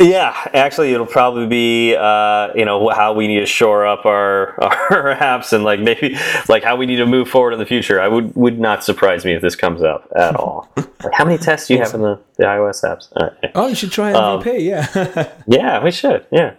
Yeah, 0.00 0.34
actually, 0.54 0.94
it'll 0.94 1.04
probably 1.04 1.46
be 1.46 1.94
uh, 1.94 2.48
you 2.54 2.64
know 2.64 2.88
how 2.88 3.12
we 3.12 3.28
need 3.28 3.40
to 3.40 3.46
shore 3.46 3.86
up 3.86 4.06
our 4.06 4.58
our 4.62 5.14
apps 5.14 5.52
and 5.52 5.62
like 5.62 5.78
maybe 5.78 6.16
like 6.48 6.64
how 6.64 6.74
we 6.76 6.86
need 6.86 6.96
to 6.96 7.06
move 7.06 7.28
forward 7.28 7.52
in 7.52 7.58
the 7.58 7.66
future. 7.66 8.00
I 8.00 8.08
would 8.08 8.34
would 8.34 8.58
not 8.58 8.82
surprise 8.82 9.26
me 9.26 9.34
if 9.34 9.42
this 9.42 9.54
comes 9.54 9.82
up 9.82 10.10
at 10.16 10.36
all. 10.36 10.72
like 10.76 11.12
how 11.12 11.26
many 11.26 11.36
tests 11.36 11.68
do 11.68 11.74
you 11.74 11.80
have 11.80 11.92
in 11.92 12.00
the, 12.00 12.18
the 12.38 12.44
iOS 12.44 12.82
apps? 12.82 13.14
Right. 13.14 13.52
Oh, 13.54 13.66
you 13.66 13.74
should 13.74 13.92
try 13.92 14.12
um, 14.12 14.42
MVP. 14.42 14.64
yeah. 14.64 15.32
Yeah, 15.46 15.84
we 15.84 15.90
should. 15.90 16.26
Yeah. 16.32 16.54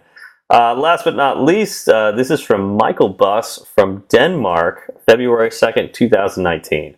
Uh, 0.48 0.74
last 0.74 1.04
but 1.04 1.16
not 1.16 1.42
least, 1.42 1.88
uh, 1.88 2.12
this 2.12 2.30
is 2.30 2.40
from 2.40 2.76
Michael 2.76 3.08
Buss 3.08 3.64
from 3.74 4.04
Denmark, 4.08 5.00
February 5.06 5.48
2nd, 5.48 5.92
2019. 5.94 6.94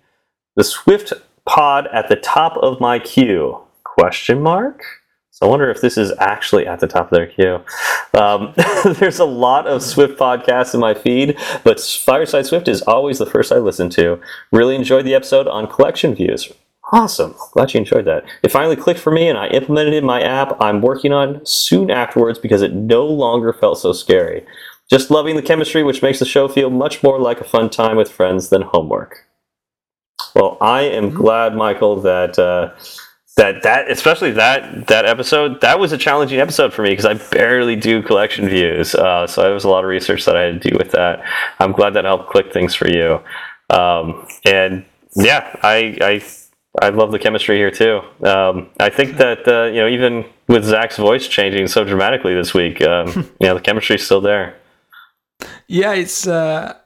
The 0.56 0.64
Swift 0.64 1.12
pod 1.46 1.86
at 1.92 2.08
the 2.08 2.16
top 2.16 2.56
of 2.56 2.80
my 2.80 2.98
queue? 2.98 3.60
Question 3.84 4.42
mark? 4.42 4.82
So 5.34 5.46
I 5.46 5.50
wonder 5.50 5.68
if 5.68 5.80
this 5.80 5.98
is 5.98 6.12
actually 6.20 6.64
at 6.64 6.78
the 6.78 6.86
top 6.86 7.10
of 7.10 7.10
their 7.10 7.26
queue. 7.26 7.60
Um, 8.16 8.54
there's 8.84 9.18
a 9.18 9.24
lot 9.24 9.66
of 9.66 9.82
Swift 9.82 10.16
podcasts 10.16 10.74
in 10.74 10.78
my 10.80 10.94
feed, 10.94 11.36
but 11.64 11.80
Fireside 11.80 12.46
Swift 12.46 12.68
is 12.68 12.82
always 12.82 13.18
the 13.18 13.26
first 13.26 13.50
I 13.50 13.56
listen 13.56 13.90
to. 13.90 14.20
Really 14.52 14.76
enjoyed 14.76 15.04
the 15.04 15.14
episode 15.16 15.48
on 15.48 15.66
collection 15.66 16.14
views. 16.14 16.52
Awesome. 16.92 17.34
Glad 17.50 17.74
you 17.74 17.78
enjoyed 17.78 18.04
that. 18.04 18.24
It 18.44 18.52
finally 18.52 18.76
clicked 18.76 19.00
for 19.00 19.10
me 19.10 19.26
and 19.26 19.36
I 19.36 19.48
implemented 19.48 19.94
it 19.94 19.98
in 19.98 20.04
my 20.04 20.22
app 20.22 20.56
I'm 20.62 20.80
working 20.80 21.12
on 21.12 21.44
soon 21.44 21.90
afterwards 21.90 22.38
because 22.38 22.62
it 22.62 22.72
no 22.72 23.04
longer 23.04 23.52
felt 23.52 23.80
so 23.80 23.92
scary. 23.92 24.46
Just 24.88 25.10
loving 25.10 25.34
the 25.34 25.42
chemistry, 25.42 25.82
which 25.82 26.00
makes 26.00 26.20
the 26.20 26.26
show 26.26 26.46
feel 26.46 26.70
much 26.70 27.02
more 27.02 27.18
like 27.18 27.40
a 27.40 27.44
fun 27.44 27.70
time 27.70 27.96
with 27.96 28.08
friends 28.08 28.50
than 28.50 28.62
homework. 28.62 29.26
Well, 30.36 30.58
I 30.60 30.82
am 30.82 31.10
glad, 31.10 31.56
Michael, 31.56 32.00
that 32.02 32.38
uh, 32.38 32.70
that 33.36 33.62
that 33.64 33.90
especially 33.90 34.30
that 34.32 34.86
that 34.86 35.06
episode 35.06 35.60
that 35.60 35.80
was 35.80 35.90
a 35.90 35.98
challenging 35.98 36.38
episode 36.38 36.72
for 36.72 36.82
me 36.82 36.90
because 36.90 37.04
I 37.04 37.14
barely 37.14 37.74
do 37.74 38.02
collection 38.02 38.48
views. 38.48 38.94
Uh, 38.94 39.26
so 39.26 39.42
there 39.42 39.52
was 39.52 39.64
a 39.64 39.68
lot 39.68 39.82
of 39.82 39.88
research 39.88 40.24
that 40.26 40.36
I 40.36 40.42
had 40.42 40.62
to 40.62 40.70
do 40.70 40.76
with 40.78 40.92
that. 40.92 41.22
I'm 41.58 41.72
glad 41.72 41.94
that 41.94 42.04
helped 42.04 42.30
click 42.30 42.52
things 42.52 42.74
for 42.74 42.88
you. 42.88 43.20
Um, 43.70 44.26
and 44.44 44.84
yeah, 45.16 45.56
I 45.62 45.98
I 46.00 46.22
I 46.80 46.90
love 46.90 47.10
the 47.10 47.18
chemistry 47.18 47.56
here 47.56 47.70
too. 47.70 48.02
Um, 48.22 48.70
I 48.78 48.90
think 48.90 49.16
that 49.16 49.46
uh, 49.48 49.64
you 49.64 49.80
know 49.80 49.88
even 49.88 50.26
with 50.46 50.64
Zach's 50.64 50.96
voice 50.96 51.26
changing 51.26 51.66
so 51.68 51.84
dramatically 51.84 52.34
this 52.34 52.54
week, 52.54 52.82
um, 52.82 53.08
you 53.40 53.48
know 53.48 53.54
the 53.54 53.60
chemistry's 53.60 54.04
still 54.04 54.20
there. 54.20 54.56
Yeah, 55.66 55.94
it's 55.94 56.26
uh, 56.26 56.76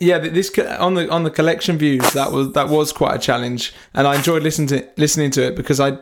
yeah. 0.00 0.18
This 0.18 0.50
on 0.58 0.94
the 0.94 1.08
on 1.10 1.24
the 1.24 1.30
collection 1.30 1.78
views 1.78 2.10
that 2.12 2.32
was 2.32 2.52
that 2.52 2.68
was 2.68 2.92
quite 2.92 3.14
a 3.14 3.18
challenge, 3.18 3.72
and 3.94 4.06
I 4.06 4.16
enjoyed 4.16 4.42
listening 4.42 4.68
to 4.68 4.88
listening 4.96 5.30
to 5.32 5.46
it 5.48 5.56
because 5.56 5.80
I, 5.80 5.98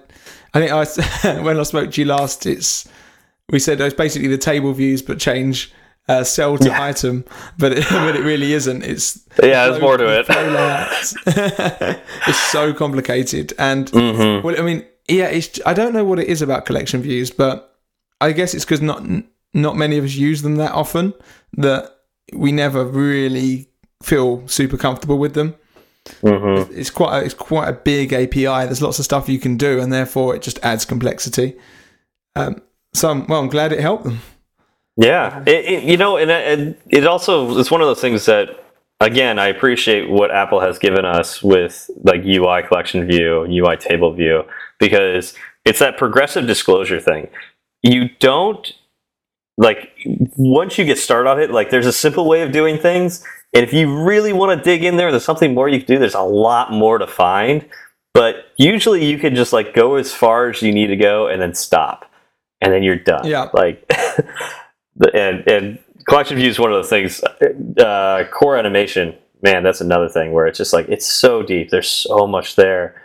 I 0.54 0.60
think 0.60 0.72
I 0.72 1.40
when 1.42 1.58
I 1.58 1.62
spoke 1.64 1.90
to 1.92 2.00
you 2.00 2.06
last, 2.06 2.46
it's 2.46 2.88
we 3.50 3.58
said 3.58 3.80
it's 3.80 3.94
basically 3.94 4.28
the 4.28 4.38
table 4.38 4.72
views 4.72 5.02
but 5.02 5.18
change 5.18 5.72
uh, 6.08 6.22
cell 6.24 6.56
to 6.58 6.68
Yeah. 6.68 6.82
item, 6.84 7.24
but 7.58 7.72
it, 7.72 7.84
but 7.90 8.16
it 8.16 8.22
really 8.22 8.52
isn't. 8.52 8.82
It's 8.84 9.18
Yeah, 9.42 9.66
there's 9.68 9.80
more 9.80 9.96
to 9.96 10.20
it. 10.20 10.26
it's 12.26 12.38
so 12.52 12.72
complicated, 12.72 13.52
and 13.58 13.90
Mhm. 13.90 14.42
well, 14.42 14.58
I 14.58 14.62
mean, 14.62 14.84
yeah, 15.08 15.26
it's 15.26 15.60
I 15.66 15.74
don't 15.74 15.92
know 15.92 16.04
what 16.04 16.18
it 16.18 16.28
is 16.28 16.42
about 16.42 16.64
collection 16.66 17.02
views, 17.02 17.30
but 17.30 17.76
I 18.20 18.32
guess 18.32 18.54
it's 18.54 18.64
because 18.64 18.80
not 18.80 19.02
not 19.52 19.76
many 19.76 19.98
of 19.98 20.04
us 20.04 20.14
use 20.14 20.42
them 20.42 20.56
that 20.56 20.72
often 20.72 21.12
that 21.56 21.95
we 22.32 22.52
never 22.52 22.84
really 22.84 23.68
feel 24.02 24.46
super 24.48 24.76
comfortable 24.76 25.18
with 25.18 25.34
them. 25.34 25.54
Mhm. 26.22 26.70
It's 26.76 26.90
quite 26.90 27.18
a, 27.20 27.24
it's 27.24 27.34
quite 27.34 27.68
a 27.68 27.72
big 27.72 28.12
API. 28.12 28.66
There's 28.66 28.82
lots 28.82 28.98
of 28.98 29.04
stuff 29.04 29.28
you 29.28 29.38
can 29.38 29.56
do, 29.56 29.80
and 29.80 29.92
therefore 29.92 30.36
it 30.36 30.42
just 30.42 30.58
adds 30.64 30.84
complexity. 30.84 31.56
Um, 32.36 32.62
so 32.94 33.10
I'm, 33.10 33.26
well, 33.26 33.40
I'm 33.40 33.48
glad 33.48 33.72
it 33.72 33.80
helped 33.80 34.04
them. 34.04 34.20
Yeah, 34.96 35.42
it, 35.46 35.64
it, 35.64 35.84
you 35.84 35.96
know, 35.96 36.16
and 36.16 36.30
it, 36.30 36.80
it 36.88 37.06
also 37.06 37.58
it's 37.58 37.70
one 37.70 37.80
of 37.80 37.86
those 37.86 38.00
things 38.00 38.24
that 38.26 38.48
again 39.00 39.38
I 39.38 39.48
appreciate 39.48 40.08
what 40.08 40.30
Apple 40.30 40.60
has 40.60 40.78
given 40.78 41.04
us 41.04 41.42
with 41.42 41.90
like 42.02 42.24
UI 42.24 42.62
collection 42.62 43.06
view, 43.06 43.42
and 43.42 43.52
UI 43.52 43.76
table 43.76 44.12
view, 44.12 44.44
because 44.78 45.34
it's 45.64 45.80
that 45.80 45.98
progressive 45.98 46.46
disclosure 46.46 47.00
thing. 47.00 47.28
You 47.82 48.08
don't 48.20 48.72
like 49.56 49.90
once 50.36 50.78
you 50.78 50.84
get 50.84 50.98
started 50.98 51.28
on 51.28 51.40
it, 51.40 51.50
like 51.50 51.70
there's 51.70 51.86
a 51.86 51.92
simple 51.92 52.26
way 52.28 52.42
of 52.42 52.52
doing 52.52 52.78
things, 52.78 53.24
and 53.54 53.64
if 53.64 53.72
you 53.72 54.04
really 54.04 54.32
want 54.32 54.58
to 54.58 54.64
dig 54.64 54.84
in 54.84 54.96
there, 54.96 55.10
there's 55.10 55.24
something 55.24 55.54
more 55.54 55.68
you 55.68 55.78
can 55.78 55.86
do. 55.86 55.98
There's 55.98 56.14
a 56.14 56.22
lot 56.22 56.72
more 56.72 56.98
to 56.98 57.06
find, 57.06 57.66
but 58.14 58.46
usually 58.56 59.04
you 59.04 59.18
can 59.18 59.34
just 59.34 59.52
like 59.52 59.74
go 59.74 59.94
as 59.96 60.12
far 60.12 60.50
as 60.50 60.62
you 60.62 60.72
need 60.72 60.88
to 60.88 60.96
go 60.96 61.28
and 61.28 61.40
then 61.40 61.54
stop, 61.54 62.10
and 62.60 62.72
then 62.72 62.82
you're 62.82 62.96
done. 62.96 63.26
Yeah. 63.26 63.48
like. 63.52 63.90
And 65.12 65.46
and 65.46 65.78
collection 66.08 66.36
view 66.36 66.48
is 66.48 66.58
one 66.58 66.72
of 66.72 66.76
those 66.76 66.88
things. 66.88 67.22
Uh, 67.78 68.24
core 68.32 68.56
animation, 68.56 69.14
man, 69.42 69.62
that's 69.62 69.80
another 69.80 70.08
thing 70.08 70.32
where 70.32 70.46
it's 70.46 70.58
just 70.58 70.72
like 70.72 70.88
it's 70.88 71.06
so 71.06 71.42
deep. 71.42 71.70
There's 71.70 71.88
so 71.88 72.26
much 72.26 72.56
there, 72.56 73.02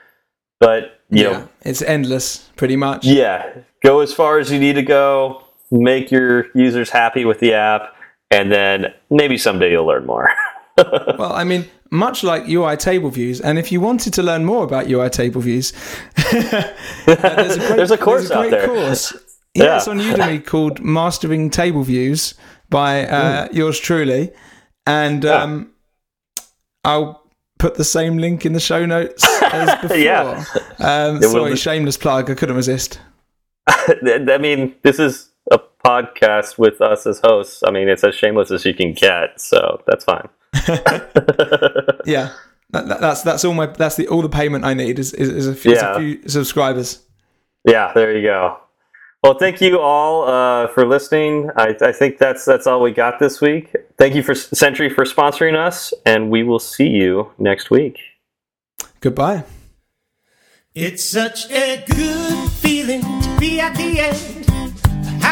but 0.60 1.02
you 1.10 1.24
yeah, 1.24 1.32
know, 1.32 1.50
it's 1.64 1.82
endless, 1.82 2.50
pretty 2.56 2.76
much. 2.76 3.06
yeah, 3.06 3.52
go 3.84 4.00
as 4.00 4.14
far 4.14 4.40
as 4.40 4.52
you 4.52 4.60
need 4.60 4.74
to 4.74 4.84
go. 4.84 5.44
Make 5.72 6.12
your 6.12 6.48
users 6.54 6.90
happy 6.90 7.24
with 7.26 7.40
the 7.40 7.54
app, 7.54 7.96
and 8.30 8.52
then 8.52 8.94
maybe 9.10 9.38
someday 9.38 9.72
you'll 9.72 9.86
learn 9.86 10.06
more. 10.06 10.30
Well, 10.78 11.34
I 11.34 11.44
mean, 11.44 11.66
much 11.92 12.24
like 12.24 12.48
UI 12.50 12.76
table 12.76 13.10
views, 13.12 13.40
and 13.40 13.60
if 13.60 13.72
you 13.72 13.80
wanted 13.82 14.14
to 14.14 14.24
learn 14.24 14.46
more 14.46 14.64
about 14.64 14.90
UI 14.90 15.10
table 15.12 15.42
views, 15.42 15.74
uh, 16.18 16.74
there's 17.06 17.58
a, 17.58 17.60
great, 17.68 17.76
There's 17.76 17.92
a 17.92 17.98
course 17.98 18.32
out 18.32 18.40
great 18.40 18.52
there. 18.52 18.66
Course. 18.68 19.14
Yeah, 19.54 19.64
Yeah. 19.66 19.78
it's 19.78 19.88
on 19.88 20.00
Udemy 20.00 20.44
called 20.44 20.80
Mastering 20.80 21.52
Table 21.52 21.84
Views 21.84 22.34
by 22.70 23.06
uh, 23.06 23.50
yours 23.52 23.80
truly, 23.80 24.32
and 24.88 25.24
Yeah. 25.24 25.44
um, 25.44 25.72
I'll 26.84 27.22
put 27.60 27.76
the 27.76 27.84
same 27.84 28.18
link 28.18 28.44
in 28.46 28.54
the 28.54 28.60
show 28.60 28.86
notes 28.88 29.24
as 29.44 29.82
before. 29.82 29.98
Yeah. 29.98 30.44
Um, 30.80 31.22
sorry, 31.22 31.56
shameless 31.58 31.98
plug. 31.98 32.32
I 32.32 32.34
couldn't 32.34 32.56
resist. 32.56 33.00
I 33.68 34.38
mean, 34.40 34.74
this 34.82 34.98
is 34.98 35.28
a 35.28 35.31
podcast 35.86 36.58
with 36.58 36.82
us 36.82 37.06
as 37.08 37.20
hosts. 37.24 37.64
I 37.66 37.72
mean, 37.72 37.90
it's 37.90 38.04
as 38.04 38.16
shameless 38.16 38.52
as 38.52 38.66
you 38.66 38.74
can 38.74 38.94
get, 38.94 39.40
so 39.40 39.82
that's 39.88 40.06
fine. 40.06 40.28
Yeah. 42.06 42.34
That, 42.72 42.88
that- 42.88 43.02
that's 43.02 43.22
that's 43.22 43.44
all 43.46 43.54
my 43.54 43.66
that's 43.66 43.96
the 43.98 44.08
all 44.08 44.22
the 44.22 44.30
payment 44.30 44.64
I 44.66 44.74
need 44.74 44.98
is 44.98 45.14
is, 45.14 45.30
is, 45.30 45.48
a, 45.48 45.54
few, 45.54 45.74
is 45.74 45.82
a 45.82 46.00
few 46.00 46.28
subscribers. 46.30 47.00
Yeah, 47.66 47.92
there 47.94 48.16
you 48.18 48.24
go. 48.24 48.58
Well, 49.24 49.36
thank 49.38 49.62
you 49.62 49.80
all 49.80 50.28
uh, 50.28 50.68
for 50.70 50.86
listening. 50.88 51.52
I, 51.56 51.76
I 51.82 51.92
think 51.92 52.18
that's 52.18 52.44
that's 52.46 52.66
all 52.66 52.82
we 52.82 52.92
got 52.92 53.20
this 53.20 53.40
week. 53.42 53.76
Thank 53.98 54.16
you 54.16 54.24
for 54.24 54.34
Sentry 54.34 54.90
for 54.90 55.04
sponsoring 55.06 55.56
us, 55.56 55.94
and 56.06 56.32
we 56.32 56.44
will 56.44 56.60
see 56.60 56.88
you 56.88 57.32
next 57.38 57.70
week. 57.70 58.00
Goodbye. 59.00 59.44
It's 60.74 61.04
such 61.04 61.52
a 61.52 61.84
good 61.88 62.50
feeling 62.52 63.02
to 63.02 63.38
be 63.40 63.60
at 63.60 63.76
the 63.76 64.00
end. 64.00 64.41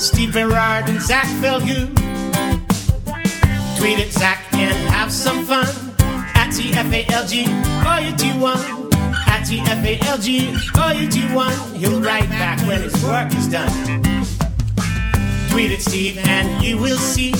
Steve 0.00 0.32
Berard 0.32 0.88
and 0.88 1.00
Zach 1.02 1.26
Falgout. 1.42 1.88
Tweet 3.76 3.98
at 3.98 4.10
Zach 4.10 4.42
and 4.52 4.74
have 4.88 5.12
some 5.12 5.44
fun. 5.44 5.66
At 6.34 6.50
TFALG, 6.50 7.84
all 7.84 8.00
you 8.00 8.16
do 8.16 8.30
one. 8.40 8.58
At 9.28 9.44
TFALG, 9.46 10.78
all 10.78 10.94
you 10.94 11.08
do 11.08 11.34
one. 11.34 11.54
He'll 11.74 12.00
write 12.00 12.28
back 12.30 12.58
when 12.66 12.80
his 12.80 13.04
work 13.04 13.30
is 13.34 13.46
done. 13.48 13.70
Tweet 15.50 15.72
at 15.72 15.82
Steve 15.82 16.18
and 16.18 16.64
you 16.64 16.78
will 16.78 16.96
see 16.96 17.32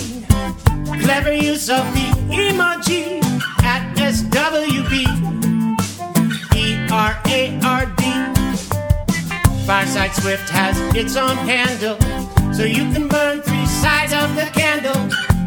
clever 1.03 1.33
use 1.33 1.71
of 1.71 1.85
the 1.95 2.09
emoji 2.29 3.23
at 3.63 3.97
SWB. 3.97 5.07
E 6.57 6.89
R 6.93 7.19
A 7.27 7.61
R 7.65 7.87
D. 7.97 8.11
Fireside 9.67 10.13
Swift 10.15 10.51
has 10.51 10.77
its 10.97 11.17
own 11.17 11.37
handle, 11.37 11.97
so 12.53 12.65
you 12.65 12.93
can 12.93 13.09
burn 13.09 13.41
three 13.43 13.67
sides 13.67 14.13
of 14.13 14.35
the 14.35 14.47
candle 14.53 14.97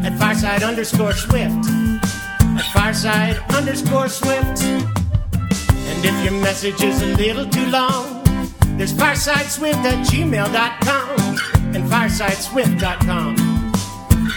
at 0.04 0.18
Fireside 0.18 0.62
underscore 0.62 1.12
Swift. 1.12 1.66
At 2.58 2.64
Fireside 2.72 3.36
underscore 3.54 4.08
Swift. 4.08 4.62
And 4.62 6.04
if 6.04 6.24
your 6.24 6.34
message 6.40 6.82
is 6.82 7.02
a 7.02 7.14
little 7.16 7.46
too 7.48 7.66
long, 7.66 8.22
there's 8.76 8.92
firesideswift 8.92 9.84
at 9.84 10.06
gmail.com 10.06 11.20
and 11.74 11.84
firesideswift.com. 11.90 13.36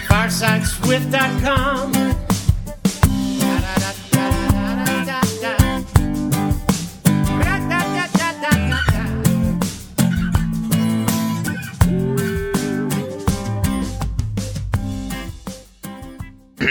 Firesideswift.com. 0.07 2.26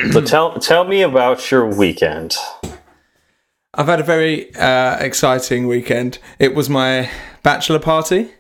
So 0.13 0.21
tell 0.21 0.59
tell 0.59 0.85
me 0.85 1.03
about 1.03 1.51
your 1.51 1.67
weekend. 1.67 2.37
I've 3.75 3.87
had 3.87 4.01
a 4.01 4.05
very 4.05 4.55
uh, 4.57 4.97
exciting 4.99 5.67
weekend. 5.67 6.19
It 6.39 6.55
was 6.55 6.71
my 6.71 7.11
bachelor 7.43 7.79
party, 7.79 8.31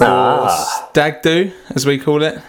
or 0.00 0.06
Ah, 0.06 0.86
stag 0.90 1.22
do, 1.22 1.52
as 1.74 1.84
we 1.86 1.98
call 1.98 2.22
it. 2.22 2.40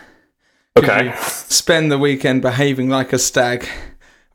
okay. 0.77 1.14
Spend 1.18 1.91
the 1.91 1.97
weekend 1.97 2.41
behaving 2.43 2.89
like 2.89 3.11
a 3.14 3.18
stag, 3.18 3.68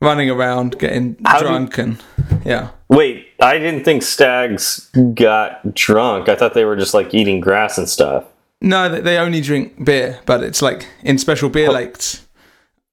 running 0.01 0.29
around, 0.29 0.77
getting 0.79 1.15
How 1.25 1.39
do 1.39 1.47
you- 1.47 1.83
and 1.83 2.03
yeah. 2.45 2.69
Wait, 2.89 3.27
I 3.41 3.57
didn't 3.57 3.85
think 3.85 4.03
stags 4.03 4.89
got 5.13 5.73
drunk. 5.73 6.27
I 6.27 6.35
thought 6.35 6.53
they 6.53 6.65
were 6.65 6.75
just 6.75 6.93
like 6.93 7.13
eating 7.13 7.39
grass 7.39 7.77
and 7.77 7.87
stuff. 7.87 8.25
No, 8.59 8.89
they, 8.89 8.99
they 8.99 9.17
only 9.17 9.39
drink 9.41 9.83
beer, 9.85 10.19
but 10.25 10.43
it's 10.43 10.61
like 10.61 10.87
in 11.03 11.17
special 11.17 11.47
beer 11.49 11.71
lakes. 11.71 12.27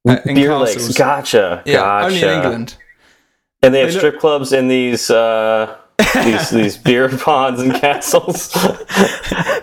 Uh, 0.06 0.16
in 0.26 0.34
Beer 0.34 0.50
castles. 0.50 0.84
lakes, 0.86 0.98
gotcha, 0.98 1.62
Yeah, 1.64 1.76
gotcha. 1.76 2.06
only 2.06 2.22
in 2.22 2.28
England. 2.28 2.76
And 3.62 3.74
they 3.74 3.80
have 3.80 3.88
They 3.88 3.94
look- 3.94 4.00
strip 4.00 4.20
clubs 4.20 4.52
in 4.52 4.68
these 4.68 5.10
uh, 5.10 5.76
these 6.24 6.50
these 6.58 6.76
beer 6.76 7.08
ponds 7.18 7.60
and 7.60 7.74
castles. 7.74 8.54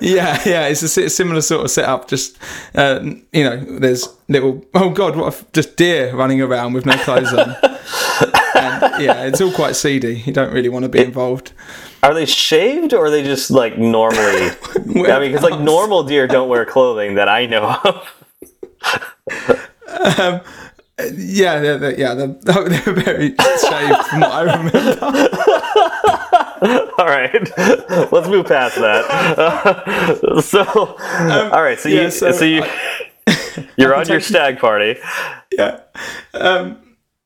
Yeah, 0.01 0.39
yeah, 0.45 0.67
it's 0.67 0.83
a 0.83 0.89
si- 0.89 1.07
similar 1.09 1.41
sort 1.41 1.63
of 1.65 1.71
setup. 1.71 2.07
Just 2.09 2.37
uh, 2.75 2.99
you 3.31 3.43
know, 3.45 3.57
there's 3.79 4.07
little 4.27 4.63
oh 4.75 4.89
god, 4.89 5.15
what 5.15 5.33
if 5.33 5.49
just 5.53 5.77
deer 5.77 6.13
running 6.13 6.41
around 6.41 6.73
with 6.73 6.85
no 6.85 6.97
clothes 6.97 7.33
on. 7.33 7.55
and, 8.55 9.01
yeah, 9.03 9.23
it's 9.23 9.39
all 9.39 9.53
quite 9.53 9.75
seedy. 9.77 10.21
You 10.25 10.33
don't 10.33 10.53
really 10.53 10.67
want 10.69 10.83
to 10.83 10.89
be 10.89 10.99
involved. 10.99 11.53
Are 12.03 12.13
they 12.13 12.25
shaved 12.25 12.93
or 12.93 13.05
are 13.05 13.09
they 13.09 13.23
just 13.23 13.49
like 13.49 13.77
normally? 13.77 14.49
I 14.75 15.19
mean, 15.19 15.31
because 15.31 15.43
like 15.49 15.61
normal 15.61 16.03
deer 16.03 16.27
don't 16.27 16.49
wear 16.49 16.65
clothing 16.65 17.15
that 17.15 17.29
I 17.29 17.45
know 17.45 17.77
of. 17.85 18.11
Yeah, 21.13 21.59
they're, 21.59 21.77
they're, 21.77 21.99
yeah, 21.99 22.13
they're, 22.13 22.27
they're 22.69 22.93
very 22.93 23.29
shaved 23.29 24.05
from 24.07 24.21
what 24.21 24.31
I 24.31 24.41
remember. 24.43 24.97
All 26.97 27.05
right, 27.05 27.33
let's 28.13 28.27
move 28.29 28.47
past 28.47 28.75
that. 28.77 29.05
Uh, 29.37 30.41
so, 30.41 30.63
all 30.65 31.61
right, 31.61 31.77
so 31.77 31.89
Um, 31.89 31.95
yeah, 31.95 32.03
you 32.03 32.11
so 32.11 32.31
so, 32.31 32.45
you 32.45 32.63
you're 33.77 33.93
on 33.93 34.07
your 34.07 34.21
stag 34.21 34.57
party. 34.57 34.95
Yeah, 35.51 35.81
um, 36.33 36.77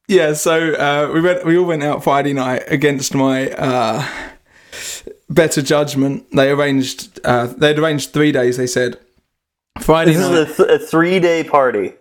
yeah. 0.08 0.34
So 0.34 0.74
uh, 0.74 1.12
we 1.14 1.22
went. 1.22 1.46
We 1.46 1.58
all 1.58 1.66
went 1.66 1.84
out 1.84 2.04
Friday 2.04 2.34
night 2.34 2.64
against 2.68 3.14
my 3.14 3.52
uh, 3.52 4.04
better 5.30 5.62
judgment. 5.62 6.26
They 6.34 6.50
arranged. 6.50 7.20
Uh, 7.24 7.46
they'd 7.48 7.78
arranged 7.80 8.12
three 8.14 8.32
days. 8.32 8.58
They 8.58 8.68
said 8.68 8.98
Friday 9.80 10.14
This 10.14 10.28
night. 10.28 10.38
is 10.50 10.60
a, 10.60 10.66
th- 10.68 10.82
a 10.82 10.86
three 10.86 11.20
day 11.20 11.44
party. 11.44 11.94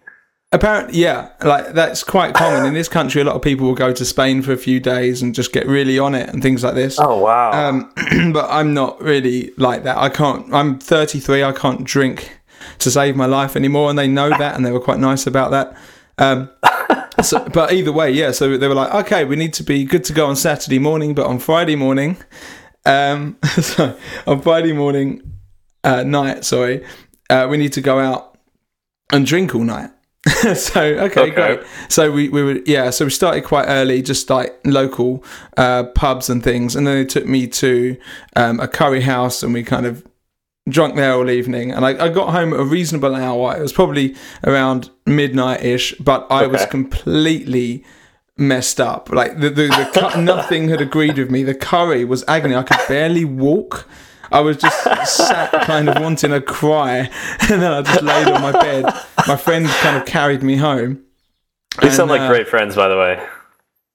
Apparently, 0.51 0.99
yeah, 0.99 1.29
like 1.43 1.75
that's 1.75 2.03
quite 2.03 2.33
common 2.35 2.65
in 2.65 2.73
this 2.73 2.89
country. 2.89 3.21
A 3.21 3.25
lot 3.25 3.37
of 3.37 3.43
people 3.43 3.67
will 3.67 3.75
go 3.75 3.93
to 3.93 4.05
Spain 4.05 4.41
for 4.41 4.53
a 4.53 4.57
few 4.57 4.81
days 4.81 5.21
and 5.21 5.35
just 5.35 5.53
get 5.53 5.67
really 5.67 5.99
on 5.99 6.15
it 6.15 6.31
and 6.31 6.43
things 6.43 6.65
like 6.65 6.75
this. 6.75 6.99
Oh 6.99 7.19
wow! 7.19 7.53
Um, 7.53 7.93
but 8.33 8.49
I'm 8.49 8.73
not 8.73 8.99
really 9.03 9.53
like 9.59 9.83
that. 9.83 9.99
I 9.99 10.09
can't. 10.09 10.53
I'm 10.55 10.79
33. 10.79 11.45
I 11.45 11.53
can't 11.53 11.85
drink 11.85 12.41
to 12.79 12.91
save 12.91 13.15
my 13.15 13.27
life 13.27 13.57
anymore, 13.57 13.91
and 13.91 13.99
they 13.99 14.09
know 14.09 14.31
that, 14.31 14.57
and 14.57 14.65
they 14.65 14.73
were 14.73 14.81
quite 14.81 14.99
nice 14.99 15.27
about 15.27 15.51
that. 15.51 15.77
Um, 16.17 16.51
so, 17.23 17.47
but 17.53 17.75
either 17.75 17.93
way, 17.93 18.11
yeah. 18.11 18.31
So 18.31 18.57
they 18.57 18.69
were 18.69 18.75
like, 18.75 18.95
okay, 19.05 19.27
we 19.27 19.37
need 19.37 19.53
to 19.55 19.63
be 19.63 19.85
good 19.85 20.05
to 20.05 20.15
go 20.15 20.25
on 20.25 20.37
Saturday 20.37 20.79
morning, 20.79 21.15
but 21.15 21.27
on 21.27 21.41
Friday 21.41 21.77
morning, 21.77 22.17
um, 22.87 23.37
so 23.61 23.99
on 24.27 24.41
Friday 24.41 24.73
morning, 24.73 25.31
uh, 25.85 26.05
night, 26.05 26.47
sorry, 26.47 26.87
uh, 27.29 27.47
we 27.51 27.59
need 27.59 27.75
to 27.75 27.83
go 27.83 27.99
out 27.99 28.39
and 29.13 29.27
drink 29.27 29.55
all 29.55 29.65
night. 29.65 29.91
so 30.55 30.81
okay, 30.83 31.21
Okay. 31.23 31.31
great. 31.31 31.61
So 31.89 32.11
we, 32.13 32.29
we 32.29 32.43
were 32.43 32.61
yeah. 32.67 32.91
So 32.91 33.05
we 33.05 33.11
started 33.11 33.45
quite 33.45 33.67
early, 33.67 34.03
just 34.03 34.29
like 34.31 34.59
local 34.65 35.25
uh, 35.57 35.85
pubs 35.95 36.29
and 36.31 36.43
things, 36.43 36.77
and 36.77 36.87
then 36.87 36.97
they 36.97 37.05
took 37.05 37.27
me 37.27 37.47
to 37.47 37.97
um, 38.37 38.61
a 38.61 38.69
curry 38.69 39.01
house, 39.03 39.43
and 39.43 39.55
we 39.55 39.63
kind 39.63 39.87
of 39.87 40.07
drunk 40.69 40.97
there 40.97 41.15
all 41.15 41.31
evening, 41.31 41.71
and 41.73 41.85
I, 41.87 42.07
I 42.07 42.09
got 42.11 42.31
home 42.31 42.53
at 42.53 42.61
a 42.61 42.65
reasonable 42.65 43.15
hour. 43.15 43.57
It 43.57 43.63
was 43.63 43.73
probably 43.73 44.17
around 44.45 44.91
midnight 45.07 45.63
ish, 45.65 45.95
but 45.95 46.27
I 46.31 46.47
was 46.47 46.67
completely 46.67 47.85
messed 48.37 48.81
up. 48.81 49.11
Like 49.11 49.41
the 49.41 49.51
the, 49.51 49.67
the 49.69 49.91
cu- 50.11 50.21
nothing 50.35 50.69
had 50.69 50.81
agreed 50.81 51.17
with 51.19 51.31
me. 51.31 51.43
The 51.43 51.55
curry 51.55 52.05
was 52.05 52.25
agony. 52.29 52.55
I 52.55 52.63
could 52.65 52.87
barely 52.89 53.25
walk. 53.25 53.89
I 54.31 54.41
was 54.41 54.57
just 54.57 54.83
sat, 55.17 55.53
kind 55.63 55.89
of 55.89 56.01
wanting 56.03 56.31
to 56.31 56.41
cry, 56.41 56.99
and 57.51 57.63
then 57.63 57.73
I 57.73 57.83
just 57.83 58.03
laid 58.03 58.29
on 58.29 58.43
my 58.43 58.53
bed. 58.53 58.85
My 59.27 59.37
friend 59.37 59.67
kind 59.67 59.97
of 59.97 60.07
carried 60.07 60.43
me 60.43 60.57
home. 60.57 61.03
They 61.81 61.91
sound 61.91 62.11
like 62.11 62.21
uh, 62.21 62.29
great 62.29 62.49
friends, 62.49 62.77
by 62.77 62.89
the 62.89 62.97
way. 62.97 63.27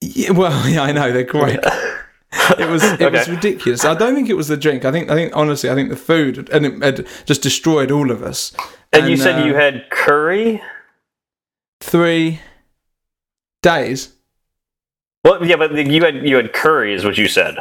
Yeah, 0.02 0.32
well, 0.32 0.68
yeah, 0.70 0.84
I 0.84 0.92
know 0.92 1.12
they're 1.12 1.24
great. 1.24 1.60
It 2.58 2.68
was 2.68 2.84
it 2.84 3.12
was 3.12 3.30
ridiculous. 3.30 3.86
I 3.86 3.94
don't 3.94 4.16
think 4.16 4.28
it 4.28 4.34
was 4.34 4.48
the 4.48 4.58
drink. 4.58 4.86
I 4.86 4.92
think 4.92 5.08
I 5.12 5.14
think 5.14 5.36
honestly, 5.36 5.70
I 5.70 5.76
think 5.76 5.90
the 5.90 5.96
food 5.96 6.50
and 6.50 6.66
it 6.66 6.84
had 6.84 7.08
just 7.28 7.44
destroyed 7.44 7.92
all 7.92 8.10
of 8.10 8.24
us. 8.24 8.56
And, 8.92 9.08
you 9.08 9.18
said 9.18 9.44
uh, 9.44 9.46
you 9.46 9.54
had 9.54 9.88
curry. 9.92 10.60
three 11.80 12.42
days. 13.62 14.14
Well, 15.24 15.46
yeah, 15.46 15.58
but 15.58 15.76
you 15.76 16.04
had 16.04 16.28
you 16.28 16.36
had 16.36 16.54
curry, 16.54 16.96
is 16.96 17.06
what 17.06 17.20
you 17.20 17.28
said. 17.28 17.56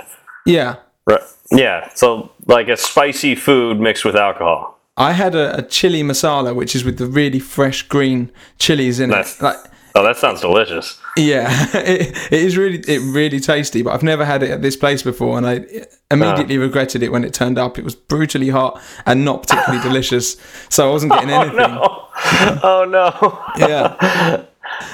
Yeah, 0.47 0.77
Right. 1.07 1.21
Yeah. 1.55 1.89
So 1.95 2.31
like 2.47 2.69
a 2.69 2.77
spicy 2.77 3.35
food 3.35 3.79
mixed 3.81 4.05
with 4.05 4.17
alcohol. 4.17 4.79
I 4.97 5.13
had 5.13 5.35
a, 5.35 5.59
a 5.59 5.63
chili 5.63 6.03
masala, 6.03 6.55
which 6.55 6.75
is 6.75 6.85
with 6.85 6.99
the 6.99 7.07
really 7.07 7.39
fresh 7.41 7.83
green 7.83 8.31
chilies 8.59 9.01
in 9.01 9.11
Nice. 9.11 9.41
it. 9.41 9.45
Like, 9.45 9.57
Oh, 9.95 10.03
that 10.05 10.17
sounds 10.17 10.41
delicious. 10.41 10.99
yeah, 11.19 11.49
it, 11.75 12.17
it 12.33 12.43
is 12.43 12.57
really 12.57 12.79
it 12.89 13.01
really 13.13 13.39
tasty. 13.41 13.83
But 13.83 13.93
I've 13.93 14.03
never 14.03 14.25
had 14.25 14.43
it 14.43 14.51
at 14.51 14.63
this 14.63 14.75
place 14.75 15.03
before, 15.03 15.37
and 15.37 15.47
I 15.47 15.67
immediately 16.11 16.57
regretted 16.57 17.03
it 17.03 17.13
when 17.13 17.25
it 17.25 17.35
turned 17.35 17.59
up. 17.59 17.79
It 17.79 17.85
was 17.85 17.95
brutally 17.95 18.49
hot 18.49 18.81
and 19.05 19.23
not 19.23 19.43
particularly 19.47 19.83
delicious, 19.89 20.39
so 20.71 20.89
I 20.89 20.91
wasn't 20.93 21.13
getting 21.13 21.29
anything. 21.31 21.57
No. 21.59 22.07
Oh 22.63 22.85
no. 22.89 23.39
Yeah. 23.59 24.45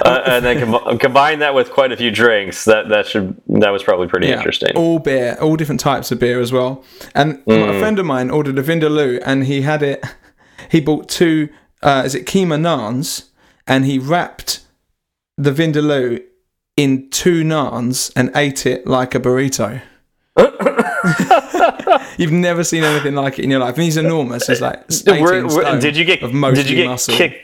Uh, 0.04 0.22
and 0.26 0.44
then 0.44 0.68
com- 0.68 0.98
combine 0.98 1.38
that 1.40 1.54
with 1.54 1.70
quite 1.70 1.92
a 1.92 1.96
few 1.96 2.10
drinks. 2.10 2.64
That 2.64 2.88
that 2.88 3.06
should 3.06 3.40
that 3.60 3.70
was 3.70 3.82
probably 3.82 4.06
pretty 4.08 4.28
interesting. 4.28 4.76
All 4.76 4.98
beer, 4.98 5.36
all 5.40 5.56
different 5.56 5.80
types 5.80 6.10
of 6.12 6.18
beer 6.18 6.40
as 6.40 6.52
well. 6.52 6.84
And 7.14 7.44
Mm. 7.46 7.76
a 7.76 7.78
friend 7.80 7.98
of 7.98 8.06
mine 8.06 8.30
ordered 8.30 8.58
a 8.58 8.62
Vindaloo, 8.62 9.20
and 9.24 9.44
he 9.44 9.62
had 9.62 9.82
it. 9.82 10.04
He 10.70 10.80
bought 10.80 11.08
two. 11.08 11.48
Uh, 11.82 12.02
is 12.04 12.14
it 12.14 12.26
Keema 12.26 12.58
naans? 12.60 13.28
And 13.66 13.84
he 13.86 13.98
wrapped 13.98 14.60
the 15.38 15.50
Vindaloo 15.52 16.22
in 16.76 17.08
two 17.10 17.42
naans 17.44 18.12
and 18.16 18.30
ate 18.34 18.66
it 18.66 18.86
like 18.86 19.14
a 19.14 19.20
burrito. 19.20 19.80
You've 22.18 22.32
never 22.32 22.64
seen 22.64 22.82
anything 22.84 23.14
like 23.14 23.38
it 23.38 23.44
in 23.44 23.50
your 23.50 23.60
life. 23.60 23.74
And 23.76 23.84
he's 23.84 23.96
enormous. 23.96 24.46
He's 24.48 24.60
like 24.60 24.82
18 24.90 25.22
Were- 25.22 25.42
were- 25.44 25.50
stone 25.50 25.80
did 25.80 25.96
you 25.96 26.04
get 26.04 26.22
of 26.22 26.32
did 26.32 26.68
you 26.68 26.76
get 26.76 26.86
muscle. 26.88 27.14
kicked? 27.14 27.36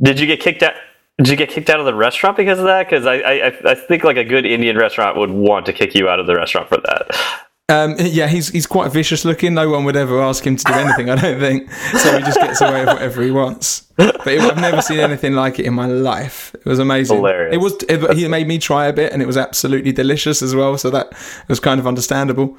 Did 0.00 0.18
you 0.18 0.26
get 0.26 0.40
kicked 0.40 0.62
out? 0.62 0.74
Did 1.18 1.28
you 1.28 1.36
get 1.36 1.48
kicked 1.48 1.70
out 1.70 1.80
of 1.80 1.86
the 1.86 1.94
restaurant 1.94 2.36
because 2.36 2.58
of 2.58 2.66
that? 2.66 2.86
Because 2.86 3.06
I, 3.06 3.14
I 3.14 3.46
I 3.64 3.74
think 3.74 4.04
like 4.04 4.18
a 4.18 4.24
good 4.24 4.44
Indian 4.44 4.76
restaurant 4.76 5.16
would 5.16 5.30
want 5.30 5.64
to 5.66 5.72
kick 5.72 5.94
you 5.94 6.08
out 6.08 6.20
of 6.20 6.26
the 6.26 6.34
restaurant 6.34 6.68
for 6.68 6.76
that. 6.76 7.45
Um, 7.68 7.96
yeah, 7.98 8.28
he's 8.28 8.48
he's 8.50 8.66
quite 8.66 8.92
vicious 8.92 9.24
looking. 9.24 9.52
No 9.54 9.68
one 9.68 9.84
would 9.84 9.96
ever 9.96 10.22
ask 10.22 10.46
him 10.46 10.54
to 10.56 10.64
do 10.64 10.72
anything, 10.72 11.10
I 11.10 11.16
don't 11.16 11.40
think. 11.40 11.68
So 11.72 12.16
he 12.16 12.24
just 12.24 12.38
gets 12.38 12.60
away 12.60 12.84
with 12.84 12.94
whatever 12.94 13.22
he 13.22 13.32
wants. 13.32 13.80
But 13.96 14.24
it, 14.24 14.40
I've 14.40 14.56
never 14.58 14.80
seen 14.82 15.00
anything 15.00 15.32
like 15.32 15.58
it 15.58 15.66
in 15.66 15.74
my 15.74 15.86
life. 15.86 16.54
It 16.54 16.64
was 16.64 16.78
amazing. 16.78 17.16
Hilarious. 17.16 17.54
It 17.54 17.58
was. 17.58 17.82
It, 17.88 18.16
he 18.16 18.28
made 18.28 18.46
me 18.46 18.58
try 18.58 18.86
a 18.86 18.92
bit, 18.92 19.12
and 19.12 19.20
it 19.20 19.26
was 19.26 19.36
absolutely 19.36 19.90
delicious 19.90 20.42
as 20.42 20.54
well. 20.54 20.78
So 20.78 20.90
that 20.90 21.12
was 21.48 21.58
kind 21.58 21.80
of 21.80 21.88
understandable. 21.88 22.56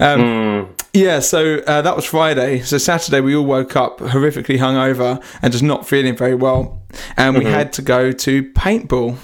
Um, 0.00 0.74
Yeah. 0.92 1.20
So 1.20 1.58
uh, 1.66 1.82
that 1.82 1.94
was 1.94 2.04
Friday. 2.04 2.60
So 2.60 2.78
Saturday 2.78 3.20
we 3.20 3.36
all 3.36 3.44
woke 3.44 3.76
up 3.76 3.98
horrifically 3.98 4.58
hungover 4.58 5.22
and 5.40 5.52
just 5.52 5.62
not 5.62 5.86
feeling 5.86 6.16
very 6.16 6.34
well, 6.34 6.82
and 7.16 7.38
we 7.38 7.44
had 7.44 7.72
to 7.74 7.82
go 7.82 8.10
to 8.10 8.42
paintball. 8.54 9.18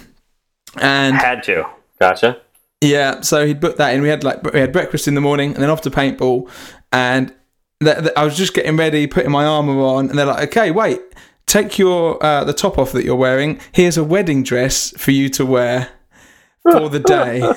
And 0.81 1.17
Had 1.17 1.43
to. 1.45 1.67
Gotcha. 1.99 2.41
Yeah, 2.85 3.21
so 3.23 3.47
he'd 3.47 3.61
booked 3.61 3.79
that 3.79 3.95
in. 3.95 4.03
We 4.03 4.09
had 4.09 4.23
like 4.25 4.43
we 4.53 4.61
had 4.61 4.73
breakfast 4.73 5.09
in 5.09 5.15
the 5.15 5.21
morning, 5.21 5.55
and 5.55 5.63
then 5.63 5.71
off 5.71 5.81
to 5.83 5.91
paintball. 5.91 6.49
And 6.93 7.33
th- 7.83 7.99
th- 7.99 8.13
I 8.17 8.25
was 8.25 8.37
just 8.37 8.55
getting 8.55 8.77
ready, 8.77 9.07
putting 9.07 9.31
my 9.31 9.45
armor 9.47 9.81
on, 9.81 10.11
and 10.11 10.19
they're 10.19 10.27
like, 10.27 10.49
"Okay, 10.49 10.71
wait, 10.71 11.01
take 11.47 11.79
your 11.79 12.23
uh, 12.25 12.45
the 12.45 12.53
top 12.53 12.79
off 12.79 12.93
that 12.93 13.05
you're 13.05 13.17
wearing. 13.17 13.61
Here's 13.73 13.97
a 13.97 14.05
wedding 14.05 14.43
dress 14.43 14.91
for 14.97 15.11
you 15.13 15.29
to 15.31 15.47
wear 15.47 15.89
for 16.63 16.89
the 16.89 17.01
day." 17.01 17.41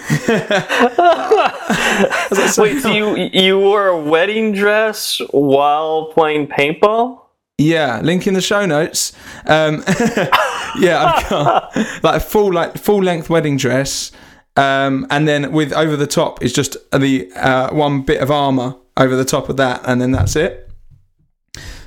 Like, 2.29 2.49
"So- 2.49 2.63
Wait, 2.63 2.81
so 2.81 2.91
you 2.91 3.15
you 3.33 3.57
wore 3.59 3.87
a 3.87 3.99
wedding 3.99 4.51
dress 4.53 5.19
while 5.31 6.11
playing 6.13 6.47
paintball? 6.47 7.21
Yeah, 7.57 8.01
link 8.03 8.27
in 8.27 8.33
the 8.35 8.41
show 8.41 8.65
notes. 8.65 9.13
Um, 9.47 9.83
yeah, 10.79 11.03
I've 11.15 11.29
got 11.29 11.75
like 12.03 12.15
a 12.15 12.19
full 12.19 12.53
like 12.53 12.77
full 12.77 13.01
length 13.01 13.29
wedding 13.29 13.57
dress, 13.57 14.11
um, 14.57 15.07
and 15.09 15.27
then 15.27 15.51
with 15.51 15.71
over 15.73 15.95
the 15.95 16.07
top 16.07 16.43
is 16.43 16.51
just 16.53 16.75
the 16.91 17.31
uh, 17.35 17.73
one 17.73 18.01
bit 18.01 18.21
of 18.21 18.29
armor 18.31 18.75
over 18.97 19.15
the 19.15 19.25
top 19.25 19.49
of 19.49 19.57
that, 19.57 19.81
and 19.85 20.01
then 20.01 20.11
that's 20.11 20.35
it. 20.35 20.69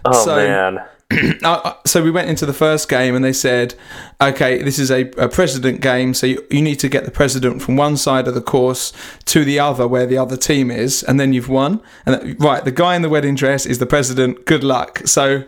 Oh 0.05 0.25
So- 0.25 0.37
man. 0.37 0.79
Uh, 1.43 1.73
so 1.85 2.05
we 2.05 2.11
went 2.13 2.29
into 2.31 2.47
the 2.47 2.53
first 2.53 2.89
game, 2.89 3.17
and 3.17 3.25
they 3.25 3.33
said, 3.33 3.75
"Okay, 4.21 4.63
this 4.63 4.79
is 4.79 4.93
a, 4.93 5.11
a 5.19 5.29
president 5.29 5.81
game, 5.81 6.15
so 6.15 6.25
you, 6.25 6.47
you 6.51 6.63
need 6.63 6.77
to 6.77 6.89
get 6.89 7.05
the 7.05 7.11
president 7.11 7.61
from 7.63 7.75
one 7.77 7.97
side 7.97 8.29
of 8.29 8.35
the 8.35 8.41
course 8.41 8.93
to 9.25 9.45
the 9.45 9.59
other, 9.59 9.89
where 9.89 10.07
the 10.07 10.17
other 10.17 10.37
team 10.37 10.71
is, 10.71 11.03
and 11.03 11.19
then 11.19 11.33
you've 11.33 11.49
won." 11.49 11.81
And 12.07 12.15
that, 12.15 12.41
right, 12.41 12.65
the 12.65 12.71
guy 12.71 12.95
in 12.95 13.03
the 13.03 13.09
wedding 13.09 13.35
dress 13.35 13.67
is 13.67 13.79
the 13.81 13.87
president. 13.87 14.47
Good 14.47 14.63
luck. 14.63 15.01
So 15.05 15.43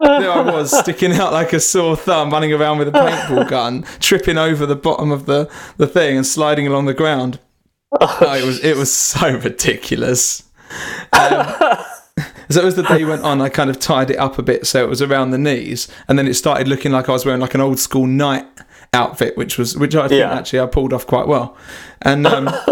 there 0.00 0.30
I 0.30 0.40
was 0.40 0.76
sticking 0.76 1.12
out 1.12 1.32
like 1.32 1.52
a 1.52 1.60
sore 1.60 1.96
thumb, 1.96 2.30
running 2.30 2.52
around 2.52 2.78
with 2.78 2.88
a 2.88 2.92
paintball 2.92 3.48
gun, 3.48 3.82
tripping 4.00 4.38
over 4.38 4.66
the 4.66 4.76
bottom 4.76 5.10
of 5.10 5.26
the, 5.26 5.50
the 5.76 5.86
thing 5.86 6.16
and 6.16 6.26
sliding 6.26 6.66
along 6.66 6.86
the 6.86 6.94
ground. 6.94 7.38
Oh, 8.00 8.34
it 8.34 8.44
was 8.44 8.62
it 8.64 8.76
was 8.76 8.92
so 8.92 9.38
ridiculous. 9.38 10.42
Um, 11.12 11.46
so 12.50 12.66
as 12.66 12.74
the 12.74 12.84
day 12.88 13.04
went 13.04 13.22
on, 13.22 13.40
I 13.40 13.48
kind 13.48 13.70
of 13.70 13.78
tied 13.78 14.10
it 14.10 14.18
up 14.18 14.38
a 14.38 14.42
bit 14.42 14.66
so 14.66 14.82
it 14.84 14.88
was 14.88 15.00
around 15.00 15.30
the 15.30 15.38
knees, 15.38 15.88
and 16.08 16.18
then 16.18 16.26
it 16.26 16.34
started 16.34 16.68
looking 16.68 16.92
like 16.92 17.08
I 17.08 17.12
was 17.12 17.24
wearing 17.24 17.40
like 17.40 17.54
an 17.54 17.60
old 17.60 17.78
school 17.78 18.06
knight 18.06 18.44
outfit, 18.92 19.36
which 19.36 19.56
was 19.58 19.76
which 19.76 19.94
I 19.94 20.08
think 20.08 20.18
Yeah. 20.20 20.32
actually 20.36 20.60
I 20.60 20.66
pulled 20.66 20.92
off 20.92 21.06
quite 21.06 21.26
well. 21.28 21.56
And 22.02 22.26
um, 22.26 22.46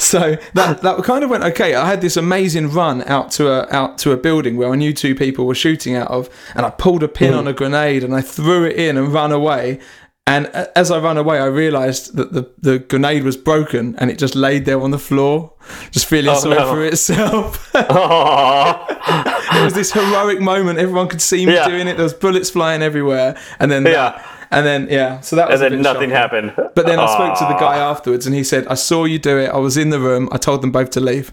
so 0.12 0.36
that 0.54 0.80
that 0.80 1.04
kind 1.04 1.22
of 1.22 1.30
went 1.30 1.44
okay. 1.44 1.74
I 1.74 1.86
had 1.86 2.00
this 2.00 2.16
amazing 2.16 2.70
run 2.70 3.02
out 3.02 3.30
to 3.32 3.48
a 3.48 3.70
out 3.70 3.98
to 3.98 4.12
a 4.12 4.16
building 4.16 4.56
where 4.56 4.72
I 4.72 4.76
knew 4.76 4.94
two 4.94 5.14
people 5.14 5.46
were 5.46 5.54
shooting 5.54 5.94
out 5.94 6.10
of, 6.10 6.30
and 6.54 6.64
I 6.64 6.70
pulled 6.70 7.02
a 7.02 7.08
pin 7.08 7.34
on 7.34 7.44
mm. 7.44 7.50
a 7.50 7.52
grenade 7.52 8.02
and 8.02 8.14
I 8.14 8.22
threw 8.22 8.64
it 8.64 8.76
in 8.76 8.96
and 8.96 9.12
ran 9.12 9.30
away. 9.30 9.78
And 10.26 10.46
as 10.46 10.90
I 10.90 10.98
ran 11.00 11.16
away, 11.16 11.40
I 11.40 11.46
realised 11.46 12.14
that 12.14 12.32
the, 12.32 12.48
the 12.58 12.78
grenade 12.78 13.24
was 13.24 13.36
broken 13.36 13.96
and 13.96 14.10
it 14.10 14.18
just 14.18 14.36
laid 14.36 14.64
there 14.64 14.80
on 14.80 14.90
the 14.90 14.98
floor, 14.98 15.52
just 15.90 16.06
feeling 16.06 16.30
oh, 16.30 16.38
sorry 16.38 16.56
no. 16.56 16.72
for 16.72 16.84
itself. 16.84 17.74
It 19.52 19.64
was 19.64 19.74
this 19.74 19.92
heroic 19.92 20.40
moment. 20.40 20.78
Everyone 20.78 21.08
could 21.08 21.20
see 21.20 21.44
me 21.44 21.54
Yeah. 21.54 21.68
doing 21.68 21.88
it. 21.88 21.96
There 21.96 22.04
was 22.04 22.14
bullets 22.14 22.48
flying 22.48 22.82
everywhere, 22.82 23.36
and 23.58 23.70
then 23.70 23.84
Yeah. 23.84 23.92
that, 23.92 24.24
and 24.50 24.66
then 24.66 24.88
yeah. 24.90 25.20
So 25.20 25.36
that 25.36 25.48
was 25.48 25.60
and 25.60 25.74
then 25.74 25.82
nothing 25.82 26.10
shocking. 26.10 26.48
happened. 26.48 26.52
But 26.74 26.86
then 26.86 26.98
I 26.98 27.06
spoke 27.06 27.38
to 27.38 27.44
the 27.44 27.58
guy 27.58 27.78
afterwards, 27.78 28.26
and 28.26 28.34
he 28.34 28.44
said, 28.44 28.66
"I 28.68 28.74
saw 28.74 29.04
you 29.04 29.18
do 29.18 29.38
it. 29.38 29.48
I 29.48 29.58
was 29.58 29.76
in 29.76 29.90
the 29.90 30.00
room. 30.00 30.28
I 30.32 30.38
told 30.38 30.62
them 30.62 30.70
both 30.72 30.90
to 30.90 31.00
leave." 31.00 31.32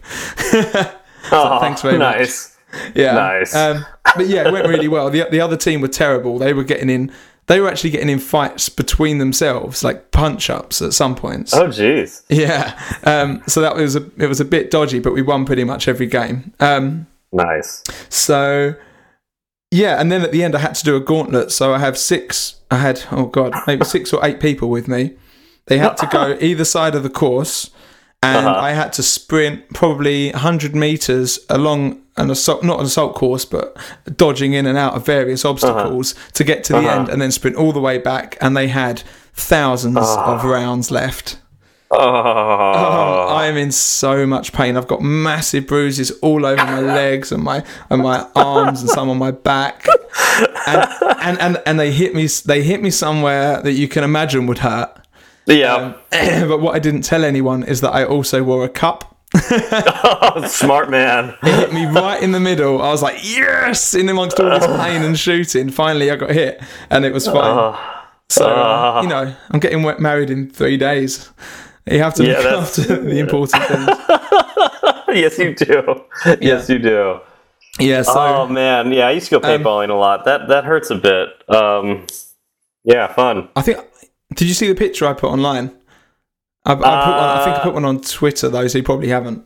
Aw, 1.32 1.60
thanks 1.60 1.82
very 1.82 1.98
much. 1.98 2.18
nice. 2.18 2.54
Yeah, 2.94 3.14
Nice. 3.14 3.56
Um, 3.56 3.86
but 4.18 4.28
yeah, 4.28 4.46
it 4.46 4.52
went 4.52 4.68
really 4.68 4.90
well. 4.90 5.10
The 5.10 5.26
the 5.32 5.40
other 5.40 5.56
team 5.56 5.80
were 5.80 5.88
terrible. 5.88 6.38
They 6.38 6.52
were 6.54 6.66
getting 6.66 6.90
in. 6.90 7.12
They 7.46 7.62
were 7.62 7.70
actually 7.70 7.92
getting 7.92 8.10
in 8.10 8.20
fights 8.20 8.68
between 8.68 9.20
themselves, 9.20 9.86
like 9.86 10.12
punch 10.12 10.50
ups 10.50 10.82
at 10.82 10.92
some 10.94 11.16
points. 11.16 11.54
Oh 11.54 11.68
jeez. 11.70 12.24
Yeah. 12.28 12.78
Um, 13.06 13.42
so 13.48 13.62
that 13.62 13.74
was 13.78 13.96
a 13.96 14.04
it 14.18 14.28
was 14.28 14.42
a 14.42 14.46
bit 14.46 14.70
dodgy, 14.70 15.00
but 15.00 15.14
we 15.14 15.22
won 15.22 15.46
pretty 15.46 15.64
much 15.64 15.88
every 15.88 16.08
game. 16.08 16.54
Um, 16.60 17.08
Nice. 17.32 17.84
So 18.10 18.76
yeah, 19.72 20.00
and 20.00 20.12
then 20.12 20.22
at 20.22 20.32
the 20.32 20.44
end 20.44 20.56
I 20.56 20.60
had 20.60 20.76
to 20.76 20.84
do 20.84 20.96
a 20.96 21.00
gauntlet. 21.00 21.52
So 21.52 21.74
I 21.74 21.80
have 21.80 21.98
six. 21.98 22.56
I 22.72 22.78
had 22.78 23.04
oh 23.12 23.26
god, 23.26 23.54
maybe 23.68 23.86
six 23.86 24.12
or 24.14 24.26
eight 24.26 24.40
people 24.40 24.70
with 24.70 24.88
me. 24.88 25.16
They 25.68 25.78
had 25.78 25.98
to 25.98 26.06
go 26.08 26.38
either 26.42 26.66
side 26.66 26.96
of 26.96 27.04
the 27.04 27.10
course, 27.10 27.70
and 28.24 28.48
Uh-huh. 28.48 28.60
I 28.60 28.72
had 28.72 28.94
to 28.94 29.04
sprint 29.04 29.74
probably 29.74 30.32
100 30.32 30.76
meters 30.76 31.40
along 31.50 32.02
an 32.16 32.32
assault, 32.32 32.64
not 32.64 32.80
an 32.80 32.86
assault 32.86 33.14
course, 33.16 33.46
but 33.46 33.78
dodging 34.16 34.54
in 34.54 34.66
and 34.66 34.78
out 34.78 34.96
of 34.96 35.06
various 35.06 35.46
obstacles 35.46 36.16
to 36.34 36.44
get 36.44 36.64
to 36.66 36.74
the 36.74 36.80
Uh-huh. 36.80 37.00
end, 37.00 37.10
and 37.10 37.22
then 37.22 37.32
sprint 37.32 37.56
all 37.58 37.72
the 37.74 37.80
way 37.82 37.98
back. 37.98 38.38
And 38.42 38.56
they 38.58 38.70
had 38.70 39.04
thousands 39.34 39.98
Ah. 40.00 40.34
of 40.36 40.44
rounds 40.46 40.90
left. 40.90 41.38
Oh. 41.90 41.98
Oh, 42.00 43.28
I 43.30 43.46
am 43.48 43.56
in 43.56 43.72
so 43.72 44.26
much 44.26 44.52
pain. 44.52 44.76
I've 44.76 44.88
got 44.88 45.02
massive 45.02 45.68
bruises 45.68 46.12
all 46.22 46.46
over 46.46 46.64
my 46.64 46.80
legs 46.96 47.32
and 47.32 47.42
my 47.44 47.64
and 47.90 48.02
my 48.02 48.28
arms 48.36 48.82
and 48.82 48.90
some 48.90 49.10
on 49.10 49.18
my 49.18 49.32
back. 49.32 49.86
And, 50.68 50.90
and 51.22 51.40
and 51.40 51.62
and 51.66 51.80
they 51.80 51.92
hit 51.92 52.14
me. 52.14 52.28
They 52.28 52.62
hit 52.64 52.82
me 52.82 52.90
somewhere 52.90 53.62
that 53.62 53.74
you 53.74 53.88
can 53.88 54.04
imagine 54.04 54.48
would 54.48 54.60
hurt. 54.60 55.00
yeah. 55.46 55.76
Um, 55.76 55.96
but 56.50 56.62
what 56.62 56.76
I 56.76 56.80
didn't 56.80 57.04
tell 57.04 57.24
anyone 57.24 57.64
is 57.64 57.82
that 57.82 57.92
I 57.92 58.04
also 58.04 58.44
wore 58.44 58.66
a 58.66 58.70
cup. 58.70 59.16
Smart 60.48 60.90
man. 60.90 61.36
it 61.44 61.56
hit 61.56 61.74
me 61.74 61.86
right 61.86 62.22
in 62.22 62.32
the 62.32 62.40
middle. 62.40 62.82
I 62.82 62.92
was 62.92 63.02
like, 63.02 63.20
yes! 63.24 63.94
In 63.94 64.10
amongst 64.10 64.40
all 64.40 64.50
this 64.50 64.66
pain 64.66 65.04
and 65.04 65.18
shooting, 65.18 65.70
finally 65.70 66.12
I 66.12 66.18
got 66.18 66.32
hit, 66.32 66.62
and 66.90 67.06
it 67.06 67.14
was 67.14 67.28
fine. 67.28 67.58
Uh, 67.58 67.78
so 68.30 68.46
uh, 68.46 68.98
uh, 68.98 69.02
you 69.04 69.10
know, 69.10 69.34
I'm 69.52 69.60
getting 69.60 69.82
married 70.02 70.30
in 70.30 70.50
three 70.50 70.76
days. 70.76 71.30
You 71.90 72.02
have 72.02 72.14
to 72.16 72.26
Yeah, 72.26 72.40
look 72.40 72.64
after 72.64 73.02
the 73.02 73.20
important 73.20 73.64
things. 73.64 73.90
yes, 75.18 75.38
you 75.40 75.56
do. 75.56 76.04
Yes, 76.42 76.70
you 76.70 76.80
do. 76.80 77.20
Yeah. 77.80 78.02
So 78.02 78.14
oh 78.16 78.48
man, 78.48 78.92
yeah, 78.92 79.08
I 79.08 79.12
used 79.12 79.30
to 79.30 79.40
go 79.40 79.46
paintballing 79.46 79.90
a 79.90 79.94
lot. 79.94 80.26
That 80.26 80.48
that 80.48 80.66
hurts 80.66 80.90
a 80.90 80.96
bit. 80.96 81.30
Um, 81.50 82.08
yeah, 82.84 83.12
fun. 83.14 83.50
I 83.56 83.62
think. 83.62 83.80
Did 84.36 84.48
you 84.48 84.54
see 84.54 84.68
the 84.68 84.76
picture 84.76 85.08
I 85.08 85.14
put 85.14 85.32
online? 85.32 85.72
I, 86.66 86.74
I, 86.74 86.76
put 86.76 86.84
one, 86.84 86.90
I 86.92 87.46
think 87.46 87.56
I 87.56 87.64
put 87.64 87.74
one 87.74 87.86
on 87.86 88.02
Twitter 88.02 88.50
though, 88.50 88.68
so 88.68 88.78
you 88.78 88.84
probably 88.84 89.08
haven't. 89.08 89.46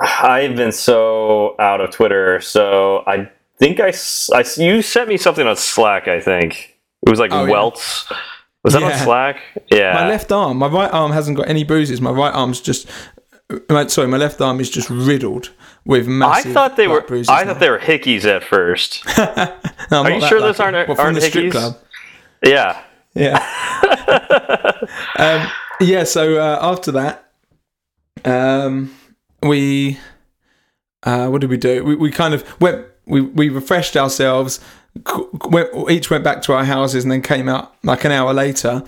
I've 0.00 0.56
been 0.56 0.72
so 0.72 1.56
out 1.58 1.80
of 1.80 1.90
Twitter, 1.90 2.40
so 2.40 3.04
I 3.06 3.30
think 3.58 3.80
I, 3.80 3.92
I 4.34 4.44
you 4.56 4.82
sent 4.82 5.08
me 5.08 5.16
something 5.16 5.46
on 5.46 5.56
Slack. 5.56 6.08
I 6.08 6.20
think 6.20 6.78
it 7.06 7.10
was 7.10 7.18
like 7.18 7.32
Oh, 7.32 7.44
yeah. 7.44 8.16
Was 8.62 8.74
that 8.74 8.82
on 8.82 8.92
Slack? 8.98 9.40
Yeah. 9.70 9.94
My 9.94 10.08
left 10.08 10.30
arm, 10.32 10.58
my 10.58 10.66
right 10.68 10.92
arm 10.92 11.12
hasn't 11.12 11.36
got 11.36 11.48
any 11.48 11.64
bruises. 11.64 12.00
My 12.00 12.10
right 12.10 12.32
arm's 12.34 12.60
just. 12.60 12.88
my- 13.68 13.86
Sorry, 13.86 14.06
my 14.06 14.16
left 14.18 14.40
arm 14.40 14.60
is 14.60 14.68
just 14.70 14.90
riddled 14.90 15.50
with 15.84 16.06
I 16.22 16.42
thought 16.42 16.76
they 16.76 16.86
were. 16.86 17.00
Bruises 17.00 17.28
I 17.30 17.40
now. 17.44 17.50
thart 17.50 17.60
they 17.60 17.70
were 17.70 17.78
hickeys 17.78 18.24
at 18.24 18.44
first. 18.44 19.02
No, 19.90 20.02
Are 20.04 20.10
you 20.12 20.20
sure 20.28 20.38
those 20.40 20.60
aren't- 20.60 20.88
What, 20.88 21.00
aren't 21.00 21.18
hickeys? 21.18 21.50
club? 21.50 21.76
yeah. 22.44 22.80
Yeah. 23.14 23.38
um, 25.18 25.50
yeah. 25.80 26.04
So 26.04 26.36
uh, 26.38 26.58
after 26.62 26.92
that, 26.92 27.32
um, 28.24 28.94
we 29.42 29.98
uh, 31.02 31.28
what 31.28 31.40
did 31.40 31.50
we 31.50 31.56
do? 31.56 31.82
We, 31.84 31.96
we 31.96 32.10
kind 32.12 32.34
of 32.34 32.60
went. 32.60 32.86
We 33.06 33.20
we 33.20 33.48
refreshed 33.48 33.96
ourselves. 33.96 34.60
Each 35.88 36.10
went 36.10 36.24
back 36.24 36.42
to 36.42 36.52
our 36.52 36.64
houses 36.64 37.04
and 37.04 37.12
then 37.12 37.22
came 37.22 37.48
out 37.48 37.74
like 37.82 38.04
an 38.04 38.12
hour 38.12 38.32
later. 38.34 38.82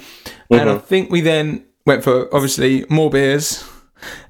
And 0.50 0.68
I 0.70 0.78
think 0.78 1.10
we 1.10 1.20
then 1.20 1.64
went 1.86 2.04
for 2.04 2.32
obviously 2.34 2.84
more 2.88 3.10
beers. 3.10 3.64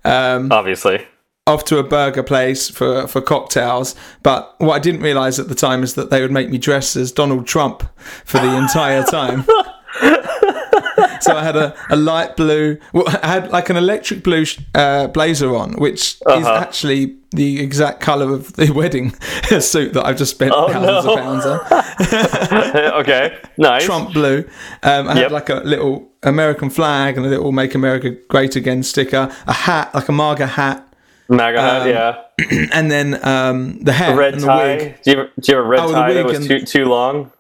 Um, 0.05 0.53
Obviously. 0.53 1.07
off 1.47 1.65
to 1.65 1.79
a 1.79 1.83
burger 1.83 2.23
place 2.23 2.69
for, 2.69 3.07
for 3.07 3.21
cocktails. 3.21 3.95
But 4.23 4.55
what 4.59 4.75
I 4.75 4.79
didn't 4.79 5.01
realise 5.01 5.39
at 5.39 5.49
the 5.49 5.55
time 5.55 5.83
is 5.83 5.95
that 5.95 6.11
they 6.11 6.21
would 6.21 6.31
make 6.31 6.51
me 6.51 6.59
dress 6.59 6.95
as 6.95 7.11
Donald 7.11 7.47
Trump 7.47 7.83
for 8.25 8.39
the 8.39 8.57
entire 8.57 9.03
time. 9.03 9.45
so 11.21 11.37
I 11.37 11.43
had 11.43 11.57
a, 11.57 11.75
a 11.91 11.97
light 11.97 12.37
blue, 12.37 12.79
well, 12.93 13.05
I 13.23 13.27
had 13.29 13.51
like 13.51 13.71
an 13.71 13.77
electric 13.77 14.23
blue 14.23 14.45
sh- 14.45 14.61
uh, 14.75 15.07
blazer 15.09 15.55
on, 15.57 15.73
which 15.75 16.15
is 16.17 16.23
Uh-huh. 16.27 16.55
actually 16.61 17.17
the 17.33 17.61
exact 17.61 18.01
colour 18.01 18.33
of 18.35 18.53
the 18.55 18.71
wedding 18.75 19.11
suit 19.61 19.93
that 19.95 20.05
I've 20.07 20.17
just 20.17 20.33
spent 20.33 20.53
Oh, 20.55 20.69
thousands 20.73 21.05
no. 21.05 21.13
of 21.13 21.19
pounds 21.19 21.47
on. 21.47 22.95
okay. 23.01 23.39
Nice. 23.59 23.85
Trump 23.85 24.13
blue. 24.13 24.49
Um, 24.83 25.09
I 25.09 25.15
Yep. 25.15 25.23
had 25.23 25.33
like 25.33 25.49
a 25.49 25.55
little 25.65 26.11
American 26.23 26.71
flag 26.71 27.17
and 27.17 27.27
a 27.27 27.29
little 27.29 27.53
"Make 27.53 27.75
America 27.75 28.11
Great 28.29 28.57
Again" 28.57 28.83
sticker, 28.83 29.31
a 29.47 29.53
hat, 29.53 29.95
like 29.95 30.09
a 30.09 30.13
MAGA 30.13 30.47
hat, 30.47 30.87
MAGA 31.29 31.61
hat. 31.61 31.83
Um, 31.83 31.89
yeah. 31.89 32.23
and 32.73 32.91
then 32.91 33.25
um, 33.27 33.79
the 33.81 33.93
hair, 33.93 34.17
Red 34.17 34.35
and 34.35 34.43
the 34.43 34.47
tie. 34.47 34.77
wig. 34.77 35.03
Do 35.03 35.11
you, 35.11 35.19
have, 35.19 35.29
do 35.41 35.53
you 35.53 35.57
have 35.57 35.65
a 35.65 35.69
red 35.69 35.81
Oh, 35.81 35.93
tie 35.93 36.13
that 36.13 36.25
was 36.25 36.39
and- 36.39 36.47
too 36.49 36.61
too 36.61 36.85
long? 36.87 37.33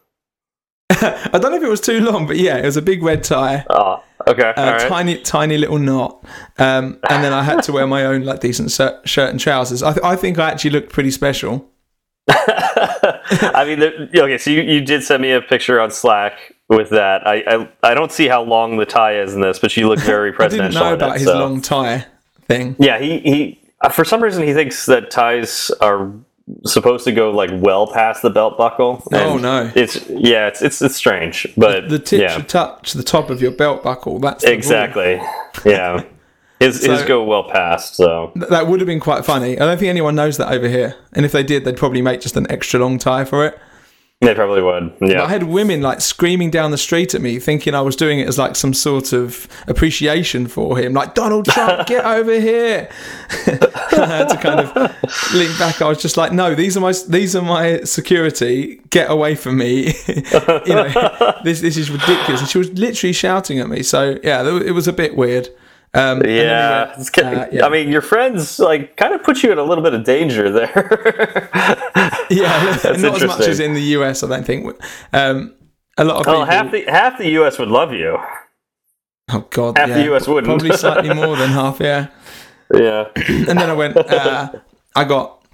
I 0.90 1.28
don't 1.32 1.50
know 1.50 1.56
if 1.56 1.62
it 1.62 1.68
was 1.70 1.80
too 1.80 2.00
long, 2.00 2.26
but 2.26 2.36
yeah, 2.36 2.58
it 2.58 2.64
was 2.66 2.76
a 2.76 2.82
big 2.82 3.02
red 3.02 3.24
tie, 3.24 3.64
Oh, 3.70 4.02
okay. 4.26 4.52
right. 4.56 4.88
tiny, 4.88 5.18
tiny 5.18 5.58
little 5.58 5.78
knot, 5.78 6.24
um, 6.58 6.98
and 7.08 7.24
then 7.24 7.32
I 7.32 7.42
had 7.42 7.62
to 7.64 7.72
wear 7.72 7.86
my 7.86 8.04
own 8.04 8.22
like 8.24 8.40
decent 8.40 8.70
shirt, 8.70 9.08
shirt 9.08 9.30
and 9.30 9.40
trousers. 9.40 9.82
I, 9.82 9.92
th- 9.92 10.04
I 10.04 10.16
think 10.16 10.38
I 10.38 10.50
actually 10.50 10.70
looked 10.70 10.92
pretty 10.92 11.10
special. 11.10 11.68
I 12.28 13.64
mean, 13.66 13.80
there, 13.80 14.08
okay. 14.14 14.38
So 14.38 14.50
you, 14.50 14.62
you 14.62 14.80
did 14.80 15.02
send 15.02 15.22
me 15.22 15.32
a 15.32 15.40
picture 15.40 15.80
on 15.80 15.90
Slack 15.90 16.54
with 16.68 16.90
that. 16.90 17.26
I, 17.26 17.42
I 17.46 17.68
I 17.90 17.94
don't 17.94 18.12
see 18.12 18.28
how 18.28 18.42
long 18.42 18.76
the 18.76 18.86
tie 18.86 19.20
is 19.20 19.34
in 19.34 19.40
this, 19.40 19.58
but 19.58 19.76
you 19.76 19.88
look 19.88 19.98
very 20.14 20.32
I 20.38 20.48
didn't 20.48 20.74
know 20.74 20.94
about 20.94 21.16
it, 21.16 21.20
his 21.20 21.28
so- 21.28 21.38
long 21.38 21.60
tie 21.60 22.06
thing. 22.42 22.76
Yeah, 22.78 22.98
he 22.98 23.18
he. 23.20 23.60
uh, 23.80 23.88
For 23.88 24.04
some 24.04 24.22
reason, 24.22 24.46
he 24.46 24.52
thinks 24.52 24.86
that 24.86 25.10
ties 25.10 25.70
are 25.80 26.12
supposed 26.64 27.04
to 27.04 27.12
go 27.12 27.30
like 27.30 27.50
well 27.52 27.86
past 27.92 28.22
the 28.22 28.30
belt 28.30 28.56
buckle. 28.58 29.02
Oh, 29.12 29.36
no. 29.38 29.70
It's 29.74 30.08
yeah, 30.08 30.48
it's 30.48 30.62
it's 30.62 30.82
it's 30.82 30.96
strange, 30.96 31.46
but 31.56 31.88
The 31.88 31.98
tip 31.98 32.20
yeah, 32.20 32.36
should 32.36 32.48
touch 32.48 32.92
the 32.92 33.02
top 33.02 33.30
of 33.30 33.40
your 33.40 33.52
belt 33.52 33.82
buckle. 33.82 34.18
That's 34.18 34.44
the 34.44 34.52
exactly. 34.52 35.20
Yeah, 35.64 36.04
his 36.60 36.82
his 36.84 37.02
go 37.02 37.24
well 37.24 37.44
past. 37.44 37.96
So 37.96 38.32
Th- 38.34 38.48
That 38.48 38.66
would 38.66 38.80
have 38.80 38.86
been 38.86 39.00
quite 39.00 39.24
funny. 39.24 39.58
I 39.58 39.64
don't 39.64 39.78
think 39.78 39.88
anyone 39.88 40.14
knows 40.14 40.36
that 40.38 40.52
over 40.52 40.68
here, 40.68 40.96
and 41.12 41.24
if 41.24 41.32
they 41.32 41.42
did, 41.42 41.64
they'd 41.64 41.76
probably 41.76 42.02
make 42.02 42.20
just 42.20 42.36
an 42.36 42.50
extra 42.50 42.80
long 42.80 42.98
tie 42.98 43.24
for 43.24 43.46
it. 43.46 43.58
They 44.22 44.34
probably 44.36 44.62
would. 44.62 44.98
But 45.00 45.16
I 45.16 45.28
had 45.28 45.42
women 45.42 45.82
like 45.82 46.00
screaming 46.00 46.50
down 46.50 46.70
the 46.70 46.78
street 46.78 47.12
at 47.12 47.20
me, 47.20 47.40
thinking 47.40 47.74
I 47.74 47.80
was 47.80 47.96
doing 47.96 48.20
it 48.20 48.28
as 48.28 48.38
like 48.38 48.54
some 48.54 48.72
sort 48.72 49.12
of 49.12 49.48
appreciation 49.66 50.46
for 50.46 50.78
him, 50.78 50.92
like 50.92 51.14
Donald 51.14 51.46
Trump, 51.46 51.86
get 51.88 52.04
over 52.04 52.38
here. 52.38 52.88
I 53.30 54.06
had 54.06 54.28
to 54.28 54.36
kind 54.36 54.60
of 54.60 55.34
lean 55.34 55.58
back. 55.58 55.82
I 55.82 55.88
was 55.88 56.00
just 56.00 56.16
like, 56.16 56.32
no, 56.32 56.54
these 56.54 56.76
are 56.76 56.80
my 56.80 56.94
these 57.08 57.34
are 57.34 57.42
my 57.42 57.80
security. 57.80 58.80
Get 58.90 59.10
away 59.10 59.34
from 59.34 59.58
me. 59.58 59.86
you 60.06 60.74
know, 60.74 61.34
this 61.42 61.60
this 61.60 61.76
is 61.76 61.90
ridiculous. 61.90 62.40
And 62.40 62.48
she 62.48 62.58
was 62.58 62.70
literally 62.72 63.12
shouting 63.12 63.58
at 63.58 63.68
me. 63.68 63.82
So 63.82 64.18
yeah, 64.22 64.46
it 64.46 64.72
was 64.72 64.86
a 64.86 64.92
bit 64.92 65.16
weird. 65.16 65.48
Um, 65.94 66.20
then 66.20 66.46
Yeah, 66.46 66.94
uh, 67.22 67.46
yeah. 67.52 67.66
I 67.66 67.68
mean, 67.68 67.88
your 67.90 68.00
friends 68.00 68.58
like 68.58 68.96
kind 68.96 69.12
of 69.14 69.22
put 69.22 69.42
you 69.42 69.52
in 69.52 69.58
a 69.58 69.62
little 69.62 69.84
bit 69.84 69.92
of 69.92 70.04
danger 70.04 70.50
there. 70.50 71.50
yeah, 72.30 72.76
That's 72.76 73.00
not 73.00 73.16
as 73.22 73.24
much 73.24 73.46
as 73.46 73.60
in 73.60 73.74
the 73.74 73.82
US. 73.98 74.22
I 74.22 74.28
don't 74.28 74.44
think. 74.44 74.74
Um, 75.12 75.54
a 75.98 76.04
lot 76.04 76.16
of 76.16 76.22
people. 76.24 76.38
well, 76.40 76.46
half 76.46 76.70
the 76.72 76.84
half 76.88 77.18
the 77.18 77.28
U.S. 77.30 77.58
would 77.58 77.68
love 77.68 77.92
you. 77.92 78.18
oh 79.30 79.46
God, 79.50 79.76
half 79.76 79.90
the 79.90 80.14
US 80.14 80.26
wouldn't. 80.26 80.46
Probably 80.46 80.74
slightly 80.76 81.12
more 81.14 81.36
than 81.36 81.50
half. 81.50 81.78
Yeah. 81.80 82.08
Yeah. 82.74 83.08
and 83.16 83.46
then 83.60 83.68
I 83.68 83.74
went. 83.74 83.96
Uh, 83.96 84.52
I 84.96 85.04
got. 85.04 85.44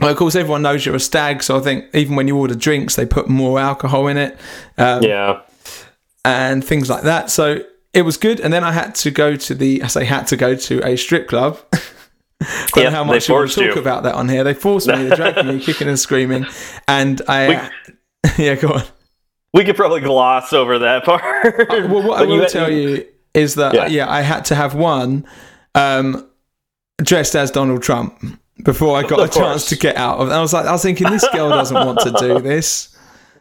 Well, 0.00 0.10
of 0.10 0.16
course, 0.16 0.36
everyone 0.36 0.62
knows 0.62 0.84
you're 0.86 0.94
a 0.94 1.00
stag, 1.00 1.42
so 1.42 1.56
I 1.56 1.60
think 1.60 1.86
even 1.94 2.14
when 2.14 2.28
you 2.28 2.36
order 2.36 2.54
drinks, 2.54 2.94
they 2.94 3.06
put 3.06 3.28
more 3.28 3.58
alcohol 3.58 4.06
in 4.06 4.16
it 4.16 4.38
um, 4.76 5.02
Yeah. 5.02 5.40
and 6.24 6.64
things 6.64 6.88
like 6.88 7.02
that. 7.02 7.30
So 7.30 7.64
it 7.92 8.02
was 8.02 8.16
good. 8.16 8.40
And 8.40 8.52
then 8.52 8.64
I 8.64 8.72
had 8.72 8.94
to 8.96 9.10
go 9.10 9.36
to 9.36 9.54
the. 9.54 9.82
I 9.82 9.86
say 9.86 10.04
had 10.04 10.26
to 10.28 10.36
go 10.36 10.54
to 10.54 10.86
a 10.86 10.96
strip 10.96 11.28
club. 11.28 11.58
Don't 12.72 12.84
know 12.84 12.90
how 12.90 13.04
much 13.04 13.28
you 13.28 13.34
want 13.34 13.50
to 13.50 13.66
talk 13.66 13.74
you. 13.76 13.80
about 13.80 14.04
that 14.04 14.14
on 14.14 14.28
here. 14.28 14.44
They 14.44 14.54
forced 14.54 14.86
me. 14.86 15.08
They 15.08 15.16
dragged 15.16 15.44
me 15.44 15.58
kicking 15.64 15.88
and 15.88 15.98
screaming, 15.98 16.46
and 16.86 17.20
I. 17.28 17.70
yeah, 18.38 18.54
go 18.54 18.68
on. 18.68 18.82
We 19.54 19.64
could 19.64 19.76
probably 19.76 20.00
gloss 20.00 20.52
over 20.52 20.78
that 20.80 21.04
part. 21.04 21.22
Well, 21.68 22.06
what 22.06 22.20
I 22.20 22.26
will 22.26 22.42
you- 22.42 22.48
tell 22.48 22.70
you 22.70 23.06
is 23.34 23.56
that 23.56 23.74
Yeah. 23.74 23.86
yeah. 23.86 24.10
I 24.10 24.20
had 24.20 24.44
to 24.46 24.54
have 24.54 24.74
one 24.74 25.26
um, 25.74 26.28
dressed 27.02 27.34
as 27.34 27.50
Donald 27.50 27.82
Trump 27.82 28.20
before 28.62 28.96
I 28.98 29.02
got 29.02 29.20
Of 29.20 29.30
a 29.30 29.32
chance 29.32 29.68
to 29.70 29.76
get 29.76 29.96
out 29.96 30.18
of. 30.18 30.30
I 30.30 30.40
was 30.40 30.52
like, 30.52 30.66
I 30.66 30.72
was 30.72 30.82
thinking, 30.82 31.10
this 31.10 31.26
girl 31.32 31.48
doesn't 31.48 31.74
want 31.74 32.00
to 32.00 32.10
do 32.18 32.40
this. 32.40 32.94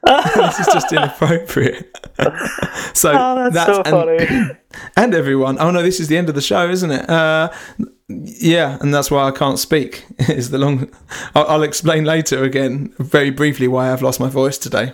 this 0.36 0.60
is 0.60 0.68
just 0.74 0.92
inappropriate. 0.92 1.96
so 2.94 3.12
Oh, 3.16 3.50
that's, 3.52 3.66
so 3.76 3.82
and, 3.84 3.88
funny. 4.30 4.58
and 4.98 5.14
everyone. 5.14 5.58
Oh 5.60 5.72
no, 5.72 5.82
this 5.84 6.00
is 6.00 6.08
the 6.08 6.18
end 6.18 6.30
of 6.30 6.36
the 6.36 6.42
show, 6.42 6.70
isn't 6.70 6.92
it? 6.92 7.10
Uh, 7.10 7.50
yeah, 8.10 8.78
and 8.82 8.94
that's 8.94 9.12
why 9.12 9.24
I 9.28 9.32
can't 9.32 9.60
speak. 9.60 10.06
Is 10.30 10.50
the 10.50 10.58
long? 10.58 10.90
I'll, 11.36 11.46
I'll 11.48 11.64
explain 11.64 12.06
later 12.06 12.44
again, 12.44 12.94
very 13.00 13.32
briefly, 13.32 13.68
why 13.68 13.92
I've 13.92 14.02
lost 14.02 14.20
my 14.22 14.30
voice 14.30 14.58
today. 14.58 14.94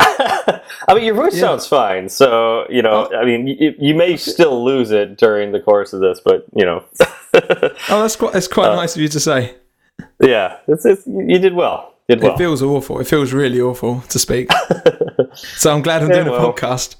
I 0.00 0.94
mean, 0.94 1.04
your 1.04 1.14
voice 1.14 1.38
sounds 1.38 1.66
fine, 1.66 2.08
so 2.08 2.66
you 2.68 2.82
know. 2.82 3.08
I 3.14 3.24
mean, 3.24 3.46
you, 3.46 3.74
you 3.78 3.94
may 3.94 4.16
still 4.16 4.64
lose 4.64 4.90
it 4.90 5.16
during 5.18 5.52
the 5.52 5.60
course 5.60 5.92
of 5.92 6.00
this, 6.00 6.20
but 6.24 6.44
you 6.54 6.64
know, 6.64 6.84
Oh, 7.34 8.02
that's 8.02 8.16
quite 8.16 8.32
that's 8.32 8.46
Uh, 8.48 8.54
quite 8.54 8.74
nice 8.74 8.94
of 8.96 9.02
you 9.02 9.08
to 9.08 9.20
say. 9.20 9.54
yeah, 10.20 10.58
it's, 10.68 10.84
it's, 10.84 11.06
you 11.06 11.38
did 11.38 11.54
well. 11.54 11.94
Did 12.08 12.22
well. 12.22 12.34
It 12.34 12.38
feels 12.38 12.62
awful. 12.62 13.00
It 13.00 13.06
feels 13.06 13.32
really 13.32 13.60
awful 13.60 14.00
to 14.08 14.18
speak. 14.18 14.50
so 15.34 15.72
I'm 15.74 15.82
glad 15.82 16.02
I'm 16.02 16.08
doing 16.08 16.30
well. 16.30 16.48
a 16.50 16.52
podcast. 16.52 16.96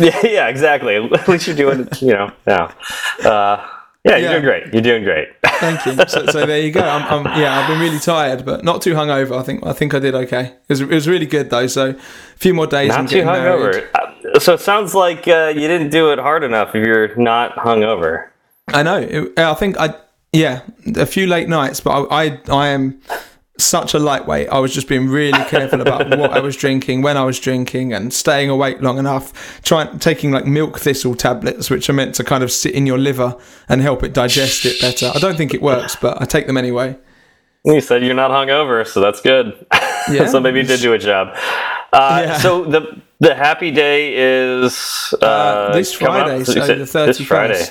yeah, 0.00 0.20
yeah, 0.26 0.48
exactly. 0.48 0.96
At 0.96 1.28
least 1.28 1.46
you're 1.46 1.56
doing, 1.56 1.80
it, 1.80 2.02
you 2.02 2.08
know, 2.14 2.32
yeah, 2.46 2.72
uh, 3.24 3.66
yeah, 4.04 4.16
you're 4.16 4.18
Yeah. 4.18 4.30
doing 4.32 4.42
great. 4.42 4.72
You're 4.72 4.82
doing 4.82 5.04
great. 5.04 5.28
Thank 5.44 5.84
you. 5.86 5.92
So, 6.08 6.26
so 6.26 6.46
there 6.46 6.58
you 6.60 6.72
go. 6.72 6.80
I'm, 6.80 7.26
I'm, 7.26 7.38
yeah, 7.40 7.58
I've 7.60 7.68
been 7.68 7.78
really 7.80 7.98
tired, 7.98 8.44
but 8.44 8.64
not 8.64 8.80
too 8.82 8.94
hungover. 8.94 9.38
I 9.38 9.42
think 9.42 9.64
I 9.66 9.72
think 9.74 9.92
I 9.94 9.98
did 9.98 10.14
okay. 10.14 10.46
It 10.46 10.70
was, 10.70 10.80
it 10.80 10.88
was 10.88 11.06
really 11.06 11.26
good 11.26 11.50
though. 11.50 11.66
So 11.66 11.90
a 11.90 11.94
few 12.38 12.54
more 12.54 12.66
days. 12.66 12.88
Not 12.88 13.08
too 13.10 13.22
hungover. 13.22 13.86
Uh, 13.94 14.40
So 14.40 14.54
it 14.54 14.60
sounds 14.60 14.94
like 14.94 15.28
uh, 15.28 15.52
you 15.54 15.68
didn't 15.68 15.90
do 15.90 16.12
it 16.12 16.18
hard 16.18 16.44
enough. 16.44 16.74
If 16.74 16.86
you're 16.86 17.14
not 17.16 17.54
hungover. 17.56 18.28
I 18.68 18.82
know. 18.82 18.96
It, 18.98 19.38
I 19.38 19.54
think 19.54 19.78
I 19.78 19.94
yeah 20.32 20.62
a 20.96 21.04
few 21.06 21.26
late 21.26 21.48
nights, 21.48 21.80
but 21.80 21.90
I 22.10 22.24
I, 22.24 22.40
I 22.50 22.68
am 22.68 23.00
such 23.64 23.94
a 23.94 23.98
lightweight. 23.98 24.48
I 24.48 24.58
was 24.58 24.72
just 24.74 24.88
being 24.88 25.08
really 25.08 25.42
careful 25.44 25.80
about 25.80 26.08
what 26.18 26.32
I 26.32 26.40
was 26.40 26.56
drinking, 26.56 27.02
when 27.02 27.16
I 27.16 27.24
was 27.24 27.38
drinking, 27.40 27.92
and 27.92 28.12
staying 28.12 28.50
awake 28.50 28.80
long 28.82 28.98
enough. 28.98 29.60
Trying 29.62 29.98
taking 29.98 30.30
like 30.30 30.46
milk 30.46 30.78
thistle 30.78 31.14
tablets, 31.14 31.70
which 31.70 31.88
are 31.88 31.92
meant 31.92 32.14
to 32.16 32.24
kind 32.24 32.42
of 32.44 32.50
sit 32.52 32.74
in 32.74 32.86
your 32.86 32.98
liver 32.98 33.36
and 33.68 33.80
help 33.82 34.02
it 34.02 34.12
digest 34.12 34.64
it 34.64 34.80
better. 34.80 35.10
I 35.14 35.18
don't 35.18 35.36
think 35.36 35.54
it 35.54 35.62
works, 35.62 35.96
but 35.96 36.20
I 36.20 36.24
take 36.24 36.46
them 36.46 36.56
anyway. 36.56 36.96
You 37.64 37.80
said 37.80 38.02
you're 38.02 38.14
not 38.14 38.30
hungover, 38.30 38.86
so 38.86 39.00
that's 39.00 39.20
good. 39.20 39.66
Yeah. 40.10 40.26
so 40.26 40.40
maybe 40.40 40.60
you 40.60 40.66
did 40.66 40.80
do 40.80 40.94
a 40.94 40.98
job. 40.98 41.28
Uh, 41.92 42.22
Yeah. 42.24 42.38
So 42.38 42.64
the 42.64 43.00
the 43.20 43.34
happy 43.34 43.70
day 43.70 44.14
is 44.16 45.12
uh, 45.20 45.26
Uh, 45.26 45.72
this? 45.74 45.92
Friday, 45.92 46.42
So 46.44 46.54
the 46.54 46.86
thirty 46.86 47.06
This 47.12 47.20
Friday. 47.20 47.64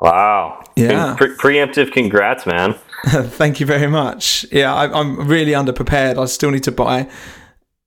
Wow. 0.00 0.64
Yeah. 0.74 1.14
Pre- 1.16 1.36
preemptive 1.36 1.92
congrats, 1.92 2.46
man. 2.46 2.74
Thank 3.08 3.60
you 3.60 3.66
very 3.66 3.86
much. 3.86 4.44
Yeah, 4.50 4.74
I, 4.74 4.98
I'm 4.98 5.28
really 5.28 5.52
underprepared. 5.52 6.20
I 6.20 6.24
still 6.24 6.50
need 6.50 6.64
to 6.64 6.72
buy. 6.72 7.08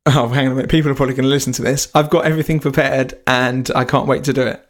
Oh, 0.06 0.30
hang 0.30 0.46
on 0.48 0.54
a 0.54 0.56
minute. 0.56 0.72
People 0.72 0.90
are 0.92 0.96
probably 0.96 1.14
going 1.14 1.24
to 1.26 1.30
listen 1.30 1.52
to 1.54 1.62
this. 1.62 1.92
I've 1.94 2.10
got 2.10 2.24
everything 2.24 2.62
prepared, 2.62 3.20
and 3.28 3.70
I 3.76 3.84
can't 3.84 4.08
wait 4.08 4.24
to 4.26 4.34
do 4.34 4.44
it. 4.44 4.66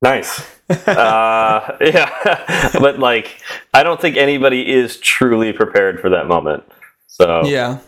Nice. 0.00 0.40
uh, 0.70 1.76
yeah. 1.80 2.70
but 2.80 2.98
like, 2.98 3.42
I 3.74 3.82
don't 3.82 4.00
think 4.00 4.16
anybody 4.16 4.72
is 4.72 4.96
truly 4.98 5.52
prepared 5.52 6.00
for 6.00 6.08
that 6.08 6.26
moment. 6.26 6.64
So 7.06 7.44
Yeah. 7.44 7.80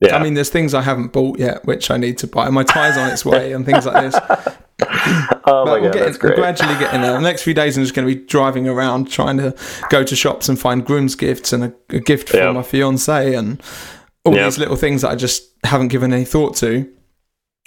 yeah. 0.00 0.16
I 0.16 0.22
mean, 0.22 0.34
there's 0.34 0.50
things 0.50 0.74
I 0.74 0.82
haven't 0.82 1.12
bought 1.12 1.38
yet, 1.38 1.64
which 1.64 1.92
I 1.92 1.96
need 1.96 2.18
to 2.18 2.26
buy. 2.26 2.50
My 2.50 2.64
tie's 2.64 2.96
on 2.96 3.08
its 3.08 3.24
way, 3.24 3.52
and 3.52 3.64
things 3.64 3.86
like 3.86 4.10
this. 4.10 4.20
oh 5.46 5.64
my 5.66 5.72
we're, 5.72 5.80
god, 5.90 5.94
that's 5.94 6.16
we're 6.22 6.30
great. 6.30 6.36
gradually 6.36 6.78
getting 6.78 7.00
there. 7.02 7.12
The 7.12 7.20
next 7.20 7.42
few 7.42 7.54
days, 7.54 7.76
I'm 7.76 7.84
just 7.84 7.94
going 7.94 8.06
to 8.08 8.14
be 8.14 8.20
driving 8.26 8.68
around 8.68 9.10
trying 9.10 9.36
to 9.38 9.54
go 9.90 10.02
to 10.04 10.16
shops 10.16 10.48
and 10.48 10.58
find 10.58 10.84
groom's 10.84 11.14
gifts 11.14 11.52
and 11.52 11.64
a, 11.64 11.72
a 11.90 12.00
gift 12.00 12.28
for 12.30 12.36
Yep. 12.38 12.54
my 12.54 12.62
fiance 12.62 13.34
and 13.34 13.62
all 14.24 14.34
Yep. 14.34 14.44
these 14.44 14.58
little 14.58 14.76
things 14.76 15.02
that 15.02 15.10
I 15.10 15.16
just 15.16 15.48
haven't 15.64 15.88
given 15.88 16.12
any 16.12 16.24
thought 16.24 16.56
to. 16.56 16.90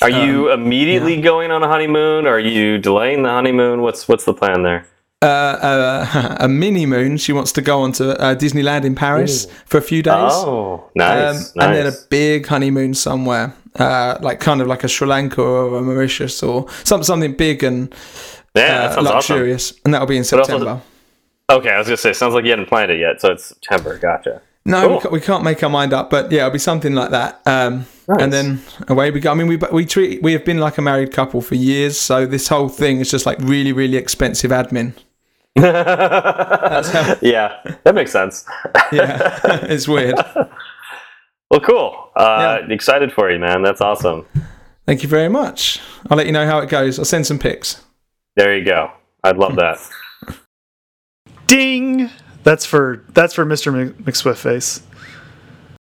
Are 0.02 0.10
you 0.10 0.52
um, 0.52 0.64
immediately 0.64 1.22
going 1.22 1.52
on 1.52 1.64
a 1.64 1.68
honeymoon? 1.68 2.26
Are 2.28 2.40
you 2.40 2.78
delaying 2.78 3.24
the 3.24 3.30
honeymoon? 3.30 3.82
What's 3.82 4.08
what's 4.08 4.26
the 4.26 4.34
plan 4.34 4.64
there? 4.64 4.86
Uh, 5.22 5.26
uh, 5.26 6.38
a 6.42 6.48
mini 6.50 6.86
moon. 6.86 7.16
She 7.18 7.32
wants 7.32 7.52
to 7.54 7.62
go 7.62 7.82
on 7.82 7.94
to 7.94 8.20
uh, 8.20 8.36
Disneyland 8.36 8.84
in 8.84 8.96
Paris 8.96 9.46
for 9.66 9.78
a 9.78 9.82
few 9.82 10.02
days. 10.04 10.14
Oh, 10.34 10.90
nice, 10.96 11.56
Um, 11.56 11.62
And 11.64 11.76
then 11.76 11.88
a 11.88 11.96
big 12.10 12.46
honeymoon 12.48 12.94
somewhere, 12.94 13.54
uh, 13.80 14.18
like 14.22 14.40
kind 14.40 14.62
of 14.62 14.68
like 14.68 14.84
a 14.84 14.88
Sri 14.88 15.08
Lanka 15.08 15.42
or 15.42 15.78
a 15.78 15.82
Mauritius 15.82 16.44
or 16.44 16.68
some, 16.84 17.04
something 17.04 17.34
big 17.34 17.64
and 17.64 17.94
yeah, 18.56 18.62
uh, 18.62 18.66
that 18.66 18.94
sounds 18.94 19.08
awesome. 19.08 19.16
luxurious. 19.16 19.74
And 19.86 19.94
that'll 19.94 20.08
be 20.08 20.18
in 20.18 20.24
But 20.24 20.40
also- 20.40 20.52
September. 20.52 20.82
Okay, 21.50 21.70
I 21.70 21.78
was 21.78 21.88
gonna 21.88 21.98
say, 21.98 22.14
sounds 22.14 22.34
like 22.34 22.46
you 22.46 22.52
hadn't 22.52 22.68
planned 22.68 22.90
it 22.92 23.00
yet, 23.00 23.20
so 23.20 23.32
it's 23.32 23.46
September. 23.48 23.98
Gotcha. 23.98 24.42
No, 24.66 24.88
we, 24.96 25.00
can't, 25.02 25.12
we 25.12 25.20
can't 25.20 25.44
make 25.44 25.62
our 25.62 25.70
mind 25.70 25.92
up, 25.92 26.10
but 26.10 26.32
yeah, 26.32 26.40
it'll 26.44 26.52
be 26.52 26.58
something 26.60 26.96
like 26.96 27.10
that. 27.12 27.42
Um, 27.46 27.86
Nice. 28.08 28.22
And 28.22 28.34
then 28.34 28.62
away 28.90 29.12
we 29.12 29.22
go. 29.22 29.32
I 29.32 29.34
mean, 29.34 29.48
we 29.48 29.56
we 29.72 29.86
treat 29.86 30.22
we 30.22 30.34
have 30.34 30.44
been 30.44 30.58
like 30.58 30.78
a 30.78 30.82
married 30.82 31.14
couple 31.14 31.40
for 31.42 31.56
years, 31.56 31.98
so 31.98 32.26
this 32.26 32.50
whole 32.50 32.68
thing 32.68 33.00
is 33.00 33.10
just 33.10 33.26
like 33.26 33.38
really 33.40 33.72
really 33.72 33.96
expensive 33.96 34.52
admin. 34.52 34.92
How, 35.58 37.16
yeah, 37.22 37.62
that 37.84 37.96
makes 37.96 38.12
sense. 38.12 38.44
yeah, 38.92 39.40
it's 39.64 39.88
weird. 39.88 40.16
Well, 41.54 41.62
cool. 41.62 42.10
Uh, 42.16 42.62
Excited 42.68 43.14
for 43.14 43.30
you, 43.30 43.38
man. 43.38 43.62
That's 43.62 43.80
awesome. 43.80 44.26
Thank 44.88 45.04
you 45.04 45.08
very 45.08 45.30
much. 45.30 45.80
I'll 46.10 46.18
let 46.18 46.26
you 46.26 46.32
know 46.32 46.48
how 46.48 46.58
it 46.58 46.68
goes. 46.68 46.98
I'll 46.98 47.06
send 47.06 47.28
some 47.28 47.38
pics. 47.38 47.84
There 48.36 48.58
you 48.58 48.66
go. 48.66 48.90
I'd 49.24 49.38
love 49.38 49.56
that. 49.58 49.78
Ding. 51.48 52.10
That's 52.42 52.66
for 52.66 53.06
that's 53.10 53.36
for 53.36 53.46
Mr. 53.46 53.72
Mc- 53.72 53.98
McSwiftface. 53.98 54.82